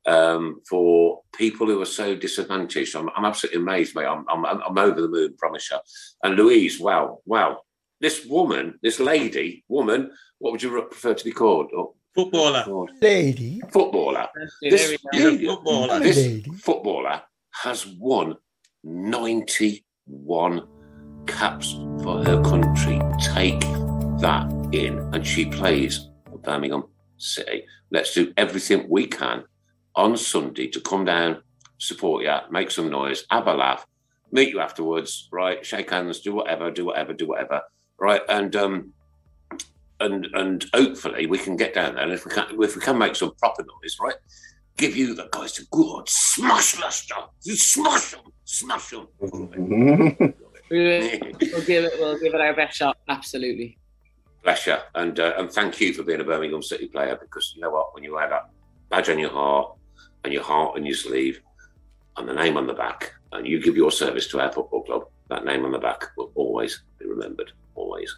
um, 0.06 0.62
for 0.68 1.22
people 1.36 1.68
who 1.68 1.82
are 1.82 1.86
so 1.86 2.16
disadvantaged. 2.16 2.96
I'm, 2.96 3.10
I'm 3.16 3.26
absolutely 3.26 3.62
amazed, 3.62 3.96
mate. 3.96 4.06
I'm, 4.06 4.26
I'm, 4.30 4.46
I'm 4.46 4.78
over 4.78 5.02
the 5.02 5.08
moon, 5.08 5.36
promise 5.38 5.70
you. 5.72 5.78
And 6.24 6.36
Louise, 6.36 6.80
wow, 6.80 7.20
wow. 7.26 7.60
This 8.02 8.26
woman, 8.26 8.80
this 8.84 9.00
lady, 9.00 9.64
woman, 9.68 10.12
what 10.40 10.52
would 10.52 10.64
you 10.64 10.70
prefer 10.70 11.14
to 11.14 11.24
be 11.24 11.32
called? 11.32 11.72
Oh, 11.76 11.96
Footballer. 12.16 12.88
Lady. 13.02 13.62
Footballer. 13.72 14.28
This, 14.62 14.90
we 14.90 14.98
go. 15.20 15.32
He's 15.36 15.50
a 15.50 15.56
footballer. 15.56 16.00
this 16.00 16.18
Lady. 16.18 16.52
footballer 16.52 17.22
has 17.64 17.88
won 17.88 18.36
91 18.84 20.68
caps 21.26 21.74
for 22.04 22.24
her 22.24 22.42
country. 22.44 23.02
Take 23.20 23.62
that 24.20 24.46
in. 24.74 25.00
And 25.14 25.26
she 25.26 25.46
plays 25.46 26.08
for 26.30 26.38
Birmingham 26.38 26.84
City. 27.18 27.66
Let's 27.90 28.14
do 28.14 28.32
everything 28.38 28.86
we 28.90 29.08
can 29.08 29.46
on 29.96 30.18
Sunday 30.18 30.68
to 30.68 30.82
come 30.82 31.06
down, 31.06 31.42
support 31.78 32.24
you, 32.24 32.36
make 32.52 32.72
some 32.72 32.90
noise, 32.90 33.26
have 33.30 33.48
a 33.48 33.54
laugh, 33.54 33.86
meet 34.32 34.50
you 34.50 34.60
afterwards, 34.60 35.30
right? 35.32 35.66
Shake 35.66 35.92
hands, 35.92 36.20
do 36.20 36.34
whatever, 36.34 36.72
do 36.72 36.86
whatever, 36.86 37.14
do 37.14 37.28
whatever, 37.28 37.62
right? 38.00 38.22
And 38.30 38.56
um, 38.56 38.94
and 40.00 40.28
and 40.34 40.66
hopefully 40.74 41.28
we 41.28 41.38
can 41.38 41.56
get 41.56 41.74
down 41.74 41.96
there. 41.96 42.04
And 42.04 42.12
if 42.12 42.26
we 42.26 42.32
can, 42.32 42.46
if 42.62 42.76
we 42.76 42.82
can 42.82 42.98
make 42.98 43.16
some 43.16 43.34
proper 43.36 43.64
noise, 43.64 43.98
right? 44.02 44.16
Give 44.76 44.98
you 44.98 45.14
the 45.14 45.30
guys 45.32 45.52
to 45.54 45.66
good 45.72 46.10
smash 46.10 46.80
Leicester, 46.80 47.16
smash 47.40 48.12
them, 48.12 48.22
smash 48.44 48.90
them. 48.90 49.08
Will, 49.20 49.50
we'll 50.72 51.66
give 51.66 51.84
it. 51.86 51.94
We'll 52.00 52.20
give 52.20 52.34
it 52.34 52.42
our 52.42 52.56
best 52.56 52.78
shot. 52.78 52.98
Absolutely. 53.08 53.78
Bless 54.44 54.66
you, 54.66 54.76
and 54.96 55.20
uh, 55.20 55.34
and 55.38 55.52
thank 55.52 55.80
you 55.80 55.94
for 55.94 56.04
being 56.04 56.22
a 56.22 56.24
Birmingham 56.24 56.64
City 56.64 56.88
player 56.88 57.18
because 57.22 57.54
you 57.56 57.62
know 57.62 57.70
what, 57.70 57.94
when 57.94 58.04
you 58.04 58.18
have 58.18 58.32
that 58.32 58.50
badge 58.90 59.10
on 59.10 59.20
your 59.20 59.30
heart 59.30 59.78
and 60.24 60.34
your 60.34 60.44
heart 60.44 60.76
on 60.76 60.86
your 60.86 60.96
sleeve 60.96 61.42
and 62.18 62.28
the 62.28 62.34
name 62.34 62.58
on 62.58 62.68
the 62.68 62.74
back, 62.74 63.14
and 63.32 63.48
you 63.48 63.62
give 63.62 63.76
your 63.76 63.92
service 63.92 64.28
to 64.28 64.40
our 64.40 64.52
football 64.52 64.84
club, 64.84 65.06
that 65.30 65.46
name 65.46 65.66
on 65.66 65.72
the 65.72 65.80
back 65.80 66.12
will 66.16 66.32
always 66.36 66.84
be 67.00 67.06
remembered, 67.06 67.52
always. 67.76 68.16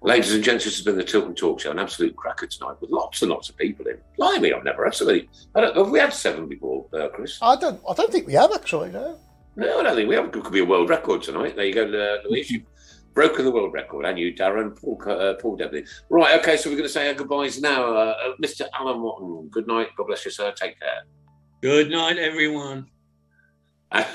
Ladies 0.00 0.32
and 0.32 0.44
gents, 0.44 0.64
this 0.64 0.76
has 0.76 0.84
been 0.84 0.96
the 0.96 1.02
Tilton 1.02 1.34
Talk 1.34 1.58
Show, 1.58 1.72
an 1.72 1.80
absolute 1.80 2.14
cracker 2.14 2.46
tonight 2.46 2.76
with 2.80 2.90
lots 2.90 3.20
and 3.22 3.32
lots 3.32 3.48
of 3.48 3.56
people 3.56 3.86
in. 3.86 3.98
Blimey, 4.16 4.52
I've 4.52 4.62
never 4.62 4.84
had 4.84 4.94
so 4.94 5.06
many. 5.06 5.28
I 5.56 5.62
don't, 5.62 5.76
have 5.76 5.90
we 5.90 5.98
had 5.98 6.12
seven 6.12 6.46
before, 6.46 6.86
uh, 6.92 7.08
Chris? 7.08 7.38
I 7.42 7.56
don't. 7.56 7.80
I 7.88 7.94
don't 7.94 8.12
think 8.12 8.28
we 8.28 8.34
have 8.34 8.52
actually. 8.52 8.90
No. 8.90 9.18
No, 9.56 9.80
I 9.80 9.82
don't 9.82 9.96
think 9.96 10.08
we 10.08 10.14
have. 10.14 10.26
It 10.26 10.32
could 10.32 10.52
be 10.52 10.60
a 10.60 10.64
world 10.64 10.88
record 10.88 11.24
tonight. 11.24 11.56
There 11.56 11.64
you 11.64 11.74
go, 11.74 11.82
uh, 11.82 12.28
Louise. 12.28 12.48
You've 12.48 12.62
broken 13.18 13.44
the 13.44 13.50
world 13.50 13.72
record, 13.72 14.04
and 14.04 14.16
you, 14.16 14.32
Darren, 14.32 14.80
Paul, 14.80 14.96
Co- 14.96 15.18
uh, 15.18 15.34
Paul 15.34 15.56
Devlin. 15.56 15.84
Right, 16.08 16.38
okay, 16.38 16.56
so 16.56 16.70
we're 16.70 16.76
going 16.76 16.86
to 16.86 16.88
say 16.88 17.08
our 17.08 17.14
goodbyes 17.14 17.60
now. 17.60 17.92
Uh, 17.92 18.14
uh, 18.14 18.36
Mr. 18.40 18.68
Alan 18.78 19.02
Watton, 19.02 19.48
good 19.50 19.66
night. 19.66 19.88
God 19.96 20.06
bless 20.06 20.24
you, 20.24 20.30
sir. 20.30 20.52
Take 20.52 20.78
care. 20.78 21.02
Good 21.60 21.90
night, 21.90 22.16
everyone. 22.16 22.86
Mark 23.92 24.06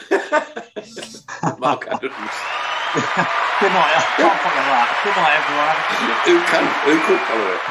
Adams. 1.90 2.14
Good 3.60 3.74
night. 3.74 3.94
I 3.98 4.04
can't 4.16 4.40
follow 4.40 4.64
that. 4.72 4.88
Good 5.04 5.18
night, 5.20 5.36
everyone. 5.42 5.78
who 6.28 6.36
can 6.48 6.64
who 6.86 6.96
could 7.08 7.22
follow 7.28 7.50
it? 7.52 7.62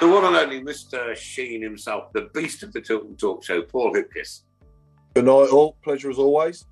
The 0.00 0.08
one 0.08 0.24
and 0.24 0.36
only 0.36 0.62
Mr. 0.62 1.14
Sheen 1.14 1.60
himself, 1.60 2.12
the 2.14 2.30
beast 2.32 2.62
of 2.62 2.72
the 2.72 2.80
Tilton 2.80 3.16
Talk 3.16 3.44
Show, 3.44 3.60
Paul 3.60 3.92
Hipkiss. 3.92 4.44
Good 5.14 5.26
night, 5.26 5.50
all. 5.50 5.76
Pleasure 5.82 6.08
as 6.10 6.18
always. 6.18 6.64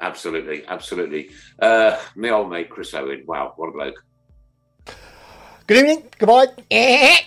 Absolutely, 0.00 0.66
absolutely. 0.66 1.30
Uh, 1.58 1.98
my 2.14 2.30
old 2.30 2.50
mate 2.50 2.68
Chris 2.68 2.90
Browne. 2.90 3.22
Wow, 3.26 3.54
what 3.56 3.68
a 3.68 3.72
bloke. 3.72 4.04
Good 5.66 5.78
evening. 5.78 6.08
Goodbye. 6.18 6.48
I 6.70 7.24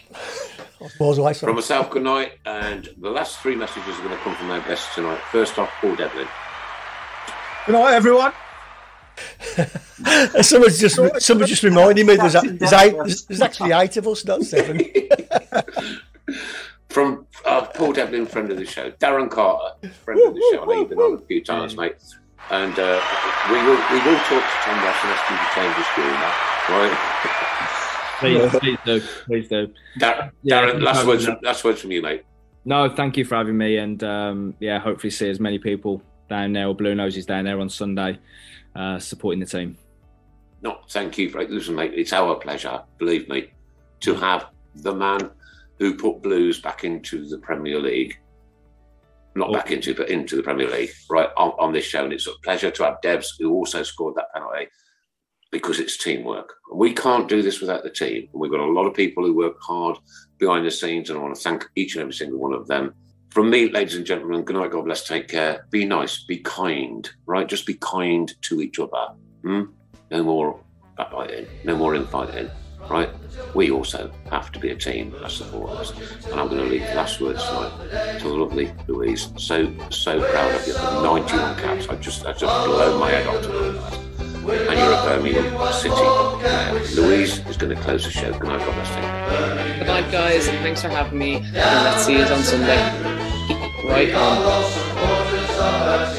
suppose 0.88 1.18
away. 1.18 1.34
From 1.34 1.56
myself, 1.56 1.90
good 1.90 2.04
night. 2.04 2.34
And 2.46 2.88
the 2.98 3.10
last 3.10 3.40
three 3.40 3.56
messages 3.56 4.00
are 4.00 4.04
going 4.04 4.16
to 4.16 4.24
come 4.24 4.36
from 4.36 4.52
our 4.52 4.62
guests 4.62 4.94
tonight. 4.96 5.20
First 5.32 5.58
off, 5.60 5.70
Paul 5.82 5.96
Devlin. 5.96 6.28
Good 7.66 7.74
night, 7.74 7.94
everyone. 7.94 8.32
Someone 10.42 10.70
just 10.70 10.96
someone 11.22 11.48
just 11.48 11.64
reminded 11.64 12.06
me 12.06 12.16
there's, 12.16 12.36
a, 12.36 12.42
there's 12.42 12.72
eight. 12.72 12.96
There's, 12.96 13.26
there's 13.26 13.42
actually 13.42 13.74
eight 13.74 13.98
of 13.98 14.08
us, 14.08 14.24
not 14.24 14.44
seven. 14.44 14.80
From 16.90 17.28
uh, 17.46 17.66
Paul 17.66 17.92
Devlin, 17.92 18.26
friend 18.26 18.50
of 18.50 18.58
the 18.58 18.66
show. 18.66 18.92
Darren 18.92 19.30
Carter, 19.30 19.76
friend 20.06 20.22
of 20.26 20.34
the 20.34 20.50
show. 20.54 20.64
I 20.64 20.66
know 20.66 20.74
you've 20.74 20.90
been 20.90 21.00
on 21.00 21.16
a 21.16 21.26
few 21.26 21.44
times, 21.44 21.76
mate. 21.76 21.96
And 22.52 22.74
uh, 22.80 23.00
we 23.52 23.58
will 23.58 23.78
we 23.92 24.00
will 24.06 24.18
talk 24.26 24.44
to 24.44 24.58
Tom 24.64 24.84
Ross 24.84 24.98
and 25.04 25.12
ask 25.14 25.26
him 25.30 25.38
to 25.38 25.56
change 25.56 25.76
his 25.76 25.86
school 25.88 26.06
now, 26.06 26.34
right? 26.70 27.66
Please, 28.20 28.60
please 28.60 28.78
do. 28.86 29.02
Please 29.26 29.48
do. 29.48 29.74
Dar- 30.00 30.32
Yeah, 30.44 30.64
Darren, 30.66 30.82
last 30.82 31.06
words, 31.06 31.28
no. 31.28 31.40
last 31.42 31.64
words 31.64 31.82
from 31.82 31.92
you, 31.92 32.02
mate. 32.02 32.24
No, 32.66 32.90
thank 32.90 33.16
you 33.18 33.24
for 33.24 33.36
having 33.36 33.58
me, 33.58 33.78
and 33.78 34.04
um, 34.04 34.56
yeah, 34.60 34.80
hopefully 34.80 35.12
see 35.12 35.30
as 35.30 35.40
many 35.40 35.58
people 35.60 36.02
down 36.30 36.52
there 36.54 36.68
or 36.68 36.76
Blue 36.76 36.96
Noses 36.96 37.26
down 37.26 37.46
there 37.46 37.60
on 37.60 37.70
Sunday, 37.70 38.20
uh, 38.76 39.00
supporting 39.00 39.40
the 39.40 39.46
team. 39.46 39.78
No, 40.62 40.80
thank 40.90 41.18
you 41.18 41.30
for 41.30 41.44
listen, 41.48 41.76
mate. 41.76 41.94
It's 41.96 42.12
our 42.14 42.36
pleasure, 42.36 42.82
believe 42.98 43.30
me, 43.30 43.52
to 44.02 44.14
have 44.16 44.48
the 44.76 44.94
man 44.94 45.32
who 45.78 45.96
put 45.96 46.22
Blues 46.22 46.60
back 46.60 46.84
into 46.84 47.26
the 47.28 47.38
Premier 47.38 47.80
League. 47.80 48.20
Not 49.36 49.54
back 49.54 49.72
into, 49.72 49.94
but 49.94 50.10
into 50.10 50.36
the 50.36 50.44
Premier 50.44 50.70
League, 50.70 50.92
right 51.10 51.30
on, 51.38 51.52
on 51.60 51.72
this 51.72 51.86
show. 51.86 52.04
And 52.04 52.14
it's 52.14 52.28
a 52.28 52.32
pleasure 52.44 52.72
to 52.72 52.84
have 52.84 53.02
Devs 53.04 53.28
who 53.40 53.54
also 53.54 53.84
scored 53.84 54.16
that 54.16 54.34
penalty 54.34 54.68
because 55.52 55.80
it's 55.80 55.98
teamwork. 55.98 56.54
We 56.74 56.94
can't 56.94 57.28
do 57.28 57.42
this 57.42 57.62
without 57.62 57.84
the 57.84 57.90
team. 57.90 58.28
And 58.32 58.42
we've 58.42 58.52
got 58.52 58.60
a 58.60 58.72
lot 58.72 58.86
of 58.86 58.94
people 58.94 59.26
who 59.26 59.36
work 59.36 59.58
hard 59.62 59.98
behind 60.38 60.66
the 60.66 60.72
scenes, 60.72 61.10
and 61.10 61.18
I 61.18 61.22
want 61.22 61.36
to 61.36 61.42
thank 61.42 61.68
each 61.76 61.96
and 61.96 62.02
every 62.02 62.14
single 62.14 62.40
one 62.40 62.54
of 62.54 62.68
them. 62.68 62.94
From 63.30 63.50
me, 63.50 63.70
ladies 63.70 63.96
and 63.96 64.06
gentlemen, 64.06 64.44
good 64.44 64.56
night, 64.56 64.72
God 64.72 64.86
bless, 64.86 65.08
take 65.08 65.28
care. 65.28 65.68
Be 65.70 65.86
nice, 65.86 66.24
be 66.24 66.38
kind, 66.38 67.08
right? 67.28 67.48
Just 67.48 67.68
be 67.68 67.76
kind 67.76 68.32
to 68.42 68.62
each 68.62 68.80
other. 68.80 69.14
Hmm? 69.44 69.64
No 70.10 70.24
more 70.24 70.60
backbiting, 70.98 71.46
no 71.64 71.76
more 71.76 71.94
infighting, 71.94 72.50
right? 72.90 73.10
We 73.54 73.72
also 73.72 74.12
have 74.30 74.52
to 74.52 74.60
be 74.60 74.70
a 74.70 74.76
team 74.76 75.16
as 75.24 75.34
supporters. 75.34 75.92
And 76.26 76.40
I'm 76.40 76.48
going 76.48 76.64
to 76.64 76.70
leave 76.70 76.82
the 76.82 76.96
last 76.96 77.20
words 77.20 77.44
tonight 77.44 78.20
to 78.20 78.28
the 78.28 78.34
lovely 78.34 78.72
Louise. 78.88 79.32
So, 79.38 79.74
so 79.90 80.20
proud 80.20 80.56
of 80.56 80.68
you 80.68 80.74
91 80.74 81.56
caps. 81.58 81.88
I 81.88 81.96
just, 81.96 82.26
I 82.26 82.34
just 82.34 82.66
blow 82.66 83.00
my 83.00 83.10
head 83.10 83.28
off 83.28 83.42
to 83.44 83.48
that. 83.48 84.00
And 84.50 84.80
you're 84.80 84.94
a 84.94 85.04
Birmingham 85.04 85.74
City 85.74 85.94
player. 85.96 86.74
Louise 86.96 87.46
is 87.48 87.58
going 87.58 87.76
to 87.76 87.82
close 87.82 88.04
the 88.04 88.12
show. 88.12 88.32
Night, 88.32 88.42
God 88.42 88.74
bless, 88.74 88.90
take 88.90 89.04
care. 89.04 89.78
Good 89.80 89.88
night, 89.88 90.12
guys, 90.12 90.48
and 90.48 90.58
thanks 90.60 90.82
for 90.82 90.90
having 90.90 91.20
me. 91.20 91.36
And 91.36 91.54
let's 91.54 92.06
see 92.06 92.18
you 92.18 92.24
on 92.24 92.44
Sunday. 92.44 92.80
Right 93.86 94.14
on. 94.14 96.19